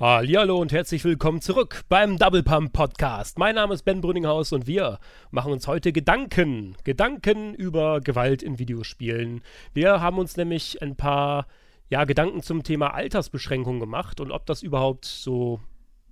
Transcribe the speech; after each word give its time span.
Hallo 0.00 0.58
und 0.58 0.70
herzlich 0.70 1.02
willkommen 1.02 1.40
zurück 1.40 1.82
beim 1.88 2.18
Double 2.18 2.44
Pump 2.44 2.72
Podcast. 2.72 3.36
Mein 3.36 3.56
Name 3.56 3.74
ist 3.74 3.82
Ben 3.82 4.00
Brünninghaus 4.00 4.52
und 4.52 4.68
wir 4.68 5.00
machen 5.32 5.50
uns 5.50 5.66
heute 5.66 5.90
Gedanken, 5.90 6.76
Gedanken 6.84 7.52
über 7.52 8.00
Gewalt 8.00 8.44
in 8.44 8.60
Videospielen. 8.60 9.42
Wir 9.74 10.00
haben 10.00 10.18
uns 10.18 10.36
nämlich 10.36 10.80
ein 10.82 10.94
paar 10.94 11.48
ja, 11.90 12.04
Gedanken 12.04 12.42
zum 12.42 12.62
Thema 12.62 12.94
Altersbeschränkung 12.94 13.80
gemacht 13.80 14.20
und 14.20 14.30
ob 14.30 14.46
das 14.46 14.62
überhaupt 14.62 15.04
so 15.04 15.58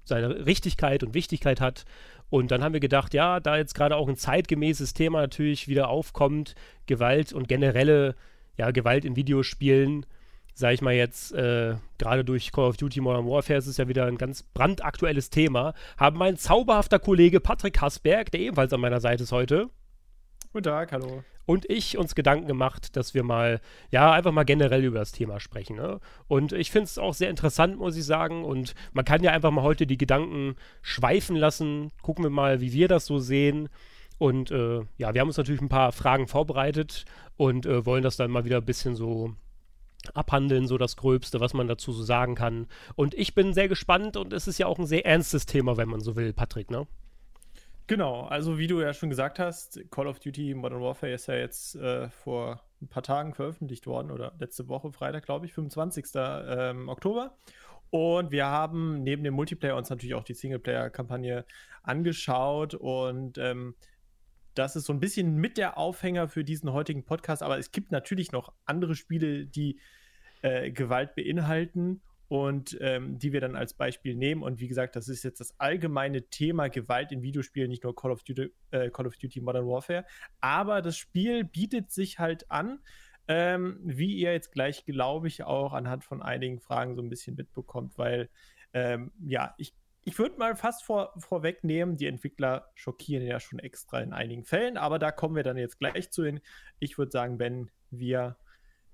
seine 0.02 0.46
Richtigkeit 0.46 1.04
und 1.04 1.14
Wichtigkeit 1.14 1.60
hat. 1.60 1.84
Und 2.28 2.50
dann 2.50 2.64
haben 2.64 2.72
wir 2.72 2.80
gedacht, 2.80 3.14
ja, 3.14 3.38
da 3.38 3.56
jetzt 3.56 3.76
gerade 3.76 3.94
auch 3.94 4.08
ein 4.08 4.16
zeitgemäßes 4.16 4.94
Thema 4.94 5.20
natürlich 5.20 5.68
wieder 5.68 5.90
aufkommt, 5.90 6.56
Gewalt 6.86 7.32
und 7.32 7.46
generelle 7.46 8.16
ja, 8.58 8.72
Gewalt 8.72 9.04
in 9.04 9.14
Videospielen, 9.14 10.06
sage 10.56 10.74
ich 10.74 10.80
mal 10.80 10.94
jetzt, 10.94 11.32
äh, 11.34 11.76
gerade 11.98 12.24
durch 12.24 12.50
Call 12.50 12.64
of 12.64 12.78
Duty 12.78 13.02
Modern 13.02 13.26
Warfare 13.26 13.58
ist 13.58 13.66
es 13.66 13.76
ja 13.76 13.88
wieder 13.88 14.06
ein 14.06 14.16
ganz 14.16 14.42
brandaktuelles 14.42 15.28
Thema, 15.28 15.74
haben 15.98 16.16
mein 16.16 16.38
zauberhafter 16.38 16.98
Kollege 16.98 17.40
Patrick 17.40 17.80
Hasberg, 17.80 18.30
der 18.30 18.40
ebenfalls 18.40 18.72
an 18.72 18.80
meiner 18.80 19.00
Seite 19.00 19.24
ist 19.24 19.32
heute. 19.32 19.68
Guten 20.52 20.64
Tag, 20.64 20.92
hallo. 20.92 21.22
Und 21.44 21.68
ich 21.70 21.98
uns 21.98 22.14
Gedanken 22.14 22.48
gemacht, 22.48 22.96
dass 22.96 23.12
wir 23.12 23.22
mal, 23.22 23.60
ja, 23.90 24.10
einfach 24.12 24.32
mal 24.32 24.44
generell 24.44 24.82
über 24.82 24.98
das 24.98 25.12
Thema 25.12 25.40
sprechen. 25.40 25.76
Ne? 25.76 26.00
Und 26.26 26.52
ich 26.52 26.70
finde 26.70 26.86
es 26.86 26.98
auch 26.98 27.12
sehr 27.12 27.30
interessant, 27.30 27.78
muss 27.78 27.96
ich 27.96 28.06
sagen. 28.06 28.42
Und 28.42 28.74
man 28.94 29.04
kann 29.04 29.22
ja 29.22 29.32
einfach 29.32 29.50
mal 29.50 29.62
heute 29.62 29.86
die 29.86 29.98
Gedanken 29.98 30.56
schweifen 30.80 31.36
lassen. 31.36 31.92
Gucken 32.02 32.24
wir 32.24 32.30
mal, 32.30 32.62
wie 32.62 32.72
wir 32.72 32.88
das 32.88 33.06
so 33.06 33.18
sehen. 33.18 33.68
Und 34.18 34.50
äh, 34.50 34.80
ja, 34.96 35.12
wir 35.12 35.20
haben 35.20 35.28
uns 35.28 35.36
natürlich 35.36 35.60
ein 35.60 35.68
paar 35.68 35.92
Fragen 35.92 36.26
vorbereitet 36.26 37.04
und 37.36 37.66
äh, 37.66 37.84
wollen 37.84 38.02
das 38.02 38.16
dann 38.16 38.30
mal 38.30 38.46
wieder 38.46 38.56
ein 38.56 38.64
bisschen 38.64 38.96
so 38.96 39.36
abhandeln, 40.14 40.66
so 40.66 40.78
das 40.78 40.96
Gröbste, 40.96 41.40
was 41.40 41.54
man 41.54 41.68
dazu 41.68 41.92
so 41.92 42.02
sagen 42.02 42.34
kann. 42.34 42.66
Und 42.94 43.14
ich 43.14 43.34
bin 43.34 43.54
sehr 43.54 43.68
gespannt 43.68 44.16
und 44.16 44.32
es 44.32 44.46
ist 44.46 44.58
ja 44.58 44.66
auch 44.66 44.78
ein 44.78 44.86
sehr 44.86 45.06
ernstes 45.06 45.46
Thema, 45.46 45.76
wenn 45.76 45.88
man 45.88 46.00
so 46.00 46.16
will, 46.16 46.32
Patrick, 46.32 46.70
ne? 46.70 46.86
Genau, 47.88 48.22
also 48.22 48.58
wie 48.58 48.66
du 48.66 48.80
ja 48.80 48.92
schon 48.92 49.10
gesagt 49.10 49.38
hast, 49.38 49.80
Call 49.92 50.08
of 50.08 50.18
Duty 50.18 50.54
Modern 50.54 50.80
Warfare 50.80 51.12
ist 51.12 51.28
ja 51.28 51.36
jetzt 51.36 51.76
äh, 51.76 52.10
vor 52.10 52.60
ein 52.82 52.88
paar 52.88 53.04
Tagen 53.04 53.32
veröffentlicht 53.32 53.86
worden 53.86 54.10
oder 54.10 54.32
letzte 54.40 54.66
Woche, 54.68 54.90
Freitag, 54.90 55.24
glaube 55.24 55.46
ich, 55.46 55.52
25. 55.52 56.06
Ähm, 56.16 56.88
Oktober. 56.88 57.36
Und 57.90 58.32
wir 58.32 58.46
haben 58.46 59.04
neben 59.04 59.22
dem 59.22 59.34
Multiplayer 59.34 59.76
uns 59.76 59.88
natürlich 59.88 60.16
auch 60.16 60.24
die 60.24 60.34
Singleplayer-Kampagne 60.34 61.44
angeschaut 61.84 62.74
und 62.74 63.38
ähm, 63.38 63.76
das 64.58 64.74
ist 64.74 64.86
so 64.86 64.92
ein 64.92 65.00
bisschen 65.00 65.36
mit 65.36 65.58
der 65.58 65.78
Aufhänger 65.78 66.28
für 66.28 66.44
diesen 66.44 66.72
heutigen 66.72 67.04
Podcast, 67.04 67.42
aber 67.42 67.58
es 67.58 67.72
gibt 67.72 67.92
natürlich 67.92 68.32
noch 68.32 68.52
andere 68.64 68.94
Spiele, 68.94 69.46
die 69.46 69.78
äh, 70.42 70.70
Gewalt 70.70 71.14
beinhalten 71.14 72.00
und 72.28 72.76
ähm, 72.80 73.18
die 73.18 73.32
wir 73.32 73.40
dann 73.40 73.54
als 73.54 73.74
Beispiel 73.74 74.14
nehmen. 74.14 74.42
Und 74.42 74.58
wie 74.58 74.68
gesagt, 74.68 74.96
das 74.96 75.08
ist 75.08 75.22
jetzt 75.22 75.40
das 75.40 75.58
allgemeine 75.60 76.28
Thema 76.28 76.68
Gewalt 76.68 77.12
in 77.12 77.22
Videospielen, 77.22 77.68
nicht 77.68 77.84
nur 77.84 77.94
Call 77.94 78.10
of 78.10 78.22
Duty, 78.24 78.50
äh, 78.70 78.90
Call 78.90 79.06
of 79.06 79.16
Duty 79.16 79.40
Modern 79.40 79.66
Warfare. 79.66 80.04
Aber 80.40 80.82
das 80.82 80.96
Spiel 80.96 81.44
bietet 81.44 81.90
sich 81.90 82.18
halt 82.18 82.50
an, 82.50 82.80
ähm, 83.28 83.78
wie 83.82 84.16
ihr 84.16 84.32
jetzt 84.32 84.52
gleich, 84.52 84.84
glaube 84.84 85.28
ich, 85.28 85.44
auch 85.44 85.72
anhand 85.72 86.04
von 86.04 86.22
einigen 86.22 86.60
Fragen 86.60 86.94
so 86.94 87.02
ein 87.02 87.08
bisschen 87.08 87.36
mitbekommt, 87.36 87.98
weil 87.98 88.28
ähm, 88.72 89.12
ja, 89.24 89.54
ich 89.58 89.74
ich 90.06 90.20
würde 90.20 90.38
mal 90.38 90.54
fast 90.54 90.84
vor, 90.84 91.12
vorwegnehmen, 91.18 91.96
die 91.96 92.06
Entwickler 92.06 92.70
schockieren 92.76 93.26
ja 93.26 93.40
schon 93.40 93.58
extra 93.58 94.00
in 94.00 94.12
einigen 94.12 94.44
Fällen, 94.44 94.76
aber 94.76 95.00
da 95.00 95.10
kommen 95.10 95.34
wir 95.34 95.42
dann 95.42 95.56
jetzt 95.56 95.80
gleich 95.80 96.12
zu 96.12 96.24
hin. 96.24 96.40
Ich 96.78 96.96
würde 96.96 97.10
sagen, 97.10 97.38
Ben, 97.38 97.72
wir 97.90 98.36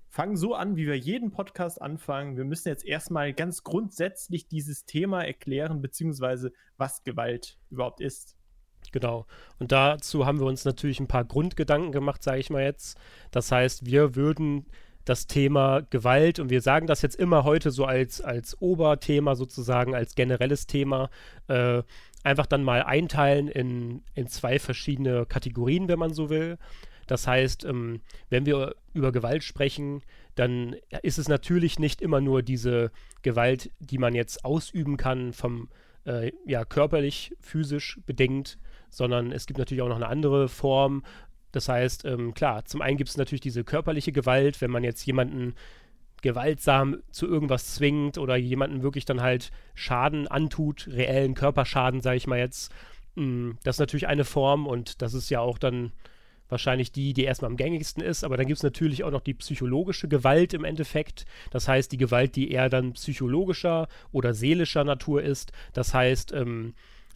fangen 0.09 0.35
so 0.35 0.55
an, 0.55 0.75
wie 0.75 0.87
wir 0.87 0.97
jeden 0.97 1.29
Podcast 1.29 1.79
anfangen. 1.79 2.35
Wir 2.35 2.45
müssen 2.45 2.67
jetzt 2.67 2.83
erstmal 2.83 3.31
ganz 3.31 3.63
grundsätzlich 3.63 4.47
dieses 4.47 4.85
Thema 4.85 5.23
erklären, 5.23 5.83
beziehungsweise 5.83 6.51
was 6.77 7.03
Gewalt 7.03 7.59
überhaupt 7.69 8.01
ist. 8.01 8.35
Genau. 8.91 9.27
Und 9.59 9.71
dazu 9.71 10.25
haben 10.25 10.39
wir 10.39 10.47
uns 10.47 10.65
natürlich 10.65 10.99
ein 10.99 11.07
paar 11.07 11.25
Grundgedanken 11.25 11.91
gemacht, 11.91 12.23
sage 12.23 12.39
ich 12.39 12.49
mal 12.49 12.63
jetzt. 12.63 12.97
Das 13.29 13.51
heißt, 13.51 13.85
wir 13.85 14.15
würden 14.15 14.65
das 15.05 15.27
Thema 15.27 15.81
Gewalt 15.89 16.39
und 16.39 16.49
wir 16.49 16.61
sagen 16.61 16.87
das 16.87 17.01
jetzt 17.01 17.15
immer 17.15 17.43
heute 17.43 17.71
so 17.71 17.85
als, 17.85 18.21
als 18.21 18.61
Oberthema 18.61 19.35
sozusagen, 19.35 19.95
als 19.95 20.15
generelles 20.15 20.67
Thema, 20.67 21.09
äh, 21.47 21.83
einfach 22.23 22.45
dann 22.45 22.63
mal 22.63 22.83
einteilen 22.83 23.47
in, 23.47 24.03
in 24.15 24.27
zwei 24.27 24.59
verschiedene 24.59 25.25
Kategorien, 25.25 25.87
wenn 25.87 25.99
man 25.99 26.13
so 26.13 26.29
will. 26.29 26.57
Das 27.07 27.27
heißt, 27.27 27.65
ähm, 27.65 28.01
wenn 28.29 28.45
wir 28.45 28.75
über 28.93 29.11
Gewalt 29.11 29.43
sprechen, 29.43 30.01
dann 30.35 30.75
ist 31.01 31.19
es 31.19 31.27
natürlich 31.27 31.79
nicht 31.79 32.01
immer 32.01 32.21
nur 32.21 32.41
diese 32.41 32.91
Gewalt, 33.21 33.71
die 33.79 33.97
man 33.97 34.15
jetzt 34.15 34.45
ausüben 34.45 34.97
kann, 34.97 35.33
vom 35.33 35.69
äh, 36.05 36.31
ja, 36.45 36.65
körperlich, 36.65 37.35
physisch 37.39 37.99
bedingt, 38.05 38.57
sondern 38.89 39.31
es 39.31 39.45
gibt 39.45 39.57
natürlich 39.59 39.81
auch 39.81 39.89
noch 39.89 39.97
eine 39.97 40.07
andere 40.07 40.47
Form, 40.47 41.03
das 41.53 41.69
heißt, 41.69 42.03
ähm, 42.05 42.33
klar, 42.33 42.65
zum 42.65 42.81
einen 42.81 42.97
gibt 42.97 43.11
es 43.11 43.17
natürlich 43.17 43.41
diese 43.41 43.63
körperliche 43.63 44.11
Gewalt, 44.11 44.59
wenn 44.59 44.71
man 44.71 44.83
jetzt 44.83 45.05
jemanden 45.05 45.53
gewaltsam 46.21 46.97
zu 47.11 47.27
irgendwas 47.27 47.75
zwingt 47.75 48.17
oder 48.17 48.35
jemanden 48.35 48.81
wirklich 48.81 49.05
dann 49.05 49.21
halt 49.21 49.51
Schaden 49.75 50.27
antut, 50.27 50.87
reellen 50.87 51.35
Körperschaden, 51.35 52.01
sage 52.01 52.17
ich 52.17 52.27
mal 52.27 52.39
jetzt. 52.39 52.73
Mm, 53.15 53.51
das 53.63 53.75
ist 53.75 53.81
natürlich 53.81 54.07
eine 54.07 54.25
Form 54.25 54.65
und 54.65 55.01
das 55.03 55.13
ist 55.13 55.29
ja 55.29 55.41
auch 55.41 55.59
dann 55.59 55.91
wahrscheinlich 56.49 56.91
die, 56.91 57.13
die 57.13 57.23
erstmal 57.23 57.51
am 57.51 57.57
gängigsten 57.57 58.01
ist. 58.01 58.23
Aber 58.23 58.35
dann 58.35 58.47
gibt 58.47 58.57
es 58.57 58.63
natürlich 58.63 59.03
auch 59.03 59.11
noch 59.11 59.21
die 59.21 59.35
psychologische 59.35 60.07
Gewalt 60.07 60.55
im 60.55 60.63
Endeffekt. 60.63 61.25
Das 61.51 61.67
heißt, 61.67 61.91
die 61.91 61.97
Gewalt, 61.97 62.35
die 62.35 62.49
eher 62.49 62.69
dann 62.69 62.93
psychologischer 62.93 63.87
oder 64.11 64.33
seelischer 64.33 64.83
Natur 64.83 65.21
ist. 65.21 65.51
Das 65.73 65.93
heißt, 65.93 66.31
ähm, 66.33 66.73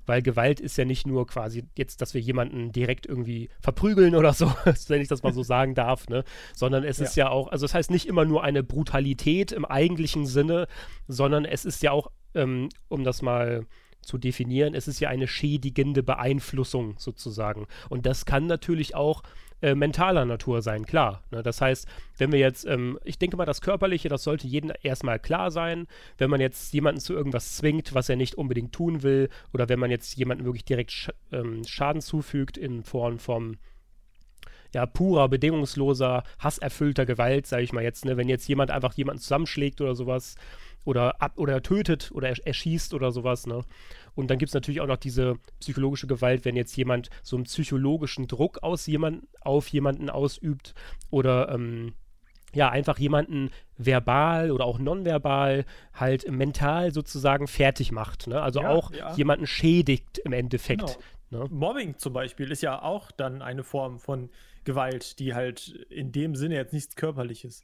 weil 0.07 0.21
Gewalt 0.21 0.59
ist 0.59 0.77
ja 0.77 0.85
nicht 0.85 1.05
nur 1.05 1.27
quasi 1.27 1.65
jetzt, 1.77 2.01
dass 2.01 2.13
wir 2.13 2.21
jemanden 2.21 2.71
direkt 2.71 3.05
irgendwie 3.05 3.49
verprügeln 3.59 4.15
oder 4.15 4.33
so, 4.33 4.47
wenn 4.87 5.01
ich 5.01 5.07
das 5.07 5.21
mal 5.21 5.33
so 5.33 5.43
sagen 5.43 5.75
darf, 5.75 6.07
ne? 6.09 6.23
sondern 6.55 6.83
es 6.83 6.97
ja. 6.97 7.05
ist 7.05 7.15
ja 7.15 7.29
auch, 7.29 7.49
also 7.49 7.65
es 7.65 7.71
das 7.71 7.77
heißt 7.77 7.91
nicht 7.91 8.07
immer 8.07 8.25
nur 8.25 8.43
eine 8.43 8.63
Brutalität 8.63 9.51
im 9.51 9.65
eigentlichen 9.65 10.25
Sinne, 10.25 10.67
sondern 11.07 11.45
es 11.45 11.65
ist 11.65 11.83
ja 11.83 11.91
auch, 11.91 12.09
ähm, 12.33 12.69
um 12.87 13.03
das 13.03 13.21
mal 13.21 13.65
zu 14.01 14.17
definieren, 14.17 14.73
es 14.73 14.87
ist 14.87 14.99
ja 14.99 15.09
eine 15.09 15.27
schädigende 15.27 16.01
Beeinflussung 16.01 16.95
sozusagen. 16.97 17.67
Und 17.89 18.05
das 18.05 18.25
kann 18.25 18.47
natürlich 18.47 18.95
auch 18.95 19.21
äh, 19.61 19.75
mentaler 19.75 20.25
Natur 20.25 20.61
sein, 20.61 20.85
klar. 20.85 21.23
Ne? 21.31 21.43
Das 21.43 21.61
heißt, 21.61 21.87
wenn 22.17 22.31
wir 22.31 22.39
jetzt, 22.39 22.65
ähm, 22.65 22.99
ich 23.03 23.17
denke 23.17 23.37
mal, 23.37 23.45
das 23.45 23.61
Körperliche, 23.61 24.09
das 24.09 24.23
sollte 24.23 24.47
jedem 24.47 24.71
erstmal 24.83 25.19
klar 25.19 25.51
sein. 25.51 25.87
Wenn 26.17 26.29
man 26.29 26.41
jetzt 26.41 26.73
jemanden 26.73 27.01
zu 27.01 27.13
irgendwas 27.13 27.57
zwingt, 27.57 27.93
was 27.93 28.09
er 28.09 28.15
nicht 28.15 28.35
unbedingt 28.35 28.73
tun 28.73 29.03
will, 29.03 29.29
oder 29.53 29.69
wenn 29.69 29.79
man 29.79 29.91
jetzt 29.91 30.15
jemanden 30.15 30.45
wirklich 30.45 30.65
direkt 30.65 30.91
sch 30.91 31.09
ähm, 31.31 31.63
Schaden 31.65 32.01
zufügt 32.01 32.57
in 32.57 32.83
Form 32.83 33.19
von 33.19 33.57
ja, 34.75 34.85
purer, 34.85 35.29
bedingungsloser, 35.29 36.23
hasserfüllter 36.39 37.05
Gewalt, 37.05 37.47
sage 37.47 37.63
ich 37.63 37.73
mal 37.73 37.83
jetzt, 37.83 38.05
ne? 38.05 38.17
wenn 38.17 38.29
jetzt 38.29 38.47
jemand 38.47 38.69
einfach 38.69 38.93
jemanden 38.93 39.21
zusammenschlägt 39.21 39.81
oder 39.81 39.95
sowas, 39.95 40.35
oder 40.87 41.21
ab 41.21 41.33
oder 41.35 41.61
tötet 41.61 42.11
oder 42.13 42.29
erschießt 42.29 42.93
oder 42.93 43.11
sowas, 43.11 43.45
ne? 43.45 43.63
Und 44.17 44.31
dann 44.31 44.39
gibt 44.39 44.49
es 44.49 44.55
natürlich 44.55 44.81
auch 44.81 44.87
noch 44.87 44.97
diese 44.97 45.35
psychologische 45.59 46.07
Gewalt, 46.07 46.43
wenn 46.43 46.55
jetzt 46.55 46.75
jemand 46.75 47.11
so 47.21 47.35
einen 47.35 47.45
psychologischen 47.45 48.27
Druck 48.27 48.63
aus 48.63 48.87
jemand, 48.87 49.27
auf 49.41 49.67
jemanden 49.67 50.09
ausübt 50.09 50.73
oder 51.11 51.49
ähm, 51.53 51.93
ja, 52.51 52.69
einfach 52.69 52.97
jemanden 52.97 53.51
verbal 53.77 54.49
oder 54.49 54.65
auch 54.65 54.79
nonverbal 54.79 55.65
halt 55.93 56.29
mental 56.31 56.91
sozusagen 56.91 57.47
fertig 57.47 57.91
macht. 57.91 58.25
Ne? 58.25 58.41
Also 58.41 58.61
ja, 58.61 58.69
auch 58.69 58.91
ja. 58.91 59.13
jemanden 59.13 59.45
schädigt 59.45 60.17
im 60.17 60.33
Endeffekt. 60.33 60.97
Genau. 61.29 61.43
Ne? 61.43 61.49
Mobbing 61.51 61.97
zum 61.99 62.13
Beispiel 62.13 62.51
ist 62.51 62.63
ja 62.63 62.81
auch 62.81 63.11
dann 63.11 63.43
eine 63.43 63.63
Form 63.63 63.99
von 63.99 64.31
Gewalt, 64.63 65.19
die 65.19 65.35
halt 65.35 65.67
in 65.89 66.11
dem 66.11 66.33
Sinne 66.33 66.55
jetzt 66.55 66.73
nichts 66.73 66.95
Körperliches 66.95 67.63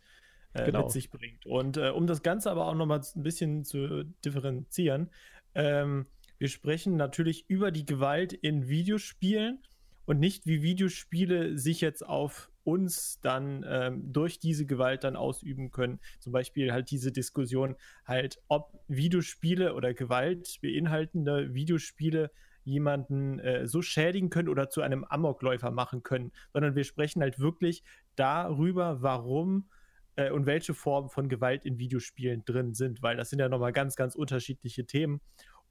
äh, 0.54 0.66
genau. 0.66 0.84
mit 0.84 0.92
sich 0.92 1.10
bringt. 1.10 1.48
Und 1.48 1.78
äh, 1.78 1.90
um 1.90 2.06
das 2.06 2.22
Ganze 2.22 2.52
aber 2.52 2.68
auch 2.68 2.76
nochmal 2.76 3.02
ein 3.16 3.24
bisschen 3.24 3.64
zu 3.64 4.04
differenzieren, 4.24 5.10
ähm, 5.56 6.06
wir 6.44 6.50
sprechen 6.50 6.98
natürlich 6.98 7.46
über 7.48 7.72
die 7.72 7.86
Gewalt 7.86 8.34
in 8.34 8.68
Videospielen 8.68 9.64
und 10.04 10.20
nicht 10.20 10.46
wie 10.46 10.62
Videospiele 10.62 11.58
sich 11.58 11.80
jetzt 11.80 12.06
auf 12.06 12.52
uns 12.66 13.22
dann 13.22 13.64
ähm, 13.66 14.12
durch 14.12 14.40
diese 14.40 14.66
Gewalt 14.66 15.06
dann 15.06 15.16
ausüben 15.16 15.72
können. 15.72 16.02
Zum 16.20 16.34
Beispiel 16.34 16.74
halt 16.74 16.92
diese 16.92 17.14
Diskussion 17.14 17.78
halt, 18.04 18.42
ob 18.50 18.78
Videospiele 18.90 19.74
oder 19.74 19.94
Gewalt 19.94 20.60
beinhaltende 20.62 21.54
Videospiele 21.54 22.30
jemanden 22.66 23.40
äh, 23.40 23.66
so 23.66 23.82
schädigen 23.82 24.30
können 24.30 24.50
oder 24.50 24.70
zu 24.70 24.82
einem 24.82 25.06
Amokläufer 25.06 25.72
machen 25.72 26.04
können, 26.04 26.34
sondern 26.52 26.76
wir 26.76 26.84
sprechen 26.84 27.22
halt 27.22 27.40
wirklich 27.40 27.86
darüber, 28.18 29.02
warum 29.02 29.70
äh, 30.16 30.30
und 30.30 30.46
welche 30.46 30.74
Formen 30.74 31.10
von 31.10 31.30
Gewalt 31.30 31.66
in 31.66 31.80
Videospielen 31.80 32.44
drin 32.46 32.74
sind, 32.74 33.02
weil 33.02 33.18
das 33.18 33.30
sind 33.30 33.40
ja 33.40 33.50
nochmal 33.50 33.74
ganz, 33.74 33.96
ganz 33.96 34.16
unterschiedliche 34.16 34.86
Themen. 34.86 35.22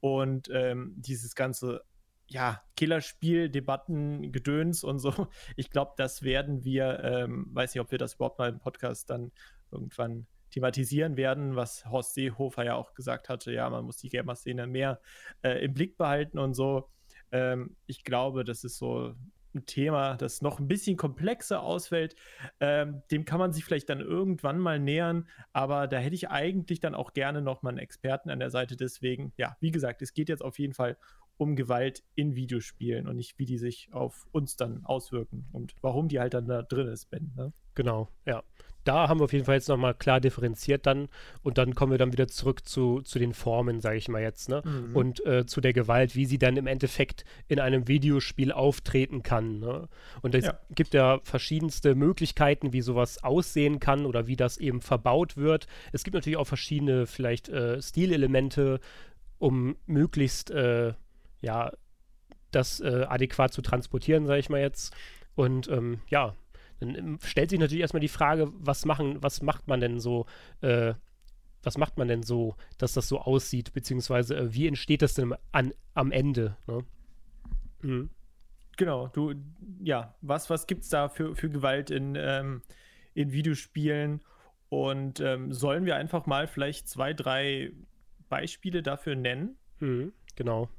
Und 0.02 0.50
ähm, 0.52 0.94
dieses 0.96 1.36
ganze, 1.36 1.84
ja, 2.26 2.60
Killerspiel, 2.76 3.48
Debatten, 3.48 4.32
Gedöns 4.32 4.82
und 4.82 4.98
so, 4.98 5.28
ich 5.56 5.70
glaube, 5.70 5.92
das 5.96 6.22
werden 6.22 6.64
wir, 6.64 6.98
ähm, 7.04 7.46
weiß 7.52 7.72
nicht, 7.72 7.80
ob 7.80 7.92
wir 7.92 7.98
das 7.98 8.14
überhaupt 8.14 8.40
mal 8.40 8.48
im 8.48 8.58
Podcast 8.58 9.10
dann 9.10 9.30
irgendwann 9.70 10.26
thematisieren 10.50 11.16
werden, 11.16 11.54
was 11.54 11.86
Horst 11.86 12.14
Seehofer 12.14 12.64
ja 12.64 12.74
auch 12.74 12.94
gesagt 12.94 13.28
hatte, 13.28 13.52
ja, 13.52 13.70
man 13.70 13.84
muss 13.84 13.98
die 13.98 14.08
Gamer-Szene 14.08 14.66
mehr 14.66 15.00
äh, 15.42 15.64
im 15.64 15.72
Blick 15.72 15.96
behalten 15.96 16.40
und 16.40 16.54
so. 16.54 16.90
Ähm, 17.30 17.76
ich 17.86 18.02
glaube, 18.02 18.42
das 18.42 18.64
ist 18.64 18.78
so 18.78 19.14
ein 19.54 19.66
Thema, 19.66 20.16
das 20.16 20.42
noch 20.42 20.58
ein 20.58 20.68
bisschen 20.68 20.96
komplexer 20.96 21.62
ausfällt. 21.62 22.16
Ähm, 22.60 23.02
dem 23.10 23.24
kann 23.24 23.38
man 23.38 23.52
sich 23.52 23.64
vielleicht 23.64 23.88
dann 23.88 24.00
irgendwann 24.00 24.58
mal 24.58 24.78
nähern, 24.78 25.28
aber 25.52 25.86
da 25.86 25.98
hätte 25.98 26.14
ich 26.14 26.30
eigentlich 26.30 26.80
dann 26.80 26.94
auch 26.94 27.12
gerne 27.12 27.42
noch 27.42 27.62
mal 27.62 27.70
einen 27.70 27.78
Experten 27.78 28.30
an 28.30 28.38
der 28.38 28.50
Seite. 28.50 28.76
Deswegen, 28.76 29.32
ja, 29.36 29.56
wie 29.60 29.70
gesagt, 29.70 30.02
es 30.02 30.14
geht 30.14 30.28
jetzt 30.28 30.42
auf 30.42 30.58
jeden 30.58 30.74
Fall 30.74 30.96
um 31.36 31.56
Gewalt 31.56 32.02
in 32.14 32.36
Videospielen 32.36 33.08
und 33.08 33.16
nicht, 33.16 33.38
wie 33.38 33.46
die 33.46 33.58
sich 33.58 33.88
auf 33.92 34.26
uns 34.32 34.56
dann 34.56 34.84
auswirken 34.84 35.46
und 35.52 35.74
warum 35.80 36.08
die 36.08 36.20
halt 36.20 36.34
dann 36.34 36.46
da 36.46 36.62
drin 36.62 36.88
ist, 36.88 37.10
Ben. 37.10 37.32
Ne? 37.36 37.52
Genau, 37.74 38.08
ja. 38.26 38.42
Da 38.84 39.08
haben 39.08 39.20
wir 39.20 39.24
auf 39.24 39.32
jeden 39.32 39.44
Fall 39.44 39.54
jetzt 39.56 39.68
nochmal 39.68 39.94
klar 39.94 40.20
differenziert 40.20 40.86
dann 40.86 41.08
und 41.42 41.58
dann 41.58 41.74
kommen 41.74 41.92
wir 41.92 41.98
dann 41.98 42.12
wieder 42.12 42.28
zurück 42.28 42.66
zu, 42.66 43.00
zu 43.02 43.18
den 43.18 43.32
Formen, 43.32 43.80
sage 43.80 43.96
ich 43.96 44.08
mal 44.08 44.22
jetzt, 44.22 44.48
ne? 44.48 44.62
Mhm. 44.64 44.96
Und 44.96 45.24
äh, 45.26 45.46
zu 45.46 45.60
der 45.60 45.72
Gewalt, 45.72 46.16
wie 46.16 46.26
sie 46.26 46.38
dann 46.38 46.56
im 46.56 46.66
Endeffekt 46.66 47.24
in 47.48 47.60
einem 47.60 47.88
Videospiel 47.88 48.52
auftreten 48.52 49.22
kann. 49.22 49.60
Ne? 49.60 49.88
Und 50.22 50.34
es 50.34 50.46
ja. 50.46 50.58
gibt 50.74 50.94
ja 50.94 51.20
verschiedenste 51.22 51.94
Möglichkeiten, 51.94 52.72
wie 52.72 52.80
sowas 52.80 53.22
aussehen 53.22 53.80
kann 53.80 54.06
oder 54.06 54.26
wie 54.26 54.36
das 54.36 54.58
eben 54.58 54.80
verbaut 54.80 55.36
wird. 55.36 55.66
Es 55.92 56.04
gibt 56.04 56.14
natürlich 56.14 56.36
auch 56.36 56.46
verschiedene 56.46 57.06
vielleicht 57.06 57.48
äh, 57.48 57.80
Stilelemente, 57.80 58.80
um 59.38 59.76
möglichst 59.86 60.50
äh, 60.50 60.94
ja, 61.40 61.72
das 62.50 62.80
äh, 62.80 63.06
adäquat 63.08 63.52
zu 63.52 63.62
transportieren, 63.62 64.26
sage 64.26 64.40
ich 64.40 64.48
mal 64.48 64.60
jetzt. 64.60 64.94
Und 65.34 65.68
ähm, 65.68 66.00
ja, 66.08 66.34
dann 66.82 66.94
ähm, 66.94 67.18
stellt 67.22 67.50
sich 67.50 67.58
natürlich 67.58 67.82
erstmal 67.82 68.00
die 68.00 68.08
Frage, 68.08 68.48
was 68.54 68.84
machen, 68.84 69.22
was 69.22 69.42
macht 69.42 69.68
man 69.68 69.80
denn 69.80 70.00
so, 70.00 70.26
äh, 70.60 70.94
was 71.62 71.78
macht 71.78 71.96
man 71.96 72.08
denn 72.08 72.22
so, 72.22 72.56
dass 72.78 72.92
das 72.92 73.08
so 73.08 73.20
aussieht, 73.20 73.72
beziehungsweise 73.72 74.36
äh, 74.36 74.54
wie 74.54 74.66
entsteht 74.66 75.02
das 75.02 75.14
denn 75.14 75.34
an, 75.52 75.72
am 75.94 76.10
Ende? 76.10 76.56
Ne? 76.66 76.84
Mhm. 77.82 78.10
Genau, 78.76 79.08
du, 79.08 79.34
ja, 79.82 80.14
was, 80.22 80.50
was 80.50 80.66
gibt 80.66 80.82
es 80.82 80.88
da 80.88 81.08
für, 81.08 81.36
für 81.36 81.50
Gewalt 81.50 81.90
in, 81.90 82.14
ähm, 82.16 82.62
in 83.14 83.32
Videospielen? 83.32 84.22
Und 84.70 85.20
ähm, 85.20 85.52
sollen 85.52 85.84
wir 85.84 85.96
einfach 85.96 86.24
mal 86.24 86.46
vielleicht 86.46 86.88
zwei, 86.88 87.12
drei 87.12 87.72
Beispiele 88.30 88.82
dafür 88.82 89.14
nennen? 89.14 89.58
Mhm, 89.80 90.14
genau. 90.34 90.70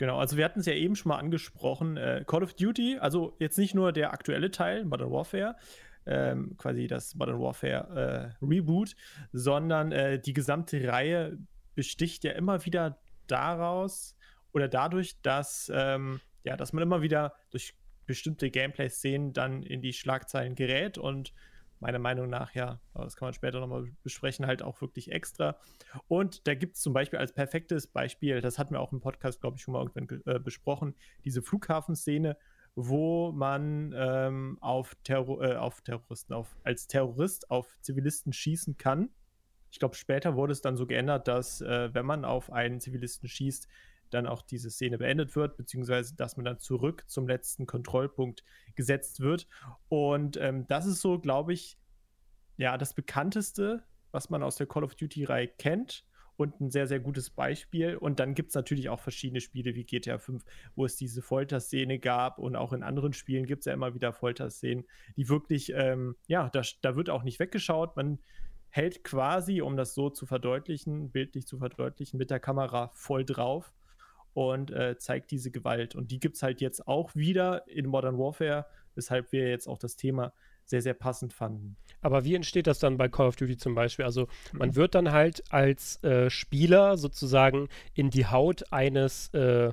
Genau, 0.00 0.16
also 0.16 0.38
wir 0.38 0.46
hatten 0.46 0.60
es 0.60 0.64
ja 0.64 0.72
eben 0.72 0.96
schon 0.96 1.10
mal 1.10 1.18
angesprochen, 1.18 1.98
äh, 1.98 2.24
Call 2.26 2.42
of 2.42 2.54
Duty, 2.54 2.96
also 3.00 3.36
jetzt 3.38 3.58
nicht 3.58 3.74
nur 3.74 3.92
der 3.92 4.14
aktuelle 4.14 4.50
Teil, 4.50 4.86
Modern 4.86 5.10
Warfare, 5.10 5.56
ähm, 6.06 6.56
quasi 6.56 6.86
das 6.86 7.14
Modern 7.16 7.38
Warfare 7.38 8.32
äh, 8.40 8.42
Reboot, 8.42 8.96
sondern 9.34 9.92
äh, 9.92 10.18
die 10.18 10.32
gesamte 10.32 10.88
Reihe 10.88 11.36
besticht 11.74 12.24
ja 12.24 12.32
immer 12.32 12.64
wieder 12.64 12.98
daraus 13.26 14.16
oder 14.54 14.68
dadurch, 14.68 15.20
dass, 15.20 15.70
ähm, 15.74 16.22
ja, 16.44 16.56
dass 16.56 16.72
man 16.72 16.82
immer 16.82 17.02
wieder 17.02 17.34
durch 17.50 17.74
bestimmte 18.06 18.50
Gameplay-Szenen 18.50 19.34
dann 19.34 19.62
in 19.62 19.82
die 19.82 19.92
Schlagzeilen 19.92 20.54
gerät 20.54 20.96
und 20.96 21.34
meiner 21.80 21.98
Meinung 21.98 22.28
nach, 22.28 22.54
ja, 22.54 22.80
aber 22.92 23.04
das 23.04 23.16
kann 23.16 23.26
man 23.26 23.34
später 23.34 23.60
nochmal 23.60 23.90
besprechen, 24.02 24.46
halt 24.46 24.62
auch 24.62 24.80
wirklich 24.80 25.10
extra. 25.10 25.56
Und 26.08 26.46
da 26.46 26.54
gibt 26.54 26.76
es 26.76 26.82
zum 26.82 26.92
Beispiel 26.92 27.18
als 27.18 27.32
perfektes 27.32 27.86
Beispiel, 27.86 28.40
das 28.40 28.58
hatten 28.58 28.74
wir 28.74 28.80
auch 28.80 28.92
im 28.92 29.00
Podcast, 29.00 29.40
glaube 29.40 29.56
ich, 29.56 29.62
schon 29.62 29.72
mal 29.72 29.84
irgendwann 29.84 30.22
äh, 30.26 30.38
besprochen, 30.38 30.94
diese 31.24 31.42
Flughafenszene, 31.42 32.36
wo 32.74 33.32
man 33.32 33.92
ähm, 33.96 34.58
auf, 34.60 34.94
Terror 35.02 35.42
äh, 35.42 35.56
auf 35.56 35.80
Terroristen, 35.80 36.34
auf, 36.34 36.56
als 36.62 36.86
Terrorist 36.86 37.50
auf 37.50 37.76
Zivilisten 37.80 38.32
schießen 38.32 38.76
kann. 38.76 39.10
Ich 39.72 39.78
glaube, 39.78 39.94
später 39.94 40.36
wurde 40.36 40.52
es 40.52 40.60
dann 40.60 40.76
so 40.76 40.86
geändert, 40.86 41.28
dass 41.28 41.60
äh, 41.60 41.94
wenn 41.94 42.06
man 42.06 42.24
auf 42.24 42.52
einen 42.52 42.80
Zivilisten 42.80 43.28
schießt, 43.28 43.68
dann 44.10 44.26
auch 44.26 44.42
diese 44.42 44.70
Szene 44.70 44.98
beendet 44.98 45.34
wird, 45.36 45.56
beziehungsweise 45.56 46.14
dass 46.14 46.36
man 46.36 46.44
dann 46.44 46.58
zurück 46.58 47.04
zum 47.06 47.26
letzten 47.26 47.66
Kontrollpunkt 47.66 48.44
gesetzt 48.74 49.20
wird. 49.20 49.46
Und 49.88 50.36
ähm, 50.36 50.66
das 50.66 50.86
ist 50.86 51.00
so, 51.00 51.18
glaube 51.18 51.52
ich, 51.52 51.78
ja, 52.56 52.76
das 52.76 52.94
bekannteste, 52.94 53.82
was 54.12 54.30
man 54.30 54.42
aus 54.42 54.56
der 54.56 54.66
Call 54.66 54.84
of 54.84 54.94
Duty-Reihe 54.94 55.48
kennt 55.48 56.04
und 56.40 56.60
ein 56.60 56.70
sehr, 56.70 56.86
sehr 56.86 57.00
gutes 57.00 57.30
Beispiel. 57.30 57.96
Und 57.96 58.18
dann 58.18 58.34
gibt 58.34 58.48
es 58.48 58.54
natürlich 58.54 58.88
auch 58.88 59.00
verschiedene 59.00 59.40
Spiele 59.40 59.74
wie 59.74 59.84
GTA 59.84 60.18
5, 60.18 60.42
wo 60.74 60.84
es 60.84 60.96
diese 60.96 61.22
Folterszene 61.22 61.98
gab 61.98 62.38
und 62.38 62.56
auch 62.56 62.72
in 62.72 62.82
anderen 62.82 63.12
Spielen 63.12 63.46
gibt 63.46 63.60
es 63.60 63.66
ja 63.66 63.74
immer 63.74 63.94
wieder 63.94 64.12
Folterszenen, 64.12 64.86
die 65.16 65.28
wirklich, 65.28 65.72
ähm, 65.74 66.16
ja, 66.26 66.48
da, 66.48 66.62
da 66.82 66.96
wird 66.96 67.10
auch 67.10 67.22
nicht 67.22 67.38
weggeschaut. 67.38 67.96
Man 67.96 68.18
hält 68.70 69.04
quasi, 69.04 69.60
um 69.60 69.76
das 69.76 69.94
so 69.94 70.10
zu 70.10 70.26
verdeutlichen, 70.26 71.10
bildlich 71.10 71.46
zu 71.46 71.58
verdeutlichen, 71.58 72.18
mit 72.18 72.30
der 72.30 72.40
Kamera 72.40 72.90
voll 72.94 73.24
drauf 73.24 73.72
und 74.34 74.70
äh, 74.70 74.96
zeigt 74.98 75.30
diese 75.30 75.50
Gewalt. 75.50 75.94
Und 75.94 76.10
die 76.10 76.20
gibt 76.20 76.36
es 76.36 76.42
halt 76.42 76.60
jetzt 76.60 76.86
auch 76.86 77.14
wieder 77.14 77.66
in 77.68 77.86
Modern 77.86 78.18
Warfare, 78.18 78.66
weshalb 78.94 79.32
wir 79.32 79.48
jetzt 79.48 79.66
auch 79.66 79.78
das 79.78 79.96
Thema 79.96 80.32
sehr, 80.64 80.82
sehr 80.82 80.94
passend 80.94 81.32
fanden. 81.32 81.76
Aber 82.00 82.24
wie 82.24 82.34
entsteht 82.34 82.66
das 82.66 82.78
dann 82.78 82.96
bei 82.96 83.08
Call 83.08 83.26
of 83.26 83.36
Duty 83.36 83.56
zum 83.56 83.74
Beispiel? 83.74 84.04
Also 84.04 84.28
man 84.52 84.70
mhm. 84.70 84.76
wird 84.76 84.94
dann 84.94 85.12
halt 85.12 85.42
als 85.52 86.02
äh, 86.04 86.30
Spieler 86.30 86.96
sozusagen 86.96 87.68
in 87.94 88.10
die 88.10 88.26
Haut 88.26 88.72
eines 88.72 89.28
äh, 89.34 89.72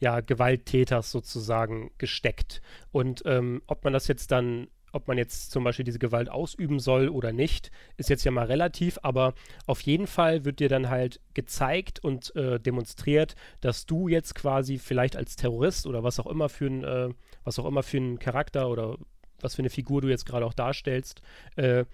ja, 0.00 0.20
Gewalttäters 0.20 1.12
sozusagen 1.12 1.92
gesteckt. 1.96 2.60
Und 2.90 3.22
ähm, 3.24 3.62
ob 3.68 3.84
man 3.84 3.92
das 3.92 4.08
jetzt 4.08 4.32
dann 4.32 4.66
ob 4.92 5.08
man 5.08 5.18
jetzt 5.18 5.50
zum 5.50 5.64
Beispiel 5.64 5.84
diese 5.84 5.98
Gewalt 5.98 6.30
ausüben 6.30 6.78
soll 6.78 7.08
oder 7.08 7.32
nicht, 7.32 7.70
ist 7.96 8.10
jetzt 8.10 8.24
ja 8.24 8.30
mal 8.30 8.46
relativ, 8.46 8.98
aber 9.02 9.34
auf 9.66 9.80
jeden 9.80 10.06
Fall 10.06 10.44
wird 10.44 10.60
dir 10.60 10.68
dann 10.68 10.90
halt 10.90 11.20
gezeigt 11.34 12.02
und 12.04 12.34
äh, 12.36 12.60
demonstriert, 12.60 13.34
dass 13.60 13.86
du 13.86 14.08
jetzt 14.08 14.34
quasi 14.34 14.78
vielleicht 14.78 15.16
als 15.16 15.36
Terrorist 15.36 15.86
oder 15.86 16.02
was 16.04 16.20
auch 16.20 16.26
immer 16.26 16.48
für 16.48 16.66
ein, 16.66 16.84
äh, 16.84 17.08
was 17.44 17.58
auch 17.58 17.66
immer 17.66 17.82
für 17.82 17.98
ein 17.98 18.18
Charakter 18.18 18.68
oder 18.68 18.96
was 19.40 19.56
für 19.56 19.62
eine 19.62 19.70
Figur 19.70 20.00
du 20.00 20.08
jetzt 20.08 20.26
gerade 20.26 20.46
auch 20.46 20.54
darstellst, 20.54 21.22
äh, 21.56 21.84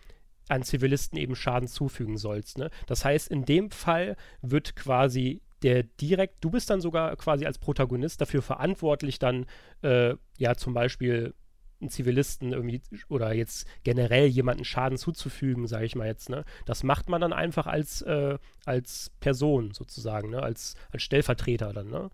an 0.49 0.63
Zivilisten 0.63 1.19
eben 1.19 1.37
Schaden 1.37 1.69
zufügen 1.69 2.17
sollst. 2.17 2.59
Ne? 2.59 2.71
Das 2.87 3.05
heißt, 3.05 3.29
in 3.29 3.45
dem 3.45 3.71
Fall 3.71 4.17
wird 4.43 4.77
quasi 4.77 5.43
der 5.63 5.83
direkt, 5.83 6.37
du 6.45 6.51
bist 6.51 6.71
dann 6.71 6.81
sogar 6.81 7.17
quasi 7.17 7.45
als 7.45 7.59
Protagonist 7.59 8.21
dafür 8.21 8.43
verantwortlich, 8.43 9.19
dann 9.19 9.47
äh, 9.83 10.15
ja 10.39 10.55
zum 10.55 10.73
Beispiel 10.73 11.35
einen 11.81 11.91
Zivilisten 11.91 12.53
irgendwie 12.53 12.83
oder 13.09 13.33
jetzt 13.33 13.67
generell 13.85 14.27
jemanden 14.27 14.65
Schaden 14.65 14.99
zuzufügen, 14.99 15.67
sage 15.67 15.87
ich 15.87 15.95
mal 15.95 16.07
jetzt, 16.07 16.29
ne? 16.29 16.45
Das 16.67 16.83
macht 16.83 17.09
man 17.09 17.21
dann 17.21 17.33
einfach 17.33 17.67
als, 17.67 18.03
äh, 18.03 18.39
als 18.65 19.13
Person 19.21 19.73
sozusagen, 19.73 20.31
ne? 20.31 20.43
Als, 20.43 20.75
als 20.91 21.03
Stellvertreter 21.03 21.73
dann, 21.73 21.89
ne? 21.89 22.11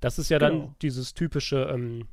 Das 0.00 0.18
ist 0.18 0.30
ja 0.30 0.38
genau. 0.38 0.50
dann 0.50 0.74
dieses 0.82 1.14
typische, 1.14 1.70
ähm, 1.72 2.08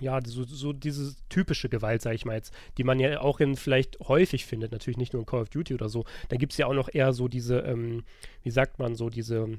ja, 0.00 0.20
so, 0.24 0.44
so 0.44 0.72
diese 0.72 1.14
typische 1.28 1.68
Gewalt, 1.68 2.02
sage 2.02 2.16
ich 2.16 2.24
mal 2.24 2.34
jetzt, 2.34 2.52
die 2.76 2.84
man 2.84 2.98
ja 2.98 3.20
auch 3.20 3.40
in 3.40 3.56
vielleicht 3.56 4.00
häufig 4.00 4.44
findet, 4.46 4.72
natürlich 4.72 4.98
nicht 4.98 5.12
nur 5.12 5.22
in 5.22 5.26
Call 5.26 5.42
of 5.42 5.48
Duty 5.48 5.74
oder 5.74 5.88
so. 5.88 6.04
Dann 6.28 6.38
gibt 6.38 6.52
es 6.52 6.58
ja 6.58 6.66
auch 6.66 6.74
noch 6.74 6.88
eher 6.92 7.12
so 7.12 7.28
diese, 7.28 7.60
ähm, 7.60 8.04
wie 8.42 8.50
sagt 8.50 8.78
man, 8.78 8.96
so 8.96 9.10
diese 9.10 9.58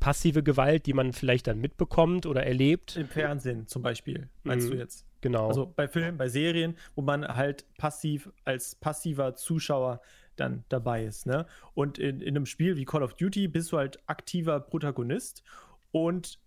passive 0.00 0.42
Gewalt, 0.42 0.86
die 0.86 0.92
man 0.92 1.12
vielleicht 1.12 1.46
dann 1.46 1.60
mitbekommt 1.60 2.26
oder 2.26 2.44
erlebt. 2.44 2.96
Im 2.96 3.08
Fernsehen 3.08 3.66
zum 3.66 3.82
Beispiel, 3.82 4.28
meinst 4.42 4.68
mhm. 4.68 4.72
du 4.72 4.78
jetzt? 4.78 5.06
Genau. 5.20 5.48
Also 5.48 5.72
bei 5.74 5.88
Filmen, 5.88 6.16
bei 6.18 6.28
Serien, 6.28 6.76
wo 6.94 7.02
man 7.02 7.26
halt 7.26 7.66
passiv 7.78 8.30
als 8.44 8.74
passiver 8.74 9.34
Zuschauer 9.34 10.00
dann 10.36 10.64
dabei 10.68 11.04
ist. 11.04 11.26
Ne? 11.26 11.46
Und 11.74 11.98
in, 11.98 12.20
in 12.20 12.36
einem 12.36 12.46
Spiel 12.46 12.76
wie 12.76 12.84
Call 12.84 13.02
of 13.02 13.14
Duty 13.14 13.48
bist 13.48 13.72
du 13.72 13.78
halt 13.78 13.98
aktiver 14.06 14.60
Protagonist 14.60 15.42
und 15.90 16.38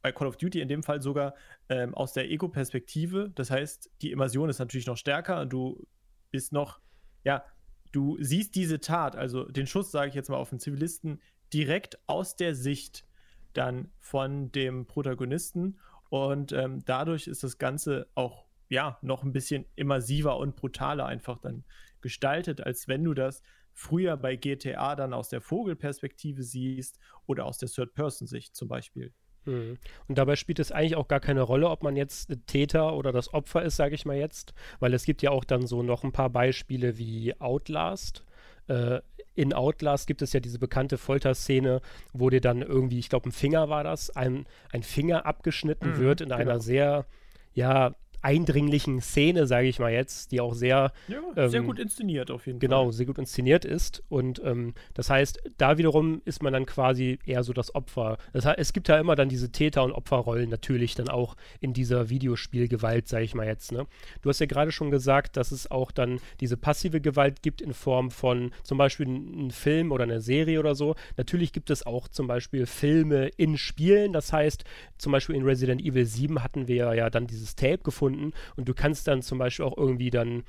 bei 0.00 0.12
Call 0.12 0.26
of 0.26 0.36
Duty 0.36 0.60
in 0.60 0.68
dem 0.68 0.82
Fall 0.82 1.00
sogar 1.00 1.34
ähm, 1.68 1.94
aus 1.94 2.12
der 2.12 2.30
Ego-Perspektive. 2.30 3.30
Das 3.34 3.50
heißt, 3.50 3.90
die 4.02 4.10
Immersion 4.10 4.48
ist 4.48 4.58
natürlich 4.58 4.86
noch 4.86 4.96
stärker. 4.96 5.46
Du 5.46 5.86
bist 6.30 6.52
noch, 6.52 6.80
ja, 7.24 7.44
du 7.92 8.16
siehst 8.20 8.54
diese 8.54 8.80
Tat, 8.80 9.14
also 9.14 9.44
den 9.44 9.66
Schuss, 9.66 9.90
sage 9.90 10.08
ich 10.08 10.14
jetzt 10.14 10.28
mal, 10.28 10.36
auf 10.36 10.50
den 10.50 10.58
Zivilisten 10.58 11.20
direkt 11.52 11.98
aus 12.06 12.36
der 12.36 12.54
Sicht 12.54 13.04
dann 13.52 13.90
von 13.98 14.50
dem 14.52 14.86
Protagonisten 14.86 15.78
und 16.08 16.52
ähm, 16.52 16.84
dadurch 16.84 17.26
ist 17.26 17.42
das 17.42 17.58
Ganze 17.58 18.06
auch 18.14 18.44
ja 18.68 18.98
noch 19.02 19.22
ein 19.22 19.32
bisschen 19.32 19.66
immersiver 19.76 20.38
und 20.38 20.56
brutaler 20.56 21.06
einfach 21.06 21.38
dann 21.38 21.64
gestaltet, 22.00 22.60
als 22.62 22.88
wenn 22.88 23.04
du 23.04 23.14
das 23.14 23.42
früher 23.72 24.16
bei 24.16 24.36
GTA 24.36 24.96
dann 24.96 25.12
aus 25.12 25.28
der 25.28 25.40
Vogelperspektive 25.40 26.42
siehst 26.42 26.98
oder 27.26 27.46
aus 27.46 27.58
der 27.58 27.68
Third-Person-Sicht 27.68 28.54
zum 28.54 28.68
Beispiel. 28.68 29.12
Mhm. 29.44 29.78
Und 30.08 30.18
dabei 30.18 30.36
spielt 30.36 30.58
es 30.58 30.72
eigentlich 30.72 30.96
auch 30.96 31.08
gar 31.08 31.20
keine 31.20 31.42
Rolle, 31.42 31.68
ob 31.68 31.82
man 31.82 31.96
jetzt 31.96 32.30
Täter 32.46 32.94
oder 32.94 33.12
das 33.12 33.32
Opfer 33.32 33.62
ist, 33.62 33.76
sage 33.76 33.94
ich 33.94 34.04
mal 34.04 34.16
jetzt, 34.16 34.54
weil 34.78 34.94
es 34.94 35.04
gibt 35.04 35.22
ja 35.22 35.30
auch 35.30 35.44
dann 35.44 35.66
so 35.66 35.82
noch 35.82 36.04
ein 36.04 36.12
paar 36.12 36.30
Beispiele 36.30 36.98
wie 36.98 37.38
Outlast. 37.40 38.24
Äh, 38.68 39.00
in 39.34 39.52
Outlast 39.52 40.06
gibt 40.06 40.22
es 40.22 40.32
ja 40.32 40.40
diese 40.40 40.58
bekannte 40.58 40.98
Folterszene, 40.98 41.80
wo 42.12 42.30
dir 42.30 42.40
dann 42.40 42.62
irgendwie, 42.62 42.98
ich 42.98 43.08
glaube, 43.08 43.28
ein 43.28 43.32
Finger 43.32 43.68
war 43.68 43.84
das, 43.84 44.10
ein, 44.10 44.46
ein 44.70 44.82
Finger 44.82 45.26
abgeschnitten 45.26 45.92
mhm, 45.92 45.98
wird 45.98 46.20
in 46.20 46.28
genau. 46.28 46.40
einer 46.40 46.60
sehr, 46.60 47.06
ja, 47.54 47.94
eindringlichen 48.22 49.00
Szene, 49.00 49.46
sage 49.46 49.68
ich 49.68 49.78
mal 49.78 49.92
jetzt, 49.92 50.32
die 50.32 50.40
auch 50.40 50.54
sehr, 50.54 50.92
ja, 51.08 51.48
sehr 51.48 51.60
ähm, 51.60 51.66
gut 51.66 51.78
inszeniert 51.78 52.30
auf 52.30 52.46
jeden 52.46 52.58
genau, 52.60 52.76
Fall. 52.76 52.84
Genau, 52.84 52.92
sehr 52.92 53.06
gut 53.06 53.18
inszeniert 53.18 53.64
ist. 53.64 54.02
Und 54.08 54.40
ähm, 54.44 54.74
das 54.94 55.10
heißt, 55.10 55.42
da 55.58 55.76
wiederum 55.76 56.22
ist 56.24 56.42
man 56.42 56.52
dann 56.52 56.66
quasi 56.66 57.18
eher 57.26 57.42
so 57.42 57.52
das 57.52 57.74
Opfer. 57.74 58.18
Das 58.32 58.46
heißt, 58.46 58.58
es 58.58 58.72
gibt 58.72 58.88
ja 58.88 58.98
immer 58.98 59.16
dann 59.16 59.28
diese 59.28 59.50
Täter- 59.50 59.82
und 59.82 59.92
Opferrollen 59.92 60.48
natürlich 60.48 60.94
dann 60.94 61.08
auch 61.08 61.36
in 61.60 61.72
dieser 61.72 62.08
Videospielgewalt, 62.08 63.08
sage 63.08 63.24
ich 63.24 63.34
mal 63.34 63.46
jetzt. 63.46 63.72
Ne? 63.72 63.86
Du 64.22 64.28
hast 64.28 64.38
ja 64.38 64.46
gerade 64.46 64.70
schon 64.70 64.90
gesagt, 64.90 65.36
dass 65.36 65.50
es 65.50 65.70
auch 65.70 65.90
dann 65.90 66.20
diese 66.40 66.56
passive 66.56 67.00
Gewalt 67.00 67.42
gibt 67.42 67.60
in 67.60 67.74
Form 67.74 68.10
von 68.10 68.52
zum 68.62 68.78
Beispiel 68.78 69.06
einem 69.06 69.50
Film 69.50 69.90
oder 69.90 70.04
einer 70.04 70.20
Serie 70.20 70.60
oder 70.60 70.74
so. 70.74 70.94
Natürlich 71.16 71.52
gibt 71.52 71.70
es 71.70 71.84
auch 71.84 72.06
zum 72.08 72.28
Beispiel 72.28 72.66
Filme 72.66 73.28
in 73.36 73.58
Spielen. 73.58 74.12
Das 74.12 74.32
heißt, 74.32 74.64
zum 74.98 75.10
Beispiel 75.10 75.34
in 75.34 75.42
Resident 75.42 75.82
Evil 75.82 76.06
7 76.06 76.42
hatten 76.42 76.68
wir 76.68 76.94
ja 76.94 77.10
dann 77.10 77.26
dieses 77.26 77.56
Tape 77.56 77.78
gefunden 77.78 78.11
und 78.56 78.68
du 78.68 78.74
kannst 78.74 79.08
dann 79.08 79.22
zum 79.22 79.38
Beispiel 79.38 79.64
auch 79.64 79.76
irgendwie 79.76 80.10
dann 80.10 80.44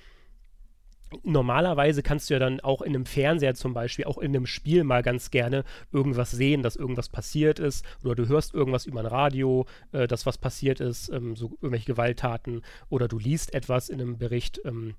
normalerweise 1.24 2.02
kannst 2.02 2.30
du 2.30 2.34
ja 2.34 2.40
dann 2.40 2.60
auch 2.60 2.82
in 2.82 2.96
einem 2.96 3.06
Fernseher 3.06 3.56
zum 3.56 3.74
Beispiel, 3.74 4.06
auch 4.06 4.18
in 4.18 4.36
einem 4.36 4.46
Spiel 4.46 4.84
mal 4.84 5.04
ganz 5.04 5.32
gerne 5.32 5.64
irgendwas 5.92 6.32
sehen, 6.32 6.64
dass 6.64 6.76
irgendwas 6.76 7.10
passiert 7.10 7.60
ist. 7.60 7.86
Oder 8.04 8.16
du 8.16 8.28
hörst 8.28 8.54
irgendwas 8.54 8.86
über 8.86 9.02
ein 9.02 9.06
Radio, 9.06 9.66
äh, 9.92 10.08
dass 10.08 10.26
was 10.26 10.38
passiert 10.38 10.80
ist, 10.80 11.10
ähm, 11.10 11.36
so 11.36 11.58
irgendwelche 11.62 11.86
Gewalttaten. 11.86 12.64
Oder 12.90 13.08
du 13.08 13.20
liest 13.20 13.54
etwas 13.54 13.90
in 13.90 14.02
einem 14.02 14.18
Bericht 14.18 14.62
ähm, 14.66 14.96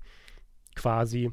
quasi. 0.75 1.31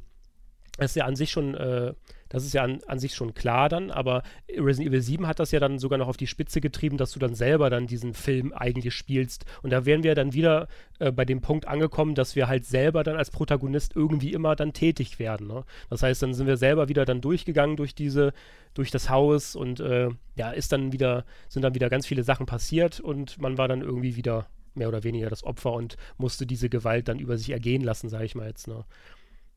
Das 0.78 0.92
ist 0.92 0.96
ja 0.96 1.04
an 1.04 1.16
sich 1.16 1.30
schon, 1.30 1.54
äh, 1.54 1.94
das 2.32 2.46
ist 2.46 2.54
ja 2.54 2.62
an, 2.62 2.80
an, 2.86 2.98
sich 2.98 3.14
schon 3.14 3.34
klar 3.34 3.68
dann, 3.68 3.90
aber 3.90 4.22
Resident 4.48 4.88
Evil 4.88 5.02
7 5.02 5.26
hat 5.26 5.38
das 5.38 5.50
ja 5.50 5.60
dann 5.60 5.78
sogar 5.78 5.98
noch 5.98 6.08
auf 6.08 6.16
die 6.16 6.26
Spitze 6.26 6.62
getrieben, 6.62 6.96
dass 6.96 7.12
du 7.12 7.18
dann 7.18 7.34
selber 7.34 7.68
dann 7.68 7.86
diesen 7.86 8.14
Film 8.14 8.54
eigentlich 8.54 8.94
spielst. 8.94 9.44
Und 9.60 9.68
da 9.68 9.84
wären 9.84 10.02
wir 10.02 10.14
dann 10.14 10.32
wieder 10.32 10.66
äh, 10.98 11.12
bei 11.12 11.26
dem 11.26 11.42
Punkt 11.42 11.68
angekommen, 11.68 12.14
dass 12.14 12.34
wir 12.34 12.48
halt 12.48 12.64
selber 12.64 13.02
dann 13.04 13.16
als 13.16 13.30
Protagonist 13.30 13.94
irgendwie 13.94 14.32
immer 14.32 14.56
dann 14.56 14.72
tätig 14.72 15.18
werden. 15.18 15.46
Ne? 15.46 15.64
Das 15.90 16.02
heißt, 16.02 16.22
dann 16.22 16.32
sind 16.32 16.46
wir 16.46 16.56
selber 16.56 16.88
wieder 16.88 17.04
dann 17.04 17.20
durchgegangen 17.20 17.76
durch 17.76 17.94
diese, 17.94 18.32
durch 18.72 18.90
das 18.90 19.10
Haus 19.10 19.54
und 19.54 19.80
äh, 19.80 20.08
ja, 20.34 20.52
ist 20.52 20.72
dann 20.72 20.90
wieder, 20.92 21.26
sind 21.50 21.60
dann 21.60 21.74
wieder 21.74 21.90
ganz 21.90 22.06
viele 22.06 22.24
Sachen 22.24 22.46
passiert 22.46 22.98
und 22.98 23.38
man 23.42 23.58
war 23.58 23.68
dann 23.68 23.82
irgendwie 23.82 24.16
wieder 24.16 24.46
mehr 24.74 24.88
oder 24.88 25.04
weniger 25.04 25.28
das 25.28 25.44
Opfer 25.44 25.72
und 25.74 25.98
musste 26.16 26.46
diese 26.46 26.70
Gewalt 26.70 27.08
dann 27.08 27.18
über 27.18 27.36
sich 27.36 27.50
ergehen 27.50 27.82
lassen, 27.82 28.08
sage 28.08 28.24
ich 28.24 28.34
mal 28.34 28.48
jetzt. 28.48 28.68
Ne? 28.68 28.86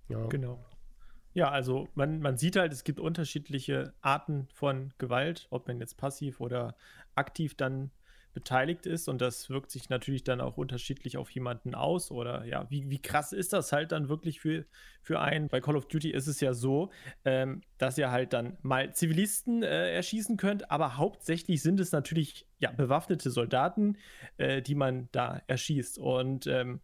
Ja. 0.09 0.27
Genau. 0.27 0.59
Ja, 1.35 1.51
also 1.51 1.89
man, 1.95 2.21
man 2.21 2.37
sieht 2.37 2.55
halt, 2.55 2.71
es 2.71 2.85
gibt 2.85 2.97
unterschiedliche 2.97 3.93
Arten 4.01 4.47
von 4.53 4.93
Gewalt, 4.99 5.47
ob 5.49 5.67
man 5.67 5.81
jetzt 5.81 5.97
passiv 5.97 6.39
oder 6.39 6.77
aktiv 7.13 7.55
dann 7.55 7.91
beteiligt 8.33 8.85
ist. 8.85 9.09
Und 9.09 9.19
das 9.19 9.49
wirkt 9.49 9.69
sich 9.69 9.89
natürlich 9.89 10.23
dann 10.23 10.39
auch 10.39 10.55
unterschiedlich 10.55 11.17
auf 11.17 11.29
jemanden 11.31 11.75
aus. 11.75 12.09
Oder 12.09 12.45
ja, 12.45 12.65
wie, 12.69 12.89
wie 12.89 13.01
krass 13.01 13.33
ist 13.33 13.51
das 13.51 13.73
halt 13.73 13.91
dann 13.91 14.07
wirklich 14.07 14.39
für, 14.39 14.65
für 15.01 15.19
einen? 15.19 15.49
Bei 15.49 15.59
Call 15.59 15.75
of 15.75 15.89
Duty 15.89 16.09
ist 16.09 16.27
es 16.27 16.39
ja 16.39 16.53
so, 16.53 16.89
ähm, 17.25 17.59
dass 17.79 17.97
ihr 17.97 18.11
halt 18.11 18.31
dann 18.31 18.57
mal 18.61 18.93
Zivilisten 18.93 19.61
äh, 19.61 19.93
erschießen 19.93 20.37
könnt, 20.37 20.71
aber 20.71 20.95
hauptsächlich 20.95 21.61
sind 21.61 21.81
es 21.81 21.91
natürlich 21.91 22.47
ja 22.59 22.71
bewaffnete 22.71 23.29
Soldaten, 23.29 23.97
äh, 24.37 24.61
die 24.61 24.75
man 24.75 25.09
da 25.11 25.41
erschießt. 25.47 25.99
Und 25.99 26.47
ähm, 26.47 26.79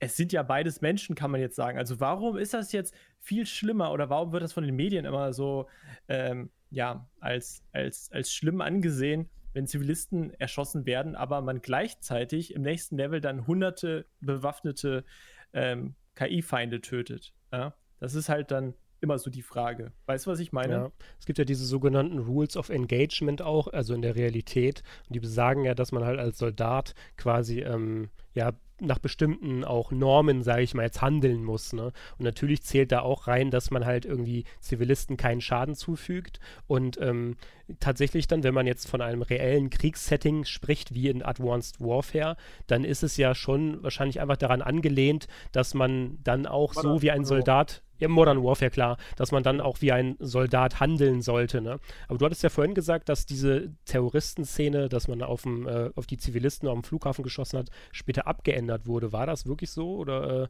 es 0.00 0.16
sind 0.16 0.32
ja 0.32 0.42
beides 0.42 0.80
Menschen, 0.80 1.14
kann 1.14 1.30
man 1.30 1.40
jetzt 1.40 1.56
sagen. 1.56 1.78
Also 1.78 2.00
warum 2.00 2.36
ist 2.38 2.54
das 2.54 2.72
jetzt 2.72 2.94
viel 3.20 3.46
schlimmer 3.46 3.92
oder 3.92 4.08
warum 4.08 4.32
wird 4.32 4.42
das 4.42 4.54
von 4.54 4.64
den 4.64 4.74
Medien 4.74 5.04
immer 5.04 5.32
so 5.32 5.68
ähm, 6.08 6.50
ja, 6.70 7.08
als, 7.20 7.62
als, 7.72 8.10
als 8.10 8.32
schlimm 8.32 8.62
angesehen, 8.62 9.28
wenn 9.52 9.66
Zivilisten 9.66 10.32
erschossen 10.34 10.86
werden, 10.86 11.16
aber 11.16 11.42
man 11.42 11.60
gleichzeitig 11.60 12.54
im 12.54 12.62
nächsten 12.62 12.96
Level 12.96 13.20
dann 13.20 13.46
hunderte 13.46 14.06
bewaffnete 14.20 15.04
ähm, 15.52 15.94
KI-Feinde 16.14 16.80
tötet. 16.80 17.34
Ja? 17.52 17.74
Das 17.98 18.14
ist 18.14 18.28
halt 18.28 18.50
dann 18.50 18.74
immer 19.00 19.18
so 19.18 19.30
die 19.30 19.42
Frage. 19.42 19.92
Weißt 20.06 20.26
du, 20.26 20.30
was 20.30 20.40
ich 20.40 20.52
meine? 20.52 20.72
Ja. 20.72 20.90
Es 21.18 21.26
gibt 21.26 21.38
ja 21.38 21.44
diese 21.44 21.64
sogenannten 21.64 22.18
Rules 22.18 22.56
of 22.56 22.68
Engagement 22.68 23.42
auch, 23.42 23.68
also 23.68 23.94
in 23.94 24.02
der 24.02 24.16
Realität. 24.16 24.82
Und 25.08 25.14
die 25.14 25.20
besagen 25.20 25.64
ja, 25.64 25.74
dass 25.74 25.92
man 25.92 26.04
halt 26.04 26.18
als 26.18 26.38
Soldat 26.38 26.94
quasi 27.16 27.60
ähm, 27.60 28.10
ja 28.34 28.52
nach 28.80 28.98
bestimmten 28.98 29.64
auch 29.64 29.92
Normen, 29.92 30.42
sage 30.42 30.62
ich 30.62 30.74
mal, 30.74 30.84
jetzt 30.84 31.02
handeln 31.02 31.44
muss. 31.44 31.72
Ne? 31.72 31.92
Und 32.18 32.24
natürlich 32.24 32.62
zählt 32.62 32.92
da 32.92 33.00
auch 33.00 33.26
rein, 33.26 33.50
dass 33.50 33.70
man 33.70 33.84
halt 33.84 34.04
irgendwie 34.04 34.44
Zivilisten 34.60 35.16
keinen 35.16 35.40
Schaden 35.40 35.74
zufügt. 35.74 36.40
Und 36.66 36.98
ähm, 37.00 37.36
tatsächlich 37.78 38.26
dann, 38.26 38.42
wenn 38.42 38.54
man 38.54 38.66
jetzt 38.66 38.88
von 38.88 39.00
einem 39.00 39.22
reellen 39.22 39.70
Kriegssetting 39.70 40.44
spricht, 40.44 40.94
wie 40.94 41.08
in 41.08 41.22
Advanced 41.22 41.80
Warfare, 41.80 42.36
dann 42.66 42.84
ist 42.84 43.02
es 43.02 43.16
ja 43.16 43.34
schon 43.34 43.82
wahrscheinlich 43.82 44.20
einfach 44.20 44.38
daran 44.38 44.62
angelehnt, 44.62 45.28
dass 45.52 45.74
man 45.74 46.18
dann 46.22 46.46
auch 46.46 46.74
so 46.74 47.02
wie 47.02 47.10
ein 47.10 47.24
Soldat 47.24 47.82
ja, 48.00 48.08
Modern 48.08 48.42
Warfare, 48.42 48.70
klar, 48.70 48.96
dass 49.16 49.30
man 49.32 49.42
dann 49.42 49.60
auch 49.60 49.80
wie 49.80 49.92
ein 49.92 50.16
Soldat 50.18 50.80
handeln 50.80 51.22
sollte. 51.22 51.60
Ne? 51.60 51.78
Aber 52.08 52.18
du 52.18 52.24
hattest 52.24 52.42
ja 52.42 52.48
vorhin 52.48 52.74
gesagt, 52.74 53.08
dass 53.08 53.26
diese 53.26 53.72
Terroristenszene, 53.84 54.88
dass 54.88 55.08
man 55.08 55.22
auf, 55.22 55.42
dem, 55.42 55.66
äh, 55.66 55.90
auf 55.94 56.06
die 56.06 56.18
Zivilisten 56.18 56.68
auf 56.68 56.74
dem 56.74 56.84
Flughafen 56.84 57.22
geschossen 57.22 57.58
hat, 57.58 57.70
später 57.92 58.26
abgeändert 58.26 58.86
wurde. 58.86 59.12
War 59.12 59.26
das 59.26 59.46
wirklich 59.46 59.70
so? 59.70 59.96
Oder 59.96 60.44
äh, 60.44 60.48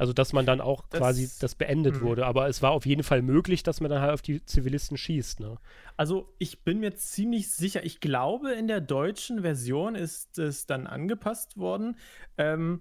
also 0.00 0.14
dass 0.14 0.32
man 0.32 0.46
dann 0.46 0.62
auch 0.62 0.84
das, 0.88 0.98
quasi 0.98 1.28
das 1.40 1.54
beendet 1.54 1.96
mh. 1.96 2.00
wurde. 2.00 2.24
Aber 2.24 2.48
es 2.48 2.62
war 2.62 2.70
auf 2.70 2.86
jeden 2.86 3.02
Fall 3.02 3.20
möglich, 3.20 3.62
dass 3.62 3.82
man 3.82 3.90
dann 3.90 4.00
halt 4.00 4.14
auf 4.14 4.22
die 4.22 4.42
Zivilisten 4.42 4.96
schießt. 4.96 5.40
Ne? 5.40 5.58
Also 5.98 6.32
ich 6.38 6.64
bin 6.64 6.80
mir 6.80 6.94
ziemlich 6.94 7.50
sicher, 7.50 7.84
ich 7.84 8.00
glaube, 8.00 8.52
in 8.52 8.66
der 8.66 8.80
deutschen 8.80 9.42
Version 9.42 9.94
ist 9.94 10.38
es 10.38 10.64
dann 10.64 10.86
angepasst 10.86 11.58
worden. 11.58 11.98
Ähm, 12.38 12.80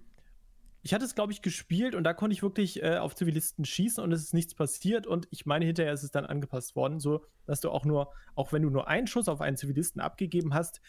ich 0.81 0.93
hatte 0.93 1.05
es, 1.05 1.15
glaube 1.15 1.33
ich, 1.33 1.41
gespielt 1.41 1.93
und 1.93 2.03
da 2.03 2.13
konnte 2.13 2.33
ich 2.33 2.41
wirklich 2.41 2.81
äh, 2.81 2.97
auf 2.97 3.15
Zivilisten 3.15 3.65
schießen 3.65 4.03
und 4.03 4.11
es 4.11 4.21
ist 4.21 4.33
nichts 4.33 4.55
passiert. 4.55 5.07
Und 5.07 5.27
ich 5.29 5.45
meine, 5.45 5.65
hinterher 5.65 5.93
ist 5.93 6.03
es 6.03 6.11
dann 6.11 6.25
angepasst 6.25 6.75
worden, 6.75 6.99
so 6.99 7.25
dass 7.45 7.59
du 7.59 7.69
auch 7.69 7.83
nur, 7.83 8.13
auch 8.35 8.53
wenn 8.53 8.61
du 8.61 8.69
nur 8.69 8.87
einen 8.87 9.07
Schuss 9.07 9.27
auf 9.27 9.41
einen 9.41 9.57
Zivilisten 9.57 10.01
abgegeben 10.01 10.53
hast, 10.53 10.81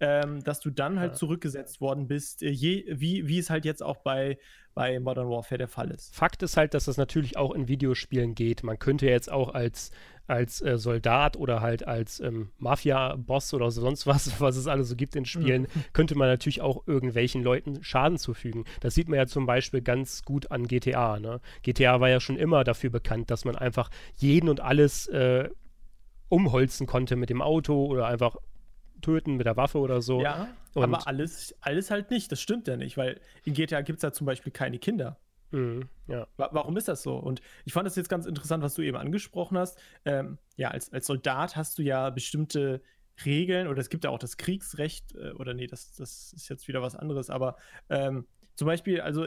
ähm, 0.00 0.42
dass 0.44 0.60
du 0.60 0.70
dann 0.70 0.98
halt 0.98 1.12
ja. 1.12 1.16
zurückgesetzt 1.16 1.80
worden 1.80 2.06
bist, 2.06 2.42
äh, 2.42 2.50
je, 2.50 2.84
wie, 2.88 3.26
wie 3.26 3.38
es 3.38 3.50
halt 3.50 3.64
jetzt 3.64 3.82
auch 3.82 3.96
bei, 3.98 4.38
bei 4.74 5.00
Modern 5.00 5.30
Warfare 5.30 5.58
der 5.58 5.68
Fall 5.68 5.90
ist. 5.90 6.14
Fakt 6.14 6.42
ist 6.42 6.56
halt, 6.56 6.74
dass 6.74 6.84
das 6.84 6.98
natürlich 6.98 7.36
auch 7.36 7.54
in 7.54 7.66
Videospielen 7.66 8.34
geht. 8.34 8.62
Man 8.62 8.78
könnte 8.78 9.06
jetzt 9.06 9.32
auch 9.32 9.54
als, 9.54 9.90
als 10.26 10.60
äh, 10.60 10.76
Soldat 10.76 11.36
oder 11.38 11.62
halt 11.62 11.86
als 11.86 12.20
ähm, 12.20 12.50
Mafia-Boss 12.58 13.54
oder 13.54 13.70
sonst 13.70 14.06
was, 14.06 14.38
was 14.40 14.56
es 14.56 14.66
alles 14.66 14.90
so 14.90 14.96
gibt 14.96 15.16
in 15.16 15.24
Spielen, 15.24 15.62
mhm. 15.62 15.84
könnte 15.94 16.14
man 16.14 16.28
natürlich 16.28 16.60
auch 16.60 16.86
irgendwelchen 16.86 17.42
Leuten 17.42 17.82
Schaden 17.82 18.18
zufügen. 18.18 18.64
Das 18.80 18.94
sieht 18.94 19.08
man 19.08 19.18
ja 19.18 19.26
zum 19.26 19.46
Beispiel 19.46 19.80
ganz 19.80 20.22
gut 20.24 20.50
an 20.50 20.66
GTA. 20.66 21.20
Ne? 21.20 21.40
GTA 21.62 22.00
war 22.00 22.10
ja 22.10 22.20
schon 22.20 22.36
immer 22.36 22.62
dafür 22.64 22.90
bekannt, 22.90 23.30
dass 23.30 23.46
man 23.46 23.56
einfach 23.56 23.88
jeden 24.16 24.50
und 24.50 24.60
alles 24.60 25.06
äh, 25.06 25.48
umholzen 26.28 26.86
konnte 26.86 27.16
mit 27.16 27.30
dem 27.30 27.40
Auto 27.40 27.86
oder 27.86 28.06
einfach 28.06 28.36
töten 29.00 29.36
mit 29.36 29.46
der 29.46 29.56
Waffe 29.56 29.78
oder 29.78 30.02
so. 30.02 30.20
Ja, 30.20 30.48
und 30.74 30.82
aber 30.84 31.06
alles, 31.06 31.54
alles 31.60 31.90
halt 31.90 32.10
nicht. 32.10 32.30
Das 32.32 32.40
stimmt 32.40 32.68
ja 32.68 32.76
nicht, 32.76 32.96
weil 32.96 33.20
in 33.44 33.54
GTA 33.54 33.82
gibt 33.82 33.98
es 33.98 34.02
ja 34.02 34.12
zum 34.12 34.26
Beispiel 34.26 34.52
keine 34.52 34.78
Kinder. 34.78 35.18
Mhm, 35.52 35.88
ja. 36.08 36.26
Warum 36.36 36.76
ist 36.76 36.88
das 36.88 37.02
so? 37.02 37.16
Und 37.16 37.40
ich 37.64 37.72
fand 37.72 37.86
das 37.86 37.96
jetzt 37.96 38.08
ganz 38.08 38.26
interessant, 38.26 38.62
was 38.62 38.74
du 38.74 38.82
eben 38.82 38.96
angesprochen 38.96 39.58
hast. 39.58 39.78
Ähm, 40.04 40.38
ja, 40.56 40.70
als, 40.70 40.92
als 40.92 41.06
Soldat 41.06 41.56
hast 41.56 41.78
du 41.78 41.82
ja 41.82 42.10
bestimmte 42.10 42.82
Regeln 43.24 43.68
oder 43.68 43.80
es 43.80 43.88
gibt 43.88 44.04
ja 44.04 44.10
auch 44.10 44.18
das 44.18 44.36
Kriegsrecht 44.36 45.14
äh, 45.14 45.30
oder 45.32 45.54
nee, 45.54 45.66
das, 45.66 45.94
das 45.94 46.32
ist 46.32 46.48
jetzt 46.48 46.68
wieder 46.68 46.82
was 46.82 46.96
anderes, 46.96 47.30
aber 47.30 47.56
ähm, 47.88 48.26
zum 48.56 48.66
Beispiel, 48.66 49.00
also 49.00 49.26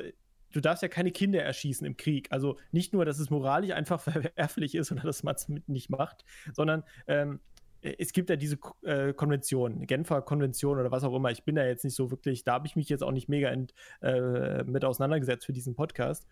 du 0.51 0.61
darfst 0.61 0.83
ja 0.83 0.89
keine 0.89 1.11
Kinder 1.11 1.41
erschießen 1.41 1.85
im 1.85 1.97
Krieg. 1.97 2.27
Also 2.31 2.57
nicht 2.71 2.93
nur, 2.93 3.05
dass 3.05 3.19
es 3.19 3.29
moralisch 3.29 3.71
einfach 3.71 3.99
verwerflich 4.01 4.75
ist 4.75 4.91
oder 4.91 5.01
dass 5.01 5.23
man 5.23 5.35
es 5.35 5.47
nicht 5.67 5.89
macht, 5.89 6.25
sondern 6.53 6.83
ähm, 7.07 7.35
äh, 7.35 7.39
es 7.81 8.13
gibt 8.13 8.29
ja 8.29 8.35
diese 8.35 8.57
äh, 8.83 9.13
Konvention, 9.13 9.85
Genfer 9.87 10.21
Konvention 10.21 10.79
oder 10.79 10.91
was 10.91 11.03
auch 11.03 11.15
immer. 11.15 11.31
Ich 11.31 11.43
bin 11.43 11.55
da 11.55 11.65
jetzt 11.65 11.83
nicht 11.83 11.95
so 11.95 12.11
wirklich, 12.11 12.43
da 12.43 12.53
habe 12.53 12.67
ich 12.67 12.75
mich 12.75 12.89
jetzt 12.89 13.03
auch 13.03 13.11
nicht 13.11 13.29
mega 13.29 13.49
ent, 13.49 13.73
äh, 14.01 14.63
mit 14.63 14.83
auseinandergesetzt 14.83 15.45
für 15.45 15.53
diesen 15.53 15.75
Podcast. 15.75 16.27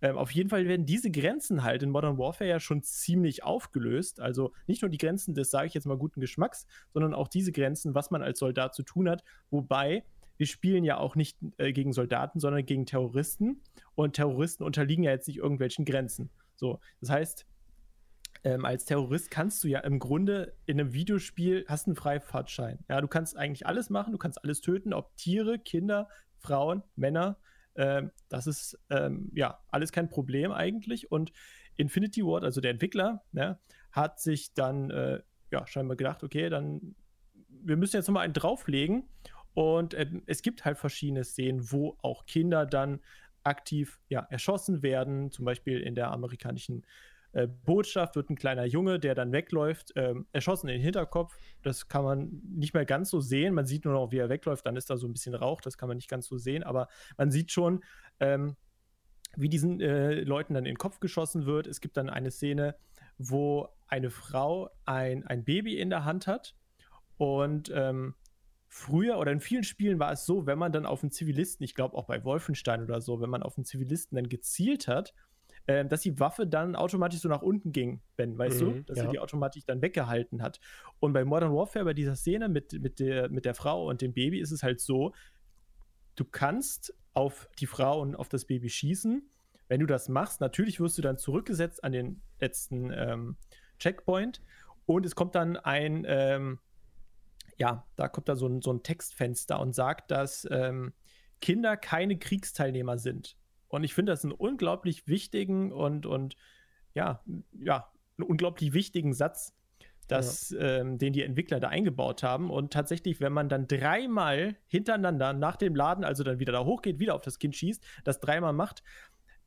Ähm, 0.00 0.16
auf 0.16 0.30
jeden 0.30 0.48
Fall 0.48 0.66
werden 0.66 0.86
diese 0.86 1.10
Grenzen 1.10 1.62
halt 1.62 1.82
in 1.82 1.90
Modern 1.90 2.18
Warfare 2.18 2.48
ja 2.48 2.60
schon 2.60 2.82
ziemlich 2.82 3.44
aufgelöst. 3.44 4.20
Also 4.20 4.52
nicht 4.66 4.82
nur 4.82 4.90
die 4.90 4.98
Grenzen 4.98 5.34
des, 5.34 5.50
sage 5.50 5.66
ich 5.66 5.74
jetzt 5.74 5.86
mal, 5.86 5.98
guten 5.98 6.20
Geschmacks, 6.20 6.66
sondern 6.92 7.14
auch 7.14 7.28
diese 7.28 7.52
Grenzen, 7.52 7.94
was 7.94 8.10
man 8.10 8.22
als 8.22 8.38
Soldat 8.38 8.74
zu 8.74 8.82
tun 8.82 9.08
hat. 9.08 9.22
Wobei 9.50 10.04
wir 10.38 10.46
spielen 10.46 10.84
ja 10.84 10.98
auch 10.98 11.14
nicht 11.14 11.38
äh, 11.58 11.72
gegen 11.72 11.92
Soldaten, 11.92 12.40
sondern 12.40 12.64
gegen 12.66 12.86
Terroristen. 12.86 13.62
Und 13.94 14.16
Terroristen 14.16 14.64
unterliegen 14.64 15.04
ja 15.04 15.10
jetzt 15.10 15.28
nicht 15.28 15.38
irgendwelchen 15.38 15.84
Grenzen. 15.84 16.30
So, 16.56 16.80
das 17.00 17.10
heißt, 17.10 17.46
ähm, 18.46 18.64
als 18.64 18.84
Terrorist 18.84 19.28
kannst 19.32 19.64
du 19.64 19.68
ja 19.68 19.80
im 19.80 19.98
Grunde 19.98 20.54
in 20.66 20.78
einem 20.78 20.92
Videospiel 20.92 21.64
hast 21.66 21.88
einen 21.88 21.96
Freifahrtschein. 21.96 22.78
Ja, 22.88 23.00
du 23.00 23.08
kannst 23.08 23.36
eigentlich 23.36 23.66
alles 23.66 23.90
machen, 23.90 24.12
du 24.12 24.18
kannst 24.18 24.42
alles 24.44 24.60
töten, 24.60 24.92
ob 24.92 25.16
Tiere, 25.16 25.58
Kinder, 25.58 26.08
Frauen, 26.38 26.84
Männer. 26.94 27.38
Ähm, 27.74 28.12
das 28.28 28.46
ist 28.46 28.78
ähm, 28.88 29.32
ja 29.34 29.58
alles 29.66 29.90
kein 29.90 30.08
Problem 30.08 30.52
eigentlich. 30.52 31.10
Und 31.10 31.32
Infinity 31.74 32.24
Ward, 32.24 32.44
also 32.44 32.60
der 32.60 32.70
Entwickler, 32.70 33.24
ne, 33.32 33.58
hat 33.90 34.20
sich 34.20 34.54
dann 34.54 34.90
äh, 34.90 35.22
ja 35.50 35.66
scheinbar 35.66 35.96
gedacht, 35.96 36.22
okay, 36.22 36.48
dann 36.48 36.94
wir 37.48 37.76
müssen 37.76 37.96
jetzt 37.96 38.06
nochmal 38.06 38.24
einen 38.24 38.32
drauflegen 38.32 39.08
Und 39.54 39.92
ähm, 39.94 40.22
es 40.26 40.42
gibt 40.42 40.64
halt 40.64 40.78
verschiedene 40.78 41.24
Szenen, 41.24 41.72
wo 41.72 41.98
auch 42.00 42.26
Kinder 42.26 42.64
dann 42.64 43.00
aktiv 43.42 43.98
ja, 44.08 44.24
erschossen 44.30 44.84
werden. 44.84 45.32
Zum 45.32 45.44
Beispiel 45.44 45.80
in 45.80 45.96
der 45.96 46.12
amerikanischen 46.12 46.84
äh, 46.84 47.15
Botschaft 47.46 48.16
wird 48.16 48.30
ein 48.30 48.36
kleiner 48.36 48.64
Junge, 48.64 48.98
der 48.98 49.14
dann 49.14 49.32
wegläuft, 49.32 49.92
ähm, 49.96 50.26
erschossen 50.32 50.68
in 50.68 50.76
den 50.76 50.82
Hinterkopf. 50.82 51.36
Das 51.62 51.88
kann 51.88 52.04
man 52.04 52.40
nicht 52.44 52.72
mehr 52.72 52.86
ganz 52.86 53.10
so 53.10 53.20
sehen. 53.20 53.54
Man 53.54 53.66
sieht 53.66 53.84
nur 53.84 53.94
noch, 53.94 54.10
wie 54.12 54.18
er 54.18 54.28
wegläuft. 54.28 54.64
Dann 54.64 54.76
ist 54.76 54.88
da 54.88 54.96
so 54.96 55.06
ein 55.06 55.12
bisschen 55.12 55.34
Rauch. 55.34 55.60
Das 55.60 55.76
kann 55.76 55.88
man 55.88 55.96
nicht 55.96 56.08
ganz 56.08 56.26
so 56.26 56.38
sehen. 56.38 56.62
Aber 56.62 56.88
man 57.18 57.30
sieht 57.30 57.52
schon, 57.52 57.84
ähm, 58.20 58.56
wie 59.36 59.48
diesen 59.48 59.80
äh, 59.80 60.20
Leuten 60.20 60.54
dann 60.54 60.64
in 60.64 60.72
den 60.72 60.78
Kopf 60.78 60.98
geschossen 61.00 61.44
wird. 61.44 61.66
Es 61.66 61.80
gibt 61.80 61.96
dann 61.96 62.08
eine 62.08 62.30
Szene, 62.30 62.76
wo 63.18 63.68
eine 63.86 64.10
Frau 64.10 64.70
ein, 64.84 65.26
ein 65.26 65.44
Baby 65.44 65.78
in 65.78 65.90
der 65.90 66.04
Hand 66.04 66.26
hat 66.26 66.54
und 67.16 67.70
ähm, 67.74 68.14
früher 68.68 69.18
oder 69.18 69.32
in 69.32 69.40
vielen 69.40 69.64
Spielen 69.64 69.98
war 69.98 70.12
es 70.12 70.26
so, 70.26 70.46
wenn 70.46 70.58
man 70.58 70.72
dann 70.72 70.86
auf 70.86 71.02
einen 71.02 71.10
Zivilisten, 71.10 71.64
ich 71.64 71.74
glaube 71.74 71.96
auch 71.96 72.06
bei 72.06 72.24
Wolfenstein 72.24 72.82
oder 72.82 73.00
so, 73.00 73.20
wenn 73.20 73.30
man 73.30 73.42
auf 73.42 73.56
einen 73.56 73.64
Zivilisten 73.64 74.16
dann 74.16 74.28
gezielt 74.28 74.88
hat, 74.88 75.14
äh, 75.66 75.84
dass 75.84 76.02
die 76.02 76.18
Waffe 76.20 76.46
dann 76.46 76.76
automatisch 76.76 77.20
so 77.20 77.28
nach 77.28 77.42
unten 77.42 77.72
ging, 77.72 78.00
Ben, 78.16 78.38
weißt 78.38 78.60
mhm, 78.60 78.64
du? 78.64 78.82
Dass 78.84 78.98
ja. 78.98 79.04
sie 79.04 79.10
die 79.10 79.18
automatisch 79.18 79.64
dann 79.66 79.82
weggehalten 79.82 80.42
hat. 80.42 80.60
Und 81.00 81.12
bei 81.12 81.24
Modern 81.24 81.52
Warfare, 81.52 81.84
bei 81.84 81.94
dieser 81.94 82.16
Szene 82.16 82.48
mit, 82.48 82.72
mit, 82.80 83.00
der, 83.00 83.28
mit 83.28 83.44
der 83.44 83.54
Frau 83.54 83.88
und 83.88 84.00
dem 84.00 84.12
Baby, 84.12 84.40
ist 84.40 84.52
es 84.52 84.62
halt 84.62 84.80
so, 84.80 85.12
du 86.14 86.24
kannst 86.24 86.94
auf 87.14 87.48
die 87.58 87.66
Frau 87.66 88.00
und 88.00 88.14
auf 88.14 88.28
das 88.28 88.44
Baby 88.44 88.68
schießen. 88.68 89.28
Wenn 89.68 89.80
du 89.80 89.86
das 89.86 90.08
machst, 90.08 90.40
natürlich 90.40 90.80
wirst 90.80 90.98
du 90.98 91.02
dann 91.02 91.18
zurückgesetzt 91.18 91.82
an 91.82 91.92
den 91.92 92.22
letzten 92.40 92.92
ähm, 92.92 93.36
Checkpoint 93.78 94.42
und 94.86 95.04
es 95.04 95.16
kommt 95.16 95.34
dann 95.34 95.56
ein, 95.56 96.04
ähm, 96.06 96.60
ja, 97.58 97.84
da 97.96 98.08
kommt 98.08 98.28
dann 98.28 98.36
so 98.36 98.46
ein, 98.46 98.62
so 98.62 98.72
ein 98.72 98.82
Textfenster 98.82 99.58
und 99.58 99.74
sagt, 99.74 100.10
dass 100.10 100.46
ähm, 100.50 100.92
Kinder 101.40 101.76
keine 101.76 102.18
Kriegsteilnehmer 102.18 102.98
sind. 102.98 103.36
Und 103.68 103.84
ich 103.84 103.94
finde 103.94 104.12
das 104.12 104.24
einen 104.24 104.32
unglaublich 104.32 105.06
wichtigen 105.06 105.72
und, 105.72 106.06
und 106.06 106.36
ja, 106.94 107.22
ja, 107.52 107.90
einen 108.18 108.28
unglaublich 108.28 108.72
wichtigen 108.72 109.12
Satz, 109.12 109.54
dass, 110.08 110.50
ja. 110.50 110.80
ähm, 110.80 110.98
den 110.98 111.12
die 111.12 111.22
Entwickler 111.22 111.60
da 111.60 111.68
eingebaut 111.68 112.22
haben. 112.22 112.50
Und 112.50 112.72
tatsächlich, 112.72 113.20
wenn 113.20 113.32
man 113.32 113.48
dann 113.48 113.66
dreimal 113.66 114.56
hintereinander 114.68 115.32
nach 115.32 115.56
dem 115.56 115.74
Laden, 115.74 116.04
also 116.04 116.22
dann 116.22 116.38
wieder 116.38 116.52
da 116.52 116.64
hochgeht, 116.64 116.98
wieder 116.98 117.14
auf 117.14 117.22
das 117.22 117.38
Kind 117.38 117.56
schießt, 117.56 117.84
das 118.04 118.20
dreimal 118.20 118.52
macht, 118.52 118.82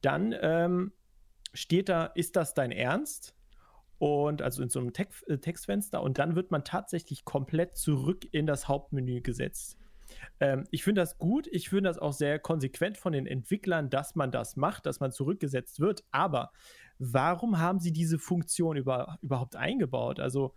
dann 0.02 0.36
ähm, 0.42 0.92
steht 1.54 1.90
da, 1.90 2.06
ist 2.06 2.36
das 2.36 2.54
dein 2.54 2.72
Ernst? 2.72 3.36
Und 3.98 4.42
also 4.42 4.64
in 4.64 4.70
so 4.70 4.80
einem 4.80 4.94
Text, 4.94 5.28
äh, 5.28 5.40
Textfenster 5.40 6.02
und 6.02 6.20
dann 6.20 6.36
wird 6.36 6.52
man 6.52 6.64
tatsächlich 6.64 7.26
komplett 7.26 7.76
zurück 7.76 8.26
in 8.32 8.46
das 8.46 8.70
Hauptmenü 8.70 9.20
gesetzt. 9.20 9.79
Ähm, 10.40 10.66
ich 10.72 10.84
finde 10.84 11.02
das 11.02 11.18
gut. 11.18 11.48
Ich 11.52 11.70
finde 11.70 11.90
das 11.90 12.00
auch 12.00 12.14
sehr 12.14 12.40
konsequent 12.40 12.98
von 12.98 13.14
den 13.14 13.26
Entwicklern, 13.26 13.90
dass 13.90 14.16
man 14.16 14.32
das 14.32 14.56
macht, 14.56 14.86
dass 14.86 15.00
man 15.00 15.12
zurückgesetzt 15.12 15.80
wird. 15.80 16.04
Aber 16.12 16.52
warum 16.98 17.60
haben 17.60 17.80
sie 17.80 17.92
diese 17.92 18.20
Funktion 18.20 18.78
über, 18.78 19.18
überhaupt 19.22 19.56
eingebaut? 19.56 20.20
Also 20.20 20.54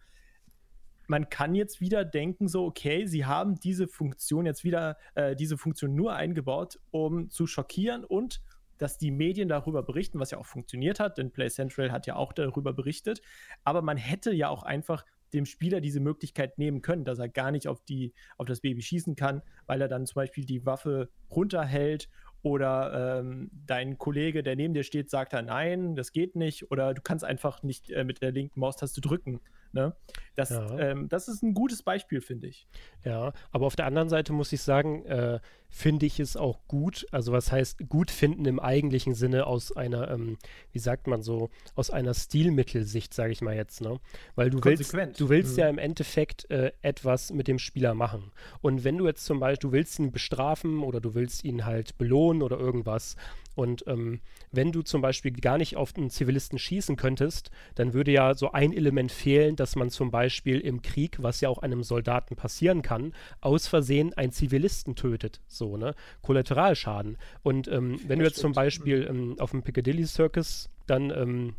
man 1.06 1.28
kann 1.28 1.54
jetzt 1.54 1.80
wieder 1.80 2.04
denken, 2.04 2.49
so, 2.49 2.64
okay, 2.64 3.06
sie 3.06 3.26
haben 3.26 3.56
diese 3.56 3.88
Funktion 3.88 4.47
jetzt 4.47 4.64
wieder, 4.64 4.97
äh, 5.14 5.37
diese 5.37 5.59
Funktion 5.59 5.94
nur 5.94 6.14
eingebaut, 6.14 6.78
um 6.90 7.30
zu 7.30 7.47
schockieren 7.47 8.04
und 8.04 8.40
dass 8.78 8.99
die 8.99 9.11
Medien 9.11 9.49
darüber 9.49 9.82
berichten, 9.82 10.18
was 10.18 10.32
ja 10.32 10.38
auch 10.38 10.47
funktioniert 10.47 10.99
hat, 10.99 11.18
denn 11.18 11.30
Play 11.30 11.49
Central 11.50 11.92
hat 11.92 12.06
ja 12.06 12.16
auch 12.16 12.32
darüber 12.32 12.73
berichtet. 12.73 13.21
Aber 13.62 13.82
man 13.82 13.97
hätte 13.97 14.32
ja 14.32 14.49
auch 14.49 14.64
einfach 14.64 15.04
dem 15.35 15.47
Spieler 15.47 15.81
diese 15.81 16.01
Möglichkeit 16.01 16.59
nehmen 16.59 16.83
können, 16.83 17.05
dass 17.05 17.19
er 17.19 17.29
gar 17.29 17.51
nicht 17.51 17.69
auf, 17.69 17.83
die, 17.83 18.12
auf 18.37 18.47
das 18.47 18.61
Baby 18.61 18.83
schießen 18.83 19.17
kann, 19.17 19.43
weil 19.67 19.81
er 19.81 19.89
dann 19.89 20.07
zum 20.07 20.17
Beispiel 20.17 20.45
die 20.45 20.67
Waffe 20.67 21.09
runterhält 21.31 22.09
oder 22.43 23.21
ähm, 23.21 23.51
dein 23.67 23.99
Kollege, 23.99 24.43
der 24.43 24.57
neben 24.57 24.75
dir 24.75 24.83
steht, 24.83 25.11
sagt 25.11 25.33
dann, 25.33 25.47
nein, 25.47 25.95
das 25.95 26.12
geht 26.12 26.35
nicht 26.35 26.71
oder 26.71 26.93
du 26.93 27.01
kannst 27.01 27.25
einfach 27.25 27.62
nicht 27.62 27.91
äh, 27.91 28.05
mit 28.05 28.21
der 28.21 28.33
linken 28.33 28.61
Maustaste 28.61 29.01
drücken. 29.01 29.41
Ne? 29.73 29.95
Das, 30.35 30.50
ja. 30.50 30.79
ähm, 30.79 31.09
das 31.09 31.29
ist 31.29 31.43
ein 31.43 31.55
gutes 31.55 31.83
Beispiel, 31.83 32.21
finde 32.21 32.47
ich. 32.47 32.67
Ja, 33.05 33.33
aber 33.50 33.67
auf 33.67 33.76
der 33.76 33.87
anderen 33.87 34.09
Seite 34.09 34.33
muss 34.33 34.52
ich 34.52 34.62
sagen, 34.62 35.05
äh, 35.05 35.41
finde 35.69 36.06
ich 36.06 36.21
es 36.21 36.37
auch 36.37 36.61
gut. 36.69 37.06
Also 37.11 37.32
was 37.32 37.50
heißt 37.50 37.89
gut 37.89 38.11
finden 38.11 38.45
im 38.45 38.61
eigentlichen 38.61 39.15
Sinne 39.15 39.47
aus 39.47 39.75
einer, 39.75 40.11
ähm, 40.11 40.39
wie 40.73 40.78
sagt 40.78 41.06
man 41.06 41.23
so, 41.23 41.50
aus 41.75 41.91
einer 41.91 42.15
Stilmittelsicht, 42.15 43.13
sage 43.13 43.32
ich 43.32 43.41
mal 43.41 43.56
jetzt, 43.56 43.80
ne? 43.80 43.99
Weil 44.35 44.50
du 44.50 44.63
willst, 44.63 44.95
du 45.19 45.28
willst 45.28 45.52
mhm. 45.54 45.58
ja 45.58 45.69
im 45.69 45.78
Endeffekt 45.78 46.50
äh, 46.50 46.73
etwas 46.82 47.32
mit 47.32 47.49
dem 47.49 47.58
Spieler 47.58 47.95
machen. 47.95 48.32
Und 48.61 48.85
wenn 48.85 48.99
du 48.99 49.06
jetzt 49.06 49.25
zum 49.25 49.41
Beispiel, 49.41 49.71
du 49.71 49.73
willst 49.73 49.99
ihn 49.99 50.13
bestrafen 50.13 50.82
oder 50.82 51.00
du 51.00 51.15
willst 51.15 51.45
ihn 51.45 51.65
halt 51.65 51.97
belohnen 51.99 52.43
oder 52.43 52.58
irgendwas, 52.58 53.17
und 53.54 53.84
ähm, 53.86 54.21
wenn 54.50 54.73
du 54.73 54.82
zum 54.82 55.02
Beispiel 55.02 55.32
gar 55.32 55.58
nicht 55.58 55.76
auf 55.76 55.95
einen 55.97 56.10
Zivilisten 56.10 56.58
schießen 56.58 56.97
könntest, 56.97 57.50
dann 57.75 57.93
würde 57.93 58.10
ja 58.10 58.34
so 58.34 58.52
ein 58.52 58.73
Element 58.73 59.12
fehlen, 59.12 59.56
dass 59.56 59.76
man 59.76 59.91
zum 59.91 60.10
Beispiel 60.10 60.60
im 60.60 60.82
Krieg, 60.82 61.23
was 61.23 61.41
ja 61.41 61.49
auch 61.49 61.58
einem 61.58 61.82
Soldaten 61.82 62.36
passieren 62.36 62.82
kann, 62.82 63.15
aus 63.41 63.67
Versehen 63.67 64.15
einen 64.15 64.32
Zivilisten 64.32 64.97
tötet. 64.97 65.41
So, 65.49 65.76
ne? 65.76 65.95
Kollateralschaden. 66.23 67.19
Und 67.43 67.69
ähm, 67.69 68.00
wenn 68.06 68.19
du 68.19 68.25
jetzt 68.25 68.38
zum 68.38 68.52
Beispiel 68.52 69.06
ähm, 69.08 69.36
auf 69.38 69.50
dem 69.50 69.62
Piccadilly 69.62 70.06
Circus 70.06 70.69
dann 70.86 71.10
ähm, 71.10 71.56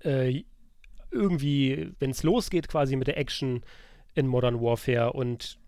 äh, 0.00 0.42
irgendwie, 1.10 1.92
wenn 1.98 2.10
es 2.10 2.22
losgeht 2.22 2.68
quasi 2.68 2.96
mit 2.96 3.08
der 3.08 3.18
Action 3.18 3.62
in 4.14 4.26
Modern 4.26 4.60
Warfare 4.60 5.12
und 5.12 5.58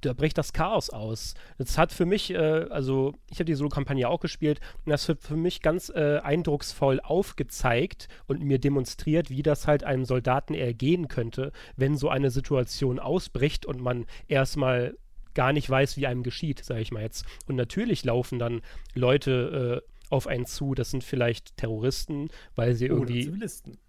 da 0.00 0.12
bricht 0.12 0.38
das 0.38 0.52
Chaos 0.52 0.90
aus. 0.90 1.34
Das 1.58 1.78
hat 1.78 1.92
für 1.92 2.06
mich, 2.06 2.30
äh, 2.32 2.66
also 2.70 3.14
ich 3.30 3.36
habe 3.36 3.44
die 3.44 3.54
Solo-Kampagne 3.54 4.08
auch 4.08 4.20
gespielt, 4.20 4.60
und 4.84 4.90
das 4.90 5.06
wird 5.08 5.22
für 5.22 5.36
mich 5.36 5.62
ganz 5.62 5.90
äh, 5.90 6.18
eindrucksvoll 6.22 7.00
aufgezeigt 7.00 8.08
und 8.26 8.42
mir 8.42 8.58
demonstriert, 8.58 9.30
wie 9.30 9.42
das 9.42 9.66
halt 9.66 9.84
einem 9.84 10.04
Soldaten 10.04 10.54
ergehen 10.54 11.08
könnte, 11.08 11.52
wenn 11.76 11.96
so 11.96 12.08
eine 12.08 12.30
Situation 12.30 12.98
ausbricht 12.98 13.66
und 13.66 13.80
man 13.80 14.06
erstmal 14.28 14.96
gar 15.34 15.52
nicht 15.52 15.68
weiß, 15.68 15.96
wie 15.96 16.06
einem 16.06 16.22
geschieht, 16.22 16.64
sage 16.64 16.80
ich 16.80 16.92
mal 16.92 17.02
jetzt. 17.02 17.24
Und 17.46 17.56
natürlich 17.56 18.04
laufen 18.04 18.38
dann 18.38 18.60
Leute 18.94 19.82
äh, 19.86 19.91
auf 20.12 20.26
einen 20.26 20.44
zu. 20.44 20.74
Das 20.74 20.90
sind 20.90 21.02
vielleicht 21.02 21.56
Terroristen, 21.56 22.28
weil 22.54 22.74
sie 22.74 22.86
irgendwie 22.86 23.32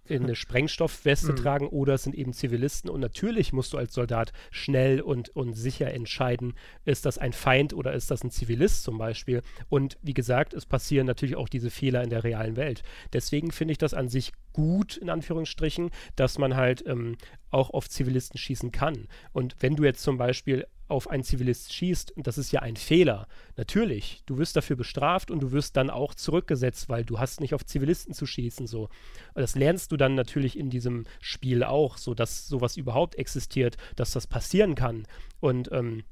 in 0.05 0.23
eine 0.23 0.35
Sprengstoffweste 0.35 1.31
mhm. 1.33 1.35
tragen 1.35 1.67
oder 1.67 1.95
es 1.95 2.03
sind 2.03 2.15
eben 2.15 2.33
Zivilisten. 2.33 2.89
Und 2.89 3.01
natürlich 3.01 3.51
musst 3.51 3.73
du 3.73 3.77
als 3.77 3.93
Soldat 3.93 4.31
schnell 4.49 5.01
und, 5.01 5.29
und 5.35 5.53
sicher 5.53 5.93
entscheiden, 5.93 6.53
ist 6.85 7.05
das 7.05 7.17
ein 7.17 7.33
Feind 7.33 7.73
oder 7.73 7.93
ist 7.93 8.09
das 8.09 8.23
ein 8.23 8.31
Zivilist 8.31 8.83
zum 8.83 8.97
Beispiel. 8.97 9.41
Und 9.69 9.97
wie 10.01 10.13
gesagt, 10.13 10.53
es 10.53 10.65
passieren 10.65 11.07
natürlich 11.07 11.35
auch 11.35 11.49
diese 11.49 11.69
Fehler 11.69 12.03
in 12.03 12.09
der 12.09 12.23
realen 12.23 12.55
Welt. 12.55 12.83
Deswegen 13.11 13.51
finde 13.51 13.73
ich 13.73 13.77
das 13.77 13.93
an 13.93 14.07
sich 14.07 14.31
gut, 14.53 14.95
in 14.95 15.09
Anführungsstrichen, 15.09 15.89
dass 16.15 16.37
man 16.37 16.55
halt 16.55 16.85
ähm, 16.87 17.17
auch 17.49 17.69
auf 17.71 17.89
Zivilisten 17.89 18.37
schießen 18.37 18.71
kann. 18.71 19.07
Und 19.33 19.55
wenn 19.59 19.75
du 19.75 19.83
jetzt 19.83 20.01
zum 20.01 20.17
Beispiel 20.17 20.65
auf 20.87 21.09
einen 21.09 21.23
Zivilist 21.23 21.73
schießt, 21.73 22.13
das 22.17 22.37
ist 22.37 22.51
ja 22.51 22.61
ein 22.61 22.75
Fehler. 22.75 23.27
Natürlich, 23.55 24.21
du 24.25 24.37
wirst 24.37 24.55
dafür 24.55 24.75
bestraft 24.75 25.31
und 25.31 25.41
du 25.41 25.51
wirst 25.51 25.77
dann 25.77 25.89
auch 25.89 26.13
zurückgesetzt, 26.13 26.89
weil 26.89 27.05
du 27.05 27.19
hast 27.19 27.41
nicht 27.41 27.53
auf 27.53 27.65
Zivilisten 27.65 28.13
zu 28.13 28.25
schießen 28.25 28.67
so. 28.67 28.89
Das 29.33 29.55
lernst 29.55 29.91
du 29.91 29.97
dann 29.97 30.15
natürlich 30.15 30.57
in 30.57 30.69
diesem 30.69 31.05
Spiel 31.19 31.63
auch, 31.63 31.97
so 31.97 32.13
dass 32.13 32.47
sowas 32.47 32.77
überhaupt 32.77 33.15
existiert, 33.15 33.77
dass 33.95 34.11
das 34.11 34.27
passieren 34.27 34.75
kann. 34.75 35.07
Und 35.39 35.71
ähm, 35.71 36.03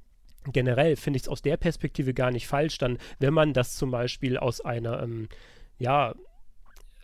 generell 0.51 0.95
finde 0.95 1.17
ich 1.17 1.23
es 1.23 1.29
aus 1.29 1.41
der 1.41 1.57
Perspektive 1.57 2.13
gar 2.13 2.31
nicht 2.31 2.47
falsch, 2.47 2.77
dann, 2.77 2.97
wenn 3.19 3.33
man 3.33 3.53
das 3.53 3.75
zum 3.75 3.91
Beispiel 3.91 4.37
aus 4.37 4.61
einer 4.61 5.03
ähm, 5.03 5.27
ja, 5.77 6.15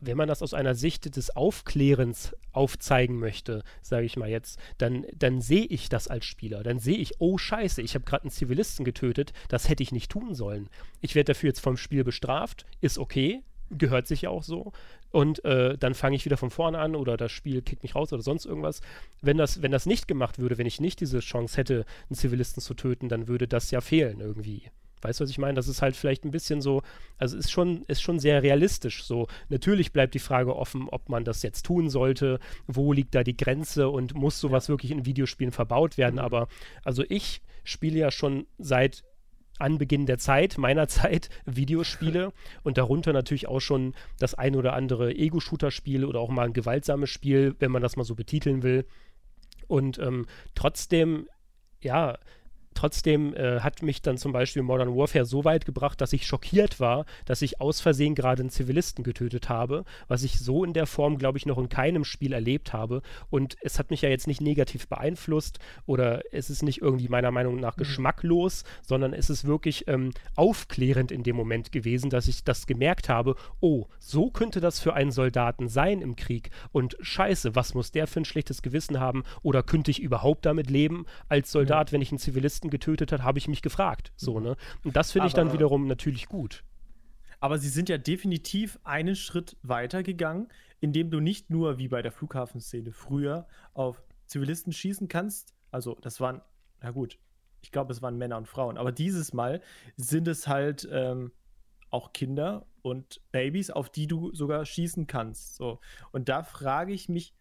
wenn 0.01 0.17
man 0.17 0.27
das 0.27 0.41
aus 0.41 0.53
einer 0.53 0.75
Sicht 0.75 1.15
des 1.15 1.35
Aufklärens 1.35 2.35
aufzeigen 2.51 3.19
möchte, 3.19 3.63
sage 3.81 4.05
ich 4.05 4.17
mal 4.17 4.29
jetzt, 4.29 4.59
dann, 4.77 5.05
dann 5.15 5.41
sehe 5.41 5.65
ich 5.65 5.89
das 5.89 6.07
als 6.07 6.25
Spieler. 6.25 6.63
Dann 6.63 6.79
sehe 6.79 6.97
ich, 6.97 7.19
oh 7.19 7.37
scheiße, 7.37 7.81
ich 7.81 7.95
habe 7.95 8.05
gerade 8.05 8.23
einen 8.23 8.31
Zivilisten 8.31 8.85
getötet, 8.85 9.33
das 9.49 9.69
hätte 9.69 9.83
ich 9.83 9.91
nicht 9.91 10.11
tun 10.11 10.33
sollen. 10.33 10.69
Ich 11.01 11.15
werde 11.15 11.33
dafür 11.33 11.49
jetzt 11.49 11.59
vom 11.59 11.77
Spiel 11.77 12.03
bestraft, 12.03 12.65
ist 12.81 12.97
okay, 12.97 13.43
gehört 13.69 14.07
sich 14.07 14.23
ja 14.23 14.29
auch 14.29 14.43
so. 14.43 14.71
Und 15.09 15.43
äh, 15.45 15.77
dann 15.77 15.93
fange 15.93 16.15
ich 16.15 16.25
wieder 16.25 16.37
von 16.37 16.49
vorne 16.49 16.79
an 16.79 16.95
oder 16.95 17.17
das 17.17 17.31
Spiel 17.31 17.61
kickt 17.61 17.83
mich 17.83 17.95
raus 17.95 18.11
oder 18.13 18.21
sonst 18.21 18.45
irgendwas. 18.45 18.81
Wenn 19.21 19.37
das, 19.37 19.61
wenn 19.61 19.71
das 19.71 19.85
nicht 19.85 20.07
gemacht 20.07 20.39
würde, 20.39 20.57
wenn 20.57 20.67
ich 20.67 20.81
nicht 20.81 20.99
diese 20.99 21.19
Chance 21.19 21.57
hätte, 21.57 21.85
einen 22.09 22.15
Zivilisten 22.15 22.61
zu 22.61 22.73
töten, 22.73 23.09
dann 23.09 23.27
würde 23.27 23.47
das 23.47 23.71
ja 23.71 23.81
fehlen 23.81 24.19
irgendwie. 24.19 24.69
Weißt 25.01 25.19
du, 25.19 25.23
was 25.23 25.29
ich 25.29 25.37
meine? 25.37 25.53
Das 25.53 25.67
ist 25.67 25.81
halt 25.81 25.95
vielleicht 25.95 26.25
ein 26.25 26.31
bisschen 26.31 26.61
so, 26.61 26.81
also 27.17 27.37
ist 27.37 27.51
schon, 27.51 27.83
ist 27.87 28.01
schon 28.01 28.19
sehr 28.19 28.43
realistisch 28.43 29.03
so. 29.03 29.27
Natürlich 29.49 29.93
bleibt 29.93 30.13
die 30.13 30.19
Frage 30.19 30.55
offen, 30.55 30.89
ob 30.89 31.09
man 31.09 31.23
das 31.23 31.43
jetzt 31.43 31.65
tun 31.65 31.89
sollte, 31.89 32.39
wo 32.65 32.93
liegt 32.93 33.15
da 33.15 33.23
die 33.23 33.37
Grenze 33.37 33.89
und 33.89 34.15
muss 34.15 34.39
sowas 34.39 34.69
wirklich 34.69 34.91
in 34.91 35.05
Videospielen 35.05 35.51
verbaut 35.51 35.97
werden. 35.97 36.15
Mhm. 36.15 36.21
Aber 36.21 36.47
also 36.83 37.03
ich 37.09 37.41
spiele 37.63 37.99
ja 37.99 38.11
schon 38.11 38.47
seit 38.57 39.03
Anbeginn 39.59 40.05
der 40.05 40.17
Zeit, 40.17 40.57
meiner 40.57 40.87
Zeit, 40.87 41.29
Videospiele 41.45 42.33
und 42.63 42.77
darunter 42.77 43.13
natürlich 43.13 43.47
auch 43.47 43.59
schon 43.59 43.93
das 44.19 44.33
ein 44.33 44.55
oder 44.55 44.73
andere 44.73 45.13
Ego-Shooter-Spiel 45.15 46.05
oder 46.05 46.19
auch 46.19 46.29
mal 46.29 46.45
ein 46.45 46.53
gewaltsames 46.53 47.09
Spiel, 47.09 47.55
wenn 47.59 47.71
man 47.71 47.81
das 47.81 47.95
mal 47.95 48.03
so 48.03 48.15
betiteln 48.15 48.63
will. 48.63 48.85
Und 49.67 49.99
ähm, 49.99 50.25
trotzdem, 50.55 51.27
ja, 51.81 52.17
trotzdem 52.77 53.33
äh, 53.33 53.61
hat 53.61 53.81
mich 53.81 54.01
dann 54.01 54.17
zum 54.17 54.31
Beispiel 54.31 54.61
Modern 54.61 54.95
Warfare 54.95 55.25
so 55.25 55.43
weit 55.43 55.65
gebracht, 55.65 55.99
dass 55.99 56.13
ich 56.13 56.27
schockiert 56.27 56.79
war, 56.79 57.05
dass 57.25 57.41
ich 57.41 57.59
aus 57.59 57.81
Versehen 57.81 58.13
gerade 58.13 58.41
einen 58.41 58.51
Zivilisten 58.51 59.03
getötet 59.03 59.49
habe, 59.49 59.83
was 60.07 60.23
ich 60.23 60.39
so 60.39 60.63
in 60.63 60.73
der 60.73 60.85
Form, 60.85 61.17
glaube 61.17 61.37
ich, 61.39 61.45
noch 61.45 61.57
in 61.57 61.69
keinem 61.69 62.03
Spiel 62.03 62.33
erlebt 62.33 62.73
habe. 62.73 63.01
Und 63.29 63.57
es 63.61 63.79
hat 63.79 63.89
mich 63.89 64.03
ja 64.03 64.09
jetzt 64.09 64.27
nicht 64.27 64.41
negativ 64.41 64.87
beeinflusst 64.87 65.59
oder 65.85 66.21
es 66.31 66.49
ist 66.49 66.61
nicht 66.61 66.81
irgendwie 66.81 67.09
meiner 67.09 67.31
Meinung 67.31 67.59
nach 67.59 67.77
mhm. 67.77 67.81
geschmacklos, 67.81 68.63
sondern 68.83 69.13
es 69.13 69.29
ist 69.29 69.45
wirklich 69.45 69.87
ähm, 69.87 70.11
aufklärend 70.35 71.11
in 71.11 71.23
dem 71.23 71.35
Moment 71.35 71.71
gewesen, 71.71 72.11
dass 72.11 72.27
ich 72.27 72.43
das 72.43 72.67
gemerkt 72.67 73.09
habe, 73.09 73.35
oh, 73.59 73.87
so 73.97 74.29
könnte 74.29 74.61
das 74.61 74.79
für 74.79 74.93
einen 74.93 75.11
Soldaten 75.11 75.67
sein 75.67 76.01
im 76.01 76.15
Krieg. 76.15 76.51
Und 76.71 76.95
scheiße, 77.01 77.55
was 77.55 77.73
muss 77.73 77.91
der 77.91 78.05
für 78.05 78.21
ein 78.21 78.25
schlechtes 78.25 78.61
Gewissen 78.61 78.99
haben? 78.99 79.23
Oder 79.41 79.63
könnte 79.63 79.89
ich 79.89 79.99
überhaupt 79.99 80.45
damit 80.45 80.69
leben 80.69 81.05
als 81.27 81.51
Soldat, 81.51 81.89
ja. 81.89 81.93
wenn 81.93 82.01
ich 82.01 82.11
einen 82.11 82.19
Zivilisten 82.19 82.66
getötet 82.69 83.11
habe, 83.11 83.23
habe 83.23 83.39
ich 83.39 83.47
mich 83.47 83.61
gefragt. 83.61 84.11
So, 84.15 84.37
mhm. 84.37 84.43
ne? 84.43 84.55
Und 84.83 84.95
das 84.95 85.11
finde 85.11 85.27
ich 85.27 85.33
dann 85.33 85.53
wiederum 85.53 85.87
natürlich 85.87 86.27
gut. 86.27 86.63
Aber 87.39 87.57
sie 87.57 87.69
sind 87.69 87.89
ja 87.89 87.97
definitiv 87.97 88.79
einen 88.83 89.15
Schritt 89.15 89.57
weiter 89.61 90.03
gegangen, 90.03 90.47
indem 90.79 91.11
du 91.11 91.19
nicht 91.19 91.49
nur 91.49 91.77
wie 91.77 91.87
bei 91.87 92.01
der 92.01 92.11
Flughafenszene 92.11 92.91
früher 92.91 93.47
auf 93.73 94.01
Zivilisten 94.25 94.73
schießen 94.73 95.07
kannst. 95.07 95.53
Also, 95.71 95.95
das 96.01 96.19
waren, 96.19 96.41
na 96.81 96.91
gut, 96.91 97.19
ich 97.61 97.71
glaube, 97.71 97.91
es 97.91 98.01
waren 98.01 98.17
Männer 98.17 98.37
und 98.37 98.47
Frauen. 98.47 98.77
Aber 98.77 98.91
dieses 98.91 99.33
Mal 99.33 99.61
sind 99.95 100.27
es 100.27 100.47
halt 100.47 100.87
ähm, 100.91 101.31
auch 101.89 102.13
Kinder 102.13 102.65
und 102.81 103.21
Babys, 103.31 103.69
auf 103.69 103.89
die 103.89 104.07
du 104.07 104.33
sogar 104.33 104.65
schießen 104.65 105.07
kannst. 105.07 105.55
So. 105.55 105.79
Und 106.11 106.29
da 106.29 106.43
frage 106.43 106.93
ich 106.93 107.09
mich, 107.09 107.33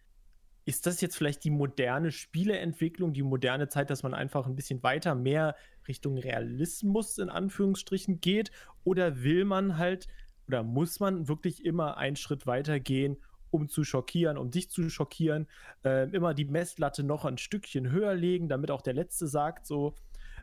ist 0.67 0.85
das 0.85 0.99
jetzt 0.99 1.15
vielleicht 1.15 1.45
die 1.45 1.49
moderne 1.49 2.11
Spieleentwicklung, 2.11 3.13
die 3.13 3.23
moderne 3.23 3.69
Zeit, 3.69 3.89
dass 3.89 4.03
man 4.03 4.13
einfach 4.13 4.45
ein 4.45 4.55
bisschen 4.55 4.83
weiter 4.83 5.15
mehr 5.15 5.55
Richtung 5.87 6.17
Realismus 6.17 7.17
in 7.19 7.29
Anführungsstrichen 7.29 8.19
geht? 8.19 8.51
Oder 8.83 9.23
will 9.23 9.45
man 9.45 9.77
halt 9.77 10.07
oder 10.45 10.63
muss 10.63 10.99
man 10.99 11.29
wirklich 11.29 11.63
immer 11.63 11.97
einen 11.97 12.17
Schritt 12.17 12.47
weiter 12.47 12.81
gehen, 12.81 13.17
um 13.49 13.69
zu 13.69 13.85
schockieren, 13.85 14.37
um 14.37 14.51
dich 14.51 14.69
zu 14.69 14.89
schockieren, 14.89 15.47
äh, 15.85 16.09
immer 16.11 16.33
die 16.33 16.45
Messlatte 16.45 17.03
noch 17.03 17.23
ein 17.23 17.37
Stückchen 17.37 17.89
höher 17.89 18.13
legen, 18.13 18.49
damit 18.49 18.69
auch 18.69 18.81
der 18.81 18.93
Letzte 18.93 19.27
sagt, 19.27 19.65
so, 19.65 19.95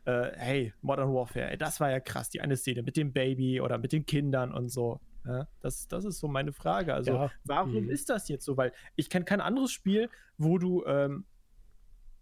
äh, 0.06 0.30
hey, 0.36 0.72
Modern 0.80 1.12
Warfare, 1.12 1.50
ey, 1.50 1.58
das 1.58 1.80
war 1.80 1.90
ja 1.90 2.00
krass, 2.00 2.30
die 2.30 2.40
eine 2.40 2.56
Szene 2.56 2.82
mit 2.82 2.96
dem 2.96 3.12
Baby 3.12 3.60
oder 3.60 3.76
mit 3.76 3.92
den 3.92 4.06
Kindern 4.06 4.54
und 4.54 4.70
so. 4.70 5.00
Ja, 5.24 5.48
das, 5.60 5.88
das 5.88 6.04
ist 6.04 6.18
so 6.18 6.28
meine 6.28 6.52
Frage. 6.52 6.94
Also, 6.94 7.12
ja. 7.12 7.30
warum 7.44 7.84
mhm. 7.84 7.90
ist 7.90 8.10
das 8.10 8.28
jetzt 8.28 8.44
so? 8.44 8.56
Weil 8.56 8.72
ich 8.96 9.08
kenne 9.08 9.24
kein 9.24 9.40
anderes 9.40 9.72
Spiel, 9.72 10.10
wo 10.36 10.58
du 10.58 10.84
ähm, 10.84 11.24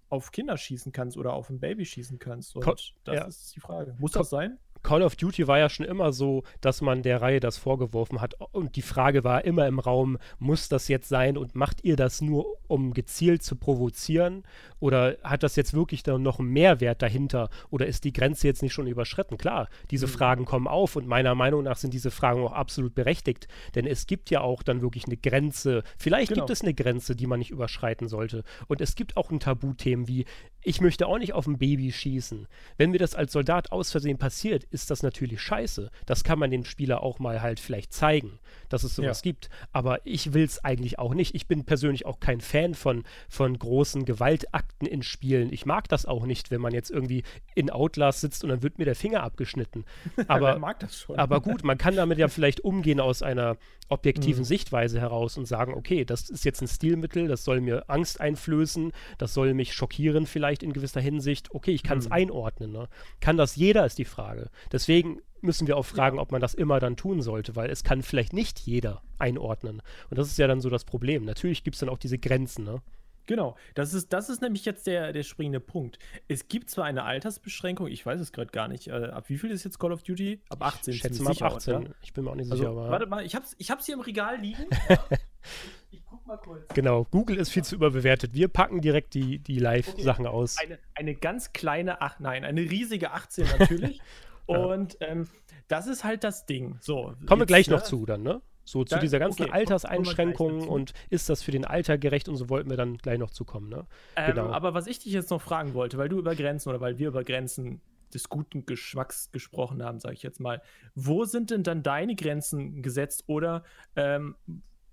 auf 0.08 0.30
Kinder 0.30 0.56
schießen 0.56 0.92
kannst 0.92 1.16
oder 1.16 1.32
auf 1.32 1.50
ein 1.50 1.58
Baby 1.58 1.84
schießen 1.84 2.18
kannst. 2.18 2.54
Und 2.54 2.62
Ko 2.62 2.74
das 3.04 3.14
ja. 3.14 3.24
ist 3.24 3.56
die 3.56 3.60
Frage. 3.60 3.96
Muss 3.98 4.12
Ko 4.12 4.20
das 4.20 4.30
sein? 4.30 4.58
Call 4.82 5.02
of 5.02 5.16
Duty 5.16 5.46
war 5.46 5.58
ja 5.58 5.68
schon 5.68 5.86
immer 5.86 6.12
so, 6.12 6.42
dass 6.60 6.80
man 6.80 7.02
der 7.02 7.22
Reihe 7.22 7.40
das 7.40 7.58
vorgeworfen 7.58 8.20
hat. 8.20 8.34
Und 8.52 8.76
die 8.76 8.82
Frage 8.82 9.24
war 9.24 9.44
immer 9.44 9.66
im 9.66 9.78
Raum, 9.78 10.18
muss 10.38 10.68
das 10.68 10.88
jetzt 10.88 11.08
sein 11.08 11.36
und 11.36 11.54
macht 11.54 11.84
ihr 11.84 11.96
das 11.96 12.20
nur, 12.20 12.58
um 12.66 12.92
gezielt 12.94 13.42
zu 13.42 13.56
provozieren? 13.56 14.44
Oder 14.80 15.16
hat 15.22 15.42
das 15.42 15.56
jetzt 15.56 15.74
wirklich 15.74 16.02
dann 16.02 16.22
noch 16.22 16.38
einen 16.38 16.48
Mehrwert 16.48 17.02
dahinter? 17.02 17.48
Oder 17.70 17.86
ist 17.86 18.04
die 18.04 18.12
Grenze 18.12 18.46
jetzt 18.46 18.62
nicht 18.62 18.72
schon 18.72 18.86
überschritten? 18.86 19.38
Klar, 19.38 19.68
diese 19.90 20.06
mhm. 20.06 20.10
Fragen 20.10 20.44
kommen 20.44 20.66
auf 20.66 20.96
und 20.96 21.06
meiner 21.06 21.34
Meinung 21.34 21.62
nach 21.62 21.76
sind 21.76 21.94
diese 21.94 22.10
Fragen 22.10 22.42
auch 22.42 22.52
absolut 22.52 22.94
berechtigt. 22.94 23.48
Denn 23.74 23.86
es 23.86 24.06
gibt 24.06 24.30
ja 24.30 24.40
auch 24.40 24.62
dann 24.62 24.82
wirklich 24.82 25.06
eine 25.06 25.16
Grenze. 25.16 25.82
Vielleicht 25.96 26.30
genau. 26.30 26.42
gibt 26.42 26.50
es 26.50 26.62
eine 26.62 26.74
Grenze, 26.74 27.14
die 27.14 27.26
man 27.26 27.38
nicht 27.38 27.50
überschreiten 27.50 28.08
sollte. 28.08 28.42
Und 28.66 28.80
es 28.80 28.94
gibt 28.94 29.16
auch 29.16 29.30
ein 29.30 29.40
Tabuthemen 29.40 30.08
wie, 30.08 30.24
ich 30.64 30.80
möchte 30.80 31.06
auch 31.06 31.18
nicht 31.18 31.32
auf 31.32 31.46
ein 31.46 31.58
Baby 31.58 31.92
schießen. 31.92 32.46
Wenn 32.76 32.90
mir 32.90 32.98
das 32.98 33.14
als 33.14 33.32
Soldat 33.32 33.72
aus 33.72 33.90
Versehen 33.90 34.18
passiert, 34.18 34.64
ist 34.72 34.90
das 34.90 35.02
natürlich 35.02 35.40
scheiße. 35.40 35.90
Das 36.06 36.24
kann 36.24 36.38
man 36.38 36.50
dem 36.50 36.64
Spieler 36.64 37.02
auch 37.02 37.18
mal 37.18 37.42
halt 37.42 37.60
vielleicht 37.60 37.92
zeigen, 37.92 38.38
dass 38.68 38.84
es 38.84 38.94
sowas 38.94 39.20
ja. 39.20 39.30
gibt. 39.30 39.50
Aber 39.72 40.00
ich 40.04 40.32
will 40.32 40.44
es 40.44 40.64
eigentlich 40.64 40.98
auch 40.98 41.14
nicht. 41.14 41.34
Ich 41.34 41.46
bin 41.46 41.64
persönlich 41.64 42.06
auch 42.06 42.20
kein 42.20 42.40
Fan 42.40 42.74
von, 42.74 43.04
von 43.28 43.58
großen 43.58 44.04
Gewaltakten 44.04 44.86
in 44.86 45.02
Spielen. 45.02 45.52
Ich 45.52 45.66
mag 45.66 45.88
das 45.88 46.06
auch 46.06 46.26
nicht, 46.26 46.50
wenn 46.50 46.60
man 46.60 46.72
jetzt 46.72 46.90
irgendwie 46.90 47.22
in 47.54 47.70
Outlast 47.70 48.20
sitzt 48.20 48.44
und 48.44 48.50
dann 48.50 48.62
wird 48.62 48.78
mir 48.78 48.84
der 48.84 48.96
Finger 48.96 49.22
abgeschnitten. 49.22 49.84
Aber, 50.28 50.58
mag 50.58 50.80
das 50.80 50.98
schon. 50.98 51.18
aber 51.18 51.40
gut, 51.40 51.64
man 51.64 51.78
kann 51.78 51.96
damit 51.96 52.18
ja 52.18 52.28
vielleicht 52.32 52.60
umgehen 52.60 53.00
aus 53.00 53.22
einer 53.22 53.56
objektiven 53.92 54.42
mhm. 54.42 54.46
Sichtweise 54.46 55.00
heraus 55.00 55.36
und 55.36 55.46
sagen, 55.46 55.74
okay, 55.74 56.04
das 56.04 56.30
ist 56.30 56.44
jetzt 56.44 56.60
ein 56.62 56.68
Stilmittel, 56.68 57.28
das 57.28 57.44
soll 57.44 57.60
mir 57.60 57.84
Angst 57.88 58.20
einflößen, 58.20 58.92
das 59.18 59.34
soll 59.34 59.54
mich 59.54 59.74
schockieren 59.74 60.26
vielleicht 60.26 60.62
in 60.62 60.72
gewisser 60.72 61.00
Hinsicht. 61.00 61.54
Okay, 61.54 61.72
ich 61.72 61.82
kann 61.82 61.98
es 61.98 62.06
mhm. 62.06 62.12
einordnen. 62.12 62.72
Ne? 62.72 62.88
Kann 63.20 63.36
das 63.36 63.56
jeder, 63.56 63.86
ist 63.86 63.98
die 63.98 64.04
Frage. 64.04 64.50
Deswegen 64.72 65.20
müssen 65.40 65.66
wir 65.66 65.76
auch 65.76 65.86
fragen, 65.86 66.18
ob 66.18 66.32
man 66.32 66.40
das 66.40 66.54
immer 66.54 66.80
dann 66.80 66.96
tun 66.96 67.20
sollte, 67.20 67.56
weil 67.56 67.70
es 67.70 67.84
kann 67.84 68.02
vielleicht 68.02 68.32
nicht 68.32 68.60
jeder 68.60 69.02
einordnen. 69.18 69.82
Und 70.08 70.18
das 70.18 70.28
ist 70.28 70.38
ja 70.38 70.46
dann 70.46 70.60
so 70.60 70.70
das 70.70 70.84
Problem. 70.84 71.24
Natürlich 71.24 71.64
gibt 71.64 71.74
es 71.74 71.80
dann 71.80 71.88
auch 71.88 71.98
diese 71.98 72.18
Grenzen, 72.18 72.64
ne? 72.64 72.80
Genau, 73.26 73.56
das 73.74 73.94
ist, 73.94 74.12
das 74.12 74.28
ist 74.28 74.42
nämlich 74.42 74.64
jetzt 74.64 74.86
der, 74.86 75.12
der 75.12 75.22
springende 75.22 75.60
Punkt. 75.60 75.98
Es 76.28 76.48
gibt 76.48 76.70
zwar 76.70 76.84
eine 76.84 77.04
Altersbeschränkung, 77.04 77.86
ich 77.86 78.04
weiß 78.04 78.20
es 78.20 78.32
gerade 78.32 78.50
gar 78.50 78.68
nicht. 78.68 78.88
Äh, 78.88 79.06
ab 79.06 79.28
wie 79.28 79.38
viel 79.38 79.50
ist 79.50 79.64
jetzt 79.64 79.78
Call 79.78 79.92
of 79.92 80.02
Duty? 80.02 80.40
Ab 80.48 80.62
18. 80.62 80.94
Ich 80.94 81.00
schätze 81.00 81.22
mal 81.22 81.30
ab 81.30 81.42
18. 81.42 81.74
Oder? 81.74 81.90
Ich 82.02 82.12
bin 82.12 82.24
mir 82.24 82.30
auch 82.30 82.34
nicht 82.34 82.50
also, 82.50 82.62
sicher. 82.62 82.70
Aber 82.70 82.90
warte 82.90 83.06
mal, 83.06 83.24
ich 83.24 83.34
hab's, 83.34 83.54
ich 83.58 83.70
hab's 83.70 83.86
hier 83.86 83.94
im 83.94 84.00
Regal 84.00 84.38
liegen. 84.38 84.66
ich, 85.90 86.02
guck 86.04 86.26
mal 86.26 86.36
kurz. 86.36 86.66
Genau, 86.74 87.04
Google 87.04 87.36
ist 87.36 87.50
viel 87.50 87.64
zu 87.64 87.76
überbewertet. 87.76 88.34
Wir 88.34 88.48
packen 88.48 88.80
direkt 88.80 89.14
die, 89.14 89.38
die 89.38 89.58
Live-Sachen 89.58 90.26
okay. 90.26 90.34
aus. 90.34 90.58
Eine, 90.58 90.78
eine 90.94 91.14
ganz 91.14 91.52
kleine, 91.52 92.00
ach 92.00 92.18
nein, 92.18 92.44
eine 92.44 92.60
riesige 92.60 93.12
18 93.12 93.46
natürlich. 93.58 94.00
Und 94.46 94.96
ähm, 95.00 95.28
das 95.68 95.86
ist 95.86 96.04
halt 96.04 96.24
das 96.24 96.46
Ding. 96.46 96.76
So, 96.80 97.14
Kommen 97.26 97.42
wir 97.42 97.46
gleich 97.46 97.68
ne? 97.68 97.76
noch 97.76 97.82
zu 97.82 98.04
dann, 98.04 98.22
ne? 98.22 98.42
So 98.64 98.84
zu 98.84 98.94
da, 98.94 99.00
dieser 99.00 99.18
ganzen 99.18 99.44
okay, 99.44 99.52
Alterseinschränkung 99.52 100.68
und 100.68 100.92
ist 101.10 101.28
das 101.28 101.42
für 101.42 101.50
den 101.50 101.64
Alter 101.64 101.98
gerecht 101.98 102.28
und 102.28 102.36
so 102.36 102.48
wollten 102.48 102.70
wir 102.70 102.76
dann 102.76 102.96
gleich 102.98 103.18
noch 103.18 103.30
zukommen, 103.30 103.68
ne? 103.68 103.86
Ähm, 104.16 104.34
genau. 104.34 104.50
Aber 104.50 104.74
was 104.74 104.86
ich 104.86 105.00
dich 105.00 105.12
jetzt 105.12 105.30
noch 105.30 105.42
fragen 105.42 105.74
wollte, 105.74 105.98
weil 105.98 106.08
du 106.08 106.18
über 106.18 106.34
Grenzen 106.34 106.68
oder 106.68 106.80
weil 106.80 106.98
wir 106.98 107.08
über 107.08 107.24
Grenzen 107.24 107.80
des 108.14 108.28
guten 108.28 108.66
Geschmacks 108.66 109.32
gesprochen 109.32 109.82
haben, 109.82 109.98
sage 109.98 110.14
ich 110.14 110.22
jetzt 110.22 110.38
mal, 110.38 110.62
wo 110.94 111.24
sind 111.24 111.50
denn 111.50 111.62
dann 111.62 111.82
deine 111.82 112.14
Grenzen 112.14 112.82
gesetzt 112.82 113.24
oder 113.26 113.64
ähm, 113.96 114.36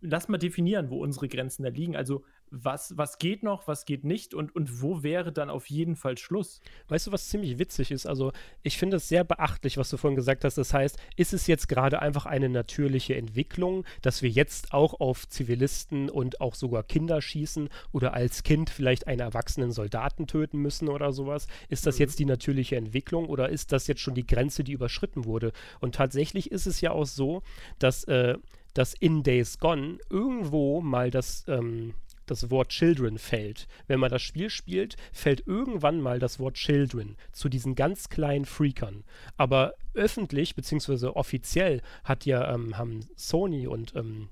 lass 0.01 0.29
mal 0.29 0.37
definieren, 0.37 0.89
wo 0.89 1.01
unsere 1.03 1.27
Grenzen 1.27 1.63
da 1.63 1.69
liegen. 1.69 1.95
Also 1.95 2.23
was, 2.51 2.97
was 2.97 3.17
geht 3.17 3.43
noch, 3.43 3.67
was 3.67 3.85
geht 3.85 4.03
nicht 4.03 4.33
und, 4.33 4.55
und 4.55 4.81
wo 4.81 5.03
wäre 5.03 5.31
dann 5.31 5.49
auf 5.49 5.69
jeden 5.69 5.95
Fall 5.95 6.17
Schluss? 6.17 6.61
Weißt 6.87 7.07
du, 7.07 7.11
was 7.11 7.29
ziemlich 7.29 7.59
witzig 7.59 7.91
ist? 7.91 8.05
Also, 8.05 8.31
ich 8.63 8.77
finde 8.77 8.97
es 8.97 9.07
sehr 9.07 9.23
beachtlich, 9.23 9.77
was 9.77 9.89
du 9.89 9.97
vorhin 9.97 10.15
gesagt 10.15 10.43
hast. 10.43 10.57
Das 10.57 10.73
heißt, 10.73 10.97
ist 11.15 11.33
es 11.33 11.47
jetzt 11.47 11.67
gerade 11.67 12.01
einfach 12.01 12.25
eine 12.25 12.49
natürliche 12.49 13.15
Entwicklung, 13.15 13.85
dass 14.01 14.21
wir 14.21 14.29
jetzt 14.29 14.73
auch 14.73 14.99
auf 14.99 15.27
Zivilisten 15.27 16.09
und 16.09 16.41
auch 16.41 16.55
sogar 16.55 16.83
Kinder 16.83 17.21
schießen 17.21 17.69
oder 17.91 18.13
als 18.13 18.43
Kind 18.43 18.69
vielleicht 18.69 19.07
einen 19.07 19.21
erwachsenen 19.21 19.71
Soldaten 19.71 20.27
töten 20.27 20.59
müssen 20.59 20.89
oder 20.89 21.11
sowas? 21.11 21.47
Ist 21.69 21.85
das 21.85 21.95
mhm. 21.95 22.01
jetzt 22.01 22.19
die 22.19 22.25
natürliche 22.25 22.75
Entwicklung 22.75 23.27
oder 23.27 23.49
ist 23.49 23.71
das 23.71 23.87
jetzt 23.87 24.01
schon 24.01 24.15
die 24.15 24.27
Grenze, 24.27 24.63
die 24.63 24.73
überschritten 24.73 25.25
wurde? 25.25 25.51
Und 25.79 25.95
tatsächlich 25.95 26.51
ist 26.51 26.67
es 26.67 26.81
ja 26.81 26.91
auch 26.91 27.05
so, 27.05 27.41
dass. 27.79 28.03
Äh, 28.05 28.37
dass 28.73 28.93
in 28.93 29.23
Days 29.23 29.59
Gone 29.59 29.97
irgendwo 30.09 30.81
mal 30.81 31.11
das, 31.11 31.43
ähm, 31.47 31.93
das 32.29 32.49
Wort 32.49 32.69
Children 32.69 33.17
fällt. 33.17 33.67
Wenn 33.87 33.99
man 33.99 34.09
das 34.09 34.21
Spiel 34.21 34.49
spielt, 34.49 34.95
fällt 35.11 35.45
irgendwann 35.47 36.01
mal 36.01 36.19
das 36.19 36.39
Wort 36.39 36.55
Children 36.55 37.17
zu 37.31 37.49
diesen 37.49 37.75
ganz 37.75 38.09
kleinen 38.09 38.45
Freakern. 38.45 39.03
Aber 39.37 39.73
öffentlich 39.93 40.55
bzw. 40.55 41.07
offiziell 41.07 41.81
hat 42.03 42.25
ja 42.25 42.53
ähm, 42.53 42.77
haben 42.77 43.01
Sony 43.15 43.67
und 43.67 43.95
ähm, 43.95 44.29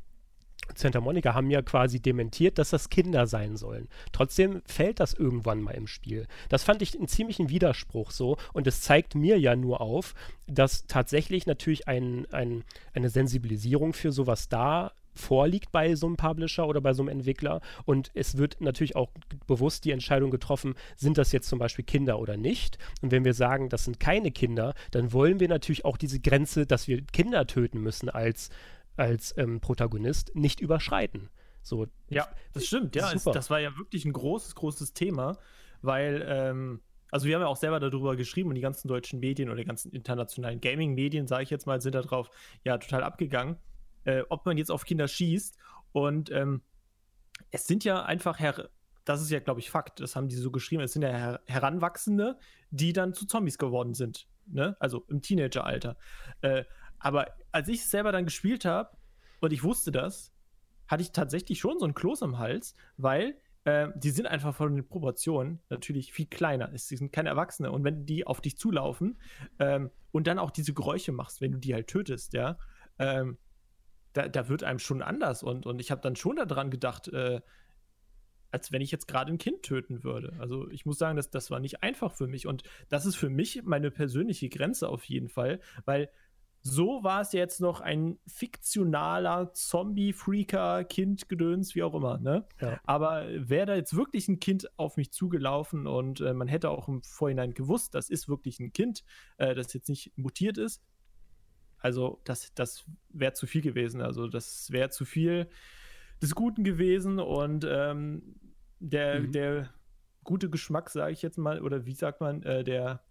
Santa 0.76 1.00
Monica 1.00 1.34
haben 1.34 1.50
ja 1.50 1.62
quasi 1.62 2.00
dementiert, 2.00 2.58
dass 2.58 2.72
das 2.72 2.90
Kinder 2.90 3.28
sein 3.28 3.56
sollen. 3.56 3.88
Trotzdem 4.12 4.62
fällt 4.66 5.00
das 5.00 5.14
irgendwann 5.14 5.62
mal 5.62 5.72
im 5.72 5.88
Spiel. 5.88 6.28
Das 6.50 6.64
fand 6.64 6.82
ich 6.82 6.96
einen 6.96 7.08
ziemlichen 7.08 7.50
Widerspruch 7.50 8.12
so 8.12 8.38
und 8.54 8.68
es 8.68 8.82
zeigt 8.82 9.16
mir 9.16 9.40
ja 9.40 9.56
nur 9.56 9.82
auf, 9.82 10.14
dass 10.48 10.86
tatsächlich 10.88 11.46
natürlich 11.46 11.88
ein, 11.88 12.26
ein, 12.32 12.64
eine 12.94 13.10
Sensibilisierung 13.10 13.94
für 13.94 14.12
sowas 14.12 14.50
da 14.50 14.92
vorliegt 15.18 15.72
bei 15.72 15.96
so 15.96 16.08
einem 16.08 16.18
Publisher 16.18 16.68
oder 16.68 16.82
bei 16.82 16.94
so 16.94 17.04
einem 17.04 17.10
Entwickler. 17.10 17.62
Und 17.86 18.12
es 18.14 18.38
wird 18.38 18.62
natürlich 18.62 18.96
auch 18.96 19.12
bewusst 19.46 19.86
die 19.86 19.92
Entscheidung 19.92 20.32
getroffen, 20.32 20.76
sind 20.96 21.18
das 21.18 21.32
jetzt 21.32 21.50
zum 21.50 21.60
Beispiel 21.60 21.86
Kinder 21.86 22.20
oder 22.20 22.38
nicht. 22.38 22.78
Und 23.02 23.12
wenn 23.12 23.26
wir 23.26 23.34
sagen, 23.34 23.70
das 23.70 23.86
sind 23.86 24.00
keine 24.00 24.32
Kinder, 24.32 24.74
dann 24.92 25.14
wollen 25.14 25.40
wir 25.40 25.48
natürlich 25.48 25.86
auch 25.86 25.98
diese 25.98 26.20
Grenze, 26.20 26.66
dass 26.66 26.88
wir 26.88 27.02
Kinder 27.02 27.48
töten 27.48 27.80
müssen 27.82 28.10
als, 28.10 28.50
als 28.96 29.36
ähm, 29.38 29.60
Protagonist, 29.60 30.36
nicht 30.36 30.60
überschreiten. 30.60 31.30
So, 31.62 31.88
ja, 32.10 32.28
das 32.54 32.66
stimmt, 32.66 32.96
ja. 32.96 33.12
Es, 33.12 33.26
das 33.26 33.50
war 33.50 33.60
ja 33.60 33.78
wirklich 33.78 34.06
ein 34.06 34.14
großes, 34.14 34.56
großes 34.56 34.94
Thema, 34.94 35.38
weil 35.82 36.26
ähm, 36.26 36.80
also 37.12 37.28
wir 37.28 37.36
haben 37.36 37.42
ja 37.42 37.48
auch 37.48 37.58
selber 37.58 37.80
darüber 37.80 38.16
geschrieben 38.16 38.50
und 38.50 38.56
die 38.56 38.62
ganzen 38.62 38.88
deutschen 38.88 39.20
Medien 39.20 39.50
oder 39.50 39.58
die 39.58 39.66
ganzen 39.66 39.92
internationalen 39.92 40.62
Gaming-Medien, 40.62 41.28
sage 41.28 41.44
ich 41.44 41.50
jetzt 41.50 41.66
mal, 41.66 41.82
sind 41.82 41.96
darauf 41.96 42.30
ja 42.64 42.78
total 42.78 43.04
abgegangen 43.04 43.58
äh, 44.08 44.24
ob 44.30 44.46
man 44.46 44.58
jetzt 44.58 44.72
auf 44.72 44.86
Kinder 44.86 45.08
schießt. 45.08 45.58
Und 45.92 46.32
ähm, 46.32 46.62
es 47.52 47.68
sind 47.68 47.84
ja 47.84 48.04
einfach 48.04 48.40
her 48.40 48.70
das 49.08 49.22
ist 49.22 49.32
ja, 49.32 49.40
glaube 49.40 49.62
ich, 49.62 49.70
Fakt. 49.70 50.02
Das 50.02 50.16
haben 50.16 50.28
die 50.28 50.36
so 50.36 50.52
geschrieben. 50.52 50.84
Es 50.84 50.92
sind 50.92 51.02
ja 51.02 51.10
Her 51.10 51.40
Heranwachsende, 51.46 52.38
die 52.72 52.92
dann 52.92 53.14
zu 53.14 53.26
Zombies 53.26 53.58
geworden 53.58 53.94
sind. 53.94 54.28
Ne? 54.48 54.76
Also 54.80 55.06
im 55.08 55.22
Teenageralter. 55.22 55.98
Äh, 56.42 56.66
aber 57.00 57.28
als 57.52 57.70
ich 57.70 57.80
es 57.80 57.90
selber 57.90 58.12
dann 58.12 58.26
gespielt 58.26 58.66
habe 58.66 58.98
und 59.40 59.54
ich 59.54 59.64
wusste 59.64 59.92
das, 59.92 60.34
hatte 60.88 61.04
ich 61.04 61.12
tatsächlich 61.14 61.60
schon 61.60 61.80
so 61.80 61.86
ein 61.86 61.94
Kloß 61.94 62.22
am 62.24 62.38
Hals, 62.38 62.76
weil 62.98 63.38
äh, 63.64 63.88
die 63.96 64.10
sind 64.10 64.26
einfach 64.26 64.54
von 64.54 64.76
den 64.76 64.88
Proportionen 64.88 65.62
natürlich 65.70 66.12
viel 66.12 66.26
kleiner. 66.26 66.70
Sie 66.78 66.98
sind 66.98 67.14
keine 67.14 67.30
Erwachsene. 67.30 67.72
Und 67.72 67.86
wenn 67.86 68.06
die 68.06 68.28
auf 68.28 68.42
dich 68.42 68.58
zulaufen 68.58 69.22
ähm, 69.60 69.90
und 70.12 70.28
dann 70.28 70.38
auch 70.38 70.52
diese 70.52 70.74
Geräusche 70.74 71.14
machst, 71.14 71.40
wenn 71.40 71.54
du 71.54 71.60
die 71.60 71.74
halt 71.74 71.88
tötest, 71.88 72.34
ja, 72.34 72.58
ähm, 73.00 73.38
da, 74.18 74.28
da, 74.28 74.50
wird 74.50 74.64
einem 74.64 74.80
schon 74.80 75.02
anders. 75.02 75.44
Und, 75.44 75.66
und 75.66 75.80
ich 75.80 75.92
habe 75.92 76.02
dann 76.02 76.16
schon 76.16 76.38
daran 76.38 76.72
gedacht, 76.72 77.08
äh, 77.10 77.42
als 78.52 78.72
wenn 78.72 78.82
ich 78.82 78.92
jetzt 78.92 79.08
gerade 79.08 79.32
ein 79.32 79.38
Kind 79.38 79.62
töten 79.62 80.04
würde. 80.04 80.34
Also 80.40 80.70
ich 80.72 80.86
muss 80.86 80.98
sagen, 80.98 81.18
dass 81.18 81.30
das 81.30 81.52
war 81.52 81.60
nicht 81.60 81.84
einfach 81.84 82.14
für 82.14 82.28
mich. 82.28 82.48
Und 82.48 82.64
das 82.90 83.06
ist 83.06 83.16
für 83.16 83.30
mich 83.30 83.62
meine 83.64 83.92
persönliche 83.92 84.50
Grenze 84.50 84.90
auf 84.90 85.04
jeden 85.04 85.30
Fall, 85.30 85.60
weil 85.86 86.10
so 86.64 87.04
war 87.04 87.22
es 87.22 87.32
jetzt 87.34 87.62
noch 87.62 87.80
ein 87.80 88.18
fiktionaler 88.26 89.54
Zombie-Freaker, 89.54 90.84
Kind-Gedöns, 90.86 91.76
wie 91.76 91.84
auch 91.84 91.94
immer. 91.94 92.18
Ne? 92.18 92.46
Ja. 92.60 92.80
Aber 92.84 93.26
wäre 93.30 93.68
da 93.68 93.76
jetzt 93.76 93.96
wirklich 93.96 94.28
ein 94.28 94.40
Kind 94.40 94.68
auf 94.78 94.98
mich 94.98 95.12
zugelaufen 95.12 95.86
und 95.86 96.20
äh, 96.20 96.34
man 96.34 96.48
hätte 96.48 96.72
auch 96.72 96.88
im 96.88 97.04
Vorhinein 97.04 97.54
gewusst, 97.54 97.94
das 97.94 98.10
ist 98.10 98.28
wirklich 98.28 98.60
ein 98.60 98.74
Kind, 98.74 99.04
äh, 99.38 99.54
das 99.54 99.74
jetzt 99.74 99.88
nicht 99.88 100.18
mutiert 100.18 100.58
ist. 100.58 100.82
Also 101.80 102.20
das, 102.24 102.54
das 102.54 102.86
wäre 103.10 103.34
zu 103.34 103.48
viel 103.48 103.62
gewesen. 103.62 104.02
Also 104.02 104.28
das 104.28 104.72
wäre 104.72 104.90
zu 104.90 105.06
viel 105.06 105.48
des 106.22 106.34
Guten 106.36 106.64
gewesen 106.64 107.20
und 107.20 107.66
ähm, 107.70 108.36
der, 108.80 109.22
mhm. 109.22 109.32
der 109.32 109.70
gute 110.24 110.50
Geschmack, 110.50 110.90
sage 110.90 111.14
ich 111.14 111.22
jetzt 111.22 111.38
mal, 111.38 111.62
oder 111.62 111.86
wie 111.86 111.94
sagt 111.94 112.22
man, 112.22 112.44
äh, 112.44 112.64
der 112.64 113.02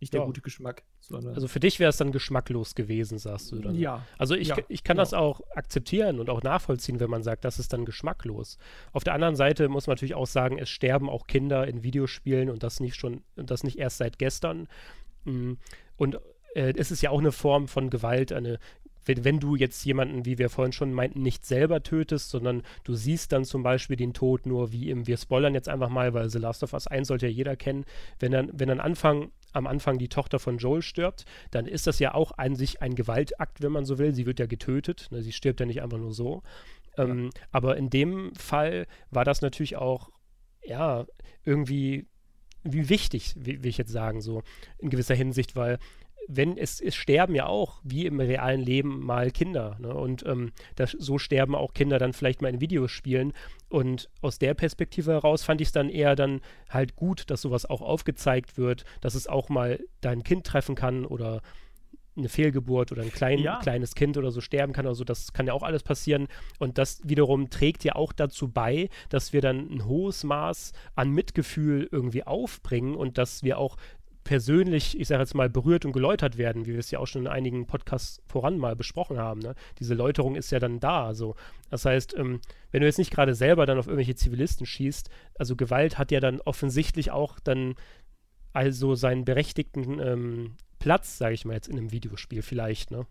nicht 0.00 0.14
der 0.14 0.20
ja. 0.20 0.26
gute 0.26 0.40
Geschmack. 0.40 0.82
also 1.12 1.46
für 1.46 1.60
dich 1.60 1.78
wäre 1.78 1.90
es 1.90 1.98
dann 1.98 2.10
geschmacklos 2.10 2.74
gewesen, 2.74 3.18
sagst 3.18 3.52
du 3.52 3.58
dann. 3.58 3.74
Ja. 3.74 4.06
Also 4.16 4.34
ich, 4.34 4.48
ja, 4.48 4.56
ich 4.68 4.82
kann 4.82 4.94
genau. 4.94 5.02
das 5.02 5.12
auch 5.12 5.42
akzeptieren 5.54 6.20
und 6.20 6.30
auch 6.30 6.42
nachvollziehen, 6.42 7.00
wenn 7.00 7.10
man 7.10 7.22
sagt, 7.22 7.44
das 7.44 7.58
ist 7.58 7.74
dann 7.74 7.84
geschmacklos. 7.84 8.56
Auf 8.92 9.04
der 9.04 9.12
anderen 9.12 9.36
Seite 9.36 9.68
muss 9.68 9.86
man 9.86 9.94
natürlich 9.96 10.14
auch 10.14 10.26
sagen, 10.26 10.58
es 10.58 10.70
sterben 10.70 11.10
auch 11.10 11.26
Kinder 11.26 11.68
in 11.68 11.82
Videospielen 11.82 12.48
und 12.48 12.62
das 12.62 12.80
nicht 12.80 12.96
schon, 12.96 13.22
das 13.36 13.62
nicht 13.62 13.78
erst 13.78 13.98
seit 13.98 14.18
gestern. 14.18 14.68
Mm. 15.24 15.54
Und 15.96 16.18
äh, 16.54 16.72
es 16.76 16.90
ist 16.90 17.02
ja 17.02 17.10
auch 17.10 17.20
eine 17.20 17.32
Form 17.32 17.68
von 17.68 17.90
Gewalt, 17.90 18.32
eine 18.32 18.58
wenn, 19.04 19.24
wenn 19.24 19.40
du 19.40 19.56
jetzt 19.56 19.84
jemanden, 19.84 20.24
wie 20.24 20.38
wir 20.38 20.50
vorhin 20.50 20.72
schon 20.72 20.92
meinten, 20.92 21.22
nicht 21.22 21.44
selber 21.44 21.82
tötest, 21.82 22.30
sondern 22.30 22.62
du 22.84 22.94
siehst 22.94 23.32
dann 23.32 23.44
zum 23.44 23.62
Beispiel 23.62 23.96
den 23.96 24.12
Tod 24.12 24.46
nur 24.46 24.72
wie 24.72 24.90
im, 24.90 25.06
wir 25.06 25.16
spoilern 25.16 25.54
jetzt 25.54 25.68
einfach 25.68 25.88
mal, 25.88 26.14
weil 26.14 26.28
The 26.28 26.38
Last 26.38 26.62
of 26.62 26.72
Us 26.72 26.86
1 26.86 27.08
sollte 27.08 27.26
ja 27.26 27.32
jeder 27.32 27.56
kennen, 27.56 27.84
wenn 28.18 28.32
dann, 28.32 28.50
wenn 28.52 28.68
dann 28.68 28.80
Anfang, 28.80 29.30
am 29.52 29.66
Anfang 29.66 29.98
die 29.98 30.08
Tochter 30.08 30.38
von 30.38 30.58
Joel 30.58 30.82
stirbt, 30.82 31.24
dann 31.50 31.66
ist 31.66 31.86
das 31.86 31.98
ja 31.98 32.14
auch 32.14 32.32
an 32.38 32.54
sich 32.54 32.82
ein 32.82 32.94
Gewaltakt, 32.94 33.62
wenn 33.62 33.72
man 33.72 33.84
so 33.84 33.98
will. 33.98 34.14
Sie 34.14 34.26
wird 34.26 34.38
ja 34.38 34.46
getötet, 34.46 35.08
ne? 35.10 35.22
sie 35.22 35.32
stirbt 35.32 35.60
ja 35.60 35.66
nicht 35.66 35.82
einfach 35.82 35.98
nur 35.98 36.12
so. 36.12 36.42
Ähm, 36.96 37.30
ja. 37.34 37.42
Aber 37.50 37.76
in 37.76 37.90
dem 37.90 38.34
Fall 38.34 38.86
war 39.10 39.24
das 39.24 39.42
natürlich 39.42 39.76
auch, 39.76 40.10
ja, 40.62 41.06
irgendwie 41.44 42.06
wie 42.62 42.90
wichtig, 42.90 43.34
wie 43.36 43.66
ich 43.66 43.78
jetzt 43.78 43.90
sagen, 43.90 44.20
so 44.20 44.42
in 44.78 44.90
gewisser 44.90 45.14
Hinsicht, 45.14 45.56
weil 45.56 45.78
wenn 46.28 46.56
es, 46.56 46.80
es 46.80 46.94
sterben 46.94 47.34
ja 47.34 47.46
auch, 47.46 47.80
wie 47.82 48.06
im 48.06 48.20
realen 48.20 48.60
Leben, 48.60 49.04
mal 49.04 49.30
Kinder. 49.30 49.76
Ne? 49.80 49.92
Und 49.94 50.24
ähm, 50.26 50.52
das, 50.76 50.92
so 50.92 51.18
sterben 51.18 51.54
auch 51.54 51.74
Kinder 51.74 51.98
dann 51.98 52.12
vielleicht 52.12 52.42
mal 52.42 52.48
in 52.48 52.60
Videospielen. 52.60 53.32
Und 53.68 54.08
aus 54.20 54.38
der 54.38 54.54
Perspektive 54.54 55.12
heraus 55.12 55.42
fand 55.42 55.60
ich 55.60 55.68
es 55.68 55.72
dann 55.72 55.88
eher 55.88 56.16
dann 56.16 56.40
halt 56.68 56.96
gut, 56.96 57.30
dass 57.30 57.42
sowas 57.42 57.66
auch 57.66 57.82
aufgezeigt 57.82 58.58
wird, 58.58 58.84
dass 59.00 59.14
es 59.14 59.26
auch 59.26 59.48
mal 59.48 59.80
dein 60.00 60.22
Kind 60.22 60.46
treffen 60.46 60.74
kann 60.74 61.04
oder 61.04 61.42
eine 62.16 62.28
Fehlgeburt 62.28 62.92
oder 62.92 63.02
ein 63.02 63.12
klein, 63.12 63.38
ja. 63.38 63.58
kleines 63.60 63.94
Kind 63.94 64.16
oder 64.16 64.30
so 64.30 64.40
sterben 64.40 64.72
kann 64.72 64.86
oder 64.86 64.94
so, 64.94 65.04
das 65.04 65.32
kann 65.32 65.46
ja 65.46 65.52
auch 65.52 65.62
alles 65.62 65.82
passieren. 65.82 66.28
Und 66.58 66.78
das 66.78 67.00
wiederum 67.04 67.50
trägt 67.50 67.84
ja 67.84 67.94
auch 67.94 68.12
dazu 68.12 68.48
bei, 68.48 68.88
dass 69.08 69.32
wir 69.32 69.40
dann 69.40 69.70
ein 69.70 69.86
hohes 69.86 70.24
Maß 70.24 70.72
an 70.94 71.10
Mitgefühl 71.10 71.88
irgendwie 71.90 72.24
aufbringen 72.26 72.94
und 72.94 73.18
dass 73.18 73.42
wir 73.42 73.58
auch 73.58 73.76
persönlich, 74.24 74.98
ich 74.98 75.08
sage 75.08 75.22
jetzt 75.22 75.34
mal, 75.34 75.48
berührt 75.48 75.84
und 75.84 75.92
geläutert 75.92 76.38
werden, 76.38 76.66
wie 76.66 76.72
wir 76.72 76.78
es 76.78 76.90
ja 76.90 76.98
auch 76.98 77.06
schon 77.06 77.22
in 77.22 77.28
einigen 77.28 77.66
Podcasts 77.66 78.22
voran 78.26 78.58
mal 78.58 78.76
besprochen 78.76 79.18
haben. 79.18 79.40
Ne? 79.40 79.54
Diese 79.78 79.94
Läuterung 79.94 80.36
ist 80.36 80.50
ja 80.50 80.58
dann 80.58 80.80
da. 80.80 81.14
So. 81.14 81.36
Das 81.70 81.84
heißt, 81.84 82.16
ähm, 82.16 82.40
wenn 82.70 82.80
du 82.80 82.86
jetzt 82.86 82.98
nicht 82.98 83.10
gerade 83.10 83.34
selber 83.34 83.66
dann 83.66 83.78
auf 83.78 83.86
irgendwelche 83.86 84.14
Zivilisten 84.14 84.66
schießt, 84.66 85.10
also 85.38 85.56
Gewalt 85.56 85.98
hat 85.98 86.12
ja 86.12 86.20
dann 86.20 86.40
offensichtlich 86.40 87.10
auch 87.10 87.40
dann 87.40 87.74
also 88.52 88.94
seinen 88.94 89.24
berechtigten 89.24 90.00
ähm, 90.00 90.56
Platz, 90.78 91.18
sage 91.18 91.34
ich 91.34 91.44
mal 91.44 91.54
jetzt 91.54 91.68
in 91.68 91.78
einem 91.78 91.92
Videospiel 91.92 92.42
vielleicht. 92.42 92.90
Ne? 92.90 93.06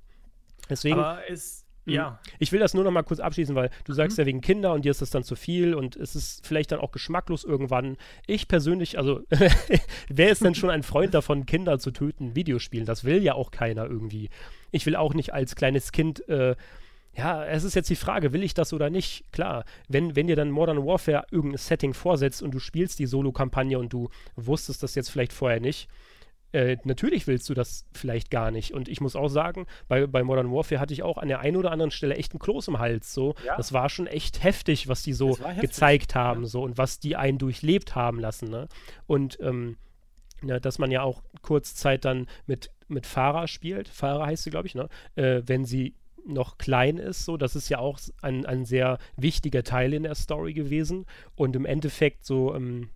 Deswegen. 0.70 1.00
Aber 1.00 1.30
es. 1.30 1.66
Ja. 1.94 2.20
Ich 2.40 2.52
will 2.52 2.60
das 2.60 2.74
nur 2.74 2.84
noch 2.84 2.92
mal 2.92 3.04
kurz 3.04 3.20
abschließen, 3.20 3.56
weil 3.56 3.70
du 3.84 3.94
sagst 3.94 4.18
mhm. 4.18 4.22
ja 4.22 4.26
wegen 4.28 4.42
Kinder 4.42 4.74
und 4.74 4.86
dir 4.86 4.92
ist 4.92 5.02
das 5.02 5.10
dann 5.10 5.24
zu 5.24 5.36
viel 5.36 5.74
und 5.74 5.96
es 5.96 6.16
ist 6.16 6.46
vielleicht 6.46 6.72
dann 6.72 6.80
auch 6.80 6.92
geschmacklos 6.92 7.44
irgendwann. 7.44 7.98
Ich 8.28 8.48
persönlich, 8.48 8.98
also 8.98 9.22
wer 10.10 10.30
ist 10.30 10.44
denn 10.44 10.56
schon 10.56 10.70
ein 10.70 10.84
Freund 10.84 11.14
davon, 11.14 11.46
Kinder 11.46 11.80
zu 11.80 11.92
töten, 11.92 12.36
Videospielen? 12.36 12.86
Das 12.86 13.04
will 13.04 13.24
ja 13.24 13.34
auch 13.34 13.52
keiner 13.52 13.86
irgendwie. 13.86 14.30
Ich 14.72 14.86
will 14.86 14.96
auch 14.96 15.14
nicht 15.14 15.34
als 15.34 15.56
kleines 15.56 15.92
Kind 15.92 16.28
äh, 16.30 16.56
ja, 17.16 17.44
es 17.44 17.64
ist 17.64 17.76
jetzt 17.76 17.90
die 17.90 17.96
Frage, 17.96 18.34
will 18.34 18.44
ich 18.44 18.54
das 18.54 18.72
oder 18.72 18.90
nicht? 18.90 19.26
Klar, 19.32 19.66
wenn, 19.88 20.16
wenn 20.16 20.28
dir 20.28 20.36
dann 20.36 20.52
Modern 20.52 20.86
Warfare 20.86 21.26
irgendein 21.32 21.58
Setting 21.58 21.94
vorsetzt 21.94 22.42
und 22.42 22.52
du 22.52 22.60
spielst 22.60 23.00
die 23.00 23.08
Solo-Kampagne 23.08 23.78
und 23.78 23.92
du 23.92 24.10
wusstest 24.36 24.84
das 24.84 24.96
jetzt 24.96 25.10
vielleicht 25.10 25.34
vorher 25.34 25.60
nicht, 25.60 25.90
äh, 26.52 26.78
natürlich 26.84 27.28
willst 27.28 27.48
du 27.50 27.54
das 27.54 27.86
vielleicht 27.94 28.32
gar 28.32 28.52
nicht. 28.52 28.74
Und 28.74 28.90
ich 28.90 29.02
muss 29.02 29.16
auch 29.16 29.28
sagen, 29.28 29.68
bei, 29.88 30.08
bei 30.08 30.24
Modern 30.24 30.52
Warfare 30.52 30.82
hatte 30.82 30.94
ich 30.94 31.04
auch 31.04 31.18
an 31.18 31.28
der 31.28 31.40
einen 31.42 31.58
oder 31.58 31.72
anderen 31.72 31.92
Stelle 31.92 32.16
echt 32.16 32.34
einen 32.34 32.40
Kloß 32.40 32.68
im 32.70 32.80
Hals. 32.80 33.14
So. 33.14 33.36
Ja. 33.46 33.56
Das 33.58 33.74
war 33.74 33.90
schon 33.90 34.08
echt 34.08 34.44
heftig, 34.44 34.88
was 34.88 35.04
die 35.04 35.14
so 35.14 35.38
gezeigt 35.62 36.16
haben 36.16 36.42
ja. 36.44 36.48
so, 36.48 36.64
und 36.64 36.78
was 36.78 37.00
die 37.00 37.16
einen 37.16 37.38
durchlebt 37.38 37.96
haben 37.96 38.20
lassen. 38.20 38.50
Ne? 38.50 38.68
Und 39.06 39.38
ähm, 39.42 39.78
ja, 40.44 40.60
dass 40.60 40.80
man 40.80 40.92
ja 40.92 41.04
auch 41.04 41.22
kurz 41.42 41.76
Zeit 41.76 42.06
dann 42.06 42.28
mit, 42.48 42.72
mit 42.88 43.06
Farah 43.06 43.48
spielt. 43.48 43.88
Farah 43.88 44.26
heißt 44.26 44.44
sie, 44.44 44.52
glaube 44.52 44.68
ich, 44.68 44.76
ne? 44.76 44.88
Äh, 45.16 45.42
wenn 45.46 45.66
sie 45.66 45.96
noch 46.26 46.58
klein 46.58 46.98
ist, 46.98 47.26
so, 47.26 47.38
das 47.38 47.56
ist 47.56 47.70
ja 47.70 47.80
auch 47.80 48.00
ein, 48.22 48.46
ein 48.46 48.66
sehr 48.66 49.00
wichtiger 49.16 49.64
Teil 49.64 49.94
in 49.94 50.04
der 50.04 50.16
Story 50.16 50.54
gewesen. 50.54 51.06
Und 51.36 51.56
im 51.56 51.66
Endeffekt 51.66 52.26
so, 52.26 52.56
ähm, 52.56 52.90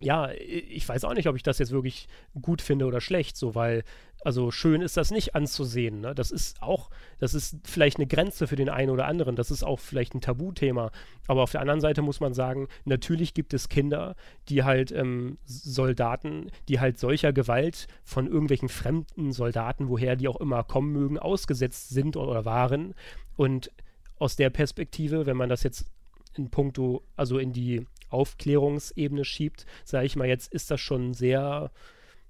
ja, 0.00 0.30
ich 0.30 0.88
weiß 0.88 1.04
auch 1.04 1.14
nicht, 1.14 1.28
ob 1.28 1.36
ich 1.36 1.42
das 1.42 1.58
jetzt 1.58 1.72
wirklich 1.72 2.08
gut 2.40 2.62
finde 2.62 2.86
oder 2.86 3.00
schlecht, 3.00 3.36
so, 3.36 3.54
weil, 3.54 3.84
also 4.22 4.50
schön 4.50 4.80
ist 4.82 4.96
das 4.96 5.10
nicht 5.10 5.34
anzusehen. 5.34 6.00
Ne? 6.00 6.14
Das 6.14 6.30
ist 6.30 6.62
auch, 6.62 6.90
das 7.18 7.34
ist 7.34 7.56
vielleicht 7.64 7.98
eine 7.98 8.06
Grenze 8.06 8.46
für 8.46 8.56
den 8.56 8.68
einen 8.68 8.90
oder 8.90 9.06
anderen, 9.06 9.36
das 9.36 9.50
ist 9.50 9.62
auch 9.62 9.80
vielleicht 9.80 10.14
ein 10.14 10.20
Tabuthema. 10.20 10.90
Aber 11.26 11.42
auf 11.42 11.52
der 11.52 11.60
anderen 11.60 11.80
Seite 11.80 12.02
muss 12.02 12.20
man 12.20 12.34
sagen, 12.34 12.68
natürlich 12.84 13.34
gibt 13.34 13.54
es 13.54 13.68
Kinder, 13.68 14.14
die 14.48 14.64
halt 14.64 14.92
ähm, 14.92 15.38
Soldaten, 15.44 16.50
die 16.68 16.80
halt 16.80 16.98
solcher 16.98 17.32
Gewalt 17.32 17.86
von 18.04 18.26
irgendwelchen 18.26 18.68
fremden 18.68 19.32
Soldaten, 19.32 19.88
woher 19.88 20.16
die 20.16 20.28
auch 20.28 20.40
immer 20.40 20.64
kommen 20.64 20.92
mögen, 20.92 21.18
ausgesetzt 21.18 21.90
sind 21.90 22.16
oder 22.16 22.44
waren. 22.44 22.94
Und 23.36 23.70
aus 24.18 24.36
der 24.36 24.50
Perspektive, 24.50 25.26
wenn 25.26 25.36
man 25.36 25.48
das 25.48 25.62
jetzt 25.62 25.86
in 26.34 26.50
puncto, 26.50 27.02
also 27.16 27.38
in 27.38 27.52
die 27.52 27.86
Aufklärungsebene 28.10 29.24
schiebt, 29.24 29.66
sage 29.84 30.06
ich 30.06 30.16
mal, 30.16 30.28
jetzt 30.28 30.52
ist 30.52 30.70
das 30.70 30.80
schon 30.80 31.14
sehr, 31.14 31.70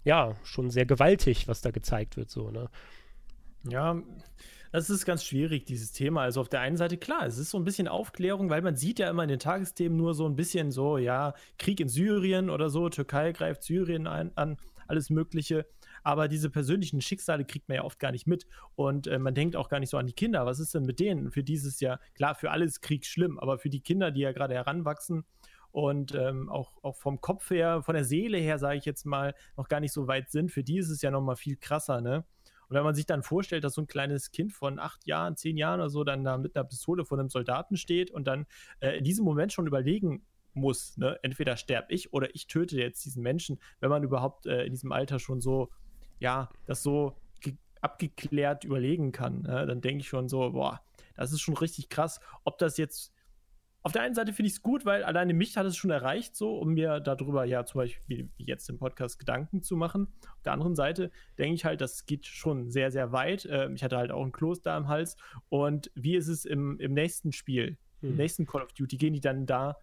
ja, 0.05 0.35
schon 0.45 0.71
sehr 0.71 0.87
gewaltig, 0.87 1.49
was 1.49 1.61
da 1.61 1.71
gezeigt 1.71 2.17
wird, 2.17 2.31
so, 2.31 2.51
ne? 2.51 2.71
Ja, 3.69 4.01
das 4.73 4.91
ist 4.91 5.07
ganz 5.07 5.25
schwierig, 5.25 5.65
dieses 5.65 5.93
Thema. 5.93 6.23
Also 6.23 6.41
auf 6.41 6.49
der 6.49 6.61
einen 6.61 6.77
Seite, 6.77 6.99
klar, 6.99 7.27
es 7.27 7.39
ist 7.39 7.51
so 7.51 7.59
ein 7.59 7.65
bisschen 7.65 7.89
Aufklärung, 7.89 8.51
weil 8.51 8.63
man 8.63 8.77
sieht 8.77 8.99
ja 8.99 9.09
immer 9.09 9.23
in 9.23 9.29
den 9.29 9.39
Tagesthemen 9.39 9.97
nur 9.97 10.15
so 10.15 10.27
ein 10.27 10.37
bisschen 10.37 10.71
so, 10.71 10.99
ja, 10.99 11.35
Krieg 11.59 11.81
in 11.81 11.89
Syrien 11.89 12.51
oder 12.51 12.69
so, 12.69 12.89
Türkei 12.89 13.33
greift 13.33 13.63
Syrien 13.63 14.07
ein, 14.07 14.31
an, 14.37 14.59
alles 14.87 15.11
Mögliche. 15.11 15.67
Aber 16.03 16.29
diese 16.29 16.51
persönlichen 16.51 17.01
Schicksale 17.01 17.45
kriegt 17.45 17.69
man 17.69 17.77
ja 17.77 17.85
oft 17.85 17.99
gar 17.99 18.13
nicht 18.13 18.27
mit. 18.27 18.47
Und 18.77 19.07
äh, 19.07 19.19
man 19.19 19.35
denkt 19.35 19.57
auch 19.57 19.69
gar 19.69 19.81
nicht 19.81 19.91
so 19.91 19.97
an 19.97 20.07
die 20.07 20.13
Kinder. 20.13 20.47
Was 20.47 20.61
ist 20.61 20.75
denn 20.75 20.85
mit 20.85 21.01
denen? 21.01 21.31
Für 21.31 21.43
dieses 21.43 21.81
Jahr, 21.81 22.01
klar, 22.15 22.35
für 22.35 22.51
alles 22.51 22.81
Krieg 22.81 23.05
schlimm, 23.05 23.39
aber 23.39 23.59
für 23.59 23.69
die 23.69 23.81
Kinder, 23.81 24.11
die 24.11 24.21
ja 24.21 24.33
gerade 24.33 24.55
heranwachsen 24.55 25.25
und 25.71 26.15
ähm, 26.15 26.49
auch, 26.49 26.73
auch 26.83 26.97
vom 26.97 27.21
Kopf 27.21 27.51
her, 27.51 27.83
von 27.83 27.95
der 27.95 28.05
Seele 28.05 28.39
her, 28.39 28.59
sage 28.59 28.79
ich 28.79 28.85
jetzt 28.85 29.05
mal, 29.05 29.35
noch 29.57 29.69
gar 29.69 29.81
nicht 29.81 29.93
so 29.93 30.07
weit 30.09 30.31
sind, 30.31 30.51
für 30.51 30.65
die 30.65 30.79
ist 30.79 30.91
es 30.91 31.03
ja 31.03 31.11
noch 31.11 31.21
mal 31.21 31.37
viel 31.37 31.57
krasser, 31.57 32.01
ne? 32.01 32.25
Und 32.69 32.77
wenn 32.77 32.85
man 32.85 32.95
sich 32.95 33.07
dann 33.07 33.23
vorstellt, 33.23 33.65
dass 33.65 33.75
so 33.75 33.81
ein 33.81 33.87
kleines 33.87 34.31
Kind 34.31 34.53
von 34.53 34.79
acht 34.79 35.07
Jahren, 35.07 35.37
zehn 35.37 35.57
Jahren 35.57 35.81
oder 35.81 35.89
so 35.89 36.05
dann 36.05 36.23
da 36.23 36.37
mit 36.37 36.55
einer 36.55 36.65
Pistole 36.65 37.07
vor 37.07 37.19
einem 37.19 37.31
Soldaten 37.31 37.79
steht 37.79 38.11
und 38.11 38.27
dann 38.27 38.47
äh, 38.81 38.99
in 38.99 39.05
diesem 39.05 39.25
Moment 39.25 39.53
schon 39.53 39.67
überlegen 39.67 40.27
muss, 40.53 40.97
ne? 40.99 41.19
entweder 41.23 41.57
sterbe 41.57 41.93
ich 41.95 42.13
oder 42.13 42.35
ich 42.35 42.47
töte 42.47 42.77
jetzt 42.77 43.05
diesen 43.05 43.23
Menschen, 43.23 43.59
wenn 43.81 43.91
man 43.91 44.03
überhaupt 44.03 44.47
äh, 44.47 44.65
in 44.65 44.73
diesem 44.73 44.93
Alter 44.93 45.19
schon 45.19 45.41
so, 45.41 45.71
ja, 46.19 46.51
das 46.67 46.83
so 46.83 47.17
abgeklärt 47.81 48.65
überlegen 48.65 49.13
kann, 49.13 49.43
ne? 49.43 49.65
dann 49.65 49.81
denke 49.81 50.01
ich 50.01 50.09
schon 50.09 50.29
so, 50.29 50.51
boah, 50.51 50.81
das 51.15 51.33
ist 51.33 51.41
schon 51.41 51.57
richtig 51.57 51.89
krass. 51.89 52.21
Ob 52.45 52.59
das 52.59 52.77
jetzt 52.77 53.13
auf 53.83 53.93
der 53.93 54.03
einen 54.03 54.15
Seite 54.15 54.33
finde 54.33 54.49
ich 54.49 54.55
es 54.55 54.63
gut, 54.63 54.85
weil 54.85 55.05
alleine 55.05 55.35
mich 55.35 55.57
hat 55.57 55.65
es 55.65 55.77
schon 55.77 55.91
erreicht, 55.91 56.37
so, 56.37 56.59
um 56.59 56.75
mir 56.75 57.01
darüber 57.01 57.45
ja 57.45 57.65
zum 57.65 57.81
Beispiel 57.81 58.29
wie 58.37 58.45
jetzt 58.45 58.69
im 58.69 58.79
Podcast 58.79 59.19
Gedanken 59.19 59.63
zu 59.63 59.77
machen. 59.77 60.09
Auf 60.37 60.43
der 60.45 60.53
anderen 60.53 60.75
Seite 60.75 61.11
denke 61.39 61.55
ich 61.55 61.65
halt, 61.65 61.81
das 61.81 62.05
geht 62.05 62.27
schon 62.27 62.71
sehr, 62.71 62.91
sehr 62.91 63.13
weit. 63.13 63.49
Ähm, 63.51 63.75
ich 63.75 63.85
hatte 63.85 63.97
halt 63.97 64.11
auch 64.11 64.25
ein 64.25 64.33
Kloster 64.33 64.73
am 64.73 64.89
Hals. 64.89 65.17
Und 65.49 65.91
wie 65.95 66.17
ist 66.17 66.29
es 66.29 66.45
im, 66.45 66.79
im 66.81 66.93
nächsten 66.93 67.33
Spiel, 67.33 67.79
hm. 68.01 68.11
im 68.11 68.17
nächsten 68.17 68.47
Call 68.47 68.63
of 68.63 68.73
Duty? 68.73 68.97
Gehen 68.97 69.15
die 69.15 69.21
dann 69.21 69.47
da 69.47 69.77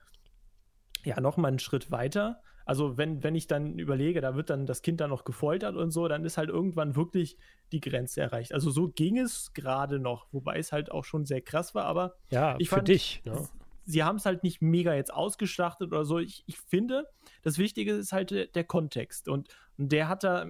ja 1.04 1.20
nochmal 1.22 1.50
einen 1.50 1.60
Schritt 1.60 1.90
weiter? 1.90 2.42
Also 2.66 2.98
wenn, 2.98 3.24
wenn 3.24 3.36
ich 3.36 3.48
dann 3.48 3.78
überlege, 3.78 4.22
da 4.22 4.36
wird 4.36 4.50
dann 4.50 4.66
das 4.66 4.82
Kind 4.82 5.00
dann 5.00 5.12
noch 5.12 5.24
gefoltert 5.24 5.76
und 5.76 5.92
so, 5.92 6.08
dann 6.08 6.26
ist 6.26 6.38
halt 6.38 6.50
irgendwann 6.50 6.96
wirklich 6.96 7.38
die 7.72 7.80
Grenze 7.80 8.22
erreicht. 8.22 8.54
Also 8.54 8.72
so 8.72 8.90
ging 8.90 9.20
es 9.20 9.54
gerade 9.54 10.00
noch, 10.00 10.28
wobei 10.32 10.58
es 10.58 10.72
halt 10.72 10.92
auch 10.92 11.06
schon 11.06 11.26
sehr 11.26 11.42
krass 11.42 11.76
war, 11.76 11.86
aber 11.86 12.16
ja, 12.30 12.56
ich 12.58 12.70
für 12.70 12.78
fand, 12.78 12.88
dich. 12.88 13.22
Ne? 13.24 13.48
Sie 13.86 14.04
haben 14.04 14.18
es 14.18 14.26
halt 14.26 14.44
nicht 14.44 14.62
mega 14.62 14.94
jetzt 14.94 15.14
ausgeschlachtet 15.14 15.88
oder 15.88 16.06
so. 16.06 16.20
Ich, 16.20 16.44
ich 16.48 16.58
finde, 16.58 17.08
das 17.44 17.58
Wichtige 17.58 17.94
ist 17.94 18.12
halt 18.12 18.32
der, 18.32 18.48
der 18.48 18.64
Kontext. 18.64 19.28
Und, 19.30 19.50
und 19.78 19.92
der 19.92 20.10
hat 20.10 20.24
da 20.24 20.48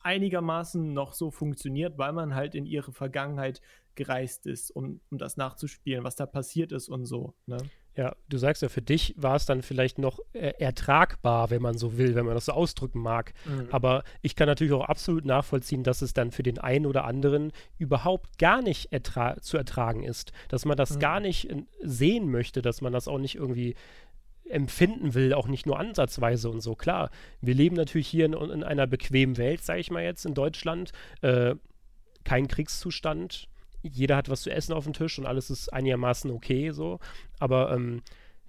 einigermaßen 0.00 0.92
noch 0.92 1.12
so 1.14 1.30
funktioniert, 1.30 1.98
weil 1.98 2.12
man 2.12 2.34
halt 2.34 2.54
in 2.54 2.66
ihre 2.66 2.92
Vergangenheit 2.92 3.60
gereist 3.94 4.46
ist, 4.46 4.70
um, 4.70 5.00
um 5.10 5.18
das 5.18 5.36
nachzuspielen, 5.36 6.04
was 6.04 6.16
da 6.16 6.26
passiert 6.26 6.72
ist 6.72 6.88
und 6.88 7.06
so. 7.06 7.34
Ne? 7.46 7.58
Ja, 7.94 8.16
du 8.28 8.38
sagst 8.38 8.62
ja, 8.62 8.70
für 8.70 8.80
dich 8.80 9.14
war 9.18 9.36
es 9.36 9.44
dann 9.44 9.60
vielleicht 9.60 9.98
noch 9.98 10.18
äh, 10.32 10.54
ertragbar, 10.58 11.50
wenn 11.50 11.60
man 11.60 11.76
so 11.76 11.98
will, 11.98 12.14
wenn 12.14 12.24
man 12.24 12.34
das 12.34 12.46
so 12.46 12.52
ausdrücken 12.52 13.00
mag. 13.00 13.34
Mhm. 13.44 13.68
Aber 13.70 14.02
ich 14.22 14.34
kann 14.34 14.46
natürlich 14.46 14.72
auch 14.72 14.86
absolut 14.86 15.26
nachvollziehen, 15.26 15.82
dass 15.82 16.00
es 16.00 16.14
dann 16.14 16.30
für 16.30 16.42
den 16.42 16.58
einen 16.58 16.86
oder 16.86 17.04
anderen 17.04 17.52
überhaupt 17.78 18.38
gar 18.38 18.62
nicht 18.62 18.92
ertra 18.92 19.40
zu 19.42 19.58
ertragen 19.58 20.04
ist. 20.04 20.32
Dass 20.48 20.64
man 20.64 20.76
das 20.76 20.94
mhm. 20.94 21.00
gar 21.00 21.20
nicht 21.20 21.50
äh, 21.50 21.64
sehen 21.82 22.30
möchte, 22.30 22.62
dass 22.62 22.80
man 22.80 22.94
das 22.94 23.08
auch 23.08 23.18
nicht 23.18 23.34
irgendwie 23.34 23.74
empfinden 24.48 25.14
will, 25.14 25.34
auch 25.34 25.48
nicht 25.48 25.66
nur 25.66 25.78
ansatzweise 25.78 26.48
und 26.50 26.60
so. 26.60 26.74
Klar, 26.74 27.10
wir 27.40 27.54
leben 27.54 27.76
natürlich 27.76 28.08
hier 28.08 28.26
in, 28.26 28.32
in 28.32 28.64
einer 28.64 28.86
bequemen 28.86 29.36
Welt, 29.36 29.62
sage 29.62 29.80
ich 29.80 29.90
mal 29.90 30.02
jetzt, 30.02 30.24
in 30.24 30.34
Deutschland. 30.34 30.92
Äh, 31.20 31.56
kein 32.24 32.48
Kriegszustand, 32.48 33.48
jeder 33.82 34.16
hat 34.16 34.28
was 34.28 34.42
zu 34.42 34.50
essen 34.50 34.72
auf 34.72 34.84
dem 34.84 34.92
Tisch 34.92 35.18
und 35.18 35.26
alles 35.26 35.50
ist 35.50 35.72
einigermaßen 35.72 36.30
okay 36.30 36.70
so. 36.70 36.98
Aber 37.38 37.72
ähm, 37.72 38.02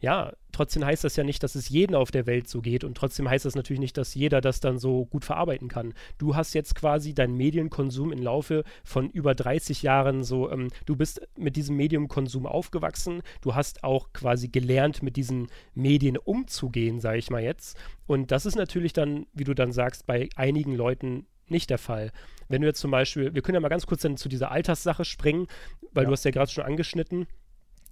ja, 0.03 0.33
trotzdem 0.51 0.83
heißt 0.83 1.05
das 1.05 1.15
ja 1.15 1.23
nicht, 1.23 1.43
dass 1.43 1.55
es 1.55 1.69
jedem 1.69 1.95
auf 1.95 2.11
der 2.11 2.25
Welt 2.25 2.49
so 2.49 2.61
geht 2.61 2.83
und 2.83 2.95
trotzdem 2.95 3.29
heißt 3.29 3.45
das 3.45 3.55
natürlich 3.55 3.79
nicht, 3.79 3.97
dass 3.97 4.13
jeder 4.13 4.41
das 4.41 4.59
dann 4.59 4.77
so 4.77 5.05
gut 5.05 5.23
verarbeiten 5.23 5.69
kann. 5.69 5.93
Du 6.17 6.35
hast 6.35 6.53
jetzt 6.53 6.75
quasi 6.75 7.13
deinen 7.13 7.37
Medienkonsum 7.37 8.11
im 8.11 8.21
Laufe 8.21 8.65
von 8.83 9.09
über 9.09 9.33
30 9.33 9.81
Jahren 9.81 10.25
so, 10.25 10.51
ähm, 10.51 10.67
du 10.85 10.97
bist 10.97 11.21
mit 11.37 11.55
diesem 11.55 11.77
Medienkonsum 11.77 12.45
aufgewachsen, 12.45 13.21
du 13.39 13.55
hast 13.55 13.85
auch 13.85 14.11
quasi 14.11 14.49
gelernt, 14.49 15.03
mit 15.03 15.15
diesen 15.15 15.47
Medien 15.73 16.17
umzugehen, 16.17 16.99
sage 16.99 17.19
ich 17.19 17.29
mal 17.29 17.41
jetzt. 17.41 17.77
Und 18.05 18.31
das 18.31 18.45
ist 18.45 18.55
natürlich 18.55 18.91
dann, 18.91 19.25
wie 19.31 19.45
du 19.45 19.53
dann 19.53 19.71
sagst, 19.71 20.05
bei 20.05 20.27
einigen 20.35 20.75
Leuten 20.75 21.27
nicht 21.47 21.69
der 21.69 21.77
Fall. 21.77 22.11
Wenn 22.47 22.61
du 22.61 22.67
jetzt 22.67 22.79
zum 22.79 22.91
Beispiel, 22.91 23.33
wir 23.33 23.41
können 23.41 23.55
ja 23.55 23.61
mal 23.61 23.69
ganz 23.69 23.85
kurz 23.85 24.01
dann 24.01 24.17
zu 24.17 24.29
dieser 24.29 24.51
Alterssache 24.51 25.05
springen, 25.05 25.47
weil 25.93 26.03
ja. 26.03 26.07
du 26.07 26.13
hast 26.13 26.25
ja 26.25 26.31
gerade 26.31 26.51
schon 26.51 26.63
angeschnitten. 26.63 27.27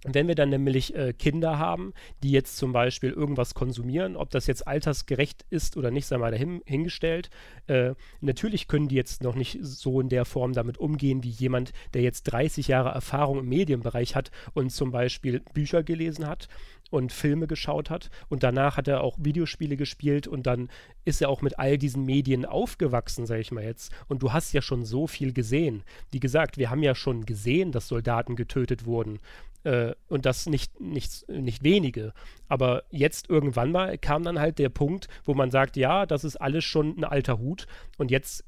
Wenn 0.04 0.26
wir 0.26 0.34
dann 0.34 0.48
nämlich 0.48 0.96
äh, 0.96 1.12
Kinder 1.12 1.58
haben, 1.58 1.92
die 2.24 2.32
jetzt 2.32 2.56
zum 2.56 2.72
Beispiel 2.72 3.10
irgendwas 3.10 3.54
konsumieren, 3.54 4.16
ob 4.16 4.30
das 4.30 4.48
jetzt 4.48 4.66
altersgerecht 4.66 5.44
ist 5.48 5.76
oder 5.76 5.92
nicht, 5.92 6.06
sei 6.06 6.18
mal 6.18 6.32
dahin, 6.32 6.60
hingestellt, 6.66 7.30
äh, 7.68 7.94
natürlich 8.20 8.66
können 8.66 8.88
die 8.88 8.96
jetzt 8.96 9.22
noch 9.22 9.36
nicht 9.36 9.58
so 9.62 10.00
in 10.00 10.08
der 10.08 10.24
Form 10.24 10.54
damit 10.54 10.78
umgehen 10.78 11.22
wie 11.22 11.30
jemand, 11.30 11.72
der 11.94 12.02
jetzt 12.02 12.24
30 12.24 12.66
Jahre 12.66 12.88
Erfahrung 12.88 13.38
im 13.38 13.48
Medienbereich 13.48 14.16
hat 14.16 14.32
und 14.54 14.70
zum 14.70 14.90
Beispiel 14.90 15.40
Bücher 15.54 15.84
gelesen 15.84 16.26
hat 16.26 16.48
und 16.92 17.10
Filme 17.10 17.46
geschaut 17.46 17.88
hat 17.88 18.10
und 18.28 18.42
danach 18.42 18.76
hat 18.76 18.86
er 18.86 19.02
auch 19.02 19.16
Videospiele 19.18 19.76
gespielt 19.76 20.28
und 20.28 20.46
dann 20.46 20.68
ist 21.04 21.22
er 21.22 21.30
auch 21.30 21.40
mit 21.40 21.58
all 21.58 21.78
diesen 21.78 22.04
Medien 22.04 22.44
aufgewachsen, 22.44 23.24
sage 23.24 23.40
ich 23.40 23.50
mal 23.50 23.64
jetzt. 23.64 23.92
Und 24.08 24.22
du 24.22 24.32
hast 24.32 24.52
ja 24.52 24.60
schon 24.60 24.84
so 24.84 25.06
viel 25.06 25.32
gesehen. 25.32 25.84
Wie 26.10 26.20
gesagt, 26.20 26.58
wir 26.58 26.68
haben 26.68 26.82
ja 26.82 26.94
schon 26.94 27.24
gesehen, 27.24 27.72
dass 27.72 27.88
Soldaten 27.88 28.36
getötet 28.36 28.84
wurden. 28.84 29.20
Äh, 29.64 29.94
und 30.08 30.26
das 30.26 30.46
nicht, 30.46 30.80
nicht, 30.80 31.26
nicht 31.28 31.62
wenige. 31.62 32.12
Aber 32.46 32.82
jetzt 32.90 33.30
irgendwann 33.30 33.72
mal 33.72 33.96
kam 33.96 34.22
dann 34.22 34.38
halt 34.38 34.58
der 34.58 34.68
Punkt, 34.68 35.08
wo 35.24 35.32
man 35.32 35.50
sagt, 35.50 35.78
ja, 35.78 36.04
das 36.04 36.24
ist 36.24 36.36
alles 36.36 36.64
schon 36.64 36.98
ein 36.98 37.04
alter 37.04 37.38
Hut. 37.38 37.66
Und 37.96 38.10
jetzt 38.10 38.44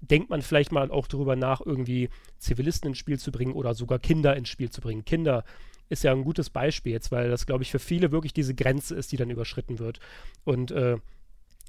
denkt 0.00 0.30
man 0.30 0.42
vielleicht 0.42 0.72
mal 0.72 0.90
auch 0.90 1.06
darüber 1.06 1.36
nach, 1.36 1.60
irgendwie 1.64 2.08
Zivilisten 2.38 2.88
ins 2.88 2.98
Spiel 2.98 3.20
zu 3.20 3.30
bringen 3.30 3.52
oder 3.52 3.74
sogar 3.74 4.00
Kinder 4.00 4.34
ins 4.34 4.48
Spiel 4.48 4.70
zu 4.70 4.80
bringen. 4.80 5.04
Kinder 5.04 5.44
ist 5.88 6.04
ja 6.04 6.12
ein 6.12 6.24
gutes 6.24 6.50
Beispiel 6.50 6.92
jetzt, 6.92 7.12
weil 7.12 7.30
das, 7.30 7.46
glaube 7.46 7.62
ich, 7.62 7.70
für 7.70 7.78
viele 7.78 8.12
wirklich 8.12 8.32
diese 8.32 8.54
Grenze 8.54 8.94
ist, 8.94 9.12
die 9.12 9.16
dann 9.16 9.30
überschritten 9.30 9.78
wird. 9.78 10.00
Und 10.44 10.70
äh, 10.70 10.96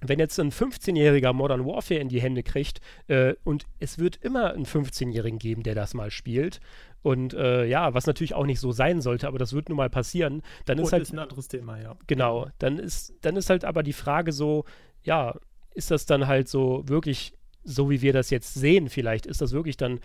wenn 0.01 0.19
jetzt 0.19 0.39
ein 0.39 0.51
15-jähriger 0.51 1.33
Modern 1.33 1.65
Warfare 1.65 1.99
in 1.99 2.09
die 2.09 2.21
Hände 2.21 2.43
kriegt 2.43 2.81
äh, 3.07 3.35
und 3.43 3.65
es 3.79 3.97
wird 3.97 4.17
immer 4.17 4.53
einen 4.53 4.65
15-Jährigen 4.65 5.39
geben, 5.39 5.63
der 5.63 5.75
das 5.75 5.93
mal 5.93 6.11
spielt 6.11 6.59
und 7.01 7.33
äh, 7.33 7.65
ja, 7.65 7.93
was 7.93 8.05
natürlich 8.07 8.33
auch 8.33 8.45
nicht 8.45 8.59
so 8.59 8.71
sein 8.71 9.01
sollte, 9.01 9.27
aber 9.27 9.37
das 9.37 9.53
wird 9.53 9.69
nun 9.69 9.77
mal 9.77 9.89
passieren, 9.89 10.41
dann 10.65 10.79
ist 10.79 10.87
und 10.87 10.91
halt 10.93 11.03
ist 11.03 11.13
ein 11.13 11.19
anderes 11.19 11.47
Thema, 11.47 11.79
ja. 11.79 11.95
Genau, 12.07 12.47
dann 12.59 12.77
ist 12.77 13.13
dann 13.21 13.37
ist 13.37 13.49
halt 13.49 13.63
aber 13.63 13.83
die 13.83 13.93
Frage 13.93 14.31
so, 14.31 14.65
ja, 15.03 15.35
ist 15.73 15.91
das 15.91 16.05
dann 16.05 16.27
halt 16.27 16.49
so 16.49 16.83
wirklich 16.87 17.33
so 17.63 17.89
wie 17.89 18.01
wir 18.01 18.13
das 18.13 18.29
jetzt 18.29 18.53
sehen 18.53 18.89
vielleicht, 18.89 19.25
ist 19.25 19.41
das 19.41 19.51
wirklich 19.51 19.77
dann 19.77 19.99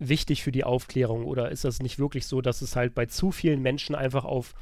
wichtig 0.00 0.42
für 0.42 0.50
die 0.50 0.64
Aufklärung 0.64 1.24
oder 1.24 1.50
ist 1.50 1.64
das 1.64 1.80
nicht 1.80 1.98
wirklich 1.98 2.26
so, 2.26 2.40
dass 2.40 2.62
es 2.62 2.74
halt 2.74 2.94
bei 2.94 3.06
zu 3.06 3.30
vielen 3.30 3.62
Menschen 3.62 3.94
einfach 3.94 4.24
auf 4.24 4.54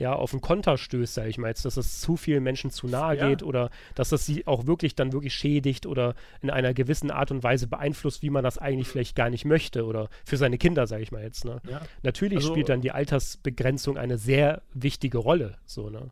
ja, 0.00 0.14
auf 0.14 0.32
einen 0.32 0.40
Konter 0.40 0.78
stößt, 0.78 1.12
sage 1.12 1.28
ich 1.28 1.36
mal 1.36 1.48
jetzt, 1.48 1.66
dass 1.66 1.76
es 1.76 2.00
zu 2.00 2.16
vielen 2.16 2.42
Menschen 2.42 2.70
zu 2.70 2.86
nahe 2.86 3.18
ja. 3.18 3.28
geht 3.28 3.42
oder 3.42 3.68
dass 3.94 4.08
das 4.08 4.24
sie 4.24 4.46
auch 4.46 4.66
wirklich 4.66 4.94
dann 4.94 5.12
wirklich 5.12 5.34
schädigt 5.34 5.84
oder 5.84 6.14
in 6.40 6.48
einer 6.48 6.72
gewissen 6.72 7.10
Art 7.10 7.30
und 7.30 7.42
Weise 7.42 7.66
beeinflusst, 7.66 8.22
wie 8.22 8.30
man 8.30 8.42
das 8.42 8.56
eigentlich 8.56 8.88
vielleicht 8.88 9.14
gar 9.14 9.28
nicht 9.28 9.44
möchte 9.44 9.84
oder 9.84 10.08
für 10.24 10.38
seine 10.38 10.56
Kinder, 10.56 10.86
sage 10.86 11.02
ich 11.02 11.12
mal 11.12 11.22
jetzt. 11.22 11.44
Ne? 11.44 11.60
Ja. 11.68 11.82
Natürlich 12.02 12.38
also, 12.38 12.48
spielt 12.50 12.70
dann 12.70 12.80
die 12.80 12.92
Altersbegrenzung 12.92 13.98
eine 13.98 14.16
sehr 14.16 14.62
wichtige 14.72 15.18
Rolle, 15.18 15.58
so, 15.66 15.90
ne? 15.90 16.10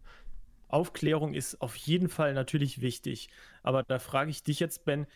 Aufklärung 0.70 1.32
ist 1.32 1.62
auf 1.62 1.76
jeden 1.76 2.10
Fall 2.10 2.34
natürlich 2.34 2.82
wichtig, 2.82 3.30
aber 3.62 3.84
da 3.84 3.98
frage 3.98 4.30
ich 4.30 4.42
dich 4.42 4.60
jetzt, 4.60 4.84
Ben, 4.84 5.06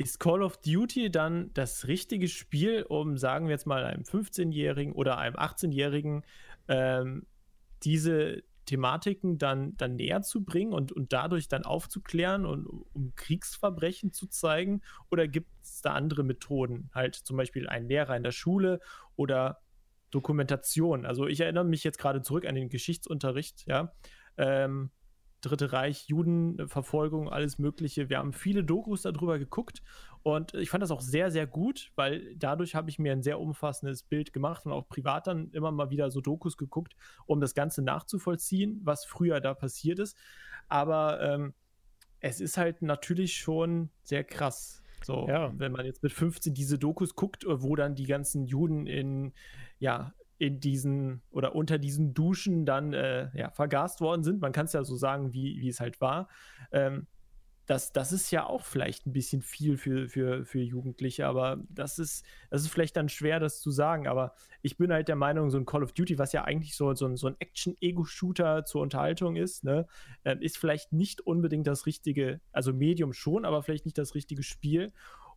ist 0.00 0.18
Call 0.18 0.42
of 0.42 0.56
Duty 0.56 1.10
dann 1.10 1.52
das 1.52 1.86
richtige 1.86 2.26
Spiel, 2.26 2.84
um, 2.88 3.18
sagen 3.18 3.46
wir 3.46 3.52
jetzt 3.52 3.66
mal, 3.66 3.84
einem 3.84 4.02
15-Jährigen 4.02 4.94
oder 4.94 5.18
einem 5.18 5.36
18-Jährigen 5.36 6.24
ähm, 6.68 7.26
diese 7.82 8.42
Thematiken 8.64 9.36
dann, 9.36 9.76
dann 9.76 9.96
näher 9.96 10.22
zu 10.22 10.42
bringen 10.42 10.72
und, 10.72 10.90
und 10.90 11.12
dadurch 11.12 11.48
dann 11.48 11.64
aufzuklären 11.64 12.46
und 12.46 12.66
um 12.66 13.12
Kriegsverbrechen 13.14 14.14
zu 14.14 14.26
zeigen? 14.26 14.80
Oder 15.10 15.28
gibt 15.28 15.50
es 15.62 15.82
da 15.82 15.92
andere 15.92 16.22
Methoden? 16.22 16.88
Halt 16.94 17.14
zum 17.14 17.36
Beispiel 17.36 17.68
ein 17.68 17.86
Lehrer 17.86 18.16
in 18.16 18.22
der 18.22 18.32
Schule 18.32 18.80
oder 19.16 19.60
Dokumentation. 20.10 21.04
Also 21.04 21.26
ich 21.26 21.40
erinnere 21.40 21.64
mich 21.64 21.84
jetzt 21.84 21.98
gerade 21.98 22.22
zurück 22.22 22.46
an 22.46 22.54
den 22.54 22.70
Geschichtsunterricht, 22.70 23.66
ja. 23.66 23.92
Ähm, 24.38 24.90
Dritte 25.40 25.72
Reich, 25.72 26.08
Judenverfolgung, 26.08 27.28
alles 27.28 27.58
Mögliche. 27.58 28.08
Wir 28.08 28.18
haben 28.18 28.32
viele 28.32 28.64
Dokus 28.64 29.02
darüber 29.02 29.38
geguckt 29.38 29.82
und 30.22 30.54
ich 30.54 30.68
fand 30.68 30.82
das 30.82 30.90
auch 30.90 31.00
sehr, 31.00 31.30
sehr 31.30 31.46
gut, 31.46 31.92
weil 31.96 32.34
dadurch 32.36 32.74
habe 32.74 32.90
ich 32.90 32.98
mir 32.98 33.12
ein 33.12 33.22
sehr 33.22 33.40
umfassendes 33.40 34.02
Bild 34.02 34.32
gemacht 34.32 34.66
und 34.66 34.72
auch 34.72 34.88
privat 34.88 35.26
dann 35.26 35.50
immer 35.52 35.70
mal 35.70 35.90
wieder 35.90 36.10
so 36.10 36.20
Dokus 36.20 36.56
geguckt, 36.56 36.94
um 37.26 37.40
das 37.40 37.54
Ganze 37.54 37.82
nachzuvollziehen, 37.82 38.80
was 38.84 39.04
früher 39.04 39.40
da 39.40 39.54
passiert 39.54 39.98
ist. 39.98 40.16
Aber 40.68 41.20
ähm, 41.22 41.54
es 42.20 42.40
ist 42.40 42.58
halt 42.58 42.82
natürlich 42.82 43.36
schon 43.36 43.90
sehr 44.02 44.24
krass. 44.24 44.82
So, 45.02 45.26
ja. 45.26 45.52
wenn 45.56 45.72
man 45.72 45.86
jetzt 45.86 46.02
mit 46.02 46.12
15 46.12 46.52
diese 46.52 46.78
Dokus 46.78 47.14
guckt, 47.14 47.46
wo 47.48 47.74
dann 47.74 47.94
die 47.94 48.04
ganzen 48.04 48.44
Juden 48.44 48.86
in, 48.86 49.32
ja, 49.78 50.12
in 50.40 50.58
diesen 50.58 51.20
oder 51.30 51.54
unter 51.54 51.78
diesen 51.78 52.14
Duschen 52.14 52.64
dann 52.64 52.94
äh, 52.94 53.28
ja, 53.36 53.50
vergast 53.50 54.00
worden 54.00 54.24
sind. 54.24 54.40
Man 54.40 54.52
kann 54.52 54.64
es 54.64 54.72
ja 54.72 54.82
so 54.82 54.96
sagen, 54.96 55.34
wie, 55.34 55.60
wie 55.60 55.68
es 55.68 55.80
halt 55.80 56.00
war. 56.00 56.28
Ähm, 56.72 57.06
das, 57.66 57.92
das 57.92 58.10
ist 58.10 58.30
ja 58.30 58.46
auch 58.46 58.64
vielleicht 58.64 59.06
ein 59.06 59.12
bisschen 59.12 59.42
viel 59.42 59.76
für, 59.76 60.08
für, 60.08 60.46
für 60.46 60.60
Jugendliche, 60.60 61.26
aber 61.26 61.58
das 61.68 61.98
ist, 61.98 62.24
das 62.48 62.62
ist 62.62 62.68
vielleicht 62.68 62.96
dann 62.96 63.10
schwer, 63.10 63.38
das 63.38 63.60
zu 63.60 63.70
sagen. 63.70 64.08
Aber 64.08 64.32
ich 64.62 64.78
bin 64.78 64.90
halt 64.90 65.08
der 65.08 65.14
Meinung, 65.14 65.50
so 65.50 65.58
ein 65.58 65.66
Call 65.66 65.82
of 65.82 65.92
Duty, 65.92 66.18
was 66.18 66.32
ja 66.32 66.44
eigentlich 66.44 66.74
so, 66.74 66.92
so 66.94 67.04
ein, 67.04 67.16
so 67.16 67.26
ein 67.26 67.36
Action-Ego-Shooter 67.38 68.64
zur 68.64 68.80
Unterhaltung 68.80 69.36
ist, 69.36 69.62
ne, 69.62 69.86
äh, 70.24 70.36
ist 70.40 70.56
vielleicht 70.56 70.94
nicht 70.94 71.20
unbedingt 71.20 71.66
das 71.66 71.84
richtige, 71.84 72.40
also 72.50 72.72
Medium 72.72 73.12
schon, 73.12 73.44
aber 73.44 73.62
vielleicht 73.62 73.84
nicht 73.84 73.98
das 73.98 74.14
richtige 74.14 74.42
Spiel, 74.42 74.94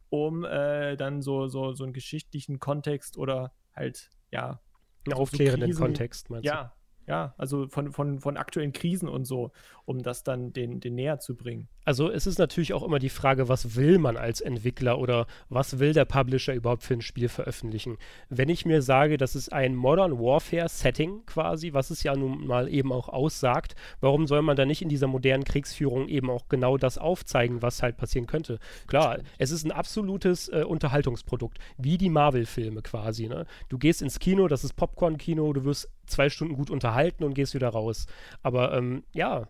um 0.09 0.45
äh, 0.45 0.95
dann 0.95 1.21
so, 1.21 1.49
so, 1.49 1.73
so 1.73 1.83
einen 1.83 1.93
geschichtlichen 1.93 2.57
Kontext 2.57 3.17
oder 3.17 3.53
halt, 3.75 4.09
ja, 4.31 4.61
einen 5.05 5.13
aufklärenden 5.13 5.73
so 5.73 5.83
Kontext, 5.83 6.29
meinst 6.29 6.45
du? 6.45 6.49
Ja, 6.49 6.73
ja, 7.07 7.33
also 7.37 7.67
von, 7.67 7.91
von, 7.91 8.19
von 8.19 8.37
aktuellen 8.37 8.71
Krisen 8.71 9.09
und 9.09 9.25
so, 9.25 9.51
um 9.85 10.01
das 10.03 10.23
dann 10.23 10.53
den, 10.53 10.79
den 10.79 10.95
näher 10.95 11.19
zu 11.19 11.35
bringen. 11.35 11.67
Also 11.85 12.09
es 12.09 12.27
ist 12.27 12.39
natürlich 12.39 12.73
auch 12.73 12.83
immer 12.83 12.99
die 12.99 13.09
Frage, 13.09 13.49
was 13.49 13.75
will 13.75 13.99
man 13.99 14.15
als 14.15 14.39
Entwickler 14.39 14.99
oder 14.99 15.27
was 15.49 15.79
will 15.79 15.91
der 15.91 16.05
Publisher 16.05 16.53
überhaupt 16.53 16.83
für 16.83 16.93
ein 16.93 17.01
Spiel 17.01 17.27
veröffentlichen? 17.27 17.97
Wenn 18.29 18.47
ich 18.47 18.65
mir 18.65 18.81
sage, 18.81 19.17
das 19.17 19.35
ist 19.35 19.51
ein 19.51 19.75
Modern 19.75 20.17
Warfare 20.17 20.69
Setting 20.69 21.25
quasi, 21.25 21.73
was 21.73 21.89
es 21.89 22.03
ja 22.03 22.15
nun 22.15 22.47
mal 22.47 22.69
eben 22.69 22.93
auch 22.93 23.09
aussagt, 23.09 23.75
warum 23.99 24.27
soll 24.27 24.41
man 24.41 24.55
da 24.55 24.65
nicht 24.65 24.81
in 24.81 24.87
dieser 24.87 25.07
modernen 25.07 25.43
Kriegsführung 25.43 26.07
eben 26.07 26.29
auch 26.29 26.47
genau 26.47 26.77
das 26.77 26.97
aufzeigen, 26.97 27.61
was 27.61 27.83
halt 27.83 27.97
passieren 27.97 28.27
könnte? 28.27 28.59
Klar, 28.87 29.19
es 29.37 29.51
ist 29.51 29.65
ein 29.65 29.71
absolutes 29.71 30.47
äh, 30.47 30.63
Unterhaltungsprodukt, 30.65 31.57
wie 31.77 31.97
die 31.97 32.09
Marvel-Filme 32.09 32.81
quasi. 32.81 33.27
Ne? 33.27 33.45
Du 33.67 33.77
gehst 33.77 34.01
ins 34.01 34.19
Kino, 34.19 34.47
das 34.47 34.63
ist 34.63 34.77
Popcorn-Kino, 34.77 35.51
du 35.51 35.65
wirst 35.65 35.89
zwei 36.05 36.29
Stunden 36.29 36.55
gut 36.55 36.69
unterhalten 36.69 37.23
und 37.23 37.33
gehst 37.33 37.53
wieder 37.53 37.69
raus. 37.69 38.07
Aber 38.41 38.73
ähm, 38.73 39.03
ja, 39.13 39.47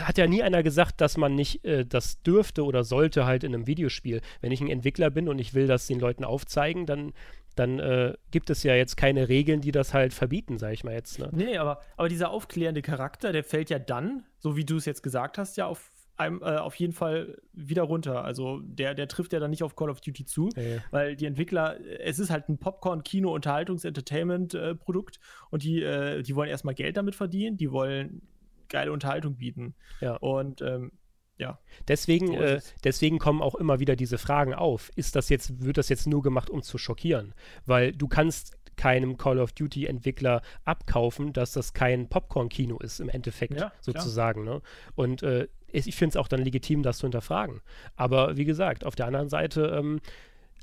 hat 0.00 0.18
ja 0.18 0.26
nie 0.26 0.42
einer 0.42 0.62
gesagt, 0.62 1.00
dass 1.00 1.16
man 1.16 1.34
nicht 1.34 1.64
äh, 1.64 1.84
das 1.84 2.22
dürfte 2.22 2.64
oder 2.64 2.84
sollte 2.84 3.26
halt 3.26 3.44
in 3.44 3.54
einem 3.54 3.66
Videospiel. 3.66 4.20
Wenn 4.40 4.52
ich 4.52 4.60
ein 4.60 4.70
Entwickler 4.70 5.10
bin 5.10 5.28
und 5.28 5.38
ich 5.38 5.54
will 5.54 5.66
das 5.66 5.86
den 5.86 6.00
Leuten 6.00 6.24
aufzeigen, 6.24 6.86
dann 6.86 7.12
dann 7.56 7.78
äh, 7.78 8.12
gibt 8.30 8.50
es 8.50 8.62
ja 8.62 8.74
jetzt 8.74 8.96
keine 8.96 9.28
Regeln, 9.30 9.62
die 9.62 9.72
das 9.72 9.94
halt 9.94 10.12
verbieten, 10.12 10.58
sag 10.58 10.74
ich 10.74 10.84
mal 10.84 10.92
jetzt. 10.92 11.18
Ne? 11.18 11.30
Nee, 11.32 11.56
aber, 11.56 11.80
aber 11.96 12.10
dieser 12.10 12.30
aufklärende 12.30 12.82
Charakter, 12.82 13.32
der 13.32 13.44
fällt 13.44 13.70
ja 13.70 13.78
dann, 13.78 14.24
so 14.38 14.56
wie 14.56 14.64
du 14.66 14.76
es 14.76 14.84
jetzt 14.84 15.02
gesagt 15.02 15.38
hast, 15.38 15.56
ja 15.56 15.66
auf 15.66 15.90
einem, 16.16 16.40
äh, 16.42 16.56
auf 16.56 16.74
jeden 16.76 16.92
Fall 16.92 17.38
wieder 17.52 17.82
runter. 17.82 18.24
Also 18.24 18.60
der, 18.62 18.94
der 18.94 19.08
trifft 19.08 19.32
ja 19.32 19.40
dann 19.40 19.50
nicht 19.50 19.62
auf 19.62 19.76
Call 19.76 19.90
of 19.90 20.00
Duty 20.00 20.24
zu, 20.24 20.48
ja. 20.56 20.78
weil 20.90 21.16
die 21.16 21.26
Entwickler, 21.26 21.76
es 22.00 22.18
ist 22.18 22.30
halt 22.30 22.48
ein 22.48 22.58
Popcorn, 22.58 23.02
Kino, 23.02 23.34
Unterhaltungs-, 23.34 23.86
Entertainment-Produkt 23.86 25.16
äh, 25.16 25.46
und 25.50 25.62
die, 25.62 25.82
äh, 25.82 26.22
die 26.22 26.34
wollen 26.34 26.48
erstmal 26.48 26.74
Geld 26.74 26.96
damit 26.96 27.14
verdienen, 27.14 27.56
die 27.56 27.70
wollen 27.70 28.22
geile 28.68 28.92
Unterhaltung 28.92 29.36
bieten. 29.36 29.74
Ja. 30.00 30.16
Und 30.16 30.62
ähm, 30.62 30.92
ja. 31.38 31.58
Deswegen, 31.88 32.28
so 32.28 32.34
äh, 32.34 32.60
deswegen 32.82 33.18
kommen 33.18 33.42
auch 33.42 33.54
immer 33.54 33.78
wieder 33.78 33.96
diese 33.96 34.18
Fragen 34.18 34.54
auf. 34.54 34.90
Ist 34.96 35.16
das 35.16 35.28
jetzt, 35.28 35.62
wird 35.64 35.76
das 35.76 35.88
jetzt 35.88 36.06
nur 36.06 36.22
gemacht, 36.22 36.50
um 36.50 36.62
zu 36.62 36.78
schockieren? 36.78 37.34
Weil 37.66 37.92
du 37.92 38.08
kannst 38.08 38.56
keinem 38.76 39.16
Call 39.16 39.38
of 39.38 39.52
Duty 39.52 39.86
Entwickler 39.86 40.42
abkaufen, 40.64 41.32
dass 41.32 41.52
das 41.52 41.72
kein 41.72 42.08
Popcorn-Kino 42.08 42.78
ist 42.78 43.00
im 43.00 43.08
Endeffekt 43.08 43.58
ja, 43.58 43.72
sozusagen. 43.80 44.44
Ne? 44.44 44.60
Und 44.94 45.22
äh, 45.22 45.48
ich 45.76 45.96
finde 45.96 46.10
es 46.10 46.16
auch 46.16 46.28
dann 46.28 46.42
legitim, 46.42 46.82
das 46.82 46.98
zu 46.98 47.06
hinterfragen. 47.06 47.60
Aber 47.96 48.36
wie 48.36 48.44
gesagt, 48.44 48.84
auf 48.84 48.94
der 48.94 49.06
anderen 49.06 49.28
Seite 49.28 49.76
ähm, 49.78 50.00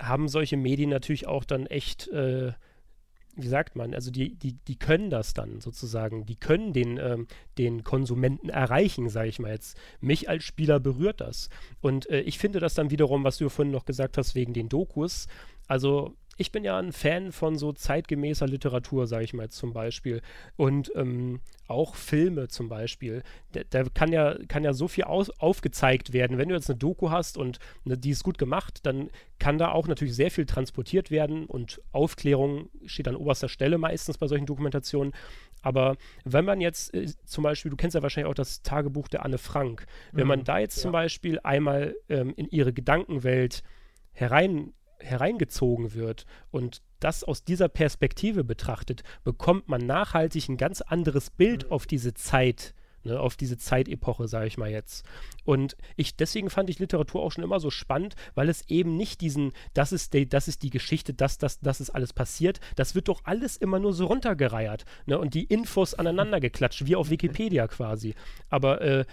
haben 0.01 0.27
solche 0.27 0.57
Medien 0.57 0.89
natürlich 0.89 1.27
auch 1.27 1.43
dann 1.43 1.67
echt 1.67 2.07
äh, 2.07 2.53
wie 3.35 3.47
sagt 3.47 3.75
man, 3.75 3.93
also 3.93 4.11
die, 4.11 4.35
die, 4.35 4.53
die 4.67 4.77
können 4.77 5.09
das 5.09 5.33
dann 5.33 5.59
sozusagen, 5.59 6.25
die 6.25 6.35
können 6.35 6.71
den, 6.71 6.97
ähm, 6.97 7.27
den 7.57 7.83
Konsumenten 7.83 8.49
erreichen, 8.49 9.09
sage 9.09 9.29
ich 9.29 9.39
mal 9.39 9.51
jetzt. 9.51 9.77
Mich 10.01 10.29
als 10.29 10.43
Spieler 10.43 10.79
berührt 10.79 11.19
das. 11.19 11.49
Und 11.81 12.09
äh, 12.09 12.21
ich 12.21 12.37
finde 12.37 12.59
das 12.59 12.75
dann 12.75 12.91
wiederum, 12.91 13.23
was 13.23 13.37
du 13.37 13.49
vorhin 13.49 13.71
noch 13.71 13.85
gesagt 13.85 14.17
hast, 14.17 14.35
wegen 14.35 14.53
den 14.53 14.69
Dokus, 14.69 15.27
also 15.67 16.15
ich 16.37 16.51
bin 16.51 16.63
ja 16.63 16.77
ein 16.77 16.91
Fan 16.91 17.31
von 17.31 17.57
so 17.57 17.73
zeitgemäßer 17.73 18.47
Literatur, 18.47 19.07
sage 19.07 19.23
ich 19.23 19.33
mal 19.33 19.43
jetzt 19.43 19.57
zum 19.57 19.73
Beispiel. 19.73 20.21
Und 20.55 20.91
ähm, 20.95 21.41
auch 21.67 21.95
Filme 21.95 22.47
zum 22.47 22.69
Beispiel. 22.69 23.23
Da, 23.51 23.61
da, 23.69 23.83
kann, 23.93 24.11
ja, 24.11 24.35
kann 24.47 24.63
ja 24.63 24.73
so 24.73 24.87
viel 24.87 25.05
aus, 25.05 25.29
aufgezeigt 25.39 26.13
werden. 26.13 26.37
Wenn 26.37 26.49
du 26.49 26.55
jetzt 26.55 26.69
eine 26.69 26.79
Doku 26.79 27.09
hast 27.09 27.37
und 27.37 27.59
ne, 27.83 27.97
die 27.97 28.09
ist 28.09 28.23
gut 28.23 28.37
gemacht, 28.37 28.79
dann 28.83 29.09
kann 29.39 29.57
da 29.57 29.71
auch 29.71 29.87
natürlich 29.87 30.15
sehr 30.15 30.31
viel 30.31 30.45
transportiert 30.45 31.11
werden 31.11 31.45
und 31.45 31.81
Aufklärung 31.91 32.69
steht 32.85 33.07
an 33.07 33.15
oberster 33.15 33.49
Stelle 33.49 33.77
meistens 33.77 34.17
bei 34.17 34.27
solchen 34.27 34.45
Dokumentationen. 34.45 35.13
Aber 35.61 35.95
wenn 36.25 36.45
man 36.45 36.61
jetzt 36.61 36.93
äh, 36.93 37.07
zum 37.25 37.43
Beispiel, 37.43 37.69
du 37.69 37.77
kennst 37.77 37.95
ja 37.95 38.01
wahrscheinlich 38.01 38.29
auch 38.29 38.35
das 38.35 38.63
Tagebuch 38.63 39.07
der 39.07 39.23
Anne 39.23 39.37
Frank, 39.37 39.85
wenn 40.11 40.25
mhm, 40.25 40.29
man 40.29 40.43
da 40.43 40.59
jetzt 40.59 40.77
ja. 40.77 40.83
zum 40.83 40.91
Beispiel 40.91 41.39
einmal 41.43 41.95
ähm, 42.09 42.33
in 42.35 42.47
ihre 42.49 42.73
Gedankenwelt 42.73 43.63
herein 44.11 44.73
hereingezogen 45.03 45.93
wird 45.93 46.25
und 46.51 46.81
das 46.99 47.23
aus 47.23 47.43
dieser 47.43 47.67
Perspektive 47.67 48.43
betrachtet, 48.43 49.03
bekommt 49.23 49.67
man 49.67 49.85
nachhaltig 49.85 50.47
ein 50.49 50.57
ganz 50.57 50.81
anderes 50.81 51.29
Bild 51.29 51.65
mhm. 51.65 51.71
auf 51.71 51.85
diese 51.85 52.13
Zeit, 52.13 52.73
ne, 53.03 53.19
auf 53.19 53.35
diese 53.35 53.57
Zeitepoche, 53.57 54.27
sage 54.27 54.47
ich 54.47 54.57
mal 54.57 54.71
jetzt. 54.71 55.05
Und 55.43 55.75
ich, 55.97 56.15
deswegen 56.15 56.49
fand 56.49 56.69
ich 56.69 56.79
Literatur 56.79 57.21
auch 57.21 57.31
schon 57.31 57.43
immer 57.43 57.59
so 57.59 57.69
spannend, 57.69 58.15
weil 58.35 58.47
es 58.47 58.67
eben 58.69 58.95
nicht 58.95 59.21
diesen, 59.21 59.51
das 59.73 59.91
ist 59.91 60.13
die, 60.13 60.27
das 60.27 60.47
ist 60.47 60.63
die 60.63 60.69
Geschichte, 60.69 61.13
das, 61.13 61.37
das, 61.37 61.59
das 61.59 61.81
ist 61.81 61.89
alles 61.89 62.13
passiert, 62.13 62.59
das 62.75 62.95
wird 62.95 63.09
doch 63.09 63.21
alles 63.25 63.57
immer 63.57 63.79
nur 63.79 63.93
so 63.93 64.05
runtergereiert 64.05 64.85
ne, 65.05 65.19
und 65.19 65.33
die 65.33 65.43
Infos 65.43 65.93
aneinander 65.93 66.39
geklatscht, 66.39 66.85
wie 66.85 66.95
auf 66.95 67.09
Wikipedia 67.09 67.67
quasi. 67.67 68.15
Aber 68.49 68.81
äh, 68.81 69.05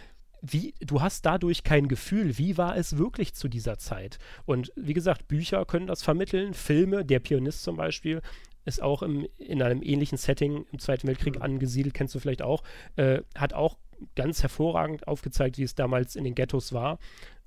wie, 0.42 0.74
du 0.80 1.00
hast 1.00 1.26
dadurch 1.26 1.64
kein 1.64 1.88
Gefühl, 1.88 2.38
wie 2.38 2.56
war 2.56 2.76
es 2.76 2.96
wirklich 2.96 3.34
zu 3.34 3.48
dieser 3.48 3.78
Zeit. 3.78 4.18
Und 4.46 4.72
wie 4.76 4.94
gesagt, 4.94 5.28
Bücher 5.28 5.64
können 5.64 5.86
das 5.86 6.02
vermitteln, 6.02 6.54
Filme, 6.54 7.04
der 7.04 7.20
Pianist 7.20 7.62
zum 7.62 7.76
Beispiel, 7.76 8.22
ist 8.64 8.82
auch 8.82 9.02
im, 9.02 9.26
in 9.38 9.62
einem 9.62 9.82
ähnlichen 9.82 10.18
Setting 10.18 10.66
im 10.70 10.78
Zweiten 10.78 11.08
Weltkrieg 11.08 11.36
mhm. 11.36 11.42
angesiedelt, 11.42 11.94
kennst 11.94 12.14
du 12.14 12.18
vielleicht 12.18 12.42
auch, 12.42 12.62
äh, 12.96 13.22
hat 13.34 13.52
auch 13.52 13.78
ganz 14.14 14.42
hervorragend 14.42 15.06
aufgezeigt, 15.08 15.58
wie 15.58 15.62
es 15.62 15.74
damals 15.74 16.16
in 16.16 16.24
den 16.24 16.34
Ghettos 16.34 16.72
war. 16.72 16.98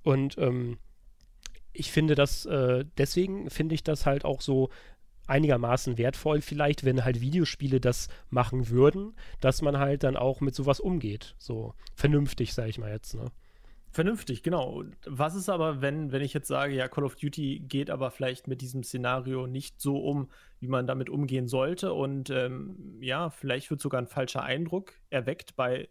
Und 0.03 0.37
ähm, 0.37 0.77
ich 1.71 1.91
finde 1.91 2.15
das, 2.15 2.45
äh, 2.45 2.85
deswegen 2.97 3.49
finde 3.49 3.75
ich 3.75 3.83
das 3.83 4.05
halt 4.05 4.25
auch 4.25 4.41
so 4.41 4.69
einigermaßen 5.27 5.97
wertvoll 5.97 6.41
vielleicht, 6.41 6.83
wenn 6.83 7.03
halt 7.05 7.21
Videospiele 7.21 7.79
das 7.79 8.09
machen 8.29 8.69
würden, 8.69 9.13
dass 9.39 9.61
man 9.61 9.77
halt 9.77 10.03
dann 10.03 10.17
auch 10.17 10.41
mit 10.41 10.55
sowas 10.55 10.79
umgeht. 10.79 11.35
So 11.37 11.73
vernünftig, 11.95 12.53
sage 12.53 12.69
ich 12.69 12.77
mal 12.77 12.91
jetzt, 12.91 13.15
ne? 13.15 13.31
Vernünftig, 13.93 14.41
genau. 14.41 14.83
Was 15.05 15.35
ist 15.35 15.49
aber, 15.49 15.81
wenn, 15.81 16.11
wenn 16.11 16.23
ich 16.23 16.33
jetzt 16.33 16.47
sage, 16.47 16.73
ja, 16.73 16.87
Call 16.87 17.03
of 17.03 17.15
Duty 17.15 17.59
geht 17.59 17.91
aber 17.91 18.09
vielleicht 18.09 18.47
mit 18.47 18.61
diesem 18.61 18.81
Szenario 18.81 19.45
nicht 19.45 19.79
so 19.79 19.97
um, 19.97 20.31
wie 20.59 20.67
man 20.67 20.87
damit 20.87 21.11
umgehen 21.11 21.47
sollte 21.47 21.93
und 21.93 22.31
ähm, 22.31 22.97
ja, 23.01 23.29
vielleicht 23.29 23.69
wird 23.69 23.81
sogar 23.81 24.01
ein 24.01 24.07
falscher 24.07 24.41
Eindruck 24.41 24.93
erweckt 25.11 25.55
bei 25.55 25.89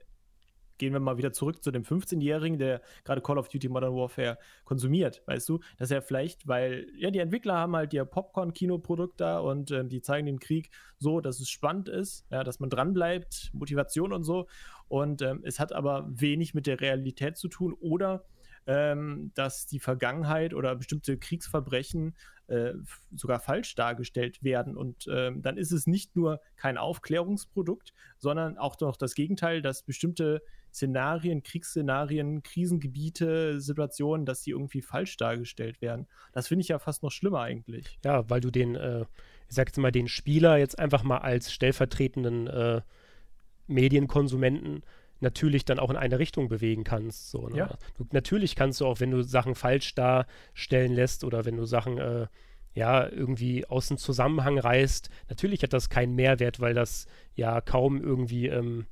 gehen 0.83 0.95
wir 0.95 0.99
mal 0.99 1.17
wieder 1.17 1.33
zurück 1.33 1.63
zu 1.63 1.71
dem 1.71 1.85
15-Jährigen, 1.85 2.59
der 2.59 2.83
gerade 3.05 3.21
Call 3.21 3.39
of 3.39 3.49
Duty 3.49 3.69
Modern 3.69 3.95
Warfare 3.95 4.37
konsumiert, 4.65 5.23
weißt 5.27 5.49
du, 5.49 5.61
dass 5.79 5.93
er 5.93 6.03
vielleicht, 6.03 6.49
weil, 6.49 6.89
ja, 6.97 7.13
die 7.13 7.21
Entwickler 7.21 7.55
haben 7.55 7.77
halt 7.77 7.95
ihr 7.95 8.05
Popcorn-Kinoprodukt 8.05 9.21
da 9.21 9.39
und 9.39 9.71
ähm, 9.71 9.89
die 9.89 10.03
zeigen 10.03 10.27
den 10.27 10.41
Krieg 10.41 10.71
so, 10.99 11.21
dass 11.21 11.39
es 11.39 11.49
spannend 11.49 11.89
ist, 11.89 12.27
ja, 12.31 12.43
dass 12.43 12.59
man 12.59 12.69
dranbleibt, 12.69 13.53
Motivation 13.53 14.13
und 14.13 14.25
so. 14.25 14.49
Und 14.89 15.23
ähm, 15.23 15.43
es 15.45 15.61
hat 15.61 15.73
aber 15.73 16.09
wenig 16.11 16.53
mit 16.53 16.67
der 16.67 16.81
Realität 16.81 17.37
zu 17.37 17.47
tun 17.47 17.77
oder 17.79 18.25
ähm, 18.67 19.31
dass 19.35 19.67
die 19.67 19.79
Vergangenheit 19.79 20.53
oder 20.53 20.75
bestimmte 20.75 21.17
Kriegsverbrechen 21.17 22.17
äh, 22.53 22.75
sogar 23.15 23.41
falsch 23.41 23.75
dargestellt 23.75 24.43
werden. 24.43 24.77
Und 24.77 25.09
ähm, 25.11 25.41
dann 25.41 25.57
ist 25.57 25.73
es 25.73 25.87
nicht 25.87 26.17
nur 26.17 26.41
kein 26.57 26.77
Aufklärungsprodukt, 26.77 27.95
sondern 28.19 28.59
auch 28.59 28.79
noch 28.81 28.97
das 28.97 29.15
Gegenteil, 29.15 29.63
dass 29.63 29.83
bestimmte 29.83 30.43
Szenarien, 30.71 31.43
Kriegsszenarien, 31.43 32.43
Krisengebiete, 32.43 33.59
Situationen, 33.61 34.27
dass 34.27 34.43
die 34.43 34.51
irgendwie 34.51 34.83
falsch 34.83 35.17
dargestellt 35.17 35.81
werden. 35.81 36.07
Das 36.33 36.49
finde 36.49 36.63
ich 36.63 36.69
ja 36.69 36.79
fast 36.79 37.03
noch 37.03 37.11
schlimmer 37.11 37.41
eigentlich. 37.41 37.99
Ja, 38.05 38.29
weil 38.29 38.41
du 38.43 38.51
den, 38.51 38.75
äh, 38.75 39.07
ich 39.49 39.57
sag 39.57 39.69
jetzt 39.69 39.79
mal, 39.79 39.93
den 39.93 40.09
Spieler 40.09 40.59
jetzt 40.59 40.79
einfach 40.79 41.03
mal 41.03 41.19
als 41.19 41.53
stellvertretenden 41.53 42.49
äh, 42.49 42.83
Medienkonsumenten 43.67 44.83
natürlich 45.23 45.65
dann 45.65 45.79
auch 45.79 45.91
in 45.91 45.97
eine 45.97 46.19
Richtung 46.19 46.49
bewegen 46.49 46.85
kannst. 46.85 47.31
So, 47.31 47.49
ne? 47.49 47.57
ja. 47.57 47.71
du, 47.97 48.07
natürlich 48.13 48.57
kannst 48.57 48.81
du 48.81 48.87
auch, 48.87 49.01
wenn 49.01 49.11
du 49.11 49.23
Sachen 49.23 49.55
falsch 49.55 49.95
darstellen 49.95 50.93
lässt 50.93 51.25
oder 51.25 51.45
wenn 51.45 51.57
du 51.57 51.65
Sachen 51.65 51.99
äh, 51.99 52.27
ja 52.75 53.09
irgendwie 53.09 53.67
aus 53.67 53.89
dem 53.89 53.99
Zusammenhang 53.99 54.59
reißt, 54.59 55.09
natürlich 55.29 55.63
hat 55.63 55.73
das 55.73 55.89
keinen 55.89 56.15
Mehrwert, 56.15 56.61
weil 56.61 56.75
das 56.75 57.07
ja 57.35 57.61
kaum 57.61 58.01
irgendwie 58.03 58.49
ähm, 58.49 58.87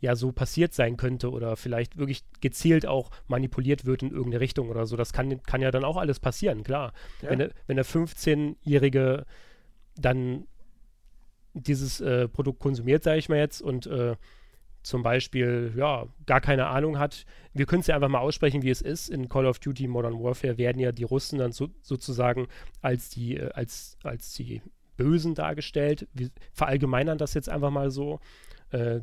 ja 0.00 0.16
so 0.16 0.32
passiert 0.32 0.74
sein 0.74 0.96
könnte 0.96 1.30
oder 1.30 1.56
vielleicht 1.56 1.96
wirklich 1.96 2.24
gezielt 2.40 2.86
auch 2.86 3.10
manipuliert 3.28 3.86
wird 3.86 4.02
in 4.02 4.10
irgendeine 4.10 4.40
Richtung 4.40 4.68
oder 4.68 4.84
so. 4.86 4.96
Das 4.96 5.12
kann, 5.12 5.42
kann 5.44 5.62
ja 5.62 5.70
dann 5.70 5.84
auch 5.84 5.96
alles 5.96 6.20
passieren, 6.20 6.64
klar. 6.64 6.92
Ja. 7.22 7.30
Wenn, 7.30 7.38
der, 7.38 7.50
wenn 7.66 7.76
der 7.76 7.86
15-Jährige 7.86 9.24
dann 9.96 10.46
dieses 11.54 12.00
äh, 12.00 12.28
Produkt 12.28 12.58
konsumiert, 12.58 13.04
sage 13.04 13.18
ich 13.18 13.28
mal 13.28 13.38
jetzt, 13.38 13.60
und 13.62 13.86
äh, 13.86 14.16
zum 14.82 15.02
Beispiel, 15.02 15.72
ja, 15.76 16.06
gar 16.26 16.40
keine 16.40 16.66
Ahnung 16.66 16.98
hat. 16.98 17.24
Wir 17.52 17.66
können 17.66 17.80
es 17.80 17.86
ja 17.86 17.94
einfach 17.94 18.08
mal 18.08 18.18
aussprechen, 18.18 18.62
wie 18.62 18.70
es 18.70 18.82
ist. 18.82 19.08
In 19.08 19.28
Call 19.28 19.46
of 19.46 19.58
Duty 19.58 19.86
Modern 19.86 20.22
Warfare 20.22 20.58
werden 20.58 20.80
ja 20.80 20.92
die 20.92 21.04
Russen 21.04 21.38
dann 21.38 21.52
so, 21.52 21.68
sozusagen 21.82 22.48
als 22.80 23.10
die, 23.10 23.36
äh, 23.36 23.50
als, 23.52 23.96
als 24.02 24.32
die 24.34 24.62
Bösen 24.96 25.34
dargestellt. 25.34 26.08
Wir 26.12 26.30
verallgemeinern 26.52 27.18
das 27.18 27.34
jetzt 27.34 27.48
einfach 27.48 27.70
mal 27.70 27.90
so. 27.90 28.20
Äh, 28.70 29.00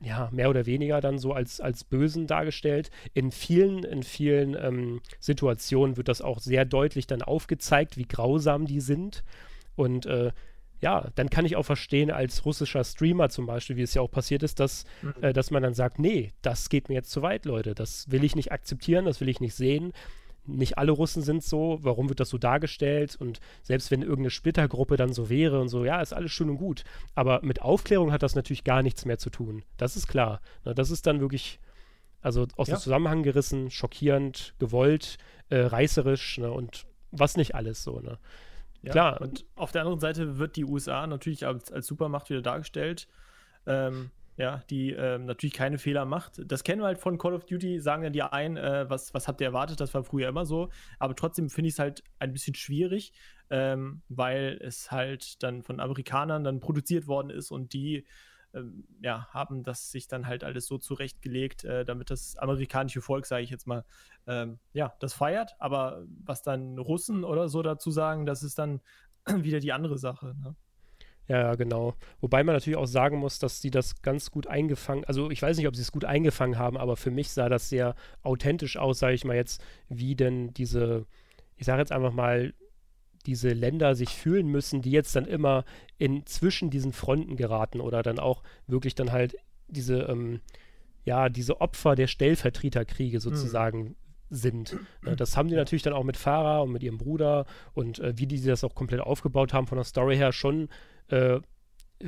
ja, 0.00 0.28
mehr 0.32 0.48
oder 0.48 0.66
weniger 0.66 1.00
dann 1.00 1.18
so 1.18 1.32
als, 1.32 1.60
als 1.60 1.82
Bösen 1.82 2.28
dargestellt. 2.28 2.90
In 3.14 3.32
vielen, 3.32 3.82
in 3.82 4.04
vielen 4.04 4.54
ähm, 4.54 5.00
Situationen 5.18 5.96
wird 5.96 6.06
das 6.06 6.22
auch 6.22 6.38
sehr 6.38 6.64
deutlich 6.64 7.08
dann 7.08 7.22
aufgezeigt, 7.22 7.96
wie 7.96 8.06
grausam 8.06 8.66
die 8.66 8.80
sind. 8.80 9.24
Und 9.74 10.06
äh, 10.06 10.30
ja, 10.80 11.08
dann 11.14 11.30
kann 11.30 11.44
ich 11.44 11.56
auch 11.56 11.64
verstehen, 11.64 12.10
als 12.10 12.44
russischer 12.44 12.84
Streamer 12.84 13.30
zum 13.30 13.46
Beispiel, 13.46 13.76
wie 13.76 13.82
es 13.82 13.94
ja 13.94 14.02
auch 14.02 14.10
passiert 14.10 14.42
ist, 14.42 14.60
dass, 14.60 14.84
mhm. 15.02 15.14
äh, 15.22 15.32
dass 15.32 15.50
man 15.50 15.62
dann 15.62 15.74
sagt, 15.74 15.98
nee, 15.98 16.32
das 16.42 16.68
geht 16.68 16.88
mir 16.88 16.94
jetzt 16.94 17.10
zu 17.10 17.22
weit, 17.22 17.44
Leute. 17.44 17.74
Das 17.74 18.10
will 18.10 18.24
ich 18.24 18.36
nicht 18.36 18.52
akzeptieren, 18.52 19.04
das 19.04 19.20
will 19.20 19.28
ich 19.28 19.40
nicht 19.40 19.54
sehen. 19.54 19.92
Nicht 20.46 20.78
alle 20.78 20.92
Russen 20.92 21.22
sind 21.22 21.42
so, 21.42 21.78
warum 21.82 22.08
wird 22.08 22.20
das 22.20 22.30
so 22.30 22.38
dargestellt? 22.38 23.16
Und 23.18 23.40
selbst 23.62 23.90
wenn 23.90 24.00
irgendeine 24.00 24.30
Splittergruppe 24.30 24.96
dann 24.96 25.12
so 25.12 25.28
wäre 25.28 25.60
und 25.60 25.68
so, 25.68 25.84
ja, 25.84 26.00
ist 26.00 26.14
alles 26.14 26.32
schön 26.32 26.48
und 26.48 26.56
gut. 26.56 26.84
Aber 27.14 27.40
mit 27.42 27.60
Aufklärung 27.60 28.12
hat 28.12 28.22
das 28.22 28.34
natürlich 28.34 28.64
gar 28.64 28.82
nichts 28.82 29.04
mehr 29.04 29.18
zu 29.18 29.30
tun. 29.30 29.62
Das 29.76 29.96
ist 29.96 30.06
klar. 30.06 30.40
Na, 30.64 30.72
das 30.72 30.90
ist 30.90 31.06
dann 31.06 31.20
wirklich, 31.20 31.60
also 32.22 32.46
aus 32.56 32.68
ja. 32.68 32.76
dem 32.76 32.80
Zusammenhang 32.80 33.24
gerissen, 33.24 33.70
schockierend, 33.70 34.54
gewollt, 34.58 35.18
äh, 35.50 35.58
reißerisch 35.58 36.38
ne, 36.38 36.50
und 36.50 36.86
was 37.10 37.36
nicht 37.36 37.54
alles 37.54 37.82
so. 37.82 38.00
Ne? 38.00 38.18
Ja, 38.82 38.92
Klar. 38.92 39.20
Und 39.20 39.44
auf 39.56 39.72
der 39.72 39.82
anderen 39.82 40.00
Seite 40.00 40.38
wird 40.38 40.56
die 40.56 40.64
USA 40.64 41.06
natürlich 41.06 41.46
als, 41.46 41.72
als 41.72 41.86
Supermacht 41.86 42.30
wieder 42.30 42.42
dargestellt. 42.42 43.08
Ähm, 43.66 44.10
ja, 44.38 44.62
die 44.70 44.92
ähm, 44.92 45.24
natürlich 45.24 45.52
keine 45.52 45.78
Fehler 45.78 46.04
macht. 46.04 46.40
Das 46.46 46.62
kennen 46.62 46.80
wir 46.80 46.86
halt 46.86 46.98
von 46.98 47.18
Call 47.18 47.34
of 47.34 47.44
Duty, 47.44 47.80
sagen 47.80 48.04
ja 48.04 48.10
die 48.10 48.22
ein, 48.22 48.56
äh, 48.56 48.88
was, 48.88 49.12
was 49.12 49.26
habt 49.26 49.40
ihr 49.40 49.48
erwartet, 49.48 49.80
das 49.80 49.92
war 49.94 50.04
früher 50.04 50.28
immer 50.28 50.46
so. 50.46 50.68
Aber 51.00 51.16
trotzdem 51.16 51.50
finde 51.50 51.68
ich 51.68 51.74
es 51.74 51.80
halt 51.80 52.04
ein 52.20 52.32
bisschen 52.32 52.54
schwierig, 52.54 53.12
ähm, 53.50 54.02
weil 54.08 54.58
es 54.62 54.92
halt 54.92 55.42
dann 55.42 55.64
von 55.64 55.80
Amerikanern 55.80 56.44
dann 56.44 56.60
produziert 56.60 57.08
worden 57.08 57.30
ist 57.30 57.50
und 57.50 57.72
die 57.72 58.06
ähm, 58.54 58.84
ja, 59.00 59.28
haben 59.30 59.62
das 59.62 59.90
sich 59.90 60.08
dann 60.08 60.26
halt 60.26 60.44
alles 60.44 60.66
so 60.66 60.78
zurechtgelegt, 60.78 61.64
äh, 61.64 61.84
damit 61.84 62.10
das 62.10 62.36
amerikanische 62.36 63.00
Volk, 63.00 63.26
sage 63.26 63.42
ich 63.42 63.50
jetzt 63.50 63.66
mal, 63.66 63.84
ähm, 64.26 64.58
ja, 64.72 64.94
das 65.00 65.14
feiert. 65.14 65.54
Aber 65.58 66.04
was 66.24 66.42
dann 66.42 66.78
Russen 66.78 67.24
oder 67.24 67.48
so 67.48 67.62
dazu 67.62 67.90
sagen, 67.90 68.26
das 68.26 68.42
ist 68.42 68.58
dann 68.58 68.80
wieder 69.26 69.60
die 69.60 69.72
andere 69.72 69.98
Sache. 69.98 70.34
Ne? 70.42 70.54
Ja, 71.28 71.54
genau. 71.56 71.94
Wobei 72.20 72.42
man 72.42 72.54
natürlich 72.54 72.78
auch 72.78 72.86
sagen 72.86 73.18
muss, 73.18 73.38
dass 73.38 73.60
sie 73.60 73.70
das 73.70 74.00
ganz 74.00 74.30
gut 74.30 74.46
eingefangen, 74.46 75.04
also 75.04 75.30
ich 75.30 75.42
weiß 75.42 75.58
nicht, 75.58 75.68
ob 75.68 75.76
sie 75.76 75.82
es 75.82 75.92
gut 75.92 76.06
eingefangen 76.06 76.58
haben, 76.58 76.78
aber 76.78 76.96
für 76.96 77.10
mich 77.10 77.30
sah 77.30 77.50
das 77.50 77.68
sehr 77.68 77.94
authentisch 78.22 78.78
aus, 78.78 78.98
sage 78.98 79.14
ich 79.14 79.26
mal 79.26 79.36
jetzt, 79.36 79.62
wie 79.90 80.16
denn 80.16 80.54
diese, 80.54 81.04
ich 81.56 81.66
sage 81.66 81.80
jetzt 81.80 81.92
einfach 81.92 82.12
mal, 82.12 82.54
diese 83.26 83.50
Länder 83.50 83.94
sich 83.94 84.10
fühlen 84.10 84.48
müssen, 84.48 84.82
die 84.82 84.90
jetzt 84.90 85.14
dann 85.16 85.24
immer 85.24 85.64
in 85.98 86.26
zwischen 86.26 86.70
diesen 86.70 86.92
Fronten 86.92 87.36
geraten 87.36 87.80
oder 87.80 88.02
dann 88.02 88.18
auch 88.18 88.42
wirklich 88.66 88.94
dann 88.94 89.12
halt 89.12 89.36
diese, 89.68 90.02
ähm, 90.02 90.40
ja, 91.04 91.28
diese 91.28 91.60
Opfer 91.60 91.94
der 91.94 92.06
Stellvertreterkriege 92.06 93.20
sozusagen 93.20 93.80
mhm. 93.80 93.94
sind. 94.30 94.76
Ja, 95.04 95.16
das 95.16 95.36
haben 95.36 95.48
die 95.48 95.56
natürlich 95.56 95.82
dann 95.82 95.92
auch 95.92 96.04
mit 96.04 96.16
Farah 96.16 96.60
und 96.60 96.72
mit 96.72 96.82
ihrem 96.82 96.98
Bruder 96.98 97.46
und 97.74 97.98
äh, 97.98 98.16
wie 98.16 98.26
die 98.26 98.42
das 98.42 98.64
auch 98.64 98.74
komplett 98.74 99.00
aufgebaut 99.00 99.52
haben 99.52 99.66
von 99.66 99.76
der 99.76 99.84
Story 99.84 100.16
her 100.16 100.32
schon 100.32 100.68
äh, 101.08 101.40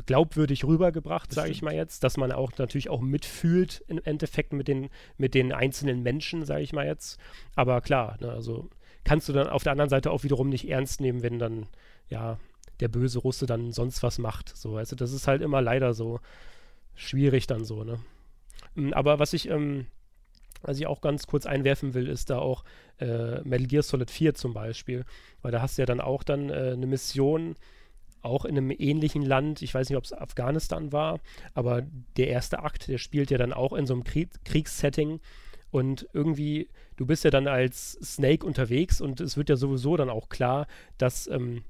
glaubwürdig 0.06 0.64
rübergebracht, 0.64 1.32
sage 1.32 1.50
ich 1.50 1.62
mal 1.62 1.74
jetzt, 1.74 2.04
dass 2.04 2.16
man 2.16 2.30
auch 2.30 2.52
natürlich 2.58 2.90
auch 2.90 3.00
mitfühlt 3.00 3.84
im 3.88 4.00
Endeffekt 4.04 4.52
mit 4.52 4.68
den, 4.68 4.88
mit 5.16 5.34
den 5.34 5.52
einzelnen 5.52 6.02
Menschen, 6.02 6.44
sage 6.44 6.62
ich 6.62 6.72
mal 6.72 6.86
jetzt. 6.86 7.18
Aber 7.56 7.80
klar, 7.80 8.16
ne, 8.20 8.30
also 8.30 8.70
kannst 9.04 9.28
du 9.28 9.32
dann 9.32 9.48
auf 9.48 9.62
der 9.62 9.72
anderen 9.72 9.90
Seite 9.90 10.10
auch 10.10 10.22
wiederum 10.24 10.48
nicht 10.48 10.68
ernst 10.68 11.00
nehmen, 11.00 11.22
wenn 11.22 11.38
dann, 11.38 11.66
ja, 12.08 12.38
der 12.80 12.88
böse 12.88 13.18
Russe 13.18 13.46
dann 13.46 13.72
sonst 13.72 14.02
was 14.02 14.18
macht. 14.18 14.56
So, 14.56 14.76
also 14.76 14.96
das 14.96 15.12
ist 15.12 15.26
halt 15.26 15.42
immer 15.42 15.60
leider 15.60 15.92
so 15.92 16.20
schwierig 16.94 17.46
dann 17.46 17.64
so, 17.64 17.84
ne? 17.84 18.00
Mm, 18.74 18.92
aber 18.92 19.18
was 19.18 19.32
ich, 19.32 19.48
ähm, 19.48 19.86
was 20.62 20.78
ich 20.78 20.86
auch 20.86 21.00
ganz 21.00 21.26
kurz 21.26 21.46
einwerfen 21.46 21.94
will, 21.94 22.08
ist 22.08 22.30
da 22.30 22.38
auch 22.38 22.64
äh, 22.98 23.40
Metal 23.42 23.66
Gear 23.66 23.82
Solid 23.82 24.10
4 24.10 24.34
zum 24.34 24.54
Beispiel, 24.54 25.04
weil 25.42 25.52
da 25.52 25.62
hast 25.62 25.78
du 25.78 25.82
ja 25.82 25.86
dann 25.86 26.00
auch 26.00 26.22
dann 26.22 26.50
äh, 26.50 26.72
eine 26.72 26.86
Mission, 26.86 27.56
auch 28.22 28.44
in 28.44 28.56
einem 28.56 28.70
ähnlichen 28.70 29.22
Land, 29.22 29.62
ich 29.62 29.72
weiß 29.72 29.88
nicht, 29.88 29.96
ob 29.96 30.04
es 30.04 30.12
Afghanistan 30.12 30.92
war, 30.92 31.20
aber 31.54 31.82
der 32.16 32.28
erste 32.28 32.58
Akt, 32.58 32.88
der 32.88 32.98
spielt 32.98 33.30
ja 33.30 33.38
dann 33.38 33.54
auch 33.54 33.72
in 33.72 33.86
so 33.86 33.94
einem 33.94 34.04
Krieg 34.04 34.28
Kriegssetting 34.44 35.20
und 35.70 36.08
irgendwie, 36.12 36.68
du 36.96 37.06
bist 37.06 37.24
ja 37.24 37.30
dann 37.30 37.46
als 37.46 37.92
Snake 38.02 38.44
unterwegs 38.44 39.00
und 39.00 39.20
es 39.20 39.36
wird 39.36 39.48
ja 39.48 39.56
sowieso 39.56 39.96
dann 39.96 40.10
auch 40.10 40.28
klar, 40.28 40.66
dass, 40.98 41.26
ähm, 41.28 41.64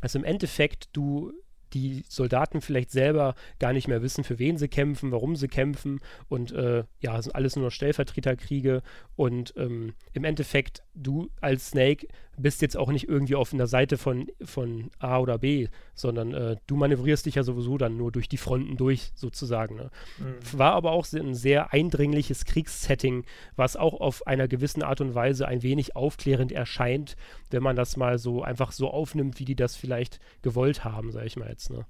dass 0.00 0.14
im 0.14 0.24
Endeffekt 0.24 0.88
du 0.92 1.32
die 1.72 2.04
Soldaten 2.08 2.60
vielleicht 2.60 2.90
selber 2.90 3.34
gar 3.58 3.72
nicht 3.72 3.88
mehr 3.88 4.02
wissen, 4.02 4.24
für 4.24 4.38
wen 4.38 4.58
sie 4.58 4.68
kämpfen, 4.68 5.12
warum 5.12 5.36
sie 5.36 5.48
kämpfen 5.48 6.00
und 6.28 6.52
äh, 6.52 6.84
ja, 7.00 7.22
sind 7.22 7.34
alles 7.34 7.56
nur 7.56 7.66
noch 7.66 7.72
Stellvertreterkriege. 7.72 8.82
Und 9.16 9.54
ähm, 9.56 9.94
im 10.12 10.24
Endeffekt 10.24 10.82
du 10.94 11.30
als 11.40 11.70
Snake 11.70 12.08
bist 12.40 12.62
jetzt 12.62 12.76
auch 12.76 12.90
nicht 12.90 13.08
irgendwie 13.08 13.34
auf 13.34 13.52
einer 13.52 13.66
Seite 13.66 13.98
von, 13.98 14.28
von 14.42 14.90
A 14.98 15.18
oder 15.18 15.38
B, 15.38 15.68
sondern 15.94 16.34
äh, 16.34 16.56
du 16.66 16.76
manövrierst 16.76 17.26
dich 17.26 17.36
ja 17.36 17.42
sowieso 17.42 17.78
dann 17.78 17.96
nur 17.96 18.12
durch 18.12 18.28
die 18.28 18.36
Fronten 18.36 18.76
durch, 18.76 19.12
sozusagen. 19.14 19.76
Ne? 19.76 19.90
Mhm. 20.18 20.58
War 20.58 20.72
aber 20.72 20.92
auch 20.92 21.06
ein 21.12 21.34
sehr 21.34 21.72
eindringliches 21.72 22.44
Kriegssetting, 22.44 23.24
was 23.56 23.76
auch 23.76 24.00
auf 24.00 24.26
einer 24.26 24.48
gewissen 24.48 24.82
Art 24.82 25.00
und 25.00 25.14
Weise 25.14 25.46
ein 25.46 25.62
wenig 25.62 25.96
aufklärend 25.96 26.52
erscheint, 26.52 27.16
wenn 27.50 27.62
man 27.62 27.76
das 27.76 27.96
mal 27.96 28.18
so 28.18 28.42
einfach 28.42 28.72
so 28.72 28.90
aufnimmt, 28.90 29.38
wie 29.38 29.44
die 29.44 29.56
das 29.56 29.76
vielleicht 29.76 30.20
gewollt 30.42 30.84
haben, 30.84 31.12
sag 31.12 31.26
ich 31.26 31.36
mal 31.36 31.48
jetzt. 31.48 31.70
Ne? 31.70 31.86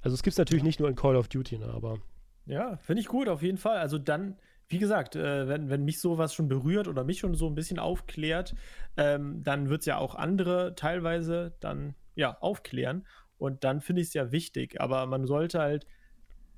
Also 0.00 0.14
es 0.14 0.22
gibt 0.22 0.32
es 0.32 0.38
natürlich 0.38 0.64
nicht 0.64 0.80
nur 0.80 0.88
in 0.88 0.96
Call 0.96 1.16
of 1.16 1.28
Duty, 1.28 1.58
ne, 1.58 1.66
aber. 1.66 1.98
Ja, 2.46 2.76
finde 2.78 3.00
ich 3.02 3.08
gut, 3.08 3.28
auf 3.28 3.42
jeden 3.42 3.58
Fall. 3.58 3.78
Also 3.78 3.98
dann 3.98 4.36
wie 4.68 4.78
gesagt, 4.78 5.16
äh, 5.16 5.48
wenn, 5.48 5.70
wenn 5.70 5.84
mich 5.84 6.00
sowas 6.00 6.34
schon 6.34 6.48
berührt 6.48 6.88
oder 6.88 7.04
mich 7.04 7.18
schon 7.20 7.34
so 7.34 7.46
ein 7.46 7.54
bisschen 7.54 7.78
aufklärt, 7.78 8.54
ähm, 8.96 9.42
dann 9.42 9.68
wird 9.68 9.80
es 9.80 9.86
ja 9.86 9.98
auch 9.98 10.14
andere 10.14 10.74
teilweise 10.74 11.56
dann 11.60 11.94
ja 12.14 12.36
aufklären. 12.40 13.06
Und 13.38 13.64
dann 13.64 13.80
finde 13.80 14.02
ich 14.02 14.08
es 14.08 14.14
ja 14.14 14.32
wichtig. 14.32 14.80
Aber 14.80 15.06
man 15.06 15.26
sollte 15.26 15.60
halt 15.60 15.86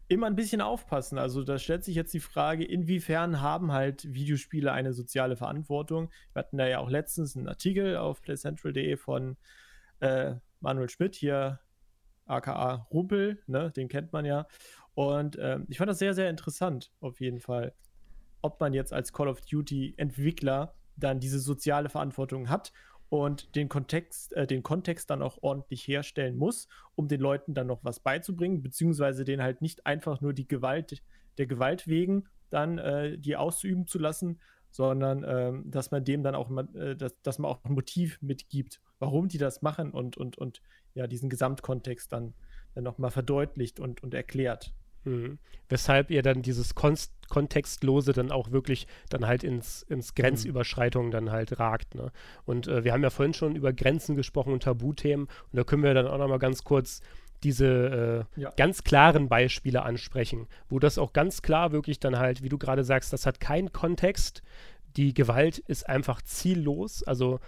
immer 0.09 0.27
ein 0.27 0.35
bisschen 0.35 0.61
aufpassen. 0.61 1.19
Also 1.19 1.45
da 1.45 1.59
stellt 1.59 1.85
sich 1.85 1.95
jetzt 1.95 2.13
die 2.13 2.21
Frage, 2.21 2.65
inwiefern 2.65 3.41
haben 3.41 3.71
halt 3.71 4.13
Videospiele 4.13 4.73
eine 4.73 4.93
soziale 4.93 5.37
Verantwortung? 5.37 6.11
Wir 6.33 6.41
hatten 6.41 6.59
da 6.59 6.67
ja 6.67 6.81
auch 6.81 6.91
letztens 6.91 7.37
einen 7.37 7.47
Artikel 7.47 7.97
auf 7.97 8.21
playcentral.de 8.23 8.97
von 8.97 9.37
äh, 10.01 10.35
Manuel 10.59 10.89
Schmidt 10.89 11.15
hier, 11.15 11.61
aka 12.27 12.87
Rumpel, 12.91 13.41
ne, 13.47 13.71
den 13.71 13.89
kennt 13.89 14.13
man 14.13 14.25
ja. 14.25 14.49
Und 14.95 15.39
ähm, 15.41 15.67
ich 15.69 15.79
fand 15.79 15.89
das 15.89 16.01
sehr, 16.01 16.15
sehr 16.15 16.29
interessant, 16.29 16.91
auf 17.01 17.21
jeden 17.21 17.39
Fall 17.41 17.73
ob 18.43 18.61
man 18.61 18.73
jetzt 18.73 18.93
als 18.93 19.13
Call 19.13 19.29
of 19.29 19.41
Duty 19.43 19.95
Entwickler 19.97 20.75
dann 20.97 21.21
diese 21.21 21.39
soziale 21.39 21.89
Verantwortung 21.89 22.49
hat 22.49 22.73
und 23.09 23.55
den 23.57 23.69
Kontext, 23.69 24.33
äh, 24.35 24.47
den 24.47 24.63
Kontext 24.63 25.11
dann 25.11 25.23
auch 25.23 25.39
ordentlich 25.43 25.87
herstellen 25.87 26.37
muss, 26.37 26.69
um 26.95 27.09
den 27.09 27.21
Leuten 27.21 27.55
dann 27.55 27.67
noch 27.67 27.85
was 27.85 28.01
beizubringen, 28.01 28.63
beziehungsweise 28.63 29.25
den 29.25 29.43
halt 29.43 29.63
nicht 29.63 29.87
einfach 29.87 30.21
nur 30.21 30.33
die 30.33 30.47
Gewalt 30.49 31.03
der 31.39 31.47
Gewalt 31.47 31.87
wegen 31.89 32.29
dann 32.51 32.79
äh, 32.79 33.19
die 33.19 33.37
auszuüben 33.37 33.87
zu 33.87 33.99
lassen, 33.99 34.41
sondern 34.71 35.25
ähm, 35.27 35.71
dass 35.71 35.91
man 35.91 36.05
dem 36.05 36.23
dann 36.23 36.35
auch 36.35 36.51
äh, 36.75 36.95
dass, 36.97 37.21
dass 37.23 37.39
man 37.39 37.51
auch 37.51 37.65
ein 37.65 37.73
Motiv 37.73 38.21
mitgibt, 38.23 38.81
warum 38.99 39.29
die 39.29 39.39
das 39.39 39.63
machen 39.63 39.91
und, 39.91 40.17
und, 40.17 40.39
und 40.39 40.61
ja, 40.95 41.07
diesen 41.07 41.31
Gesamtkontext 41.31 42.13
dann, 42.13 42.35
dann 42.75 42.85
nochmal 42.85 43.11
verdeutlicht 43.11 43.81
und, 43.81 44.03
und 44.03 44.15
erklärt. 44.15 44.73
Mhm. 45.05 45.39
Weshalb 45.69 46.11
ihr 46.11 46.23
dann 46.23 46.43
dieses 46.43 46.75
Konst 46.75 47.13
Kontextlose 47.29 48.13
dann 48.13 48.31
auch 48.31 48.51
wirklich 48.51 48.87
dann 49.09 49.27
halt 49.27 49.45
ins, 49.45 49.83
ins 49.83 50.11
mhm. 50.11 50.23
Grenzüberschreitungen 50.23 51.11
dann 51.11 51.31
halt 51.31 51.59
ragt. 51.59 51.95
Ne? 51.95 52.13
Und 52.45 52.69
äh, 52.69 52.85
wir 52.85 52.93
haben 52.93 53.03
ja 53.03 53.11
vorhin 53.11 53.35
schon 53.35 53.57
über 53.57 53.73
Grenzen 53.73 54.17
gesprochen 54.17 54.53
und 54.53 54.65
Tabuthemen 54.65 55.27
und 55.27 55.57
da 55.57 55.65
können 55.65 55.83
wir 55.83 55.95
dann 55.95 56.07
auch 56.07 56.19
nochmal 56.19 56.39
ganz 56.39 56.65
kurz 56.65 57.01
diese 57.43 58.27
äh, 58.37 58.41
ja. 58.41 58.51
ganz 58.57 58.85
klaren 58.85 59.29
Beispiele 59.29 59.83
ansprechen, 59.83 60.47
wo 60.69 60.79
das 60.79 60.99
auch 60.99 61.15
ganz 61.15 61.41
klar 61.41 61.73
wirklich 61.73 61.99
dann 61.99 62.19
halt, 62.19 62.43
wie 62.43 62.51
du 62.51 62.59
gerade 62.59 62.85
sagst, 62.85 63.15
das 63.15 63.25
hat 63.25 63.41
keinen 63.41 63.73
Kontext. 63.73 64.43
Die 64.97 65.15
Gewalt 65.15 65.59
ist 65.59 65.89
einfach 65.89 66.21
ziellos, 66.21 67.03
also 67.05 67.41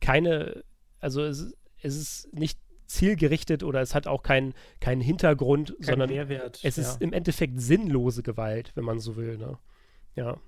keine, 0.00 0.62
also 1.00 1.22
es, 1.22 1.52
es 1.82 1.96
ist 1.96 2.32
nicht 2.32 2.60
zielgerichtet 2.94 3.62
oder 3.62 3.80
es 3.80 3.94
hat 3.94 4.06
auch 4.06 4.22
keinen 4.22 4.54
kein 4.80 5.00
Hintergrund, 5.00 5.74
Kein 5.76 5.86
sondern 5.86 6.10
Mehrwert, 6.10 6.60
es 6.62 6.78
ist 6.78 7.00
ja. 7.00 7.06
im 7.06 7.12
Endeffekt 7.12 7.60
sinnlose 7.60 8.22
Gewalt, 8.22 8.72
wenn 8.74 8.84
man 8.84 8.98
so 8.98 9.16
will. 9.16 9.36
Ne? 9.36 9.58
Ja. 10.16 10.38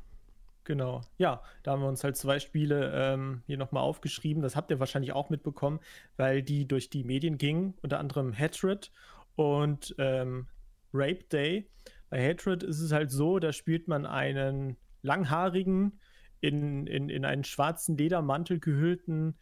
Genau. 0.64 1.02
Ja, 1.16 1.42
da 1.62 1.72
haben 1.72 1.82
wir 1.82 1.88
uns 1.88 2.02
halt 2.02 2.16
zwei 2.16 2.40
Spiele 2.40 2.90
ähm, 2.92 3.42
hier 3.46 3.56
nochmal 3.56 3.84
aufgeschrieben. 3.84 4.42
Das 4.42 4.56
habt 4.56 4.70
ihr 4.72 4.80
wahrscheinlich 4.80 5.12
auch 5.12 5.30
mitbekommen, 5.30 5.78
weil 6.16 6.42
die 6.42 6.66
durch 6.66 6.90
die 6.90 7.04
Medien 7.04 7.38
gingen. 7.38 7.74
Unter 7.82 8.00
anderem 8.00 8.36
Hatred 8.36 8.90
und 9.36 9.94
ähm, 9.98 10.48
Rape 10.92 11.22
Day. 11.30 11.70
Bei 12.10 12.28
Hatred 12.28 12.64
ist 12.64 12.80
es 12.80 12.90
halt 12.90 13.12
so, 13.12 13.38
da 13.38 13.52
spielt 13.52 13.86
man 13.86 14.06
einen 14.06 14.76
langhaarigen, 15.02 16.00
in, 16.40 16.86
in, 16.88 17.08
in 17.10 17.24
einen 17.24 17.44
schwarzen 17.44 17.96
Ledermantel 17.96 18.58
gehüllten 18.58 19.36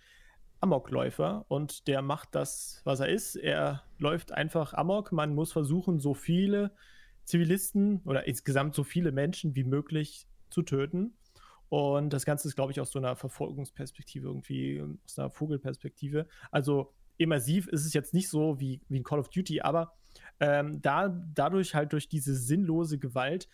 Amokläufer 0.64 1.44
und 1.48 1.88
der 1.88 2.00
macht 2.00 2.34
das, 2.34 2.80
was 2.84 3.00
er 3.00 3.08
ist. 3.10 3.36
Er 3.36 3.82
läuft 3.98 4.32
einfach 4.32 4.72
Amok. 4.72 5.12
Man 5.12 5.34
muss 5.34 5.52
versuchen, 5.52 6.00
so 6.00 6.14
viele 6.14 6.72
Zivilisten 7.24 8.00
oder 8.06 8.26
insgesamt 8.26 8.74
so 8.74 8.82
viele 8.82 9.12
Menschen 9.12 9.54
wie 9.54 9.64
möglich 9.64 10.26
zu 10.48 10.62
töten. 10.62 11.18
Und 11.68 12.14
das 12.14 12.24
Ganze 12.24 12.48
ist, 12.48 12.54
glaube 12.54 12.72
ich, 12.72 12.80
aus 12.80 12.92
so 12.92 12.98
einer 12.98 13.14
Verfolgungsperspektive, 13.14 14.26
irgendwie 14.26 14.82
aus 15.04 15.18
einer 15.18 15.28
Vogelperspektive. 15.28 16.26
Also 16.50 16.94
immersiv 17.18 17.68
ist 17.68 17.84
es 17.84 17.92
jetzt 17.92 18.14
nicht 18.14 18.30
so 18.30 18.58
wie, 18.58 18.80
wie 18.88 18.96
in 18.96 19.04
Call 19.04 19.18
of 19.18 19.28
Duty, 19.28 19.60
aber 19.60 19.92
ähm, 20.40 20.80
da, 20.80 21.08
dadurch 21.34 21.74
halt 21.74 21.92
durch 21.92 22.08
diese 22.08 22.34
sinnlose 22.34 22.98
Gewalt 22.98 23.50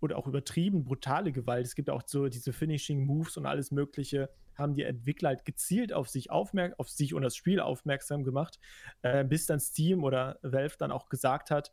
oder 0.00 0.16
auch 0.16 0.28
übertrieben 0.28 0.84
brutale 0.84 1.32
Gewalt, 1.32 1.66
es 1.66 1.74
gibt 1.74 1.90
auch 1.90 2.02
so 2.06 2.28
diese 2.28 2.52
Finishing 2.52 3.04
Moves 3.04 3.36
und 3.36 3.46
alles 3.46 3.72
Mögliche, 3.72 4.30
haben 4.56 4.74
die 4.74 4.82
Entwickler 4.82 5.30
halt 5.30 5.44
gezielt 5.44 5.92
auf 5.92 6.08
sich 6.08 6.30
aufmerksam, 6.30 6.78
auf 6.78 6.88
sich 6.88 7.14
und 7.14 7.22
das 7.22 7.36
Spiel 7.36 7.60
aufmerksam 7.60 8.24
gemacht, 8.24 8.58
äh, 9.02 9.24
bis 9.24 9.46
dann 9.46 9.60
Steam 9.60 10.04
oder 10.04 10.38
Valve 10.42 10.76
dann 10.78 10.90
auch 10.90 11.08
gesagt 11.08 11.50
hat, 11.50 11.72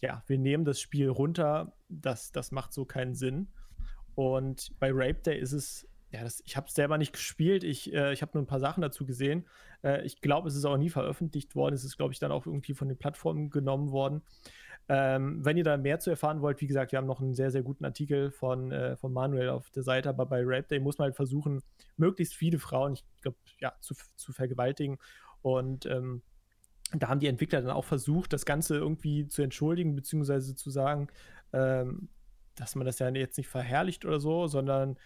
ja, 0.00 0.22
wir 0.26 0.38
nehmen 0.38 0.64
das 0.64 0.80
Spiel 0.80 1.08
runter, 1.08 1.72
das, 1.88 2.30
das 2.32 2.52
macht 2.52 2.72
so 2.72 2.84
keinen 2.84 3.14
Sinn. 3.14 3.48
Und 4.14 4.72
bei 4.78 4.90
Rape 4.92 5.20
Day 5.22 5.38
ist 5.38 5.52
es, 5.52 5.88
ja, 6.10 6.22
das, 6.22 6.42
ich 6.46 6.56
habe 6.56 6.68
es 6.68 6.74
selber 6.74 6.98
nicht 6.98 7.12
gespielt, 7.12 7.64
ich, 7.64 7.92
äh, 7.92 8.12
ich 8.12 8.22
habe 8.22 8.32
nur 8.34 8.42
ein 8.42 8.46
paar 8.46 8.60
Sachen 8.60 8.82
dazu 8.82 9.04
gesehen. 9.04 9.46
Äh, 9.82 10.04
ich 10.04 10.20
glaube, 10.20 10.48
es 10.48 10.54
ist 10.54 10.64
auch 10.64 10.76
nie 10.76 10.90
veröffentlicht 10.90 11.56
worden, 11.56 11.74
es 11.74 11.84
ist, 11.84 11.96
glaube 11.96 12.12
ich, 12.12 12.20
dann 12.20 12.32
auch 12.32 12.46
irgendwie 12.46 12.74
von 12.74 12.88
den 12.88 12.98
Plattformen 12.98 13.50
genommen 13.50 13.90
worden. 13.90 14.22
Ähm, 14.88 15.44
wenn 15.44 15.56
ihr 15.56 15.64
da 15.64 15.76
mehr 15.76 15.98
zu 15.98 16.10
erfahren 16.10 16.42
wollt, 16.42 16.60
wie 16.60 16.66
gesagt, 16.66 16.92
wir 16.92 16.98
haben 16.98 17.06
noch 17.06 17.20
einen 17.20 17.34
sehr, 17.34 17.50
sehr 17.50 17.62
guten 17.62 17.84
Artikel 17.84 18.30
von, 18.30 18.70
äh, 18.70 18.96
von 18.96 19.12
Manuel 19.12 19.48
auf 19.48 19.70
der 19.70 19.82
Seite, 19.82 20.10
aber 20.10 20.26
bei 20.26 20.42
Rape 20.44 20.68
Day 20.68 20.78
muss 20.78 20.98
man 20.98 21.06
halt 21.06 21.16
versuchen, 21.16 21.62
möglichst 21.96 22.34
viele 22.34 22.58
Frauen, 22.58 22.92
ich 22.94 23.04
glaube, 23.22 23.38
ja, 23.60 23.72
zu, 23.80 23.94
zu 24.16 24.32
vergewaltigen. 24.32 24.98
Und 25.40 25.86
ähm, 25.86 26.22
da 26.92 27.08
haben 27.08 27.20
die 27.20 27.28
Entwickler 27.28 27.62
dann 27.62 27.70
auch 27.70 27.84
versucht, 27.84 28.32
das 28.32 28.44
Ganze 28.44 28.76
irgendwie 28.76 29.26
zu 29.26 29.42
entschuldigen, 29.42 29.96
beziehungsweise 29.96 30.54
zu 30.54 30.70
sagen, 30.70 31.08
ähm, 31.52 32.08
dass 32.54 32.74
man 32.74 32.86
das 32.86 32.98
ja 32.98 33.08
jetzt 33.08 33.38
nicht 33.38 33.48
verherrlicht 33.48 34.04
oder 34.04 34.20
so, 34.20 34.46
sondern 34.46 34.96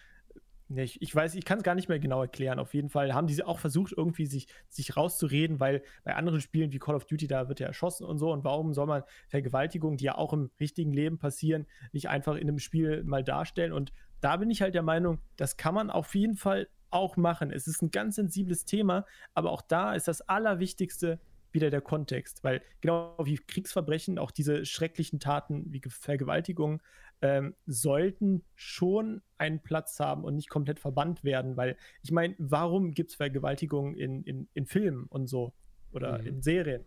Nee, 0.71 0.83
ich, 0.83 1.01
ich, 1.01 1.15
weiß, 1.15 1.35
ich 1.35 1.47
kann 1.47 1.59
es 1.59 1.65
gar 1.65 1.75
nicht 1.75 1.89
mehr 1.89 1.99
genau 1.99 2.21
erklären. 2.21 2.59
Auf 2.59 2.75
jeden 2.75 2.91
Fall 2.91 3.15
haben 3.15 3.27
die 3.27 3.43
auch 3.43 3.59
versucht, 3.59 3.95
irgendwie 3.97 4.27
sich, 4.27 4.49
sich 4.69 4.97
rauszureden, 4.99 5.61
weil 5.61 5.83
bei 6.05 6.15
anderen 6.15 6.43
Spielen 6.43 6.73
wie 6.73 6.79
Call 6.79 6.95
of 6.95 7.07
Duty, 7.07 7.27
da 7.27 7.49
wird 7.49 7.61
ja 7.61 7.67
erschossen 7.67 8.05
und 8.05 8.19
so. 8.19 8.31
Und 8.31 8.45
warum 8.45 8.75
soll 8.75 8.87
man 8.87 9.03
Vergewaltigungen, 9.29 9.97
die 9.97 10.05
ja 10.05 10.19
auch 10.19 10.35
im 10.35 10.51
richtigen 10.61 10.93
Leben 10.93 11.19
passieren, 11.19 11.67
nicht 11.93 12.11
einfach 12.11 12.37
in 12.37 12.49
einem 12.49 12.59
Spiel 12.59 13.03
mal 13.05 13.25
darstellen? 13.25 13.73
Und 13.73 13.93
da 14.21 14.37
bin 14.37 14.51
ich 14.51 14.61
halt 14.61 14.75
der 14.75 14.83
Meinung, 14.83 15.21
das 15.37 15.57
kann 15.57 15.75
man 15.75 15.91
auf 15.91 16.15
jeden 16.15 16.37
Fall 16.37 16.69
auch 16.91 17.17
machen. 17.17 17.51
Es 17.51 17.67
ist 17.67 17.83
ein 17.83 17.91
ganz 17.91 18.17
sensibles 18.17 18.67
Thema, 18.67 19.07
aber 19.33 19.53
auch 19.53 19.63
da 19.63 19.95
ist 19.95 20.07
das 20.07 20.21
Allerwichtigste 20.23 21.19
wieder 21.51 21.71
der 21.71 21.81
Kontext, 21.81 22.45
weil 22.45 22.63
genau 22.81 23.17
wie 23.23 23.37
Kriegsverbrechen, 23.37 24.19
auch 24.19 24.31
diese 24.31 24.67
schrecklichen 24.67 25.19
Taten 25.19 25.65
wie 25.73 25.81
Vergewaltigungen 25.89 26.81
ähm, 27.23 27.55
sollten 27.67 28.45
schon 28.55 29.23
einen 29.39 29.61
Platz 29.61 29.99
haben 30.01 30.25
und 30.25 30.37
nicht 30.37 30.49
komplett 30.49 30.79
verbannt 30.79 31.25
werden, 31.25 31.57
weil 31.57 31.77
ich 32.03 32.13
meine, 32.13 32.35
warum 32.39 32.93
gibt 32.93 33.11
es 33.11 33.17
Vergewaltigungen 33.17 33.97
in, 33.97 34.23
in, 34.23 34.49
in 34.55 34.67
Filmen 34.67 35.07
und 35.07 35.27
so 35.27 35.53
oder 35.93 36.19
mhm. 36.19 36.27
in 36.27 36.43
Serien? 36.43 36.85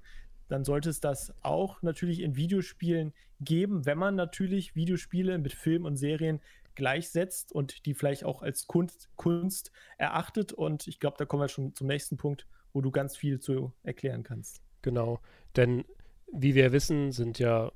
Dann 0.47 0.65
sollte 0.65 0.89
es 0.89 0.99
das 0.99 1.33
auch 1.41 1.81
natürlich 1.81 2.19
in 2.19 2.35
Videospielen 2.35 3.13
geben, 3.39 3.85
wenn 3.85 3.97
man 3.97 4.15
natürlich 4.15 4.75
Videospiele 4.75 5.37
mit 5.37 5.53
Filmen 5.53 5.85
und 5.85 5.95
Serien 5.95 6.41
gleichsetzt 6.75 7.51
und 7.51 7.85
die 7.85 7.93
vielleicht 7.93 8.23
auch 8.25 8.41
als 8.41 8.67
Kunst, 8.67 9.09
Kunst 9.15 9.71
erachtet. 9.97 10.53
Und 10.53 10.87
ich 10.87 10.99
glaube, 10.99 11.15
da 11.17 11.25
kommen 11.25 11.43
wir 11.43 11.47
schon 11.47 11.73
zum 11.75 11.87
nächsten 11.87 12.17
Punkt, 12.17 12.47
wo 12.73 12.81
du 12.81 12.91
ganz 12.91 13.15
viel 13.15 13.39
zu 13.39 13.73
erklären 13.83 14.23
kannst. 14.23 14.61
Genau, 14.81 15.19
denn 15.55 15.85
wie 16.31 16.55
wir 16.55 16.71
wissen, 16.71 17.11
sind 17.11 17.39
ja 17.39 17.71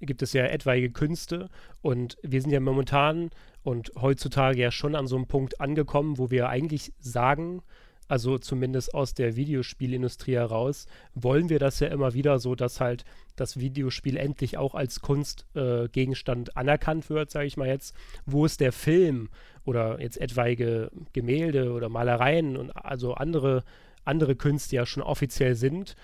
gibt 0.00 0.22
es 0.22 0.32
ja 0.32 0.44
etwaige 0.44 0.90
Künste 0.90 1.48
und 1.82 2.16
wir 2.22 2.40
sind 2.40 2.50
ja 2.50 2.60
momentan 2.60 3.30
und 3.62 3.92
heutzutage 4.00 4.60
ja 4.60 4.70
schon 4.70 4.94
an 4.94 5.06
so 5.06 5.16
einem 5.16 5.26
Punkt 5.26 5.60
angekommen, 5.60 6.18
wo 6.18 6.30
wir 6.30 6.48
eigentlich 6.48 6.92
sagen, 6.98 7.62
also 8.08 8.38
zumindest 8.38 8.92
aus 8.92 9.14
der 9.14 9.36
Videospielindustrie 9.36 10.34
heraus, 10.34 10.86
wollen 11.14 11.48
wir 11.48 11.58
das 11.58 11.78
ja 11.78 11.88
immer 11.88 12.12
wieder 12.12 12.40
so, 12.40 12.54
dass 12.54 12.80
halt 12.80 13.04
das 13.36 13.60
Videospiel 13.60 14.16
endlich 14.16 14.58
auch 14.58 14.74
als 14.74 15.00
Kunstgegenstand 15.00 16.48
äh, 16.48 16.52
anerkannt 16.54 17.08
wird, 17.08 17.30
sage 17.30 17.46
ich 17.46 17.56
mal 17.56 17.68
jetzt, 17.68 17.94
wo 18.26 18.44
es 18.44 18.56
der 18.56 18.72
Film 18.72 19.28
oder 19.64 20.00
jetzt 20.00 20.20
etwaige 20.20 20.90
Gemälde 21.12 21.72
oder 21.72 21.88
Malereien 21.88 22.56
und 22.56 22.70
also 22.70 23.14
andere 23.14 23.62
andere 24.04 24.36
Künste 24.36 24.76
ja 24.76 24.86
schon 24.86 25.02
offiziell 25.02 25.54
sind, 25.54 25.94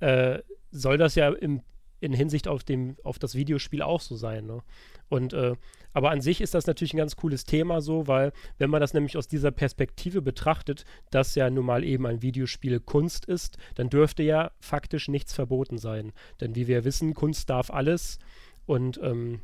äh, 0.00 0.38
soll 0.70 0.98
das 0.98 1.14
ja 1.14 1.30
im, 1.30 1.62
in 2.04 2.12
Hinsicht 2.12 2.46
auf, 2.48 2.62
dem, 2.62 2.96
auf 3.02 3.18
das 3.18 3.34
Videospiel 3.34 3.82
auch 3.82 4.00
so 4.00 4.14
sein. 4.14 4.46
Ne? 4.46 4.62
Und 5.08 5.32
äh, 5.32 5.54
aber 5.92 6.10
an 6.10 6.20
sich 6.20 6.40
ist 6.40 6.54
das 6.54 6.66
natürlich 6.66 6.92
ein 6.92 6.98
ganz 6.98 7.14
cooles 7.14 7.44
Thema 7.44 7.80
so, 7.80 8.08
weil 8.08 8.32
wenn 8.58 8.68
man 8.68 8.80
das 8.80 8.94
nämlich 8.94 9.16
aus 9.16 9.28
dieser 9.28 9.52
Perspektive 9.52 10.22
betrachtet, 10.22 10.84
dass 11.10 11.36
ja 11.36 11.48
nun 11.48 11.64
mal 11.64 11.84
eben 11.84 12.04
ein 12.06 12.20
Videospiel 12.20 12.80
Kunst 12.80 13.24
ist, 13.24 13.58
dann 13.76 13.90
dürfte 13.90 14.24
ja 14.24 14.50
faktisch 14.58 15.08
nichts 15.08 15.32
verboten 15.32 15.78
sein. 15.78 16.12
Denn 16.40 16.56
wie 16.56 16.66
wir 16.66 16.84
wissen, 16.84 17.14
Kunst 17.14 17.48
darf 17.48 17.70
alles 17.70 18.18
und 18.66 18.98
ähm, 19.02 19.40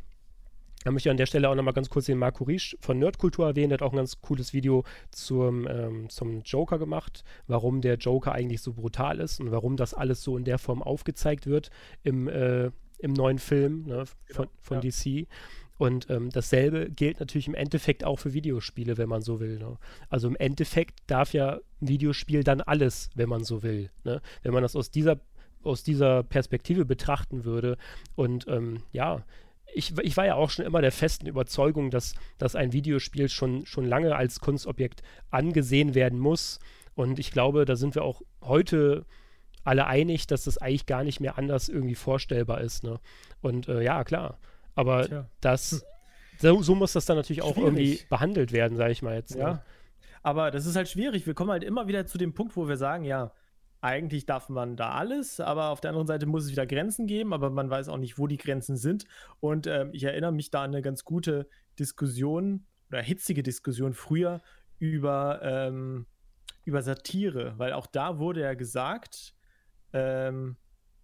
da 0.85 0.91
möchte 0.91 1.09
ich 1.09 1.11
an 1.11 1.17
der 1.17 1.27
Stelle 1.27 1.49
auch 1.49 1.55
nochmal 1.55 1.75
ganz 1.75 1.91
kurz 1.91 2.07
den 2.07 2.19
Marco 2.19 2.45
Riesch 2.45 2.77
von 2.81 2.99
Nerdkultur 2.99 3.47
erwähnen. 3.47 3.69
Der 3.71 3.79
hat 3.79 3.83
auch 3.83 3.93
ein 3.93 3.97
ganz 3.97 4.21
cooles 4.21 4.55
Video 4.55 4.85
zum, 5.11 5.67
ähm, 5.69 6.09
zum 6.09 6.43
Joker 6.43 6.79
gemacht, 6.79 7.23
warum 7.47 7.83
der 7.83 7.97
Joker 7.97 8.33
eigentlich 8.33 8.63
so 8.63 8.73
brutal 8.73 9.21
ist 9.21 9.41
und 9.41 9.51
warum 9.51 9.77
das 9.77 9.93
alles 9.93 10.23
so 10.23 10.39
in 10.39 10.45
der 10.45 10.59
Form 10.59 10.83
aufgezeigt 10.83 11.47
wird 11.47 11.71
im, 12.03 12.29
äh, 12.29 12.71
im 12.99 13.13
neuen 13.13 13.39
Film 13.39 13.87
ne, 13.87 14.07
von, 14.07 14.47
genau, 14.47 14.51
von 14.63 14.81
ja. 14.81 14.91
DC. 14.91 15.29
Und 15.77 16.11
ähm, 16.11 16.29
dasselbe 16.31 16.91
gilt 16.91 17.21
natürlich 17.21 17.49
im 17.49 17.55
Endeffekt 17.55 18.05
auch 18.05 18.19
für 18.19 18.35
Videospiele, 18.35 18.99
wenn 18.99 19.09
man 19.09 19.23
so 19.23 19.41
will. 19.41 19.59
Ne? 19.59 19.79
Also 20.11 20.29
im 20.29 20.37
Endeffekt 20.37 21.01
darf 21.07 21.33
ja 21.33 21.61
ein 21.81 21.89
Videospiel 21.89 22.45
dann 22.45 22.61
alles, 22.61 23.09
wenn 23.15 23.31
man 23.31 23.45
so 23.45 23.63
will. 23.63 23.91
Ne? 24.05 24.21
Wenn 24.43 24.53
man 24.53 24.63
das 24.63 24.77
aus 24.77 24.91
dieser, 24.91 25.21
aus 25.63 25.83
dieser 25.83 26.23
Perspektive 26.23 26.85
betrachten 26.85 27.45
würde. 27.45 27.79
Und 28.15 28.47
ähm, 28.49 28.83
ja, 28.93 29.25
ich, 29.75 29.97
ich, 29.99 30.17
war 30.17 30.27
ja 30.27 30.35
auch 30.35 30.51
schon 30.51 30.65
immer 30.65 30.81
der 30.81 30.93
festen 30.93 31.27
Überzeugung, 31.27 31.91
dass, 31.91 32.15
dass 32.39 32.57
ein 32.57 32.73
Videospiel 32.73 33.29
schon, 33.29 33.67
schon 33.67 33.85
lange 33.85 34.17
als 34.17 34.41
Kunstobjekt 34.41 35.03
angesehen 35.31 35.95
werden 35.95 36.19
muss. 36.19 36.59
Und 36.95 37.19
ich 37.19 37.31
glaube, 37.33 37.65
da 37.65 37.77
sind 37.77 37.95
wir 37.95 38.03
auch 38.03 38.23
heute 38.43 39.07
alle 39.65 39.87
einig, 39.87 40.27
dass 40.27 40.45
das 40.45 40.59
eigentlich 40.59 40.87
gar 40.87 41.05
nicht 41.05 41.21
mehr 41.21 41.39
anders 41.39 41.69
irgendwie 41.69 41.95
vorstellbar 41.95 42.61
ist. 42.61 42.83
Ne? 42.83 42.99
Und 43.41 43.69
äh, 43.69 43.83
ja, 43.83 44.05
klar. 44.05 44.39
Aber 44.75 45.07
Tja. 45.07 45.27
das, 45.41 45.73
hm. 45.73 45.81
so, 46.39 46.63
so, 46.63 46.75
muss 46.75 46.93
das 46.93 47.07
dann 47.07 47.17
natürlich 47.17 47.43
auch 47.43 47.55
schwierig. 47.55 47.67
irgendwie 47.67 48.01
behandelt 48.09 48.53
werden, 48.53 48.77
sage 48.77 48.93
ich 48.93 49.03
mal 49.03 49.15
jetzt. 49.15 49.35
Ja. 49.35 49.53
Ne? 49.53 49.63
Aber 50.23 50.51
das 50.51 50.67
ist 50.67 50.77
halt 50.77 50.89
schwierig. 50.89 51.27
Wir 51.27 51.35
kommen 51.35 51.51
halt 51.51 51.65
immer 51.65 51.89
wieder 51.89 52.07
zu 52.07 52.19
dem 52.19 52.35
Punkt, 52.35 52.57
wo 52.57 52.69
wir 52.69 52.77
sagen, 52.77 53.05
ja, 53.05 53.33
eigentlich 53.81 54.27
darf 54.27 54.49
man 54.49 54.77
da 54.77 54.91
alles, 54.91 55.41
aber 55.41 55.71
auf 55.71 55.81
der 55.81 55.91
anderen 55.91 56.07
Seite 56.07 56.27
muss 56.27 56.45
es 56.45 56.51
wieder 56.51 56.67
Grenzen 56.67 57.07
geben, 57.07 57.33
aber 57.33 57.51
man 57.51 57.71
weiß 57.71 57.89
auch 57.89 57.97
nicht, 57.97 58.19
wo 58.19 58.27
die 58.27 58.37
Grenzen 58.37 58.77
sind. 58.77 59.05
Und 59.41 59.67
ähm, 59.67 59.91
ich 59.93 60.05
erinnere 60.05 60.33
mich 60.33 60.51
da 60.51 60.63
an 60.63 60.71
eine 60.71 60.83
ganz 60.83 61.05
gute 61.05 61.49
Diskussion 61.79 62.67
oder 62.89 63.01
hitzige 63.01 63.43
Diskussion 63.43 63.95
früher 63.95 64.41
über, 64.79 65.41
ähm, 65.43 66.07
über 66.65 66.83
Satire, 66.83 67.55
weil 67.59 67.73
auch 67.73 67.87
da 67.87 68.19
wurde 68.19 68.43
ja 68.43 68.55
gesagt, 68.55 69.35
ähm, 69.93 70.57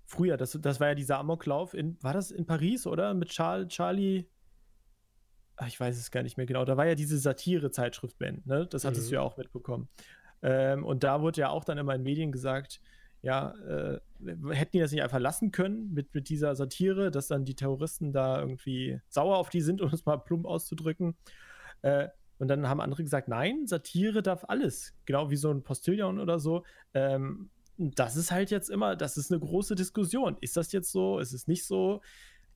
früher, 0.05 0.37
das, 0.37 0.59
das 0.61 0.81
war 0.81 0.89
ja 0.89 0.95
dieser 0.95 1.19
Amoklauf 1.19 1.75
in, 1.75 1.97
war 2.03 2.13
das 2.13 2.31
in 2.31 2.47
Paris, 2.47 2.87
oder? 2.87 3.15
Mit 3.15 3.31
Charles, 3.31 3.69
Charlie, 3.69 4.29
ach, 5.57 5.67
ich 5.67 5.81
weiß 5.81 5.97
es 5.99 6.11
gar 6.11 6.23
nicht 6.23 6.37
mehr 6.37 6.47
genau, 6.47 6.65
da 6.65 6.77
war 6.77 6.87
ja 6.87 6.95
diese 6.95 7.19
Satire-Zeitschrift-Band, 7.19 8.47
ne? 8.47 8.67
Das 8.67 8.85
hattest 8.85 9.07
mhm. 9.07 9.11
du 9.11 9.15
ja 9.15 9.21
auch 9.23 9.37
mitbekommen. 9.37 9.89
Ähm, 10.43 10.85
und 10.85 11.05
da 11.05 11.23
wurde 11.23 11.41
ja 11.41 11.51
auch 11.51 11.65
dann 11.65 11.79
immer 11.79 11.95
in 11.95 12.03
Medien 12.03 12.33
gesagt, 12.33 12.81
ja, 13.23 13.55
äh, 13.67 13.99
hätten 14.53 14.73
die 14.73 14.79
das 14.79 14.93
nicht 14.93 15.03
einfach 15.03 15.19
lassen 15.19 15.51
können 15.51 15.93
mit, 15.93 16.15
mit 16.15 16.29
dieser 16.29 16.55
Satire, 16.55 17.11
dass 17.11 17.29
dann 17.29 17.45
die 17.45 17.55
Terroristen 17.57 18.13
da 18.13 18.41
irgendwie 18.41 19.01
sauer 19.09 19.37
auf 19.37 19.49
die 19.49 19.61
sind, 19.61 19.81
um 19.83 19.91
es 19.93 20.07
mal 20.07 20.19
plump 20.19 20.47
auszudrücken. 20.47 21.17
Äh, 21.83 22.09
und 22.39 22.49
dann 22.49 22.69
haben 22.69 22.81
andere 22.81 23.03
gesagt, 23.03 23.29
nein, 23.29 23.67
Satire 23.67 24.23
darf 24.23 24.45
alles. 24.49 24.95
Genau 25.07 25.31
wie 25.31 25.37
so 25.37 25.51
ein 25.51 25.63
Postillon 25.63 26.21
oder 26.21 26.39
so. 26.39 26.65
Ähm, 26.93 27.51
das 27.79 28.17
ist 28.17 28.31
halt 28.31 28.51
jetzt 28.51 28.71
immer, 28.71 28.97
das 28.97 29.17
ist 29.17 29.31
eine 29.31 29.41
große 29.41 29.75
Diskussion. 29.75 30.37
Ist 30.41 30.57
das 30.57 30.73
jetzt 30.73 30.93
so? 30.93 31.19
Ist 31.19 31.33
es 31.33 31.47
nicht 31.47 31.65
so? 31.67 32.01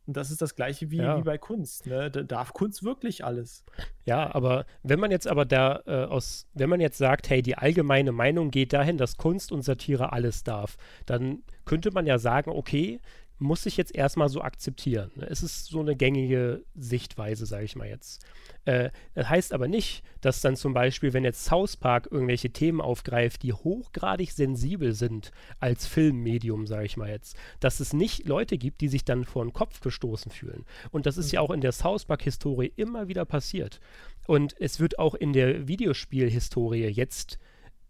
Und 0.06 0.16
das 0.16 0.30
ist 0.30 0.42
das 0.42 0.56
gleiche 0.56 0.90
wie, 0.90 0.98
ja. 0.98 1.18
wie 1.18 1.22
bei 1.22 1.38
Kunst. 1.38 1.86
Ne? 1.86 2.10
Da 2.10 2.22
darf 2.22 2.52
Kunst 2.52 2.82
wirklich 2.82 3.24
alles. 3.24 3.64
Ja, 4.04 4.34
aber 4.34 4.66
wenn 4.82 4.98
man 4.98 5.10
jetzt 5.10 5.28
aber 5.28 5.44
da 5.44 5.82
äh, 5.86 6.04
aus, 6.04 6.46
wenn 6.54 6.70
man 6.70 6.80
jetzt 6.80 6.98
sagt, 6.98 7.30
hey, 7.30 7.42
die 7.42 7.56
allgemeine 7.56 8.12
Meinung 8.12 8.50
geht 8.50 8.72
dahin, 8.72 8.96
dass 8.96 9.16
Kunst 9.16 9.52
und 9.52 9.62
Satire 9.62 10.12
alles 10.12 10.42
darf, 10.42 10.76
dann 11.06 11.42
könnte 11.64 11.92
man 11.92 12.06
ja 12.06 12.18
sagen, 12.18 12.50
okay, 12.50 13.00
muss 13.40 13.66
ich 13.66 13.76
jetzt 13.76 13.94
erstmal 13.94 14.28
so 14.28 14.42
akzeptieren. 14.42 15.10
Ne? 15.16 15.26
Es 15.28 15.42
ist 15.42 15.66
so 15.66 15.80
eine 15.80 15.96
gängige 15.96 16.62
Sichtweise, 16.74 17.46
sage 17.46 17.64
ich 17.64 17.74
mal 17.74 17.88
jetzt. 17.88 18.24
Äh, 18.66 18.90
das 19.14 19.28
heißt 19.28 19.52
aber 19.52 19.66
nicht, 19.66 20.04
dass 20.20 20.40
dann 20.40 20.56
zum 20.56 20.74
Beispiel, 20.74 21.12
wenn 21.12 21.24
jetzt 21.24 21.44
South 21.44 21.76
Park 21.76 22.08
irgendwelche 22.10 22.50
Themen 22.50 22.80
aufgreift, 22.80 23.42
die 23.42 23.52
hochgradig 23.52 24.32
sensibel 24.32 24.92
sind 24.92 25.32
als 25.58 25.86
Filmmedium, 25.86 26.66
sage 26.66 26.84
ich 26.86 26.96
mal 26.96 27.08
jetzt, 27.08 27.36
dass 27.60 27.80
es 27.80 27.92
nicht 27.92 28.28
Leute 28.28 28.58
gibt, 28.58 28.82
die 28.82 28.88
sich 28.88 29.04
dann 29.04 29.24
vor 29.24 29.44
den 29.44 29.52
Kopf 29.52 29.80
gestoßen 29.80 30.30
fühlen. 30.30 30.66
Und 30.90 31.06
das 31.06 31.16
ist 31.16 31.32
ja 31.32 31.40
auch 31.40 31.50
in 31.50 31.62
der 31.62 31.72
South 31.72 32.04
Park-Historie 32.04 32.72
immer 32.76 33.08
wieder 33.08 33.24
passiert. 33.24 33.80
Und 34.26 34.54
es 34.60 34.80
wird 34.80 34.98
auch 34.98 35.14
in 35.14 35.32
der 35.32 35.66
Videospielhistorie 35.66 36.86
jetzt 36.86 37.38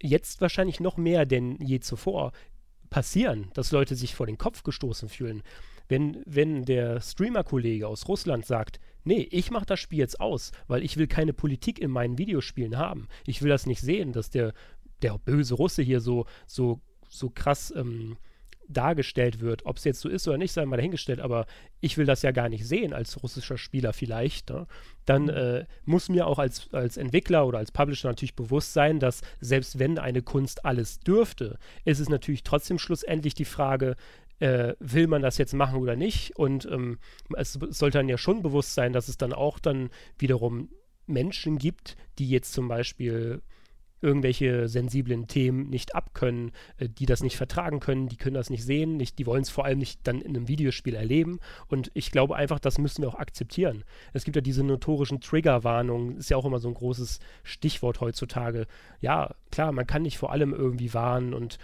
jetzt 0.02 0.40
wahrscheinlich 0.40 0.80
noch 0.80 0.96
mehr 0.96 1.26
denn 1.26 1.58
je 1.60 1.80
zuvor 1.80 2.32
passieren, 2.90 3.50
dass 3.54 3.72
Leute 3.72 3.94
sich 3.94 4.14
vor 4.14 4.26
den 4.26 4.38
Kopf 4.38 4.62
gestoßen 4.62 5.08
fühlen. 5.08 5.42
Wenn, 5.88 6.22
wenn 6.26 6.64
der 6.64 7.00
Streamer-Kollege 7.00 7.88
aus 7.88 8.06
Russland 8.08 8.44
sagt, 8.44 8.80
nee, 9.04 9.26
ich 9.30 9.50
mache 9.50 9.66
das 9.66 9.80
Spiel 9.80 9.98
jetzt 9.98 10.20
aus, 10.20 10.52
weil 10.68 10.84
ich 10.84 10.96
will 10.96 11.06
keine 11.06 11.32
Politik 11.32 11.78
in 11.78 11.90
meinen 11.90 12.18
Videospielen 12.18 12.76
haben. 12.76 13.08
Ich 13.26 13.42
will 13.42 13.48
das 13.48 13.66
nicht 13.66 13.80
sehen, 13.80 14.12
dass 14.12 14.30
der, 14.30 14.52
der 15.02 15.18
böse 15.18 15.54
Russe 15.54 15.82
hier 15.82 16.00
so, 16.00 16.26
so, 16.46 16.80
so 17.08 17.30
krass 17.30 17.72
ähm, 17.74 18.18
dargestellt 18.72 19.40
wird. 19.40 19.66
Ob 19.66 19.76
es 19.76 19.84
jetzt 19.84 20.00
so 20.00 20.08
ist 20.08 20.26
oder 20.28 20.38
nicht, 20.38 20.52
sei 20.52 20.64
mal 20.64 20.76
dahingestellt, 20.76 21.20
aber 21.20 21.46
ich 21.80 21.98
will 21.98 22.06
das 22.06 22.22
ja 22.22 22.30
gar 22.30 22.48
nicht 22.48 22.66
sehen 22.66 22.92
als 22.92 23.22
russischer 23.22 23.58
Spieler 23.58 23.92
vielleicht. 23.92 24.50
Ne? 24.50 24.66
Dann 25.04 25.24
mhm. 25.24 25.30
äh, 25.30 25.66
muss 25.84 26.08
mir 26.08 26.26
auch 26.26 26.38
als, 26.38 26.72
als 26.72 26.96
Entwickler 26.96 27.46
oder 27.46 27.58
als 27.58 27.72
Publisher 27.72 28.08
natürlich 28.08 28.36
bewusst 28.36 28.72
sein, 28.72 29.00
dass 29.00 29.22
selbst 29.40 29.78
wenn 29.78 29.98
eine 29.98 30.22
Kunst 30.22 30.64
alles 30.64 31.00
dürfte, 31.00 31.58
ist 31.84 32.00
es 32.00 32.08
natürlich 32.08 32.42
trotzdem 32.42 32.78
schlussendlich 32.78 33.34
die 33.34 33.44
Frage, 33.44 33.96
äh, 34.38 34.74
will 34.78 35.06
man 35.06 35.22
das 35.22 35.38
jetzt 35.38 35.52
machen 35.52 35.78
oder 35.78 35.96
nicht? 35.96 36.36
Und 36.36 36.66
ähm, 36.66 36.98
es 37.36 37.52
sollte 37.52 37.98
dann 37.98 38.08
ja 38.08 38.18
schon 38.18 38.42
bewusst 38.42 38.74
sein, 38.74 38.92
dass 38.92 39.08
es 39.08 39.18
dann 39.18 39.32
auch 39.32 39.58
dann 39.58 39.90
wiederum 40.18 40.70
Menschen 41.06 41.58
gibt, 41.58 41.96
die 42.18 42.28
jetzt 42.28 42.52
zum 42.52 42.68
Beispiel 42.68 43.42
irgendwelche 44.02 44.68
sensiblen 44.68 45.26
Themen 45.26 45.68
nicht 45.68 45.94
abkönnen, 45.94 46.52
äh, 46.78 46.88
die 46.88 47.06
das 47.06 47.22
nicht 47.22 47.36
vertragen 47.36 47.80
können, 47.80 48.08
die 48.08 48.16
können 48.16 48.34
das 48.34 48.50
nicht 48.50 48.64
sehen, 48.64 48.96
nicht, 48.96 49.18
die 49.18 49.26
wollen 49.26 49.42
es 49.42 49.50
vor 49.50 49.64
allem 49.64 49.78
nicht 49.78 50.00
dann 50.04 50.20
in 50.20 50.36
einem 50.36 50.48
Videospiel 50.48 50.94
erleben. 50.94 51.40
Und 51.68 51.90
ich 51.94 52.10
glaube 52.10 52.36
einfach, 52.36 52.58
das 52.58 52.78
müssen 52.78 53.02
wir 53.02 53.08
auch 53.08 53.18
akzeptieren. 53.18 53.84
Es 54.12 54.24
gibt 54.24 54.36
ja 54.36 54.42
diese 54.42 54.64
notorischen 54.64 55.20
Triggerwarnungen, 55.20 56.16
ist 56.16 56.30
ja 56.30 56.36
auch 56.36 56.44
immer 56.44 56.60
so 56.60 56.68
ein 56.68 56.74
großes 56.74 57.20
Stichwort 57.42 58.00
heutzutage. 58.00 58.66
Ja, 59.00 59.34
klar, 59.50 59.72
man 59.72 59.86
kann 59.86 60.02
nicht 60.02 60.18
vor 60.18 60.32
allem 60.32 60.52
irgendwie 60.52 60.94
warnen 60.94 61.34
und 61.34 61.58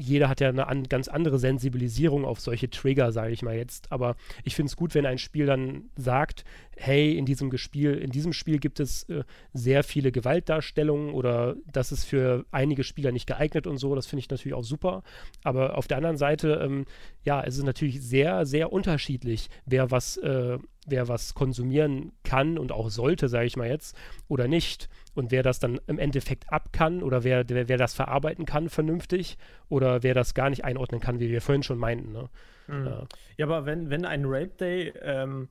jeder 0.00 0.28
hat 0.28 0.40
ja 0.40 0.48
eine 0.48 0.68
an, 0.68 0.84
ganz 0.84 1.08
andere 1.08 1.40
Sensibilisierung 1.40 2.24
auf 2.24 2.38
solche 2.38 2.70
Trigger, 2.70 3.10
sage 3.10 3.32
ich 3.32 3.42
mal 3.42 3.56
jetzt. 3.56 3.90
Aber 3.90 4.14
ich 4.44 4.54
finde 4.54 4.70
es 4.70 4.76
gut, 4.76 4.94
wenn 4.94 5.04
ein 5.04 5.18
Spiel 5.18 5.44
dann 5.44 5.90
sagt, 5.96 6.44
hey, 6.78 7.16
in 7.16 7.26
diesem 7.26 7.56
Spiel, 7.58 7.94
in 7.94 8.10
diesem 8.10 8.32
Spiel 8.32 8.58
gibt 8.58 8.78
es 8.80 9.02
äh, 9.04 9.24
sehr 9.52 9.82
viele 9.82 10.12
Gewaltdarstellungen 10.12 11.12
oder 11.12 11.56
das 11.70 11.92
ist 11.92 12.04
für 12.04 12.44
einige 12.52 12.84
Spieler 12.84 13.10
nicht 13.10 13.26
geeignet 13.26 13.66
und 13.66 13.78
so. 13.78 13.94
Das 13.94 14.06
finde 14.06 14.20
ich 14.20 14.30
natürlich 14.30 14.54
auch 14.54 14.64
super. 14.64 15.02
Aber 15.42 15.76
auf 15.76 15.88
der 15.88 15.96
anderen 15.96 16.16
Seite, 16.16 16.60
ähm, 16.62 16.84
ja, 17.24 17.42
es 17.42 17.56
ist 17.56 17.64
natürlich 17.64 18.00
sehr, 18.00 18.46
sehr 18.46 18.72
unterschiedlich, 18.72 19.48
wer 19.66 19.90
was, 19.90 20.16
äh, 20.18 20.58
wer 20.86 21.08
was 21.08 21.34
konsumieren 21.34 22.12
kann 22.22 22.58
und 22.58 22.72
auch 22.72 22.90
sollte, 22.90 23.28
sage 23.28 23.46
ich 23.46 23.56
mal 23.56 23.68
jetzt, 23.68 23.96
oder 24.28 24.46
nicht 24.46 24.88
und 25.14 25.32
wer 25.32 25.42
das 25.42 25.58
dann 25.58 25.80
im 25.88 25.98
Endeffekt 25.98 26.50
ab 26.52 26.72
kann 26.72 27.02
oder 27.02 27.24
wer, 27.24 27.48
wer, 27.48 27.68
wer, 27.68 27.76
das 27.76 27.94
verarbeiten 27.94 28.46
kann 28.46 28.68
vernünftig 28.68 29.36
oder 29.68 30.02
wer 30.02 30.14
das 30.14 30.34
gar 30.34 30.48
nicht 30.48 30.64
einordnen 30.64 31.00
kann, 31.00 31.18
wie 31.18 31.30
wir 31.30 31.42
vorhin 31.42 31.64
schon 31.64 31.78
meinten. 31.78 32.12
Ne? 32.12 32.30
Mhm. 32.68 32.86
Ja. 32.86 33.06
ja. 33.36 33.46
aber 33.46 33.66
wenn, 33.66 33.90
wenn 33.90 34.04
ein 34.04 34.24
Rape 34.24 34.54
Day 34.58 34.92
ähm, 35.02 35.48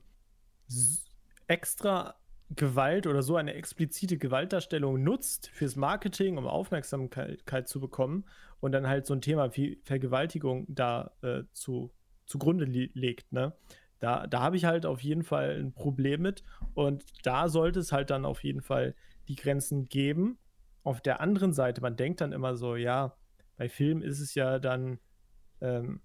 extra 1.48 2.14
Gewalt 2.50 3.06
oder 3.06 3.22
so 3.22 3.36
eine 3.36 3.54
explizite 3.54 4.16
Gewaltdarstellung 4.16 5.02
nutzt 5.02 5.48
fürs 5.48 5.76
Marketing, 5.76 6.38
um 6.38 6.46
Aufmerksamkeit 6.46 7.68
zu 7.68 7.80
bekommen 7.80 8.24
und 8.60 8.72
dann 8.72 8.86
halt 8.86 9.06
so 9.06 9.14
ein 9.14 9.20
Thema 9.20 9.54
wie 9.56 9.80
Vergewaltigung 9.84 10.64
da 10.68 11.12
äh, 11.22 11.42
zu, 11.52 11.92
zugrunde 12.26 12.64
legt, 12.64 13.32
ne? 13.32 13.54
Da, 14.00 14.28
da 14.28 14.40
habe 14.40 14.56
ich 14.56 14.64
halt 14.64 14.86
auf 14.86 15.00
jeden 15.00 15.24
Fall 15.24 15.58
ein 15.58 15.72
Problem 15.72 16.22
mit 16.22 16.44
und 16.74 17.04
da 17.24 17.48
sollte 17.48 17.80
es 17.80 17.90
halt 17.90 18.10
dann 18.10 18.24
auf 18.24 18.44
jeden 18.44 18.62
Fall 18.62 18.94
die 19.26 19.34
Grenzen 19.34 19.88
geben. 19.88 20.38
Auf 20.84 21.00
der 21.00 21.20
anderen 21.20 21.52
Seite, 21.52 21.80
man 21.80 21.96
denkt 21.96 22.20
dann 22.20 22.30
immer 22.30 22.54
so, 22.56 22.76
ja, 22.76 23.16
bei 23.56 23.68
Filmen 23.68 24.02
ist 24.02 24.20
es 24.20 24.36
ja 24.36 24.60
dann 24.60 25.00
ähm, 25.60 26.00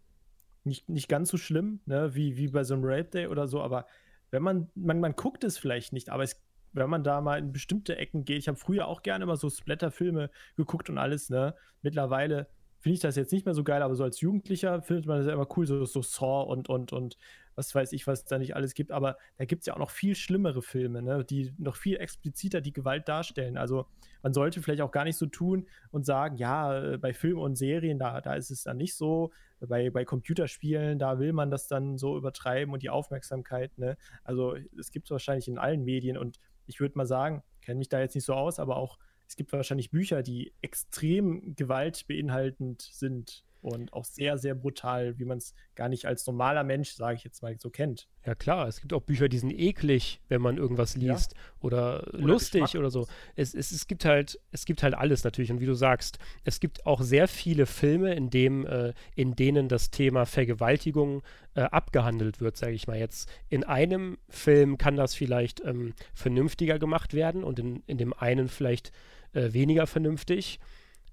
nicht, 0.64 0.90
nicht 0.90 1.08
ganz 1.08 1.30
so 1.30 1.38
schlimm, 1.38 1.82
ne, 1.86 2.16
wie, 2.16 2.36
wie 2.36 2.48
bei 2.48 2.64
so 2.64 2.74
einem 2.74 2.84
Rape 2.84 3.10
Day 3.10 3.28
oder 3.28 3.48
so, 3.48 3.62
aber 3.62 3.86
wenn 4.34 4.42
man, 4.42 4.72
man, 4.74 5.00
man 5.00 5.16
guckt 5.16 5.44
es 5.44 5.60
vielleicht 5.60 5.94
nicht, 5.94 6.10
aber 6.10 6.24
es, 6.24 6.42
wenn 6.72 6.90
man 6.90 7.04
da 7.04 7.22
mal 7.22 7.38
in 7.38 7.54
bestimmte 7.54 7.98
Ecken 7.98 8.26
geht, 8.26 8.40
ich 8.40 8.48
habe 8.48 8.58
früher 8.58 8.88
auch 8.88 9.04
gerne 9.04 9.24
immer 9.24 9.38
so 9.38 9.48
Splatter-Filme 9.48 10.32
geguckt 10.58 10.90
und 10.90 10.98
alles, 10.98 11.30
ne, 11.30 11.56
mittlerweile 11.84 12.48
finde 12.84 12.96
ich 12.96 13.00
das 13.00 13.16
jetzt 13.16 13.32
nicht 13.32 13.46
mehr 13.46 13.56
so 13.56 13.64
geil, 13.64 13.82
aber 13.82 13.96
so 13.96 14.04
als 14.04 14.20
Jugendlicher 14.20 14.82
findet 14.82 15.06
man 15.06 15.18
das 15.18 15.26
ja 15.26 15.32
immer 15.32 15.48
cool, 15.56 15.66
so, 15.66 15.86
so 15.86 16.02
Saw 16.02 16.44
und, 16.52 16.68
und, 16.68 16.92
und 16.92 17.18
was 17.56 17.74
weiß 17.74 17.94
ich, 17.94 18.08
was 18.08 18.20
es 18.20 18.26
da 18.26 18.38
nicht 18.38 18.58
alles 18.58 18.74
gibt. 18.74 18.92
Aber 18.92 19.18
da 19.38 19.46
gibt 19.46 19.62
es 19.62 19.68
ja 19.68 19.74
auch 19.74 19.80
noch 19.80 19.90
viel 19.90 20.16
schlimmere 20.16 20.62
Filme, 20.62 21.02
ne, 21.02 21.24
die 21.24 21.54
noch 21.58 21.78
viel 21.78 21.96
expliziter 21.96 22.60
die 22.60 22.74
Gewalt 22.74 23.08
darstellen. 23.08 23.56
Also 23.56 23.86
man 24.22 24.34
sollte 24.34 24.62
vielleicht 24.62 24.82
auch 24.82 24.92
gar 24.92 25.06
nicht 25.06 25.16
so 25.16 25.28
tun 25.28 25.66
und 25.92 26.06
sagen, 26.06 26.36
ja, 26.36 26.78
äh, 26.78 26.98
bei 26.98 27.14
Filmen 27.14 27.40
und 27.40 27.56
Serien, 27.56 28.00
da, 28.00 28.20
da 28.20 28.34
ist 28.34 28.52
es 28.52 28.64
dann 28.64 28.76
nicht 28.76 28.96
so. 28.96 29.32
Bei, 29.62 29.90
bei 29.90 30.04
Computerspielen, 30.04 31.00
da 31.00 31.20
will 31.20 31.32
man 31.32 31.52
das 31.52 31.70
dann 31.70 31.98
so 31.98 32.18
übertreiben 32.18 32.74
und 32.74 32.84
die 32.84 32.90
Aufmerksamkeit. 32.90 33.78
Ne? 33.78 33.96
Also 34.26 34.58
es 34.78 34.92
gibt 34.92 35.08
es 35.08 35.12
wahrscheinlich 35.12 35.48
in 35.48 35.58
allen 35.58 35.86
Medien 35.86 36.18
und 36.18 36.38
ich 36.66 36.82
würde 36.82 36.98
mal 36.98 37.08
sagen, 37.08 37.44
kenne 37.62 37.78
mich 37.78 37.88
da 37.88 38.02
jetzt 38.02 38.16
nicht 38.16 38.26
so 38.26 38.34
aus, 38.34 38.60
aber 38.60 38.76
auch 38.76 39.00
es 39.34 39.38
gibt 39.38 39.52
wahrscheinlich 39.52 39.90
Bücher, 39.90 40.22
die 40.22 40.54
extrem 40.62 41.56
gewaltbeinhaltend 41.56 42.84
sind 42.84 43.44
und 43.64 43.92
auch 43.92 44.06
sehr, 44.06 44.38
sehr 44.38 44.54
brutal, 44.54 45.18
wie 45.18 45.26
man 45.26 45.40
es 45.40 45.56
gar 45.74 45.90
nicht 45.90 46.06
als 46.06 46.28
normaler 46.28 46.64
Mensch, 46.64 46.92
sage 46.92 47.16
ich 47.16 47.24
jetzt 47.24 47.42
mal, 47.42 47.58
so 47.60 47.72
kennt. 47.72 48.08
Ja 48.26 48.36
klar, 48.36 48.68
es 48.68 48.80
gibt 48.80 48.94
auch 48.94 49.02
Bücher, 49.02 49.30
die 49.30 49.40
sind 49.40 49.52
eklig, 49.52 50.22
wenn 50.28 50.42
man 50.42 50.58
irgendwas 50.58 50.96
liest 50.98 51.34
ja. 51.34 51.40
oder, 51.62 52.08
oder, 52.10 52.20
lustig 52.20 52.78
oder 52.78 52.92
so. 52.92 53.08
Es, 53.36 53.56
es, 53.56 53.72
es, 53.72 53.88
gibt 53.88 54.06
halt, 54.06 54.40
es 54.52 54.66
gibt 54.66 54.84
halt 54.84 54.94
alles 54.94 55.24
natürlich 55.24 55.52
und 55.52 55.62
wie 55.62 55.66
du 55.66 55.74
sagst, 55.74 56.20
es 56.44 56.60
gibt 56.60 56.86
auch 56.86 57.02
sehr 57.02 57.28
viele 57.28 57.66
Filme, 57.66 58.14
in, 58.14 58.30
dem, 58.30 58.68
äh, 58.68 58.94
in 59.16 59.36
denen 59.36 59.68
das 59.68 59.90
Thema 59.90 60.28
Vergewaltigung 60.28 61.24
äh, 61.56 61.62
abgehandelt 61.62 62.40
wird, 62.40 62.58
sage 62.58 62.74
ich 62.74 62.86
mal 62.86 63.00
jetzt. 63.00 63.32
In 63.50 63.64
einem 63.64 64.20
Film 64.30 64.78
kann 64.78 64.96
das 64.96 65.16
vielleicht 65.16 65.64
ähm, 65.66 65.94
vernünftiger 66.14 66.78
gemacht 66.78 67.14
werden 67.14 67.44
und 67.44 67.58
in, 67.60 67.82
in 67.88 67.98
dem 67.98 68.14
einen 68.14 68.50
vielleicht 68.50 68.92
weniger 69.34 69.88
vernünftig. 69.88 70.60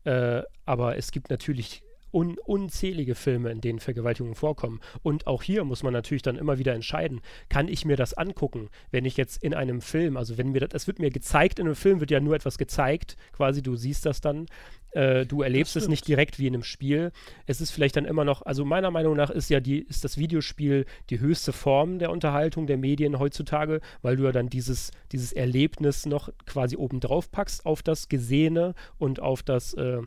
Äh, 0.04 0.42
aber 0.64 0.96
es 0.96 1.10
gibt 1.10 1.30
natürlich 1.30 1.82
un 2.12 2.38
unzählige 2.38 3.14
Filme, 3.14 3.50
in 3.50 3.60
denen 3.60 3.80
Vergewaltigungen 3.80 4.34
vorkommen. 4.34 4.80
Und 5.02 5.26
auch 5.26 5.42
hier 5.42 5.64
muss 5.64 5.82
man 5.82 5.92
natürlich 5.92 6.22
dann 6.22 6.36
immer 6.36 6.58
wieder 6.58 6.74
entscheiden, 6.74 7.20
kann 7.48 7.68
ich 7.68 7.84
mir 7.84 7.96
das 7.96 8.14
angucken, 8.14 8.68
wenn 8.90 9.04
ich 9.04 9.16
jetzt 9.16 9.42
in 9.42 9.54
einem 9.54 9.80
Film, 9.80 10.16
also 10.16 10.38
wenn 10.38 10.52
mir 10.52 10.60
das, 10.60 10.82
es 10.82 10.86
wird 10.86 10.98
mir 10.98 11.10
gezeigt, 11.10 11.58
in 11.58 11.66
einem 11.66 11.76
Film 11.76 12.00
wird 12.00 12.10
ja 12.10 12.20
nur 12.20 12.34
etwas 12.34 12.58
gezeigt, 12.58 13.16
quasi 13.32 13.62
du 13.62 13.76
siehst 13.76 14.06
das 14.06 14.20
dann, 14.20 14.46
äh, 14.92 15.24
du 15.26 15.42
erlebst 15.42 15.76
es 15.76 15.88
nicht 15.88 16.06
direkt 16.06 16.38
wie 16.38 16.46
in 16.46 16.54
einem 16.54 16.62
Spiel. 16.62 17.12
Es 17.46 17.60
ist 17.60 17.70
vielleicht 17.70 17.96
dann 17.96 18.04
immer 18.04 18.24
noch, 18.24 18.42
also 18.42 18.64
meiner 18.64 18.90
Meinung 18.90 19.16
nach 19.16 19.30
ist 19.30 19.50
ja 19.50 19.60
die, 19.60 19.80
ist 19.80 20.04
das 20.04 20.18
Videospiel 20.18 20.86
die 21.10 21.20
höchste 21.20 21.52
Form 21.52 21.98
der 21.98 22.10
Unterhaltung 22.10 22.66
der 22.66 22.76
Medien 22.76 23.18
heutzutage, 23.18 23.80
weil 24.02 24.16
du 24.16 24.24
ja 24.24 24.32
dann 24.32 24.48
dieses, 24.48 24.90
dieses 25.12 25.32
Erlebnis 25.32 26.06
noch 26.06 26.30
quasi 26.46 26.76
obendrauf 26.76 27.30
packst 27.30 27.66
auf 27.66 27.82
das 27.82 28.08
Gesehene 28.08 28.74
und 28.98 29.20
auf 29.20 29.42
das 29.42 29.74
äh, 29.74 30.02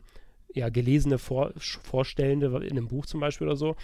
ja, 0.54 0.68
gelesene 0.68 1.18
Vor 1.18 1.52
Vorstellende 1.58 2.46
in 2.64 2.72
einem 2.72 2.88
Buch 2.88 3.06
zum 3.06 3.20
Beispiel 3.20 3.46
oder 3.46 3.56
so. 3.56 3.76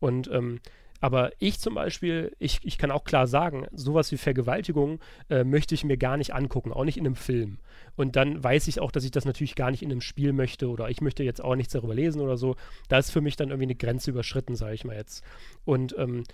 Und 0.00 0.28
ähm, 0.32 0.60
aber 1.00 1.32
ich 1.38 1.60
zum 1.60 1.74
Beispiel, 1.74 2.34
ich, 2.38 2.60
ich 2.62 2.78
kann 2.78 2.90
auch 2.90 3.04
klar 3.04 3.26
sagen, 3.26 3.66
sowas 3.72 4.10
wie 4.10 4.16
Vergewaltigung 4.16 5.00
äh, 5.28 5.44
möchte 5.44 5.74
ich 5.74 5.84
mir 5.84 5.98
gar 5.98 6.16
nicht 6.16 6.32
angucken, 6.32 6.72
auch 6.72 6.84
nicht 6.84 6.96
in 6.96 7.04
einem 7.04 7.14
Film. 7.14 7.58
Und 7.94 8.16
dann 8.16 8.42
weiß 8.42 8.68
ich 8.68 8.80
auch, 8.80 8.90
dass 8.90 9.04
ich 9.04 9.10
das 9.10 9.26
natürlich 9.26 9.54
gar 9.54 9.70
nicht 9.70 9.82
in 9.82 9.90
einem 9.90 10.00
Spiel 10.00 10.32
möchte 10.32 10.68
oder 10.68 10.88
ich 10.88 11.02
möchte 11.02 11.22
jetzt 11.22 11.44
auch 11.44 11.56
nichts 11.56 11.74
darüber 11.74 11.94
lesen 11.94 12.22
oder 12.22 12.38
so. 12.38 12.56
Da 12.88 12.96
ist 12.96 13.10
für 13.10 13.20
mich 13.20 13.36
dann 13.36 13.50
irgendwie 13.50 13.66
eine 13.66 13.74
Grenze 13.74 14.12
überschritten, 14.12 14.56
sage 14.56 14.74
ich 14.74 14.84
mal 14.84 14.96
jetzt. 14.96 15.22
Und 15.66 15.94
ähm, 15.98 16.24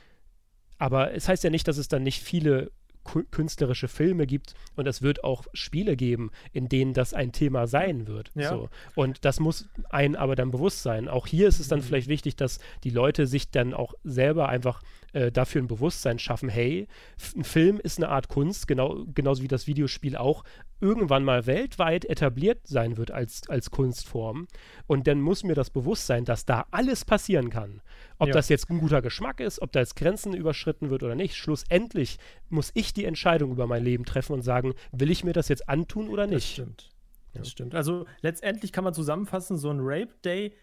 aber 0.79 1.15
es 1.15 1.29
heißt 1.29 1.43
ja 1.43 1.51
nicht, 1.51 1.67
dass 1.67 1.77
es 1.77 1.89
dann 1.89 2.05
nicht 2.05 2.23
viele 2.23 2.71
künstlerische 3.05 3.89
Filme 3.89 4.27
gibt 4.27 4.55
und 4.77 4.87
es 4.87 5.03
wird 5.03 5.25
auch 5.25 5.45
Spiele 5.53 5.97
geben, 5.97 6.31
in 6.53 6.69
denen 6.69 6.95
das 6.95 7.15
ein 7.15 7.33
Thema 7.33 7.67
sein 7.67 8.07
wird. 8.07 8.31
Ja. 8.35 8.51
So. 8.51 8.69
Und 8.95 9.25
das 9.25 9.41
muss 9.41 9.69
einen 9.89 10.17
aber 10.17 10.37
dann 10.37 10.51
bewusst 10.51 10.83
sein. 10.83 11.09
Auch 11.09 11.27
hier 11.27 11.49
ist 11.49 11.61
es 11.61 11.69
dann 11.69 11.81
mhm. 11.81 11.85
vielleicht 11.85 12.09
wichtig, 12.09 12.37
dass 12.37 12.61
die 12.85 12.91
Leute 12.91 13.27
sich 13.27 13.51
dann 13.51 13.75
auch 13.75 13.95
selber 14.05 14.49
einfach 14.49 14.83
äh, 15.13 15.33
dafür 15.33 15.63
ein 15.63 15.67
Bewusstsein 15.67 16.19
schaffen, 16.19 16.49
hey, 16.49 16.87
ein 17.37 17.45
Film 17.45 17.81
ist 17.81 17.99
eine 17.99 18.09
Art 18.09 18.29
Kunst, 18.29 18.69
genau, 18.69 19.05
genauso 19.15 19.43
wie 19.43 19.49
das 19.49 19.67
Videospiel 19.67 20.17
auch 20.17 20.45
irgendwann 20.81 21.25
mal 21.25 21.47
weltweit 21.47 22.05
etabliert 22.05 22.67
sein 22.67 22.97
wird 22.97 23.11
als, 23.11 23.49
als 23.49 23.71
Kunstform. 23.71 24.49
Und 24.87 25.07
dann 25.07 25.21
muss 25.21 25.45
mir 25.45 25.55
das 25.55 25.71
bewusst 25.71 26.07
sein, 26.07 26.25
dass 26.25 26.47
da 26.47 26.67
alles 26.71 27.05
passieren 27.05 27.51
kann. 27.51 27.83
Ob 28.19 28.29
ja. 28.29 28.35
das 28.35 28.49
jetzt 28.49 28.71
ein 28.71 28.79
guter 28.79 29.03
Geschmack 29.03 29.41
ist, 29.41 29.61
ob 29.61 29.73
da 29.73 29.81
jetzt 29.81 29.97
Grenzen 29.97 30.33
überschritten 30.33 30.91
wird 30.91 31.03
oder 31.03 31.15
nicht. 31.15 31.37
Schlussendlich 31.37 32.19
muss 32.49 32.71
ich 32.75 32.93
die 32.95 33.05
Entscheidung 33.05 33.53
über 33.53 33.67
mein 33.67 33.85
Leben 33.85 34.05
treffen 34.05 34.33
und 34.33 34.43
sagen, 34.43 34.75
will 34.93 35.11
ich 35.11 35.25
mir 35.25 35.33
das 35.33 35.49
jetzt 35.49 35.69
antun 35.69 36.09
oder 36.09 36.27
nicht. 36.27 36.37
Das 36.37 36.53
stimmt. 36.53 36.91
Das 37.35 37.47
ja. 37.47 37.51
stimmt. 37.51 37.75
Also 37.75 38.07
letztendlich 38.23 38.73
kann 38.73 38.85
man 38.85 38.95
zusammenfassen, 38.95 39.57
so 39.57 39.71
ein 39.71 39.79
Rape 39.81 40.15
Day 40.25 40.55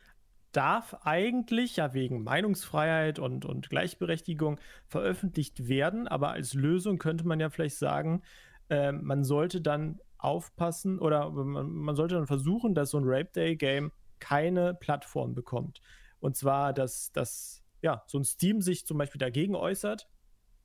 darf 0.52 0.96
eigentlich 1.04 1.76
ja 1.78 1.94
wegen 1.94 2.24
Meinungsfreiheit 2.24 3.20
und, 3.20 3.46
und 3.46 3.70
Gleichberechtigung 3.70 4.60
veröffentlicht 4.88 5.68
werden, 5.68 6.08
aber 6.08 6.32
als 6.32 6.54
Lösung 6.54 6.98
könnte 6.98 7.28
man 7.28 7.40
ja 7.40 7.50
vielleicht 7.50 7.78
sagen, 7.78 8.22
äh, 8.70 8.92
man 8.92 9.24
sollte 9.24 9.62
dann 9.62 10.00
aufpassen 10.18 11.00
oder 11.00 11.30
man, 11.30 11.70
man, 11.70 11.96
sollte 11.96 12.16
dann 12.16 12.28
versuchen, 12.28 12.74
dass 12.74 12.92
so 12.92 12.98
ein 12.98 13.04
Rape 13.06 13.32
Day 13.36 13.56
Game 13.56 13.92
keine 14.20 14.74
Plattform 14.74 15.36
bekommt. 15.36 15.82
Und 16.20 16.36
zwar, 16.36 16.74
dass, 16.74 17.12
dass 17.12 17.64
ja, 17.82 18.04
so 18.08 18.18
ein 18.18 18.24
Steam 18.24 18.62
sich 18.62 18.86
zum 18.86 18.98
Beispiel 18.98 19.20
dagegen 19.20 19.56
äußert, 19.56 20.10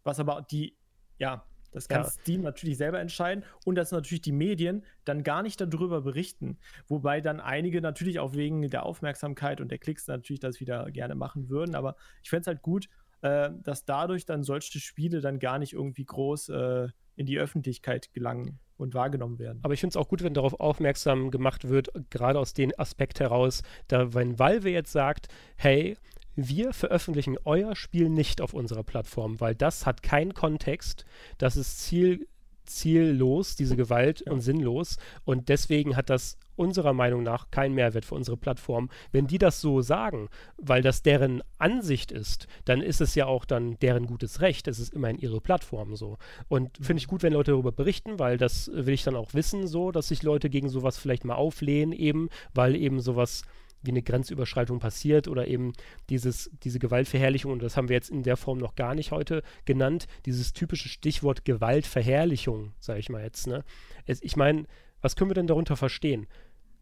was 0.04 0.18
aber 0.18 0.42
die, 0.42 0.76
ja, 1.18 1.44
das 1.72 1.88
kann 1.88 2.02
ja. 2.02 2.08
Steam 2.08 2.42
natürlich 2.42 2.76
selber 2.76 3.00
entscheiden 3.00 3.44
und 3.64 3.74
dass 3.74 3.92
natürlich 3.92 4.22
die 4.22 4.32
Medien 4.32 4.84
dann 5.04 5.22
gar 5.22 5.42
nicht 5.42 5.60
darüber 5.60 6.02
berichten. 6.02 6.58
Wobei 6.86 7.20
dann 7.20 7.40
einige 7.40 7.80
natürlich 7.80 8.20
auch 8.20 8.34
wegen 8.34 8.62
der 8.68 8.84
Aufmerksamkeit 8.86 9.60
und 9.60 9.70
der 9.70 9.78
Klicks 9.78 10.06
natürlich 10.06 10.40
das 10.40 10.60
wieder 10.60 10.90
gerne 10.90 11.14
machen 11.14 11.48
würden. 11.48 11.74
Aber 11.74 11.96
ich 12.22 12.30
fände 12.30 12.42
es 12.42 12.46
halt 12.46 12.62
gut, 12.62 12.88
äh, 13.22 13.50
dass 13.62 13.84
dadurch 13.84 14.26
dann 14.26 14.42
solche 14.42 14.80
Spiele 14.80 15.20
dann 15.20 15.38
gar 15.38 15.58
nicht 15.58 15.72
irgendwie 15.72 16.04
groß 16.04 16.50
äh, 16.50 16.88
in 17.16 17.26
die 17.26 17.38
Öffentlichkeit 17.38 18.12
gelangen 18.12 18.58
und 18.76 18.94
wahrgenommen 18.94 19.38
werden. 19.38 19.60
Aber 19.62 19.74
ich 19.74 19.80
finde 19.80 19.92
es 19.92 19.96
auch 19.96 20.08
gut, 20.08 20.22
wenn 20.22 20.34
darauf 20.34 20.58
aufmerksam 20.58 21.30
gemacht 21.30 21.68
wird, 21.68 21.90
gerade 22.10 22.38
aus 22.38 22.52
dem 22.52 22.72
Aspekt 22.76 23.20
heraus, 23.20 23.62
da 23.88 24.12
wenn 24.14 24.38
Valve 24.38 24.70
jetzt 24.70 24.92
sagt, 24.92 25.28
hey, 25.56 25.96
wir 26.34 26.72
veröffentlichen 26.72 27.36
euer 27.44 27.76
Spiel 27.76 28.08
nicht 28.08 28.40
auf 28.40 28.54
unserer 28.54 28.82
Plattform, 28.82 29.40
weil 29.40 29.54
das 29.54 29.86
hat 29.86 30.02
keinen 30.02 30.34
Kontext, 30.34 31.04
das 31.38 31.56
ist 31.56 31.80
Ziel, 31.80 32.26
ziellos, 32.64 33.56
diese 33.56 33.76
Gewalt 33.76 34.22
ja. 34.26 34.32
und 34.32 34.40
sinnlos 34.40 34.96
und 35.24 35.48
deswegen 35.48 35.96
hat 35.96 36.10
das 36.10 36.38
unserer 36.54 36.92
Meinung 36.92 37.22
nach 37.22 37.50
keinen 37.50 37.74
Mehrwert 37.74 38.04
für 38.04 38.14
unsere 38.14 38.36
Plattform. 38.36 38.90
Wenn 39.10 39.26
die 39.26 39.38
das 39.38 39.60
so 39.60 39.80
sagen, 39.80 40.28
weil 40.58 40.82
das 40.82 41.02
deren 41.02 41.42
Ansicht 41.58 42.12
ist, 42.12 42.46
dann 42.64 42.82
ist 42.82 43.00
es 43.00 43.14
ja 43.14 43.26
auch 43.26 43.44
dann 43.44 43.78
deren 43.80 44.06
gutes 44.06 44.40
Recht. 44.40 44.68
Es 44.68 44.78
ist 44.78 44.92
immerhin 44.92 45.18
ihre 45.18 45.40
Plattform 45.40 45.96
so. 45.96 46.18
Und 46.48 46.78
mhm. 46.78 46.84
finde 46.84 47.00
ich 47.00 47.08
gut, 47.08 47.22
wenn 47.22 47.32
Leute 47.32 47.52
darüber 47.52 47.72
berichten, 47.72 48.18
weil 48.18 48.36
das 48.36 48.70
will 48.72 48.94
ich 48.94 49.02
dann 49.02 49.16
auch 49.16 49.34
wissen, 49.34 49.66
so, 49.66 49.92
dass 49.92 50.08
sich 50.08 50.22
Leute 50.22 50.50
gegen 50.50 50.68
sowas 50.68 50.98
vielleicht 50.98 51.24
mal 51.24 51.34
auflehnen, 51.34 51.92
eben, 51.92 52.28
weil 52.54 52.76
eben 52.76 53.00
sowas 53.00 53.42
wie 53.82 53.90
eine 53.90 54.02
Grenzüberschreitung 54.02 54.78
passiert 54.78 55.28
oder 55.28 55.46
eben 55.48 55.72
dieses, 56.08 56.50
diese 56.62 56.78
Gewaltverherrlichung, 56.78 57.52
und 57.52 57.62
das 57.62 57.76
haben 57.76 57.88
wir 57.88 57.96
jetzt 57.96 58.10
in 58.10 58.22
der 58.22 58.36
Form 58.36 58.58
noch 58.58 58.74
gar 58.74 58.94
nicht 58.94 59.10
heute 59.10 59.42
genannt, 59.64 60.06
dieses 60.26 60.52
typische 60.52 60.88
Stichwort 60.88 61.44
Gewaltverherrlichung, 61.44 62.72
sage 62.78 63.00
ich 63.00 63.08
mal 63.08 63.22
jetzt. 63.22 63.46
Ne? 63.46 63.64
Es, 64.06 64.22
ich 64.22 64.36
meine, 64.36 64.66
was 65.00 65.16
können 65.16 65.30
wir 65.30 65.34
denn 65.34 65.46
darunter 65.46 65.76
verstehen? 65.76 66.26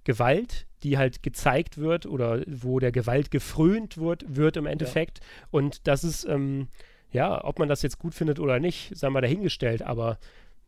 Gewalt, 0.05 0.67
die 0.83 0.99
halt 0.99 1.23
gezeigt 1.23 1.79
wird 1.79 2.07
oder 2.07 2.43
wo 2.47 2.79
der 2.79 2.93
Gewalt 2.93 3.31
gefrönt 3.31 3.99
wird, 3.99 4.25
wird 4.35 4.57
im 4.57 4.67
Endeffekt. 4.67 5.19
Ja. 5.19 5.25
Und 5.51 5.87
das 5.87 6.05
ist, 6.05 6.25
ähm, 6.25 6.69
ja, 7.13 7.45
ob 7.45 7.59
man 7.59 7.69
das 7.69 7.83
jetzt 7.83 7.99
gut 7.99 8.15
findet 8.15 8.39
oder 8.39 8.61
nicht, 8.61 8.93
sei 8.97 9.11
mal 9.11 9.21
dahingestellt, 9.21 9.83
aber 9.83 10.19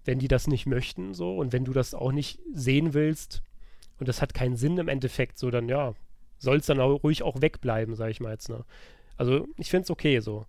wenn 0.04 0.18
die 0.18 0.28
das 0.28 0.48
nicht 0.48 0.66
möchten, 0.66 1.14
so, 1.14 1.36
und 1.36 1.52
wenn 1.52 1.64
du 1.64 1.72
das 1.72 1.94
auch 1.94 2.12
nicht 2.12 2.40
sehen 2.52 2.92
willst, 2.92 3.42
und 3.98 4.08
das 4.08 4.20
hat 4.20 4.34
keinen 4.34 4.56
Sinn 4.56 4.78
im 4.78 4.88
Endeffekt, 4.88 5.38
so, 5.38 5.50
dann 5.50 5.68
ja, 5.68 5.94
soll 6.42 6.58
es 6.58 6.66
dann 6.66 6.80
auch 6.80 7.02
ruhig 7.02 7.22
auch 7.22 7.40
wegbleiben, 7.40 7.94
sag 7.94 8.10
ich 8.10 8.20
mal 8.20 8.32
jetzt, 8.32 8.48
ne? 8.48 8.64
Also, 9.16 9.46
ich 9.56 9.70
finde 9.70 9.84
es 9.84 9.90
okay 9.90 10.18
so. 10.20 10.46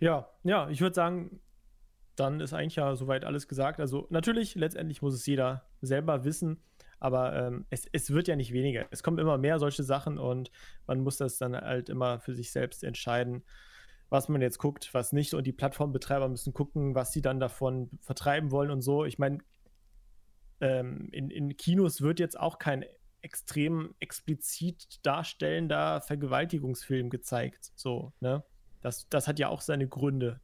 Ja, 0.00 0.28
ja, 0.42 0.68
ich 0.70 0.80
würde 0.80 0.94
sagen, 0.94 1.40
dann 2.16 2.40
ist 2.40 2.52
eigentlich 2.52 2.76
ja 2.76 2.94
soweit 2.96 3.24
alles 3.24 3.48
gesagt. 3.48 3.80
Also 3.80 4.06
natürlich, 4.10 4.54
letztendlich 4.54 5.02
muss 5.02 5.14
es 5.14 5.26
jeder 5.26 5.66
selber 5.80 6.24
wissen, 6.24 6.62
aber 6.98 7.34
ähm, 7.34 7.66
es, 7.70 7.86
es 7.92 8.10
wird 8.10 8.28
ja 8.28 8.36
nicht 8.36 8.52
weniger. 8.52 8.86
Es 8.90 9.02
kommen 9.02 9.18
immer 9.18 9.38
mehr 9.38 9.58
solche 9.58 9.84
Sachen 9.84 10.18
und 10.18 10.50
man 10.86 11.00
muss 11.00 11.16
das 11.16 11.38
dann 11.38 11.54
halt 11.54 11.88
immer 11.88 12.18
für 12.20 12.34
sich 12.34 12.50
selbst 12.50 12.82
entscheiden, 12.82 13.42
was 14.08 14.28
man 14.28 14.42
jetzt 14.42 14.58
guckt, 14.58 14.92
was 14.92 15.12
nicht. 15.12 15.34
Und 15.34 15.46
die 15.46 15.52
Plattformbetreiber 15.52 16.28
müssen 16.28 16.52
gucken, 16.52 16.94
was 16.94 17.12
sie 17.12 17.22
dann 17.22 17.40
davon 17.40 17.90
vertreiben 18.00 18.50
wollen 18.50 18.70
und 18.70 18.82
so. 18.82 19.04
Ich 19.04 19.18
meine, 19.18 19.38
ähm, 20.60 21.08
in, 21.12 21.30
in 21.30 21.56
Kinos 21.56 22.02
wird 22.02 22.20
jetzt 22.20 22.38
auch 22.38 22.58
kein 22.58 22.84
extrem 23.22 23.94
explizit 24.00 25.04
darstellender 25.04 26.00
Vergewaltigungsfilm 26.00 27.10
gezeigt. 27.10 27.72
So, 27.76 28.12
ne? 28.20 28.42
Das, 28.80 29.08
das 29.08 29.28
hat 29.28 29.38
ja 29.38 29.48
auch 29.48 29.60
seine 29.60 29.86
Gründe. 29.88 30.40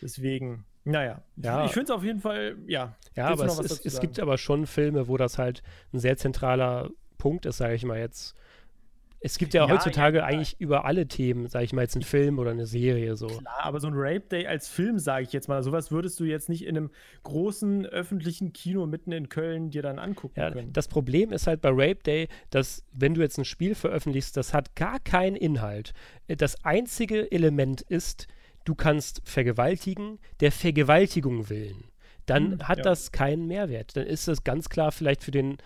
Deswegen, 0.00 0.64
naja, 0.84 1.22
ja. 1.36 1.64
ich 1.64 1.72
finde 1.72 1.84
es 1.84 1.90
auf 1.90 2.04
jeden 2.04 2.20
Fall, 2.20 2.56
ja. 2.66 2.96
Ja, 3.16 3.28
aber 3.28 3.44
es, 3.46 3.58
ist, 3.58 3.86
es 3.86 4.00
gibt 4.00 4.18
aber 4.20 4.38
schon 4.38 4.66
Filme, 4.66 5.08
wo 5.08 5.16
das 5.16 5.36
halt 5.36 5.62
ein 5.92 5.98
sehr 5.98 6.16
zentraler 6.16 6.90
Punkt 7.18 7.46
ist, 7.46 7.58
sage 7.58 7.74
ich 7.74 7.84
mal 7.84 7.98
jetzt. 7.98 8.34
Es 9.22 9.36
gibt 9.36 9.52
ja, 9.52 9.66
ja 9.66 9.72
heutzutage 9.72 10.18
ja, 10.18 10.24
eigentlich 10.24 10.58
über 10.60 10.86
alle 10.86 11.06
Themen, 11.06 11.46
sage 11.46 11.66
ich 11.66 11.72
mal 11.74 11.82
jetzt 11.82 11.94
einen 11.94 12.04
Film 12.04 12.38
oder 12.38 12.52
eine 12.52 12.66
Serie 12.66 13.16
so. 13.16 13.26
Klar, 13.26 13.60
aber 13.64 13.78
so 13.78 13.86
ein 13.86 13.92
Rape 13.94 14.26
Day 14.30 14.46
als 14.46 14.68
Film, 14.68 14.98
sage 14.98 15.24
ich 15.24 15.32
jetzt 15.32 15.46
mal, 15.46 15.62
sowas 15.62 15.90
würdest 15.90 16.18
du 16.20 16.24
jetzt 16.24 16.48
nicht 16.48 16.64
in 16.64 16.76
einem 16.76 16.90
großen 17.22 17.84
öffentlichen 17.86 18.54
Kino 18.54 18.86
mitten 18.86 19.12
in 19.12 19.28
Köln 19.28 19.70
dir 19.70 19.82
dann 19.82 19.98
angucken 19.98 20.40
ja, 20.40 20.50
können. 20.50 20.72
Das 20.72 20.88
Problem 20.88 21.32
ist 21.32 21.46
halt 21.46 21.60
bei 21.60 21.68
Rape 21.70 22.02
Day, 22.02 22.28
dass 22.48 22.82
wenn 22.92 23.14
du 23.14 23.20
jetzt 23.20 23.36
ein 23.36 23.44
Spiel 23.44 23.74
veröffentlichst, 23.74 24.36
das 24.36 24.54
hat 24.54 24.74
gar 24.74 24.98
keinen 25.00 25.36
Inhalt. 25.36 25.92
Das 26.26 26.64
einzige 26.64 27.30
Element 27.30 27.82
ist, 27.82 28.26
du 28.64 28.74
kannst 28.74 29.20
vergewaltigen, 29.24 30.18
der 30.40 30.52
Vergewaltigung 30.52 31.50
willen, 31.50 31.84
dann 32.24 32.52
hm, 32.52 32.68
hat 32.68 32.86
das 32.86 33.12
keinen 33.12 33.46
Mehrwert. 33.46 33.96
Dann 33.96 34.06
ist 34.06 34.28
das 34.28 34.44
ganz 34.44 34.68
klar 34.68 34.92
vielleicht 34.92 35.24
für 35.24 35.30
den 35.30 35.58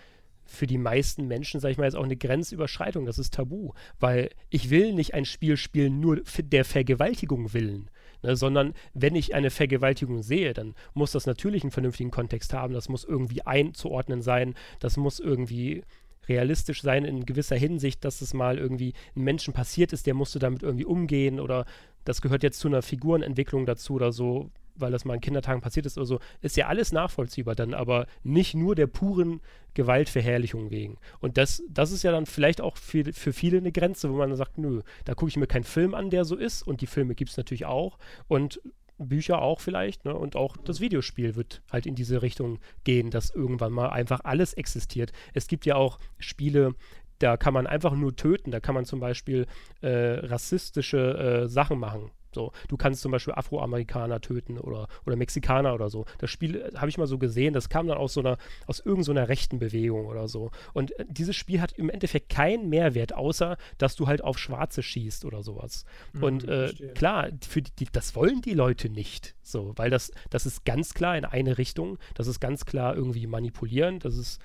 für 0.45 0.67
die 0.67 0.77
meisten 0.77 1.27
Menschen, 1.27 1.59
sage 1.59 1.73
ich 1.73 1.77
mal, 1.77 1.85
jetzt 1.85 1.95
auch 1.95 2.03
eine 2.03 2.17
Grenzüberschreitung. 2.17 3.05
Das 3.05 3.19
ist 3.19 3.33
tabu, 3.33 3.73
weil 3.99 4.29
ich 4.49 4.69
will 4.69 4.93
nicht 4.93 5.13
ein 5.13 5.25
Spiel 5.25 5.57
spielen 5.57 5.99
nur 5.99 6.21
der 6.37 6.65
Vergewaltigung 6.65 7.53
willen, 7.53 7.89
ne, 8.21 8.35
sondern 8.35 8.73
wenn 8.93 9.15
ich 9.15 9.35
eine 9.35 9.49
Vergewaltigung 9.49 10.21
sehe, 10.23 10.53
dann 10.53 10.75
muss 10.93 11.11
das 11.11 11.25
natürlich 11.25 11.63
einen 11.63 11.71
vernünftigen 11.71 12.11
Kontext 12.11 12.53
haben. 12.53 12.73
Das 12.73 12.89
muss 12.89 13.03
irgendwie 13.03 13.41
einzuordnen 13.41 14.21
sein. 14.21 14.55
Das 14.79 14.97
muss 14.97 15.19
irgendwie 15.19 15.83
realistisch 16.27 16.81
sein 16.81 17.05
in 17.05 17.25
gewisser 17.25 17.55
Hinsicht, 17.55 18.03
dass 18.03 18.21
es 18.21 18.33
mal 18.33 18.57
irgendwie 18.57 18.93
einem 19.15 19.25
Menschen 19.25 19.53
passiert 19.53 19.93
ist, 19.93 20.07
der 20.07 20.13
musste 20.13 20.39
damit 20.39 20.63
irgendwie 20.63 20.85
umgehen 20.85 21.39
oder 21.39 21.65
das 22.03 22.21
gehört 22.21 22.43
jetzt 22.43 22.59
zu 22.59 22.67
einer 22.67 22.81
Figurenentwicklung 22.81 23.65
dazu 23.65 23.93
oder 23.93 24.11
so, 24.11 24.49
weil 24.75 24.91
das 24.91 25.05
mal 25.05 25.15
in 25.15 25.21
Kindertagen 25.21 25.61
passiert 25.61 25.85
ist 25.85 25.97
oder 25.97 26.05
so, 26.05 26.19
ist 26.41 26.57
ja 26.57 26.67
alles 26.67 26.91
nachvollziehbar 26.91 27.55
dann, 27.55 27.73
aber 27.73 28.07
nicht 28.23 28.53
nur 28.55 28.75
der 28.75 28.87
puren 28.87 29.41
Gewaltverherrlichung 29.73 30.71
wegen. 30.71 30.97
Und 31.19 31.37
das, 31.37 31.63
das 31.69 31.91
ist 31.91 32.03
ja 32.03 32.11
dann 32.11 32.25
vielleicht 32.25 32.61
auch 32.61 32.77
für, 32.77 33.13
für 33.13 33.33
viele 33.33 33.57
eine 33.57 33.71
Grenze, 33.71 34.09
wo 34.09 34.15
man 34.15 34.35
sagt, 34.35 34.57
nö, 34.57 34.81
da 35.03 35.13
gucke 35.13 35.29
ich 35.29 35.37
mir 35.37 35.47
keinen 35.47 35.63
Film 35.63 35.93
an, 35.93 36.09
der 36.09 36.25
so 36.25 36.35
ist 36.35 36.63
und 36.63 36.81
die 36.81 36.87
Filme 36.87 37.15
gibt 37.15 37.31
es 37.31 37.37
natürlich 37.37 37.65
auch 37.65 37.97
und 38.27 38.61
Bücher 38.97 39.41
auch 39.41 39.59
vielleicht, 39.59 40.05
ne? 40.05 40.15
Und 40.15 40.37
auch 40.37 40.55
das 40.55 40.79
Videospiel 40.79 41.35
wird 41.35 41.61
halt 41.69 41.85
in 41.85 41.95
diese 41.95 42.21
Richtung 42.21 42.59
gehen, 42.85 43.11
dass 43.11 43.29
irgendwann 43.29 43.73
mal 43.73 43.89
einfach 43.89 44.21
alles 44.23 44.53
existiert. 44.53 45.11
Es 45.33 45.47
gibt 45.47 45.65
ja 45.65 45.75
auch 45.75 45.99
Spiele, 46.17 46.75
da 47.19 47.37
kann 47.37 47.53
man 47.53 47.67
einfach 47.67 47.93
nur 47.93 48.15
töten. 48.15 48.51
Da 48.51 48.59
kann 48.59 48.75
man 48.75 48.85
zum 48.85 48.99
Beispiel 48.99 49.47
äh, 49.81 50.19
rassistische 50.25 51.43
äh, 51.43 51.47
Sachen 51.47 51.79
machen. 51.79 52.11
So, 52.35 52.51
du 52.67 52.75
kannst 52.75 53.01
zum 53.01 53.13
Beispiel 53.13 53.33
Afroamerikaner 53.33 54.19
töten 54.19 54.59
oder, 54.59 54.87
oder 55.05 55.15
Mexikaner 55.15 55.73
oder 55.73 55.89
so. 55.89 56.05
Das 56.19 56.29
Spiel 56.29 56.57
äh, 56.57 56.75
habe 56.75 56.89
ich 56.89 56.97
mal 56.97 57.07
so 57.07 57.17
gesehen, 57.17 57.53
das 57.53 57.69
kam 57.69 57.87
dann 57.87 57.97
aus 57.97 58.13
so 58.13 58.19
einer, 58.19 58.37
aus 58.67 58.81
irgendeiner 58.81 59.23
so 59.23 59.27
rechten 59.27 59.57
Bewegung 59.57 60.05
oder 60.05 60.27
so. 60.27 60.51
Und 60.73 60.91
äh, 60.99 61.05
dieses 61.07 61.35
Spiel 61.35 61.61
hat 61.61 61.71
im 61.71 61.89
Endeffekt 61.89 62.27
keinen 62.29 62.69
Mehrwert, 62.69 63.13
außer 63.13 63.57
dass 63.77 63.95
du 63.95 64.07
halt 64.07 64.21
auf 64.21 64.37
Schwarze 64.37 64.83
schießt 64.83 65.23
oder 65.23 65.43
sowas. 65.43 65.85
Mhm, 66.11 66.23
und 66.23 66.47
äh, 66.47 66.73
klar, 66.93 67.29
für 67.47 67.61
die, 67.61 67.85
das 67.89 68.15
wollen 68.15 68.41
die 68.41 68.53
Leute 68.53 68.89
nicht. 68.89 69.35
So, 69.41 69.71
weil 69.77 69.89
das, 69.89 70.11
das 70.29 70.45
ist 70.45 70.65
ganz 70.65 70.93
klar 70.93 71.17
in 71.17 71.23
eine 71.23 71.57
Richtung, 71.57 71.97
das 72.15 72.27
ist 72.27 72.41
ganz 72.41 72.65
klar 72.65 72.95
irgendwie 72.95 73.27
manipulieren, 73.27 73.99
das 73.99 74.17
ist 74.17 74.41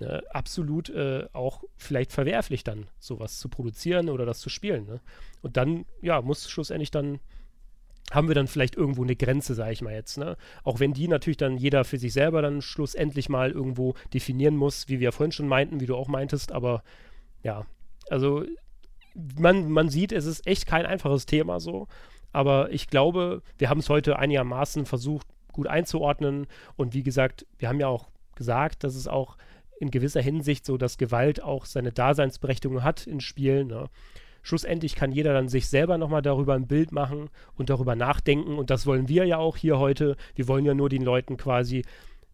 ne, 0.00 0.22
absolut 0.30 0.90
äh, 0.90 1.26
auch 1.32 1.64
vielleicht 1.76 2.12
verwerflich 2.12 2.64
dann, 2.64 2.86
sowas 2.98 3.38
zu 3.38 3.48
produzieren 3.48 4.08
oder 4.08 4.26
das 4.26 4.40
zu 4.40 4.48
spielen. 4.48 4.86
Ne? 4.86 5.00
Und 5.42 5.56
dann, 5.56 5.86
ja, 6.02 6.20
muss 6.22 6.50
schlussendlich 6.50 6.90
dann 6.90 7.20
haben 8.10 8.28
wir 8.28 8.34
dann 8.34 8.46
vielleicht 8.46 8.76
irgendwo 8.76 9.02
eine 9.02 9.16
Grenze, 9.16 9.54
sage 9.54 9.72
ich 9.72 9.82
mal 9.82 9.92
jetzt. 9.92 10.16
Ne? 10.16 10.36
Auch 10.64 10.80
wenn 10.80 10.94
die 10.94 11.08
natürlich 11.08 11.36
dann 11.36 11.58
jeder 11.58 11.84
für 11.84 11.98
sich 11.98 12.12
selber 12.12 12.42
dann 12.42 12.62
schlussendlich 12.62 13.28
mal 13.28 13.50
irgendwo 13.50 13.94
definieren 14.14 14.56
muss, 14.56 14.88
wie 14.88 15.00
wir 15.00 15.12
vorhin 15.12 15.32
schon 15.32 15.48
meinten, 15.48 15.80
wie 15.80 15.86
du 15.86 15.94
auch 15.94 16.08
meintest, 16.08 16.52
aber 16.52 16.82
ja, 17.42 17.66
also 18.08 18.44
man, 19.38 19.70
man 19.70 19.88
sieht, 19.88 20.12
es 20.12 20.26
ist 20.26 20.46
echt 20.46 20.66
kein 20.66 20.86
einfaches 20.86 21.26
Thema 21.26 21.60
so, 21.60 21.88
aber 22.32 22.70
ich 22.72 22.88
glaube, 22.88 23.42
wir 23.58 23.68
haben 23.68 23.80
es 23.80 23.88
heute 23.88 24.18
einigermaßen 24.18 24.86
versucht, 24.86 25.26
gut 25.52 25.66
einzuordnen 25.66 26.46
und 26.76 26.94
wie 26.94 27.02
gesagt, 27.02 27.46
wir 27.58 27.68
haben 27.68 27.80
ja 27.80 27.88
auch 27.88 28.08
gesagt, 28.36 28.84
dass 28.84 28.94
es 28.94 29.08
auch 29.08 29.36
in 29.80 29.90
gewisser 29.90 30.20
Hinsicht 30.20 30.66
so, 30.66 30.76
dass 30.76 30.98
Gewalt 30.98 31.42
auch 31.42 31.64
seine 31.64 31.92
Daseinsberechtigung 31.92 32.82
hat 32.82 33.06
in 33.06 33.20
Spielen. 33.20 33.68
Ne? 33.68 33.88
Schlussendlich 34.42 34.94
kann 34.94 35.12
jeder 35.12 35.32
dann 35.32 35.48
sich 35.48 35.68
selber 35.68 35.98
nochmal 35.98 36.22
darüber 36.22 36.54
ein 36.54 36.66
Bild 36.66 36.92
machen 36.92 37.28
und 37.56 37.70
darüber 37.70 37.96
nachdenken. 37.96 38.56
Und 38.58 38.70
das 38.70 38.86
wollen 38.86 39.08
wir 39.08 39.24
ja 39.24 39.38
auch 39.38 39.56
hier 39.56 39.78
heute. 39.78 40.16
Wir 40.34 40.48
wollen 40.48 40.64
ja 40.64 40.74
nur 40.74 40.88
den 40.88 41.02
Leuten 41.02 41.36
quasi 41.36 41.84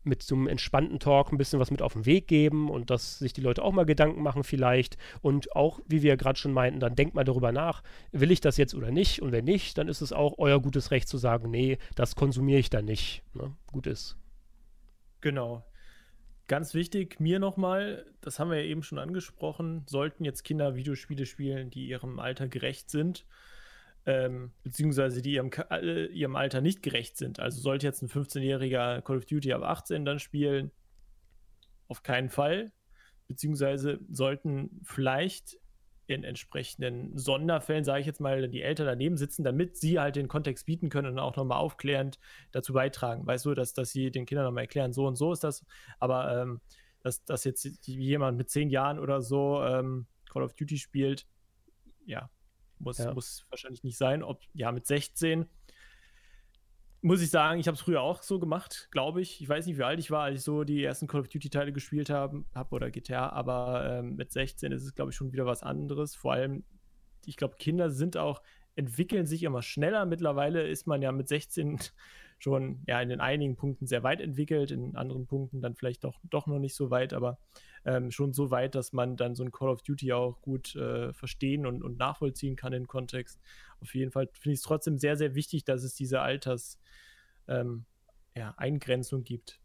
mit 0.05 0.23
so 0.23 0.35
einem 0.35 0.47
entspannten 0.47 0.99
Talk 0.99 1.33
ein 1.33 1.39
bisschen 1.39 1.59
was 1.59 1.71
mit 1.71 1.83
auf 1.83 1.95
den 1.95 2.07
Weg 2.07 2.29
geben 2.29 2.71
und 2.71 2.91
dass 2.91 3.19
sich 3.19 3.33
die 3.33 3.41
Leute 3.41 3.63
auch 3.63 3.73
mal 3.73 3.87
Gedanken 3.87 4.23
machen 4.23 4.45
vielleicht. 4.45 4.97
Und 5.23 5.57
auch, 5.57 5.81
wie 5.87 6.03
wir 6.03 6.17
gerade 6.17 6.39
schon 6.39 6.53
meinten, 6.53 6.79
dann 6.79 6.95
denkt 6.95 7.15
mal 7.15 7.25
darüber 7.25 7.53
nach, 7.53 7.83
will 8.13 8.31
ich 8.31 8.41
das 8.41 8.57
jetzt 8.59 8.75
oder 8.75 8.91
nicht? 8.91 9.23
Und 9.23 9.33
wenn 9.33 9.47
nicht, 9.47 9.79
dann 9.79 9.89
ist 9.89 10.03
es 10.03 10.13
auch 10.13 10.35
euer 10.39 10.61
gutes 10.61 10.91
Recht 10.91 11.09
zu 11.09 11.17
sagen, 11.17 11.51
nee, 11.51 11.79
das 11.95 12.17
konsumiere 12.17 12.61
ich 12.61 12.71
dann 12.71 12.85
nicht. 12.85 13.23
Ne? 13.33 13.55
Gut 13.73 13.87
ist. 13.87 14.17
Genau. 15.21 15.65
Ganz 16.47 16.75
wichtig, 16.75 17.21
mir 17.21 17.39
nochmal, 17.39 18.05
das 18.21 18.39
haben 18.39 18.51
wir 18.51 18.59
ja 18.59 18.65
eben 18.65 18.83
schon 18.83 18.99
angesprochen, 18.99 19.85
sollten 19.89 20.25
jetzt 20.25 20.45
Kinder 20.45 20.75
Videospiele 20.75 21.25
spielen, 21.25 21.71
die 21.71 21.87
ihrem 21.87 22.19
Alter 22.19 22.49
gerecht 22.49 22.91
sind, 22.91 23.25
ähm, 24.05 24.53
beziehungsweise 24.63 25.23
die 25.23 25.33
ihrem, 25.33 25.51
äh, 25.71 26.05
ihrem 26.07 26.37
Alter 26.37 26.61
nicht 26.61 26.83
gerecht 26.83 27.17
sind. 27.17 27.41
Also 27.41 27.63
sollte 27.63 27.87
jetzt 27.87 28.03
ein 28.03 28.11
15-jähriger 28.11 29.01
Call 29.01 29.17
of 29.17 29.25
Duty 29.25 29.55
ab 29.55 29.63
18 29.63 30.05
dann 30.05 30.19
spielen, 30.19 30.71
auf 31.89 32.03
keinen 32.03 32.29
Fall. 32.29 32.73
Beziehungsweise 33.27 34.01
sollten 34.11 34.83
vielleicht 34.83 35.59
in 36.07 36.25
entsprechenden 36.25 37.17
Sonderfällen, 37.17 37.85
sage 37.85 38.01
ich 38.01 38.07
jetzt 38.07 38.21
mal, 38.21 38.49
die 38.49 38.63
Eltern 38.63 38.87
daneben 38.87 39.17
sitzen, 39.17 39.45
damit 39.45 39.77
sie 39.77 39.99
halt 39.99 40.17
den 40.17 40.29
Kontext 40.29 40.67
bieten 40.67 40.89
können 40.89 41.13
und 41.13 41.19
auch 41.19 41.37
nochmal 41.37 41.59
aufklärend 41.59 42.19
dazu 42.53 42.73
beitragen. 42.73 43.27
Weißt 43.27 43.47
du, 43.47 43.55
dass, 43.55 43.73
dass 43.73 43.91
sie 43.91 44.11
den 44.11 44.27
Kindern 44.27 44.45
nochmal 44.47 44.65
erklären, 44.65 44.93
so 44.93 45.07
und 45.07 45.17
so 45.17 45.33
ist 45.33 45.45
das. 45.45 45.65
Aber 45.99 46.41
ähm, 46.41 46.61
dass, 47.03 47.25
dass 47.25 47.45
jetzt 47.45 47.65
jemand 47.87 48.39
mit 48.39 48.51
zehn 48.51 48.71
Jahren 48.71 48.99
oder 48.99 49.23
so 49.23 49.63
ähm, 49.63 50.07
Call 50.31 50.43
of 50.43 50.55
Duty 50.55 50.79
spielt, 50.79 51.27
ja, 52.07 52.31
muss, 52.79 52.99
ja. 52.99 53.15
muss 53.15 53.47
wahrscheinlich 53.51 53.85
nicht 53.85 53.97
sein. 53.97 54.23
Ob, 54.23 54.43
ja, 54.53 54.73
mit 54.73 54.87
16 54.87 55.47
muss 57.05 57.21
ich 57.21 57.29
sagen, 57.29 57.61
ich 57.61 57.67
habe 57.67 57.75
es 57.75 57.83
früher 57.83 58.01
auch 58.01 58.23
so 58.23 58.39
gemacht, 58.39 58.89
glaube 58.91 59.21
ich. 59.21 59.43
Ich 59.43 59.47
weiß 59.47 59.67
nicht, 59.67 59.77
wie 59.77 59.83
alt 59.83 59.99
ich 59.99 60.11
war, 60.11 60.23
als 60.23 60.39
ich 60.39 60.43
so 60.43 60.65
die 60.65 60.83
ersten 60.83 61.07
Call 61.07 61.21
of 61.21 61.29
Duty-Teile 61.29 61.71
gespielt 61.71 62.09
habe 62.09 62.47
hab 62.55 62.73
oder 62.73 62.91
GTA, 62.91 63.29
aber 63.29 63.99
ähm, 63.99 64.17
mit 64.17 64.33
16 64.33 64.73
ist 64.73 64.85
es, 64.85 64.95
glaube 64.95 65.11
ich, 65.11 65.17
schon 65.17 65.31
wieder 65.31 65.45
was 65.45 65.63
anderes. 65.63 66.15
Vor 66.15 66.33
allem, 66.33 66.65
ich 67.27 67.37
glaube, 67.37 67.57
Kinder 67.59 67.91
sind 67.91 68.17
auch, 68.17 68.41
entwickeln 68.75 69.27
sich 69.27 69.43
immer 69.43 69.61
schneller. 69.61 70.07
Mittlerweile 70.07 70.67
ist 70.67 70.87
man 70.87 71.03
ja 71.03 71.13
mit 71.13 71.29
16 71.29 71.79
schon 72.39 72.83
ja 72.87 73.03
in 73.03 73.11
den 73.11 73.21
einigen 73.21 73.57
Punkten 73.57 73.87
sehr 73.87 74.03
weit 74.03 74.23
entwickelt, 74.23 74.71
in 74.71 74.97
anderen 74.97 75.27
Punkten 75.27 75.61
dann 75.61 75.75
vielleicht 75.75 76.05
doch, 76.05 76.19
doch 76.31 76.47
noch 76.47 76.59
nicht 76.59 76.75
so 76.75 76.91
weit, 76.91 77.13
aber 77.13 77.37
ähm, 77.85 78.11
schon 78.11 78.33
so 78.33 78.51
weit, 78.51 78.75
dass 78.75 78.93
man 78.93 79.17
dann 79.17 79.35
so 79.35 79.45
ein 79.45 79.53
Call 79.53 79.69
of 79.69 79.83
Duty 79.83 80.13
auch 80.13 80.41
gut 80.41 80.75
äh, 80.77 81.13
verstehen 81.13 81.67
und, 81.67 81.83
und 81.83 81.99
nachvollziehen 81.99 82.57
kann 82.57 82.73
im 82.73 82.87
Kontext. 82.87 83.41
Auf 83.81 83.95
jeden 83.95 84.11
Fall 84.11 84.29
finde 84.33 84.55
ich 84.55 84.61
es 84.61 84.65
trotzdem 84.65 84.99
sehr, 84.99 85.17
sehr 85.17 85.35
wichtig, 85.35 85.65
dass 85.65 85.83
es 85.83 85.95
diese 85.95 86.21
Alters 86.21 86.79
ähm, 87.49 87.85
ja, 88.37 88.55
Eingrenzung 88.57 89.25
gibt. 89.25 89.61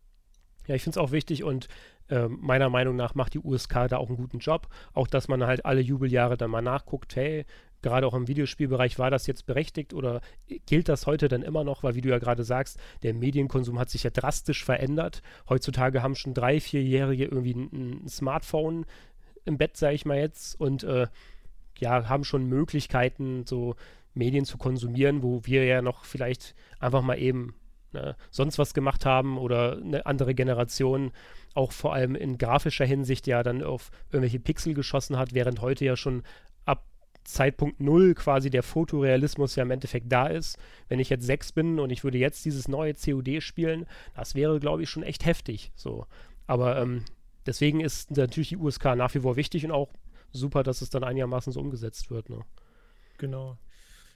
Ja, 0.68 0.76
ich 0.76 0.84
finde 0.84 1.00
es 1.00 1.04
auch 1.04 1.12
wichtig 1.12 1.44
und 1.44 1.68
äh, 2.10 2.28
meiner 2.28 2.70
Meinung 2.70 2.96
nach 2.96 3.16
macht 3.16 3.34
die 3.34 3.40
USK 3.40 3.88
da 3.88 3.98
auch 3.98 4.08
einen 4.08 4.18
guten 4.18 4.40
Job. 4.40 4.68
Auch, 4.94 5.08
dass 5.08 5.28
man 5.28 5.44
halt 5.44 5.66
alle 5.66 5.82
Jubeljahre 5.82 6.38
dann 6.38 6.52
mal 6.52 6.62
nachguckt, 6.62 7.16
hey, 7.16 7.46
gerade 7.82 8.08
auch 8.08 8.14
im 8.14 8.28
Videospielbereich, 8.28 9.00
war 9.00 9.12
das 9.12 9.28
jetzt 9.28 9.46
berechtigt 9.46 9.94
oder 9.94 10.22
gilt 10.66 10.90
das 10.90 11.06
heute 11.06 11.28
dann 11.28 11.42
immer 11.42 11.64
noch? 11.64 11.84
Weil, 11.84 11.96
wie 11.96 12.02
du 12.02 12.10
ja 12.10 12.20
gerade 12.20 12.44
sagst, 12.44 12.80
der 13.04 13.14
Medienkonsum 13.14 13.80
hat 13.80 13.90
sich 13.90 14.04
ja 14.04 14.10
drastisch 14.10 14.64
verändert. 14.64 15.22
Heutzutage 15.48 16.02
haben 16.04 16.16
schon 16.16 16.34
drei, 16.34 16.60
vierjährige 16.60 17.26
irgendwie 17.26 17.54
ein, 17.54 18.04
ein 18.04 18.08
Smartphone 18.08 18.86
im 19.46 19.58
Bett, 19.58 19.78
sage 19.78 19.96
ich 19.96 20.06
mal 20.06 20.18
jetzt, 20.18 20.60
und 20.60 20.84
äh, 20.84 21.08
ja, 21.80 22.10
haben 22.10 22.24
schon 22.24 22.46
Möglichkeiten, 22.46 23.46
so 23.46 23.76
Medien 24.14 24.46
zu 24.46 24.58
konsumieren, 24.58 25.24
wo 25.24 25.46
wir 25.46 25.66
ja 25.66 25.82
noch 25.82 26.04
vielleicht 26.04 26.56
einfach 26.80 27.02
mal 27.02 27.20
eben 27.20 27.56
ne, 27.94 28.16
sonst 28.32 28.58
was 28.58 28.74
gemacht 28.74 29.06
haben 29.06 29.38
oder 29.38 29.78
eine 29.78 30.06
andere 30.06 30.36
Generation 30.36 31.12
auch 31.56 31.72
vor 31.72 31.94
allem 31.94 32.16
in 32.16 32.38
grafischer 32.38 32.86
Hinsicht 32.86 33.28
ja 33.28 33.44
dann 33.44 33.64
auf 33.64 33.92
irgendwelche 34.12 34.40
Pixel 34.40 34.74
geschossen 34.74 35.18
hat, 35.18 35.34
während 35.34 35.62
heute 35.62 35.86
ja 35.86 35.96
schon 35.96 36.24
Zeitpunkt 37.30 37.80
Null 37.80 38.16
quasi 38.16 38.50
der 38.50 38.64
Fotorealismus 38.64 39.56
ja 39.56 39.64
im 39.64 39.72
Endeffekt 39.72 40.12
da 40.12 40.28
ist. 40.28 40.58
Wenn 40.88 41.00
ich 41.00 41.10
jetzt 41.10 41.26
sechs 41.26 41.52
bin 41.52 41.80
und 41.80 41.92
ich 41.92 42.04
würde 42.04 42.18
jetzt 42.18 42.44
dieses 42.46 42.68
neue 42.68 42.94
COD 42.94 43.42
spielen, 43.42 43.86
das 44.16 44.36
wäre, 44.36 44.60
glaube 44.60 44.84
ich, 44.84 44.90
schon 44.90 45.04
echt 45.04 45.26
heftig. 45.26 45.72
So. 45.76 46.08
Aber 46.48 46.82
ähm, 46.82 47.06
deswegen 47.46 47.82
ist 47.82 48.12
natürlich 48.12 48.50
die 48.50 48.58
USK 48.58 48.96
nach 48.96 49.14
wie 49.14 49.20
vor 49.20 49.36
wichtig 49.36 49.64
und 49.66 49.72
auch 49.72 49.90
super, 50.32 50.64
dass 50.64 50.82
es 50.82 50.90
dann 50.90 51.04
einigermaßen 51.04 51.54
so 51.54 51.60
umgesetzt 51.60 52.10
wird. 52.10 52.30
Ne? 52.30 52.42
Genau. 53.18 53.58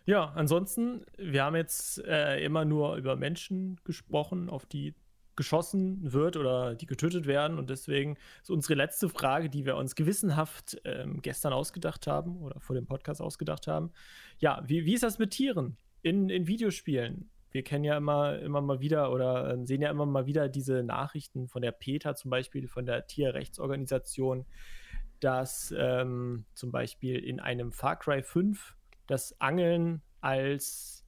Ja, 0.06 0.34
ansonsten, 0.36 1.06
wir 1.18 1.44
haben 1.44 1.56
jetzt 1.56 2.04
äh, 2.04 2.44
immer 2.44 2.66
nur 2.66 2.96
über 2.96 3.16
Menschen 3.16 3.80
gesprochen, 3.86 4.50
auf 4.50 4.66
die 4.66 4.96
geschossen 5.36 6.14
wird 6.14 6.38
oder 6.38 6.76
die 6.76 6.86
getötet 6.86 7.26
werden. 7.26 7.58
Und 7.58 7.70
deswegen 7.70 8.18
ist 8.42 8.52
unsere 8.52 8.76
letzte 8.76 9.10
Frage, 9.10 9.50
die 9.50 9.66
wir 9.66 9.76
uns 9.78 9.96
gewissenhaft 9.96 10.80
ähm, 10.86 11.22
gestern 11.22 11.54
ausgedacht 11.54 12.08
haben 12.08 12.38
oder 12.42 12.60
vor 12.60 12.76
dem 12.76 12.86
Podcast 12.86 13.22
ausgedacht 13.22 13.68
haben. 13.68 13.92
Ja, 14.40 14.64
wie, 14.66 14.86
wie 14.86 14.94
ist 14.94 15.04
das 15.04 15.20
mit 15.20 15.32
Tieren 15.32 15.78
in, 16.02 16.30
in 16.30 16.48
Videospielen? 16.48 17.30
Wir 17.52 17.64
kennen 17.64 17.84
ja 17.84 17.96
immer, 17.98 18.40
immer 18.40 18.62
mal 18.62 18.80
wieder 18.80 19.12
oder 19.12 19.54
äh, 19.54 19.66
sehen 19.66 19.82
ja 19.82 19.92
immer 19.92 20.08
mal 20.08 20.26
wieder 20.26 20.50
diese 20.50 20.84
Nachrichten 20.84 21.48
von 21.48 21.62
der 21.62 21.72
PETA 21.72 22.16
zum 22.16 22.32
Beispiel, 22.32 22.68
von 22.68 22.86
der 22.86 23.06
Tierrechtsorganisation, 23.06 24.46
dass 25.20 25.74
ähm, 25.78 26.46
zum 26.56 26.72
Beispiel 26.72 27.20
in 27.20 27.40
einem 27.40 27.72
Far 27.72 27.98
Cry 27.98 28.24
5 28.24 28.76
das 29.06 29.40
Angeln 29.40 30.02
als 30.20 31.06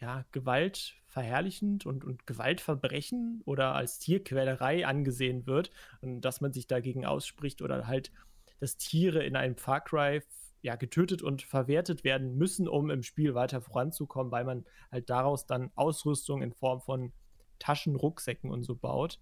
ja, 0.00 0.24
Gewalt 0.32 0.96
verherrlichend 1.14 1.86
und, 1.86 2.04
und 2.04 2.26
Gewaltverbrechen 2.26 3.40
oder 3.44 3.76
als 3.76 4.00
Tierquälerei 4.00 4.84
angesehen 4.84 5.46
wird 5.46 5.70
und 6.00 6.22
dass 6.22 6.40
man 6.40 6.52
sich 6.52 6.66
dagegen 6.66 7.06
ausspricht 7.06 7.62
oder 7.62 7.86
halt, 7.86 8.10
dass 8.58 8.76
Tiere 8.76 9.22
in 9.22 9.36
einem 9.36 9.54
Far 9.56 9.80
Cry 9.80 10.22
ja, 10.60 10.74
getötet 10.74 11.22
und 11.22 11.42
verwertet 11.42 12.02
werden 12.02 12.36
müssen, 12.36 12.66
um 12.66 12.90
im 12.90 13.04
Spiel 13.04 13.32
weiter 13.36 13.60
voranzukommen, 13.60 14.32
weil 14.32 14.44
man 14.44 14.64
halt 14.90 15.08
daraus 15.08 15.46
dann 15.46 15.70
Ausrüstung 15.76 16.42
in 16.42 16.52
Form 16.52 16.80
von 16.80 17.12
Taschen, 17.60 17.94
Rucksäcken 17.94 18.50
und 18.50 18.64
so 18.64 18.74
baut. 18.74 19.20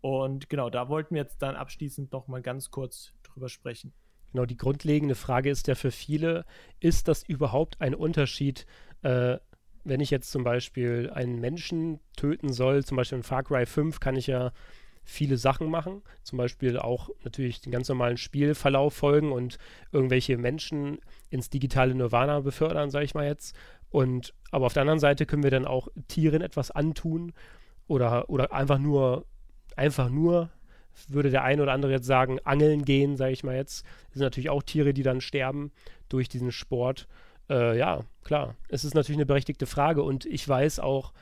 Und 0.00 0.48
genau, 0.48 0.70
da 0.70 0.88
wollten 0.88 1.14
wir 1.14 1.22
jetzt 1.22 1.42
dann 1.42 1.56
abschließend 1.56 2.10
noch 2.10 2.26
mal 2.26 2.40
ganz 2.40 2.70
kurz 2.70 3.12
drüber 3.22 3.50
sprechen. 3.50 3.92
Genau, 4.32 4.46
die 4.46 4.56
grundlegende 4.56 5.14
Frage 5.14 5.50
ist 5.50 5.68
ja 5.68 5.74
für 5.74 5.90
viele, 5.90 6.46
ist 6.80 7.06
das 7.06 7.22
überhaupt 7.22 7.82
ein 7.82 7.94
Unterschied, 7.94 8.66
äh, 9.02 9.38
wenn 9.88 10.00
ich 10.00 10.10
jetzt 10.10 10.30
zum 10.30 10.44
Beispiel 10.44 11.10
einen 11.12 11.40
Menschen 11.40 12.00
töten 12.16 12.52
soll, 12.52 12.84
zum 12.84 12.96
Beispiel 12.96 13.18
in 13.18 13.24
Far 13.24 13.42
Cry 13.42 13.66
5, 13.66 14.00
kann 14.00 14.16
ich 14.16 14.26
ja 14.26 14.52
viele 15.02 15.38
Sachen 15.38 15.70
machen. 15.70 16.02
Zum 16.22 16.36
Beispiel 16.36 16.78
auch 16.78 17.08
natürlich 17.24 17.62
den 17.62 17.72
ganz 17.72 17.88
normalen 17.88 18.18
Spielverlauf 18.18 18.94
folgen 18.94 19.32
und 19.32 19.56
irgendwelche 19.90 20.36
Menschen 20.36 20.98
ins 21.30 21.48
digitale 21.48 21.94
Nirvana 21.94 22.40
befördern, 22.40 22.90
sage 22.90 23.06
ich 23.06 23.14
mal 23.14 23.26
jetzt. 23.26 23.56
Und 23.90 24.34
aber 24.50 24.66
auf 24.66 24.74
der 24.74 24.82
anderen 24.82 25.00
Seite 25.00 25.24
können 25.24 25.42
wir 25.42 25.50
dann 25.50 25.64
auch 25.64 25.88
Tieren 26.08 26.42
etwas 26.42 26.70
antun 26.70 27.32
oder, 27.86 28.28
oder 28.28 28.52
einfach 28.52 28.78
nur, 28.78 29.24
einfach 29.76 30.10
nur, 30.10 30.50
würde 31.08 31.30
der 31.30 31.44
eine 31.44 31.62
oder 31.62 31.72
andere 31.72 31.92
jetzt 31.92 32.06
sagen, 32.06 32.38
angeln 32.44 32.84
gehen, 32.84 33.16
sage 33.16 33.32
ich 33.32 33.44
mal 33.44 33.56
jetzt. 33.56 33.84
Das 34.08 34.14
sind 34.14 34.22
natürlich 34.22 34.50
auch 34.50 34.62
Tiere, 34.62 34.92
die 34.92 35.02
dann 35.02 35.22
sterben 35.22 35.72
durch 36.08 36.28
diesen 36.28 36.52
Sport. 36.52 37.08
Äh, 37.50 37.78
ja, 37.78 38.04
klar. 38.24 38.56
Es 38.68 38.84
ist 38.84 38.94
natürlich 38.94 39.18
eine 39.18 39.26
berechtigte 39.26 39.66
Frage 39.66 40.02
und 40.02 40.26
ich 40.26 40.46
weiß 40.46 40.80
auch, 40.80 41.12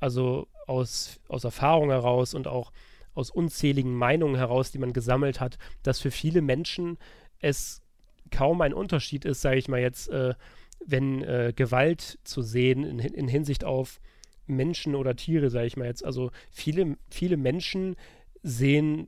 also 0.00 0.48
aus, 0.66 1.20
aus 1.28 1.44
Erfahrung 1.44 1.90
heraus 1.90 2.34
und 2.34 2.46
auch 2.46 2.72
aus 3.14 3.30
unzähligen 3.30 3.94
Meinungen 3.94 4.36
heraus, 4.36 4.72
die 4.72 4.78
man 4.78 4.92
gesammelt 4.92 5.40
hat, 5.40 5.58
dass 5.82 6.00
für 6.00 6.10
viele 6.10 6.42
Menschen 6.42 6.98
es 7.38 7.82
kaum 8.30 8.60
ein 8.60 8.74
Unterschied 8.74 9.24
ist, 9.24 9.40
sage 9.40 9.58
ich 9.58 9.68
mal 9.68 9.80
jetzt, 9.80 10.08
äh, 10.08 10.34
wenn 10.84 11.22
äh, 11.22 11.52
Gewalt 11.54 12.18
zu 12.24 12.42
sehen 12.42 12.84
in, 12.84 12.98
in, 12.98 13.28
Hinsicht 13.28 13.64
auf 13.64 14.00
Menschen 14.46 14.94
oder 14.94 15.16
Tiere, 15.16 15.50
sage 15.50 15.66
ich 15.66 15.76
mal 15.76 15.86
jetzt. 15.86 16.04
Also 16.04 16.30
viele, 16.50 16.96
viele 17.10 17.36
Menschen 17.36 17.96
sehen 18.42 19.06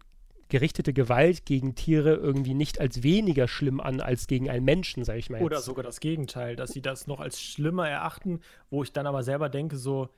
gerichtete 0.48 0.92
Gewalt 0.92 1.44
gegen 1.44 1.74
Tiere 1.74 2.14
irgendwie 2.14 2.54
nicht 2.54 2.80
als 2.80 3.02
weniger 3.02 3.48
schlimm 3.48 3.80
an 3.80 4.00
als 4.00 4.26
gegen 4.26 4.48
einen 4.48 4.64
Menschen, 4.64 5.04
sage 5.04 5.18
ich 5.18 5.30
mal. 5.30 5.38
Jetzt. 5.38 5.46
Oder 5.46 5.60
sogar 5.60 5.84
das 5.84 6.00
Gegenteil, 6.00 6.56
dass 6.56 6.70
sie 6.70 6.82
das 6.82 7.06
noch 7.06 7.20
als 7.20 7.40
schlimmer 7.40 7.88
erachten, 7.88 8.40
wo 8.70 8.82
ich 8.82 8.92
dann 8.92 9.06
aber 9.06 9.22
selber 9.22 9.48
denke, 9.48 9.76
so, 9.76 10.10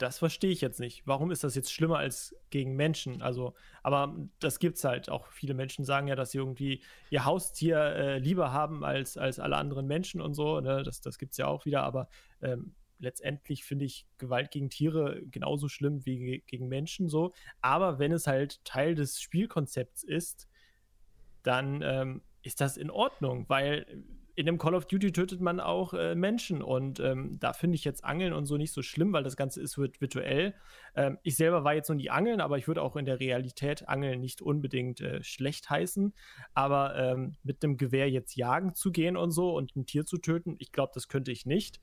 das 0.00 0.18
verstehe 0.18 0.50
ich 0.50 0.62
jetzt 0.62 0.80
nicht. 0.80 1.06
Warum 1.06 1.30
ist 1.30 1.44
das 1.44 1.54
jetzt 1.54 1.72
schlimmer 1.72 1.98
als 1.98 2.34
gegen 2.48 2.74
Menschen? 2.74 3.20
Also, 3.20 3.54
aber 3.82 4.16
das 4.38 4.58
gibt 4.58 4.78
es 4.78 4.84
halt. 4.84 5.10
Auch 5.10 5.26
viele 5.26 5.52
Menschen 5.52 5.84
sagen 5.84 6.08
ja, 6.08 6.16
dass 6.16 6.30
sie 6.30 6.38
irgendwie 6.38 6.82
ihr 7.10 7.26
Haustier 7.26 7.78
äh, 7.78 8.18
lieber 8.18 8.50
haben 8.52 8.82
als, 8.82 9.18
als 9.18 9.38
alle 9.38 9.56
anderen 9.56 9.86
Menschen 9.86 10.22
und 10.22 10.32
so. 10.32 10.60
Ne? 10.60 10.82
Das, 10.84 11.02
das 11.02 11.18
gibt 11.18 11.32
es 11.32 11.38
ja 11.38 11.48
auch 11.48 11.66
wieder. 11.66 11.82
Aber 11.82 12.08
ähm, 12.40 12.74
letztendlich 13.00 13.64
finde 13.64 13.84
ich 13.84 14.06
Gewalt 14.18 14.50
gegen 14.50 14.70
Tiere 14.70 15.22
genauso 15.30 15.68
schlimm 15.68 16.04
wie 16.06 16.42
gegen 16.46 16.68
Menschen 16.68 17.08
so. 17.08 17.32
Aber 17.60 17.98
wenn 17.98 18.12
es 18.12 18.26
halt 18.26 18.64
Teil 18.64 18.94
des 18.94 19.20
Spielkonzepts 19.20 20.04
ist, 20.04 20.48
dann 21.42 21.82
ähm, 21.82 22.22
ist 22.42 22.60
das 22.60 22.76
in 22.76 22.90
Ordnung, 22.90 23.46
weil 23.48 23.86
in 24.40 24.46
dem 24.46 24.56
Call 24.58 24.74
of 24.74 24.86
Duty 24.86 25.12
tötet 25.12 25.40
man 25.40 25.60
auch 25.60 25.92
äh, 25.92 26.14
Menschen 26.14 26.62
und 26.62 26.98
ähm, 26.98 27.38
da 27.40 27.52
finde 27.52 27.74
ich 27.74 27.84
jetzt 27.84 28.04
Angeln 28.04 28.32
und 28.32 28.46
so 28.46 28.56
nicht 28.56 28.72
so 28.72 28.80
schlimm, 28.80 29.12
weil 29.12 29.22
das 29.22 29.36
Ganze 29.36 29.60
ist 29.60 29.76
virtuell. 29.76 30.54
Ähm, 30.94 31.18
ich 31.22 31.36
selber 31.36 31.62
war 31.62 31.74
jetzt 31.74 31.90
noch 31.90 31.96
nie 31.96 32.08
Angeln, 32.08 32.40
aber 32.40 32.56
ich 32.56 32.66
würde 32.66 32.80
auch 32.80 32.96
in 32.96 33.04
der 33.04 33.20
Realität 33.20 33.88
Angeln 33.88 34.20
nicht 34.20 34.40
unbedingt 34.40 35.02
äh, 35.02 35.22
schlecht 35.22 35.68
heißen. 35.68 36.14
Aber 36.54 36.96
ähm, 36.96 37.36
mit 37.42 37.62
dem 37.62 37.76
Gewehr 37.76 38.08
jetzt 38.10 38.34
jagen 38.34 38.74
zu 38.74 38.92
gehen 38.92 39.16
und 39.16 39.30
so 39.30 39.54
und 39.54 39.76
ein 39.76 39.84
Tier 39.84 40.06
zu 40.06 40.16
töten, 40.16 40.56
ich 40.58 40.72
glaube, 40.72 40.92
das 40.94 41.08
könnte 41.08 41.32
ich 41.32 41.44
nicht. 41.44 41.80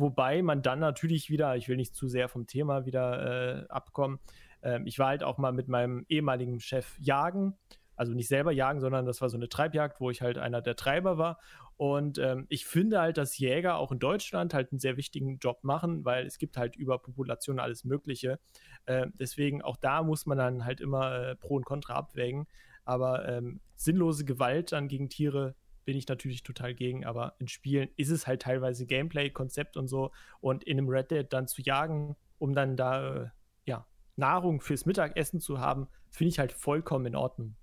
Wobei 0.00 0.42
man 0.42 0.62
dann 0.62 0.78
natürlich 0.78 1.28
wieder, 1.30 1.56
ich 1.56 1.68
will 1.68 1.76
nicht 1.76 1.94
zu 1.94 2.08
sehr 2.08 2.28
vom 2.28 2.46
Thema 2.46 2.86
wieder 2.86 3.64
äh, 3.64 3.68
abkommen, 3.68 4.18
Ähm, 4.62 4.86
ich 4.86 4.98
war 4.98 5.08
halt 5.08 5.22
auch 5.22 5.38
mal 5.38 5.52
mit 5.52 5.68
meinem 5.68 6.04
ehemaligen 6.08 6.60
Chef 6.60 6.98
jagen. 6.98 7.56
Also 7.96 8.14
nicht 8.14 8.28
selber 8.28 8.52
jagen, 8.52 8.80
sondern 8.80 9.04
das 9.04 9.20
war 9.20 9.28
so 9.28 9.36
eine 9.36 9.48
Treibjagd, 9.48 10.00
wo 10.00 10.10
ich 10.10 10.22
halt 10.22 10.38
einer 10.38 10.62
der 10.62 10.74
Treiber 10.74 11.18
war. 11.18 11.38
Und 11.76 12.18
ähm, 12.18 12.46
ich 12.48 12.66
finde 12.66 13.00
halt, 13.00 13.18
dass 13.18 13.36
Jäger 13.38 13.76
auch 13.76 13.92
in 13.92 13.98
Deutschland 13.98 14.54
halt 14.54 14.72
einen 14.72 14.78
sehr 14.78 14.96
wichtigen 14.96 15.38
Job 15.38 15.64
machen, 15.64 16.04
weil 16.04 16.26
es 16.26 16.38
gibt 16.38 16.56
halt 16.56 16.76
Überpopulation 16.76 17.58
alles 17.58 17.84
Mögliche. 17.84 18.38
Äh, 18.86 19.06
deswegen 19.18 19.62
auch 19.62 19.76
da 19.76 20.02
muss 20.02 20.24
man 20.26 20.38
dann 20.38 20.64
halt 20.64 20.80
immer 20.80 21.30
äh, 21.30 21.36
Pro 21.36 21.56
und 21.56 21.64
Contra 21.66 21.94
abwägen. 21.94 22.46
Aber 22.84 23.28
ähm, 23.28 23.60
sinnlose 23.76 24.24
Gewalt 24.24 24.72
dann 24.72 24.88
gegen 24.88 25.10
Tiere 25.10 25.54
bin 25.84 25.96
ich 25.96 26.08
natürlich 26.08 26.42
total 26.42 26.74
gegen, 26.74 27.04
aber 27.04 27.34
in 27.38 27.48
Spielen 27.48 27.88
ist 27.96 28.10
es 28.10 28.26
halt 28.26 28.42
teilweise 28.42 28.86
Gameplay, 28.86 29.30
Konzept 29.30 29.76
und 29.76 29.88
so. 29.88 30.10
Und 30.40 30.64
in 30.64 30.78
einem 30.78 30.88
Red 30.88 31.10
Dead 31.10 31.26
dann 31.28 31.48
zu 31.48 31.62
jagen, 31.62 32.16
um 32.38 32.54
dann 32.54 32.76
da 32.76 33.14
äh, 33.14 33.28
ja, 33.64 33.86
Nahrung 34.16 34.60
fürs 34.60 34.86
Mittagessen 34.86 35.40
zu 35.40 35.58
haben, 35.58 35.88
finde 36.08 36.30
ich 36.30 36.38
halt 36.38 36.52
vollkommen 36.52 37.06
in 37.06 37.16
Ordnung. 37.16 37.56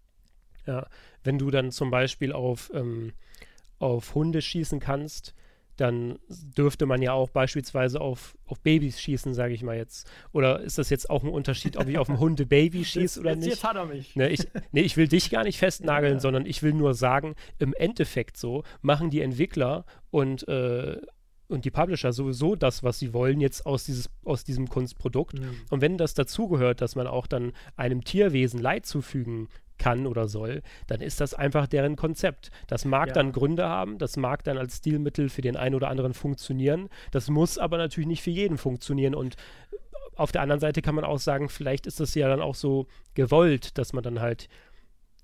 Ja, 0.65 0.87
wenn 1.23 1.37
du 1.37 1.49
dann 1.49 1.71
zum 1.71 1.91
Beispiel 1.91 2.33
auf, 2.33 2.71
ähm, 2.73 3.13
auf 3.79 4.15
Hunde 4.15 4.41
schießen 4.41 4.79
kannst, 4.79 5.33
dann 5.77 6.19
dürfte 6.29 6.85
man 6.85 7.01
ja 7.01 7.13
auch 7.13 7.29
beispielsweise 7.29 8.01
auf, 8.01 8.35
auf 8.45 8.59
Babys 8.61 8.99
schießen, 8.99 9.33
sage 9.33 9.53
ich 9.53 9.63
mal 9.63 9.77
jetzt. 9.77 10.09
Oder 10.33 10.59
ist 10.59 10.77
das 10.77 10.89
jetzt 10.89 11.09
auch 11.09 11.23
ein 11.23 11.29
Unterschied, 11.29 11.77
ob 11.77 11.87
ich 11.87 11.97
auf 11.97 12.09
ein 12.09 12.19
Hundebaby 12.19 12.83
schieße 12.85 13.19
oder 13.19 13.35
nicht? 13.35 13.47
Jetzt 13.47 13.63
hat 13.63 13.75
er 13.75 13.85
mich. 13.85 14.15
Ne, 14.15 14.29
ich, 14.29 14.47
nee, 14.71 14.81
ich 14.81 14.97
will 14.97 15.07
dich 15.07 15.29
gar 15.29 15.43
nicht 15.43 15.59
festnageln, 15.59 16.15
ja. 16.15 16.19
sondern 16.19 16.45
ich 16.45 16.63
will 16.63 16.73
nur 16.73 16.95
sagen, 16.95 17.35
im 17.59 17.73
Endeffekt 17.73 18.37
so 18.37 18.63
machen 18.81 19.11
die 19.11 19.21
Entwickler 19.21 19.85
und, 20.09 20.47
äh, 20.47 20.97
und 21.47 21.63
die 21.63 21.71
Publisher 21.71 22.11
sowieso 22.11 22.55
das, 22.55 22.83
was 22.83 22.97
sie 22.97 23.13
wollen, 23.13 23.39
jetzt 23.39 23.65
aus, 23.65 23.85
dieses, 23.85 24.09
aus 24.25 24.43
diesem 24.43 24.67
Kunstprodukt. 24.67 25.39
Mhm. 25.39 25.55
Und 25.69 25.81
wenn 25.81 25.97
das 25.97 26.15
dazugehört, 26.15 26.81
dass 26.81 26.95
man 26.95 27.05
auch 27.05 27.27
dann 27.27 27.53
einem 27.75 28.03
Tierwesen 28.03 28.59
Leid 28.59 28.85
zufügen 28.87 29.47
kann 29.77 30.07
oder 30.07 30.27
soll, 30.27 30.61
dann 30.87 31.01
ist 31.01 31.21
das 31.21 31.33
einfach 31.33 31.67
deren 31.67 31.95
Konzept. 31.95 32.51
Das 32.67 32.85
mag 32.85 33.09
ja. 33.09 33.13
dann 33.13 33.31
Gründe 33.31 33.67
haben, 33.67 33.97
das 33.97 34.17
mag 34.17 34.43
dann 34.43 34.57
als 34.57 34.77
Stilmittel 34.77 35.29
für 35.29 35.41
den 35.41 35.55
einen 35.55 35.75
oder 35.75 35.89
anderen 35.89 36.13
funktionieren, 36.13 36.89
das 37.11 37.29
muss 37.29 37.57
aber 37.57 37.77
natürlich 37.77 38.07
nicht 38.07 38.23
für 38.23 38.31
jeden 38.31 38.57
funktionieren 38.57 39.15
und 39.15 39.35
auf 40.15 40.31
der 40.31 40.41
anderen 40.41 40.59
Seite 40.59 40.81
kann 40.81 40.95
man 40.95 41.05
auch 41.05 41.19
sagen, 41.19 41.47
vielleicht 41.47 41.85
ist 41.85 41.99
das 41.99 42.15
ja 42.15 42.27
dann 42.27 42.41
auch 42.41 42.55
so 42.55 42.87
gewollt, 43.13 43.77
dass 43.77 43.93
man 43.93 44.03
dann 44.03 44.19
halt 44.19 44.49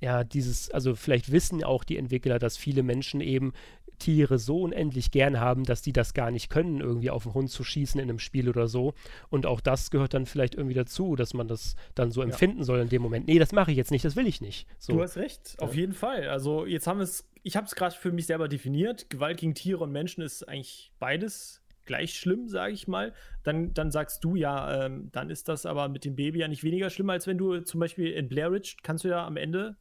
ja, 0.04 0.26
dieses, 0.26 0.70
also 0.70 0.96
vielleicht 0.96 1.32
wissen 1.32 1.64
auch 1.64 1.86
die 1.86 1.98
Entwickler, 1.98 2.38
dass 2.38 2.58
viele 2.58 2.84
Menschen 2.84 3.22
eben 3.22 3.54
Tiere 4.00 4.40
so 4.40 4.62
unendlich 4.62 5.12
gern 5.12 5.40
haben, 5.40 5.64
dass 5.64 5.82
die 5.82 5.94
das 5.94 6.14
gar 6.14 6.32
nicht 6.32 6.50
können, 6.50 6.82
irgendwie 6.82 7.10
auf 7.10 7.24
den 7.24 7.34
Hund 7.34 7.50
zu 7.50 7.64
schießen 7.64 8.00
in 8.00 8.10
einem 8.10 8.20
Spiel 8.20 8.50
oder 8.50 8.68
so. 8.68 8.94
Und 9.30 9.46
auch 9.46 9.62
das 9.62 9.92
gehört 9.92 10.14
dann 10.14 10.26
vielleicht 10.26 10.56
irgendwie 10.56 10.76
dazu, 10.76 11.16
dass 11.16 11.34
man 11.34 11.48
das 11.48 11.76
dann 11.96 12.12
so 12.12 12.22
empfinden 12.22 12.60
ja. 12.60 12.64
soll 12.64 12.80
in 12.80 12.90
dem 12.90 13.02
Moment. 13.02 13.28
Nee, 13.28 13.40
das 13.40 13.52
mache 13.52 13.72
ich 13.72 13.78
jetzt 13.78 13.92
nicht, 13.92 14.06
das 14.06 14.16
will 14.16 14.28
ich 14.28 14.42
nicht. 14.42 14.68
So. 14.78 14.94
Du 14.94 15.02
hast 15.02 15.18
recht, 15.18 15.56
auf 15.60 15.76
jeden 15.76 15.94
Fall. 15.94 16.28
Also 16.30 16.66
jetzt 16.66 16.88
haben 16.88 17.00
wir 17.00 17.04
es, 17.04 17.28
ich 17.44 17.56
habe 17.56 17.68
es 17.68 17.76
gerade 17.76 17.96
für 17.96 18.12
mich 18.12 18.26
selber 18.26 18.48
definiert. 18.48 19.10
Gewalt 19.10 19.40
gegen 19.40 19.56
Tiere 19.56 19.84
und 19.84 19.92
Menschen 19.92 20.22
ist 20.22 20.48
eigentlich 20.48 20.92
beides 21.00 21.64
gleich 21.86 22.16
schlimm, 22.16 22.48
sage 22.48 22.74
ich 22.74 22.88
mal. 22.88 23.14
Dann, 23.44 23.74
dann 23.74 23.92
sagst 23.92 24.24
du 24.24 24.36
ja, 24.36 24.86
ähm, 24.86 25.10
dann 25.12 25.30
ist 25.30 25.50
das 25.50 25.66
aber 25.66 25.90
mit 25.90 26.06
dem 26.06 26.16
Baby 26.16 26.40
ja 26.40 26.48
nicht 26.48 26.64
weniger 26.64 26.90
schlimm, 26.90 27.10
als 27.10 27.28
wenn 27.28 27.38
du 27.38 27.60
zum 27.62 27.80
Beispiel 27.80 28.12
in 28.12 28.30
Blair 28.30 28.52
Ridge 28.52 28.78
kannst 28.84 29.04
du 29.04 29.10
ja 29.10 29.26
am 29.26 29.38
Ende 29.38 29.78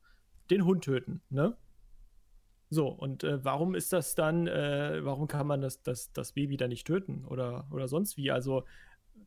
den 0.50 0.64
Hund 0.64 0.84
töten, 0.84 1.22
ne? 1.30 1.56
So, 2.72 2.88
und 2.88 3.22
äh, 3.22 3.44
warum 3.44 3.74
ist 3.74 3.92
das 3.92 4.14
dann, 4.14 4.46
äh, 4.46 5.04
warum 5.04 5.28
kann 5.28 5.46
man 5.46 5.60
das, 5.60 5.82
das, 5.82 6.10
das 6.14 6.32
Baby 6.32 6.56
dann 6.56 6.70
nicht 6.70 6.86
töten 6.86 7.26
oder, 7.26 7.66
oder 7.70 7.86
sonst 7.86 8.16
wie? 8.16 8.30
Also, 8.30 8.64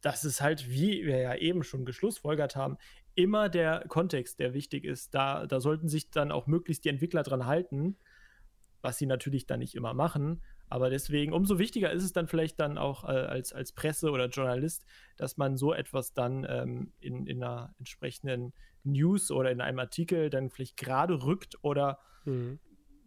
das 0.01 0.25
ist 0.25 0.41
halt, 0.41 0.67
wie 0.67 1.05
wir 1.05 1.19
ja 1.19 1.35
eben 1.35 1.63
schon 1.63 1.85
geschlussfolgert 1.85 2.55
haben, 2.55 2.79
immer 3.13 3.47
der 3.47 3.85
Kontext, 3.87 4.39
der 4.39 4.55
wichtig 4.55 4.83
ist. 4.83 5.13
Da, 5.13 5.45
da 5.45 5.59
sollten 5.59 5.89
sich 5.89 6.09
dann 6.09 6.31
auch 6.31 6.47
möglichst 6.47 6.85
die 6.85 6.89
Entwickler 6.89 7.21
dran 7.21 7.45
halten, 7.45 7.97
was 8.81 8.97
sie 8.97 9.05
natürlich 9.05 9.45
dann 9.45 9.59
nicht 9.59 9.75
immer 9.75 9.93
machen. 9.93 10.41
Aber 10.67 10.89
deswegen, 10.89 11.31
umso 11.31 11.59
wichtiger 11.59 11.91
ist 11.91 12.03
es 12.03 12.13
dann 12.13 12.27
vielleicht 12.27 12.59
dann 12.59 12.79
auch 12.79 13.03
äh, 13.03 13.09
als, 13.09 13.53
als 13.53 13.73
Presse 13.73 14.09
oder 14.09 14.27
Journalist, 14.29 14.87
dass 15.17 15.37
man 15.37 15.55
so 15.55 15.71
etwas 15.71 16.15
dann 16.15 16.47
ähm, 16.49 16.93
in, 16.99 17.27
in 17.27 17.43
einer 17.43 17.75
entsprechenden 17.77 18.53
News 18.83 19.29
oder 19.29 19.51
in 19.51 19.61
einem 19.61 19.77
Artikel 19.77 20.31
dann 20.31 20.49
vielleicht 20.49 20.77
gerade 20.77 21.23
rückt 21.23 21.59
oder 21.61 21.99
mhm 22.23 22.57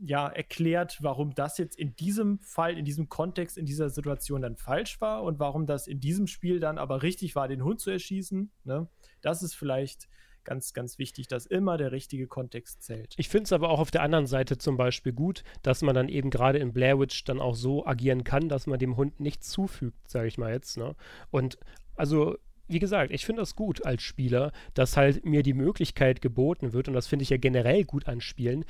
ja, 0.01 0.29
erklärt, 0.29 0.99
warum 1.03 1.35
das 1.35 1.59
jetzt 1.59 1.77
in 1.77 1.97
diesem 1.97 2.39
Fall, 2.41 2.79
in 2.79 2.85
diesem 2.85 3.09
Kontext, 3.09 3.59
in 3.59 3.67
dieser 3.67 3.91
Situation 3.91 4.43
dann 4.43 4.57
falsch 4.57 5.01
war 5.01 5.23
und 5.23 5.39
warum 5.39 5.67
das 5.67 5.87
in 5.87 6.01
diesem 6.01 6.27
Spiel 6.27 6.61
dann 6.61 6.79
aber 6.79 7.03
richtig 7.03 7.35
war, 7.35 7.49
den 7.49 7.65
Hund 7.65 7.81
zu 7.81 7.91
erschießen. 7.91 8.51
Ne? 8.65 8.89
Das 9.21 9.43
ist 9.43 9.55
vielleicht 9.55 10.09
ganz, 10.45 10.73
ganz 10.73 10.99
wichtig, 10.99 11.29
dass 11.29 11.45
immer 11.45 11.77
der 11.77 11.93
richtige 11.93 12.27
Kontext 12.27 12.83
zählt. 12.83 13.15
Ich 13.19 13.29
finde 13.29 13.45
es 13.45 13.53
aber 13.53 13.69
auch 13.69 13.81
auf 13.81 13.91
der 13.91 14.03
anderen 14.03 14.27
Seite 14.27 14.57
zum 14.57 14.77
Beispiel 14.77 15.13
gut, 15.13 15.43
dass 15.63 15.83
man 15.83 15.95
dann 15.95 16.09
eben 16.09 16.31
gerade 16.31 16.59
in 16.59 16.73
Blair 16.73 16.99
Witch 16.99 17.25
dann 17.25 17.41
auch 17.41 17.55
so 17.55 17.85
agieren 17.85 18.25
kann, 18.25 18.49
dass 18.49 18.67
man 18.67 18.79
dem 18.79 18.97
Hund 18.97 19.21
nichts 19.21 19.51
zufügt, 19.51 20.09
sage 20.09 20.29
ich 20.29 20.39
mal 20.39 20.53
jetzt. 20.53 20.79
Ne? 20.79 20.95
Und 21.31 21.59
also 21.97 22.39
wie 22.69 22.79
gesagt, 22.79 23.13
ich 23.13 23.25
finde 23.27 23.43
das 23.43 23.57
gut 23.57 23.85
als 23.85 24.03
Spieler, 24.03 24.53
dass 24.75 24.97
halt 24.97 25.25
mir 25.25 25.43
die 25.43 25.55
Möglichkeit 25.55 26.21
geboten 26.21 26.73
wird, 26.73 26.89
und 26.89 26.95
das 26.95 27.07
finde 27.07 27.23
ich 27.23 27.31
ja 27.31 27.37
generell 27.37 27.85
gut 27.85 28.07
an 28.07 28.21
Spielen, 28.21 28.65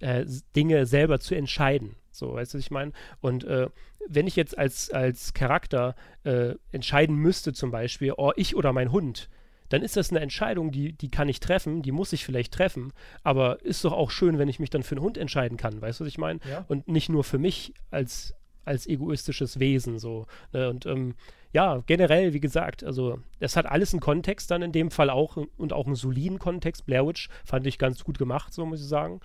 äh, 0.00 0.26
Dinge 0.54 0.86
selber 0.86 1.20
zu 1.20 1.34
entscheiden. 1.34 1.96
So, 2.10 2.34
weißt 2.34 2.52
du, 2.52 2.58
was 2.58 2.64
ich 2.64 2.70
meine? 2.70 2.92
Und 3.20 3.44
äh, 3.44 3.68
wenn 4.08 4.26
ich 4.26 4.36
jetzt 4.36 4.58
als, 4.58 4.90
als 4.90 5.34
Charakter 5.34 5.94
äh, 6.24 6.54
entscheiden 6.72 7.16
müsste, 7.16 7.52
zum 7.52 7.70
Beispiel, 7.70 8.12
oh, 8.16 8.32
ich 8.36 8.56
oder 8.56 8.72
mein 8.72 8.90
Hund, 8.90 9.28
dann 9.68 9.82
ist 9.82 9.96
das 9.96 10.10
eine 10.10 10.20
Entscheidung, 10.20 10.70
die, 10.70 10.92
die 10.92 11.10
kann 11.10 11.28
ich 11.28 11.40
treffen, 11.40 11.82
die 11.82 11.92
muss 11.92 12.12
ich 12.12 12.24
vielleicht 12.24 12.54
treffen, 12.54 12.92
aber 13.22 13.62
ist 13.62 13.84
doch 13.84 13.92
auch 13.92 14.10
schön, 14.10 14.38
wenn 14.38 14.48
ich 14.48 14.58
mich 14.58 14.70
dann 14.70 14.82
für 14.82 14.96
einen 14.96 15.04
Hund 15.04 15.18
entscheiden 15.18 15.58
kann, 15.58 15.80
weißt 15.80 16.00
du, 16.00 16.04
was 16.04 16.08
ich 16.08 16.18
meine? 16.18 16.40
Ja. 16.48 16.64
Und 16.68 16.88
nicht 16.88 17.08
nur 17.08 17.22
für 17.22 17.38
mich 17.38 17.74
als, 17.90 18.34
als 18.64 18.86
egoistisches 18.86 19.58
Wesen 19.58 19.98
so. 19.98 20.26
Ne? 20.52 20.68
Und 20.68 20.86
ähm, 20.86 21.14
ja, 21.52 21.82
generell, 21.86 22.34
wie 22.34 22.40
gesagt, 22.40 22.84
also 22.84 23.18
es 23.40 23.56
hat 23.56 23.66
alles 23.66 23.92
einen 23.92 24.00
Kontext 24.00 24.50
dann 24.50 24.62
in 24.62 24.72
dem 24.72 24.90
Fall 24.90 25.10
auch 25.10 25.36
und 25.56 25.72
auch 25.72 25.86
einen 25.86 25.94
soliden 25.94 26.38
Kontext. 26.38 26.86
Blair 26.86 27.06
Witch 27.06 27.28
fand 27.44 27.66
ich 27.66 27.78
ganz 27.78 28.04
gut 28.04 28.18
gemacht, 28.18 28.52
so 28.52 28.66
muss 28.66 28.80
ich 28.80 28.88
sagen. 28.88 29.20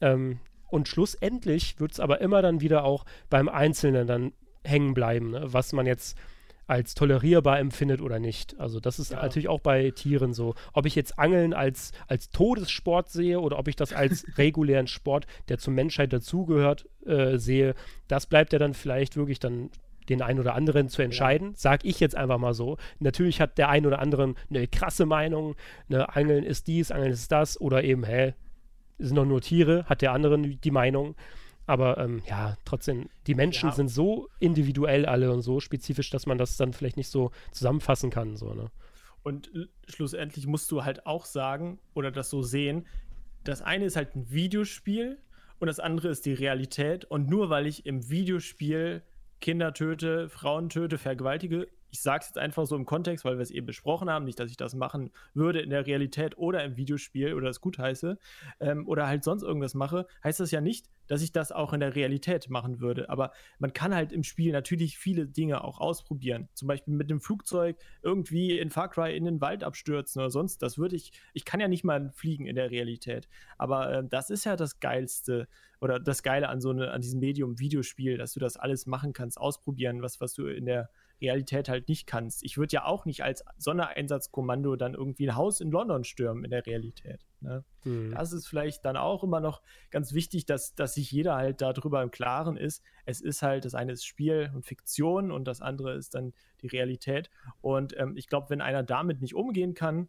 Ähm, 0.00 0.40
und 0.68 0.88
schlussendlich 0.88 1.78
wird 1.78 1.92
es 1.92 2.00
aber 2.00 2.20
immer 2.20 2.42
dann 2.42 2.60
wieder 2.60 2.84
auch 2.84 3.04
beim 3.30 3.48
Einzelnen 3.48 4.06
dann 4.06 4.32
hängen 4.64 4.94
bleiben, 4.94 5.30
ne? 5.30 5.52
was 5.52 5.72
man 5.72 5.86
jetzt 5.86 6.16
als 6.66 6.94
tolerierbar 6.94 7.58
empfindet 7.58 8.00
oder 8.00 8.18
nicht. 8.18 8.58
Also 8.58 8.80
das 8.80 8.98
ist 8.98 9.12
ja. 9.12 9.22
natürlich 9.22 9.48
auch 9.48 9.60
bei 9.60 9.90
Tieren 9.92 10.32
so. 10.32 10.54
Ob 10.72 10.86
ich 10.86 10.94
jetzt 10.94 11.18
Angeln 11.18 11.54
als, 11.54 11.92
als 12.08 12.30
Todessport 12.30 13.08
sehe 13.08 13.40
oder 13.40 13.58
ob 13.58 13.68
ich 13.68 13.76
das 13.76 13.92
als 13.92 14.26
regulären 14.38 14.88
Sport, 14.88 15.26
der 15.48 15.58
zur 15.58 15.72
Menschheit 15.72 16.12
dazugehört, 16.12 16.88
äh, 17.04 17.38
sehe, 17.38 17.74
das 18.08 18.26
bleibt 18.26 18.52
ja 18.52 18.58
dann 18.58 18.74
vielleicht 18.74 19.16
wirklich 19.16 19.38
dann 19.38 19.70
den 20.08 20.22
einen 20.22 20.38
oder 20.38 20.54
anderen 20.54 20.88
zu 20.88 21.02
entscheiden, 21.02 21.48
ja. 21.48 21.54
sag 21.56 21.84
ich 21.84 22.00
jetzt 22.00 22.16
einfach 22.16 22.38
mal 22.38 22.54
so. 22.54 22.78
Natürlich 22.98 23.40
hat 23.40 23.58
der 23.58 23.68
ein 23.68 23.86
oder 23.86 23.98
andere 24.00 24.34
eine 24.50 24.66
krasse 24.68 25.06
Meinung, 25.06 25.56
ne, 25.88 26.14
Angeln 26.14 26.44
ist 26.44 26.66
dies, 26.66 26.90
Angeln 26.90 27.12
ist 27.12 27.30
das 27.32 27.60
oder 27.60 27.82
eben, 27.84 28.04
hä, 28.04 28.34
sind 28.98 29.16
doch 29.16 29.24
nur 29.24 29.40
Tiere, 29.40 29.84
hat 29.86 30.02
der 30.02 30.12
andere 30.12 30.38
die 30.38 30.70
Meinung. 30.70 31.16
Aber 31.66 31.98
ähm, 31.98 32.22
ja, 32.28 32.56
trotzdem, 32.64 33.08
die 33.26 33.34
Menschen 33.34 33.70
ja. 33.70 33.74
sind 33.74 33.88
so 33.88 34.28
individuell 34.38 35.04
alle 35.04 35.32
und 35.32 35.42
so 35.42 35.60
spezifisch, 35.60 36.10
dass 36.10 36.26
man 36.26 36.38
das 36.38 36.56
dann 36.56 36.72
vielleicht 36.72 36.96
nicht 36.96 37.08
so 37.08 37.32
zusammenfassen 37.50 38.10
kann. 38.10 38.36
So, 38.36 38.54
ne? 38.54 38.70
Und 39.22 39.50
schlussendlich 39.88 40.46
musst 40.46 40.70
du 40.70 40.84
halt 40.84 41.04
auch 41.06 41.24
sagen 41.24 41.80
oder 41.94 42.12
das 42.12 42.30
so 42.30 42.42
sehen, 42.42 42.86
das 43.42 43.62
eine 43.62 43.84
ist 43.84 43.96
halt 43.96 44.14
ein 44.14 44.30
Videospiel 44.30 45.18
und 45.58 45.66
das 45.66 45.80
andere 45.80 46.08
ist 46.08 46.26
die 46.26 46.32
Realität. 46.32 47.04
Und 47.04 47.28
nur 47.28 47.50
weil 47.50 47.66
ich 47.66 47.86
im 47.86 48.08
Videospiel 48.08 49.02
Kinder 49.40 49.74
töte, 49.74 50.28
Frauen 50.28 50.68
töte, 50.68 50.98
vergewaltige, 50.98 51.68
ich 51.96 52.02
sage 52.02 52.20
es 52.20 52.28
jetzt 52.28 52.38
einfach 52.38 52.66
so 52.66 52.76
im 52.76 52.84
Kontext, 52.84 53.24
weil 53.24 53.38
wir 53.38 53.42
es 53.42 53.50
eben 53.50 53.66
besprochen 53.66 54.10
haben, 54.10 54.26
nicht, 54.26 54.38
dass 54.38 54.50
ich 54.50 54.58
das 54.58 54.74
machen 54.74 55.10
würde 55.32 55.60
in 55.60 55.70
der 55.70 55.86
Realität 55.86 56.36
oder 56.36 56.62
im 56.62 56.76
Videospiel 56.76 57.32
oder 57.32 57.48
es 57.48 57.62
gut 57.62 57.78
heiße 57.78 58.18
ähm, 58.60 58.86
oder 58.86 59.06
halt 59.06 59.24
sonst 59.24 59.42
irgendwas 59.42 59.74
mache, 59.74 60.06
heißt 60.22 60.40
das 60.40 60.50
ja 60.50 60.60
nicht, 60.60 60.90
dass 61.06 61.22
ich 61.22 61.32
das 61.32 61.52
auch 61.52 61.72
in 61.72 61.80
der 61.80 61.94
Realität 61.94 62.50
machen 62.50 62.80
würde. 62.80 63.08
Aber 63.08 63.32
man 63.58 63.72
kann 63.72 63.94
halt 63.94 64.12
im 64.12 64.24
Spiel 64.24 64.52
natürlich 64.52 64.98
viele 64.98 65.26
Dinge 65.26 65.64
auch 65.64 65.78
ausprobieren. 65.80 66.48
Zum 66.52 66.68
Beispiel 66.68 66.92
mit 66.92 67.08
dem 67.08 67.20
Flugzeug 67.20 67.78
irgendwie 68.02 68.58
in 68.58 68.70
Far 68.70 68.90
Cry 68.90 69.16
in 69.16 69.24
den 69.24 69.40
Wald 69.40 69.64
abstürzen 69.64 70.20
oder 70.20 70.30
sonst. 70.30 70.62
Das 70.62 70.76
würde 70.76 70.96
ich, 70.96 71.12
ich 71.32 71.46
kann 71.46 71.60
ja 71.60 71.68
nicht 71.68 71.84
mal 71.84 72.10
fliegen 72.10 72.46
in 72.46 72.56
der 72.56 72.70
Realität. 72.70 73.26
Aber 73.56 73.90
äh, 73.90 74.04
das 74.06 74.28
ist 74.28 74.44
ja 74.44 74.56
das 74.56 74.80
Geilste 74.80 75.48
oder 75.80 75.98
das 75.98 76.22
Geile 76.22 76.48
an 76.50 76.60
so 76.60 76.70
eine, 76.70 76.90
an 76.90 77.00
diesem 77.00 77.20
Medium 77.20 77.58
Videospiel, 77.58 78.18
dass 78.18 78.34
du 78.34 78.40
das 78.40 78.56
alles 78.58 78.86
machen 78.86 79.14
kannst, 79.14 79.38
ausprobieren, 79.38 80.02
was, 80.02 80.20
was 80.20 80.34
du 80.34 80.46
in 80.46 80.66
der 80.66 80.90
Realität 81.20 81.68
halt 81.68 81.88
nicht 81.88 82.06
kannst. 82.06 82.42
Ich 82.42 82.58
würde 82.58 82.72
ja 82.72 82.84
auch 82.84 83.04
nicht 83.04 83.22
als 83.22 83.44
Sondereinsatzkommando 83.58 84.76
dann 84.76 84.94
irgendwie 84.94 85.28
ein 85.28 85.36
Haus 85.36 85.60
in 85.60 85.70
London 85.70 86.04
stürmen 86.04 86.44
in 86.44 86.50
der 86.50 86.66
Realität. 86.66 87.26
Ne? 87.40 87.64
Mhm. 87.84 88.12
Das 88.12 88.32
ist 88.32 88.46
vielleicht 88.46 88.84
dann 88.84 88.96
auch 88.96 89.24
immer 89.24 89.40
noch 89.40 89.62
ganz 89.90 90.12
wichtig, 90.12 90.46
dass, 90.46 90.74
dass 90.74 90.94
sich 90.94 91.10
jeder 91.10 91.36
halt 91.36 91.60
darüber 91.60 92.02
im 92.02 92.10
Klaren 92.10 92.56
ist. 92.56 92.82
Es 93.04 93.20
ist 93.20 93.42
halt, 93.42 93.64
das 93.64 93.74
eine 93.74 93.92
ist 93.92 94.04
Spiel 94.04 94.50
und 94.54 94.66
Fiktion 94.66 95.30
und 95.30 95.44
das 95.44 95.60
andere 95.60 95.94
ist 95.94 96.14
dann 96.14 96.32
die 96.60 96.68
Realität. 96.68 97.30
Und 97.60 97.96
ähm, 97.98 98.16
ich 98.16 98.28
glaube, 98.28 98.50
wenn 98.50 98.60
einer 98.60 98.82
damit 98.82 99.20
nicht 99.20 99.34
umgehen 99.34 99.74
kann, 99.74 100.08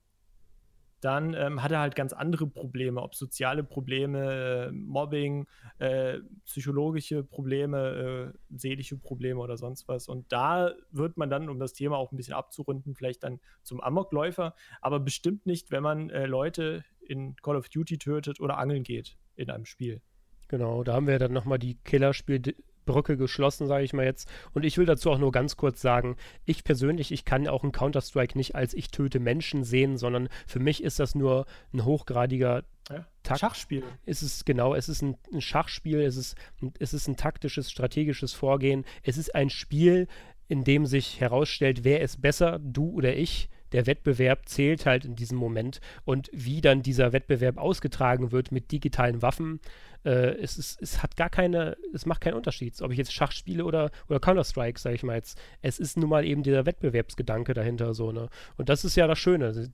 dann 1.02 1.34
ähm, 1.34 1.62
hat 1.62 1.72
er 1.72 1.80
halt 1.80 1.96
ganz 1.96 2.14
andere 2.14 2.48
Probleme, 2.48 3.02
ob 3.02 3.16
soziale 3.16 3.64
Probleme, 3.64 4.68
äh, 4.68 4.72
Mobbing, 4.72 5.48
äh, 5.80 6.20
psychologische 6.46 7.24
Probleme, 7.24 8.34
äh, 8.34 8.38
seelische 8.56 8.98
Probleme 8.98 9.40
oder 9.40 9.58
sonst 9.58 9.88
was. 9.88 10.08
Und 10.08 10.32
da 10.32 10.74
wird 10.92 11.18
man 11.18 11.30
dann, 11.30 11.50
um 11.50 11.60
das 11.60 11.74
Thema 11.74 11.98
auch 11.98 12.12
ein 12.12 12.18
bisschen 12.18 12.34
abzurunden, 12.34 12.96
vielleicht 12.96 13.24
dann 13.24 13.40
zum 13.64 13.80
Amokläufer, 13.82 14.56
aber 14.82 15.00
bestimmt 15.00 15.46
nicht, 15.46 15.72
wenn 15.72 15.84
man 15.84 16.10
äh, 16.10 16.26
Leute 16.26 16.84
in 17.02 17.36
Call 17.38 17.56
of 17.56 17.70
Duty 17.70 17.98
tötet 17.98 18.40
oder 18.40 18.58
angeln 18.58 18.84
geht 18.84 19.18
in 19.36 19.50
einem 19.50 19.66
Spiel. 19.66 20.02
Genau, 20.48 20.84
da 20.84 20.94
haben 20.94 21.08
wir 21.08 21.20
dann 21.20 21.34
nochmal 21.34 21.60
die 21.60 21.76
Killerspiel 21.76 22.56
Brücke 22.88 23.18
geschlossen, 23.18 23.68
sage 23.68 23.84
ich 23.84 23.94
mal 23.94 24.06
jetzt. 24.06 24.28
Und 24.54 24.66
ich 24.66 24.80
will 24.80 24.88
dazu 24.88 25.12
auch 25.12 25.20
nur 25.20 25.32
ganz 25.32 25.56
kurz 25.56 25.80
sagen, 25.80 26.16
ich 26.46 26.64
persönlich, 26.64 27.12
ich 27.12 27.24
kann 27.24 27.48
auch 27.48 27.62
einen 27.62 27.72
Counter-Strike 27.72 28.36
nicht 28.36 28.56
als 28.56 28.74
ich 28.74 28.90
töte 28.90 29.20
Menschen 29.20 29.64
sehen, 29.64 29.98
sondern 29.98 30.30
für 30.48 30.60
mich 30.60 30.82
ist 30.82 31.00
das 31.00 31.14
nur 31.14 31.46
ein 31.72 31.86
hochgradiger 31.86 32.64
ja. 32.90 33.06
Takt. 33.22 33.40
Schachspiel. 33.42 33.84
Es 34.06 34.24
ist 34.24 34.46
genau, 34.46 34.74
es 34.74 34.90
ist 34.90 35.04
ein, 35.04 35.18
ein 35.32 35.42
Schachspiel, 35.42 36.02
es 36.02 36.18
ist, 36.18 36.36
es 36.80 36.94
ist 36.94 37.08
ein 37.08 37.18
taktisches, 37.18 37.70
strategisches 37.70 38.34
Vorgehen. 38.34 38.86
Es 39.04 39.18
ist 39.18 39.36
ein 39.36 39.52
Spiel, 39.52 40.08
in 40.48 40.64
dem 40.64 40.86
sich 40.86 41.20
herausstellt, 41.20 41.84
wer 41.84 42.02
ist 42.02 42.22
besser, 42.22 42.60
du 42.60 42.90
oder 42.90 43.16
ich 43.16 43.50
der 43.72 43.86
Wettbewerb 43.86 44.48
zählt 44.48 44.86
halt 44.86 45.06
in 45.06 45.16
diesem 45.16 45.38
Moment 45.38 45.82
und 46.06 46.30
wie 46.34 46.62
dann 46.62 46.82
dieser 46.82 47.14
Wettbewerb 47.14 47.58
ausgetragen 47.58 48.32
wird 48.32 48.52
mit 48.52 48.72
digitalen 48.72 49.22
Waffen, 49.22 49.60
äh, 50.08 50.36
es, 50.42 50.58
ist, 50.58 50.82
es 50.82 51.04
hat 51.04 51.18
gar 51.18 51.30
keine, 51.30 51.78
es 51.94 52.06
macht 52.06 52.22
keinen 52.22 52.36
Unterschied, 52.36 52.82
ob 52.82 52.92
ich 52.92 52.98
jetzt 52.98 53.14
Schach 53.14 53.32
spiele 53.32 53.66
oder, 53.66 53.92
oder 54.08 54.20
Counter-Strike, 54.20 54.80
sage 54.80 54.96
ich 54.96 55.04
mal 55.04 55.16
jetzt. 55.16 55.40
Es 55.62 55.80
ist 55.80 55.98
nun 55.98 56.10
mal 56.10 56.26
eben 56.26 56.44
dieser 56.44 56.66
Wettbewerbsgedanke 56.66 57.54
dahinter 57.54 57.94
so, 57.94 58.12
ne? 58.12 58.30
Und 58.58 58.70
das 58.70 58.86
ist 58.86 58.96
ja 58.96 59.08
das 59.08 59.20
Schöne. 59.20 59.70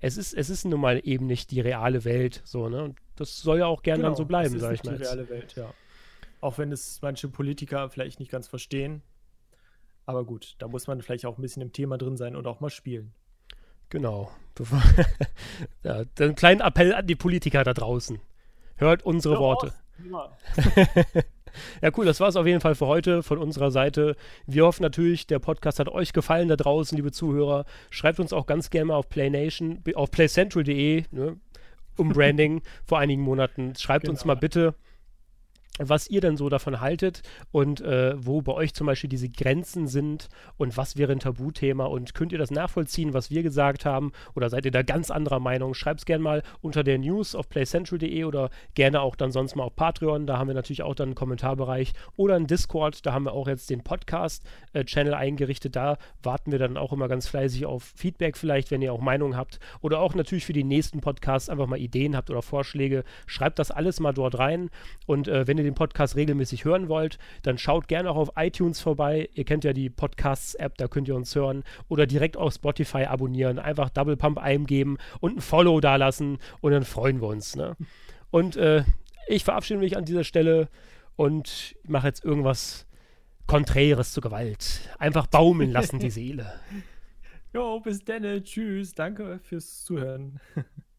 Es 0.00 0.16
ist, 0.16 0.34
es 0.34 0.50
ist 0.50 0.64
nun 0.64 0.80
mal 0.80 1.00
eben 1.02 1.26
nicht 1.26 1.50
die 1.50 1.60
reale 1.60 2.04
Welt, 2.04 2.42
so, 2.44 2.68
ne? 2.68 2.84
Und 2.84 2.98
das 3.16 3.40
soll 3.40 3.58
ja 3.58 3.66
auch 3.66 3.82
gerne 3.82 4.02
genau, 4.02 4.10
dann 4.10 4.16
so 4.16 4.24
bleiben, 4.24 4.58
sage 4.58 4.74
ich 4.74 4.84
mal. 4.84 4.96
Die 4.96 5.02
reale 5.02 5.28
Welt, 5.28 5.54
ja. 5.56 5.74
Auch 6.40 6.58
wenn 6.58 6.72
es 6.72 7.00
manche 7.02 7.28
Politiker 7.28 7.90
vielleicht 7.90 8.20
nicht 8.20 8.30
ganz 8.30 8.46
verstehen, 8.46 9.02
aber 10.06 10.24
gut, 10.24 10.56
da 10.58 10.68
muss 10.68 10.86
man 10.86 11.02
vielleicht 11.02 11.26
auch 11.26 11.38
ein 11.38 11.42
bisschen 11.42 11.62
im 11.62 11.72
Thema 11.72 11.98
drin 11.98 12.16
sein 12.16 12.36
und 12.36 12.46
auch 12.46 12.60
mal 12.60 12.70
spielen. 12.70 13.12
Genau. 13.88 14.30
ja, 15.82 16.04
einen 16.18 16.34
kleinen 16.34 16.60
Appell 16.60 16.94
an 16.94 17.06
die 17.06 17.16
Politiker 17.16 17.64
da 17.64 17.74
draußen. 17.74 18.20
Hört 18.76 19.04
unsere 19.04 19.34
ja, 19.34 19.40
Worte. 19.40 19.74
ja, 21.82 21.90
cool, 21.96 22.06
das 22.06 22.20
war 22.20 22.28
es 22.28 22.36
auf 22.36 22.46
jeden 22.46 22.60
Fall 22.60 22.74
für 22.74 22.86
heute 22.86 23.22
von 23.22 23.38
unserer 23.38 23.70
Seite. 23.70 24.16
Wir 24.46 24.64
hoffen 24.64 24.82
natürlich, 24.82 25.26
der 25.26 25.38
Podcast 25.38 25.78
hat 25.78 25.88
euch 25.88 26.12
gefallen 26.12 26.48
da 26.48 26.56
draußen, 26.56 26.96
liebe 26.96 27.12
Zuhörer. 27.12 27.64
Schreibt 27.90 28.20
uns 28.20 28.32
auch 28.32 28.46
ganz 28.46 28.70
gerne 28.70 28.86
mal 28.86 28.96
auf 28.96 29.08
PlayNation, 29.08 29.82
auf 29.94 30.10
playcentral.de, 30.10 31.04
ne, 31.10 31.36
um 31.96 32.10
Branding 32.10 32.62
vor 32.84 32.98
einigen 32.98 33.22
Monaten. 33.22 33.74
Schreibt 33.76 34.04
genau. 34.04 34.12
uns 34.12 34.24
mal 34.24 34.36
bitte, 34.36 34.74
was 35.78 36.08
ihr 36.08 36.20
denn 36.20 36.36
so 36.36 36.48
davon 36.48 36.80
haltet 36.80 37.22
und 37.52 37.80
äh, 37.80 38.14
wo 38.18 38.42
bei 38.42 38.52
euch 38.52 38.74
zum 38.74 38.86
Beispiel 38.86 39.08
diese 39.08 39.28
Grenzen 39.28 39.86
sind 39.86 40.28
und 40.56 40.76
was 40.76 40.96
wäre 40.96 41.12
ein 41.12 41.20
Tabuthema 41.20 41.86
und 41.86 42.14
könnt 42.14 42.32
ihr 42.32 42.38
das 42.38 42.50
nachvollziehen, 42.50 43.14
was 43.14 43.30
wir 43.30 43.42
gesagt 43.42 43.84
haben 43.84 44.12
oder 44.34 44.50
seid 44.50 44.64
ihr 44.64 44.70
da 44.70 44.82
ganz 44.82 45.10
anderer 45.10 45.40
Meinung? 45.40 45.74
Schreibt 45.74 46.00
es 46.00 46.06
gerne 46.06 46.22
mal 46.22 46.42
unter 46.60 46.82
der 46.84 46.98
News 46.98 47.34
auf 47.34 47.48
playcentral.de 47.48 48.24
oder 48.24 48.50
gerne 48.74 49.00
auch 49.00 49.16
dann 49.16 49.32
sonst 49.32 49.56
mal 49.56 49.64
auf 49.64 49.76
Patreon, 49.76 50.26
da 50.26 50.38
haben 50.38 50.48
wir 50.48 50.54
natürlich 50.54 50.82
auch 50.82 50.94
dann 50.94 51.10
einen 51.10 51.14
Kommentarbereich 51.14 51.92
oder 52.16 52.36
einen 52.36 52.46
Discord, 52.46 53.06
da 53.06 53.12
haben 53.12 53.24
wir 53.24 53.32
auch 53.32 53.48
jetzt 53.48 53.70
den 53.70 53.82
Podcast-Channel 53.82 55.12
äh, 55.12 55.16
eingerichtet, 55.16 55.76
da 55.76 55.96
warten 56.22 56.52
wir 56.52 56.58
dann 56.58 56.76
auch 56.76 56.92
immer 56.92 57.08
ganz 57.08 57.28
fleißig 57.28 57.64
auf 57.64 57.84
Feedback 57.96 58.36
vielleicht, 58.36 58.70
wenn 58.70 58.82
ihr 58.82 58.92
auch 58.92 59.00
Meinungen 59.00 59.36
habt 59.36 59.60
oder 59.80 60.00
auch 60.00 60.14
natürlich 60.14 60.44
für 60.44 60.52
die 60.52 60.64
nächsten 60.64 61.00
Podcasts 61.00 61.48
einfach 61.48 61.66
mal 61.66 61.78
Ideen 61.78 62.16
habt 62.16 62.30
oder 62.30 62.42
Vorschläge, 62.42 63.04
schreibt 63.26 63.58
das 63.58 63.70
alles 63.70 64.00
mal 64.00 64.12
dort 64.12 64.38
rein 64.38 64.70
und 65.06 65.28
äh, 65.28 65.46
wenn 65.46 65.56
ihr 65.60 65.64
den 65.64 65.74
Podcast 65.74 66.16
regelmäßig 66.16 66.64
hören 66.64 66.88
wollt, 66.88 67.18
dann 67.42 67.58
schaut 67.58 67.88
gerne 67.88 68.10
auch 68.10 68.16
auf 68.16 68.32
iTunes 68.36 68.80
vorbei. 68.80 69.28
Ihr 69.34 69.44
kennt 69.44 69.64
ja 69.64 69.72
die 69.72 69.90
Podcasts-App, 69.90 70.76
da 70.78 70.88
könnt 70.88 71.08
ihr 71.08 71.14
uns 71.14 71.34
hören. 71.34 71.64
Oder 71.88 72.06
direkt 72.06 72.36
auf 72.36 72.54
Spotify 72.54 73.04
abonnieren. 73.04 73.58
Einfach 73.58 73.90
Double 73.90 74.16
Pump 74.16 74.38
eingeben 74.38 74.98
und 75.20 75.36
ein 75.36 75.40
Follow 75.40 75.80
dalassen 75.80 76.38
und 76.60 76.72
dann 76.72 76.84
freuen 76.84 77.20
wir 77.20 77.28
uns. 77.28 77.56
Ne? 77.56 77.76
Und 78.30 78.56
äh, 78.56 78.84
ich 79.28 79.44
verabschiede 79.44 79.80
mich 79.80 79.96
an 79.96 80.04
dieser 80.04 80.24
Stelle 80.24 80.68
und 81.16 81.76
mache 81.86 82.08
jetzt 82.08 82.24
irgendwas 82.24 82.86
Konträres 83.46 84.12
zur 84.12 84.22
Gewalt. 84.22 84.88
Einfach 84.98 85.26
baumeln 85.26 85.70
lassen 85.70 85.98
die 85.98 86.10
Seele. 86.10 86.52
Jo, 87.52 87.80
bis 87.80 88.04
dann. 88.04 88.22
Tschüss. 88.44 88.94
Danke 88.94 89.40
fürs 89.42 89.84
Zuhören. 89.84 90.40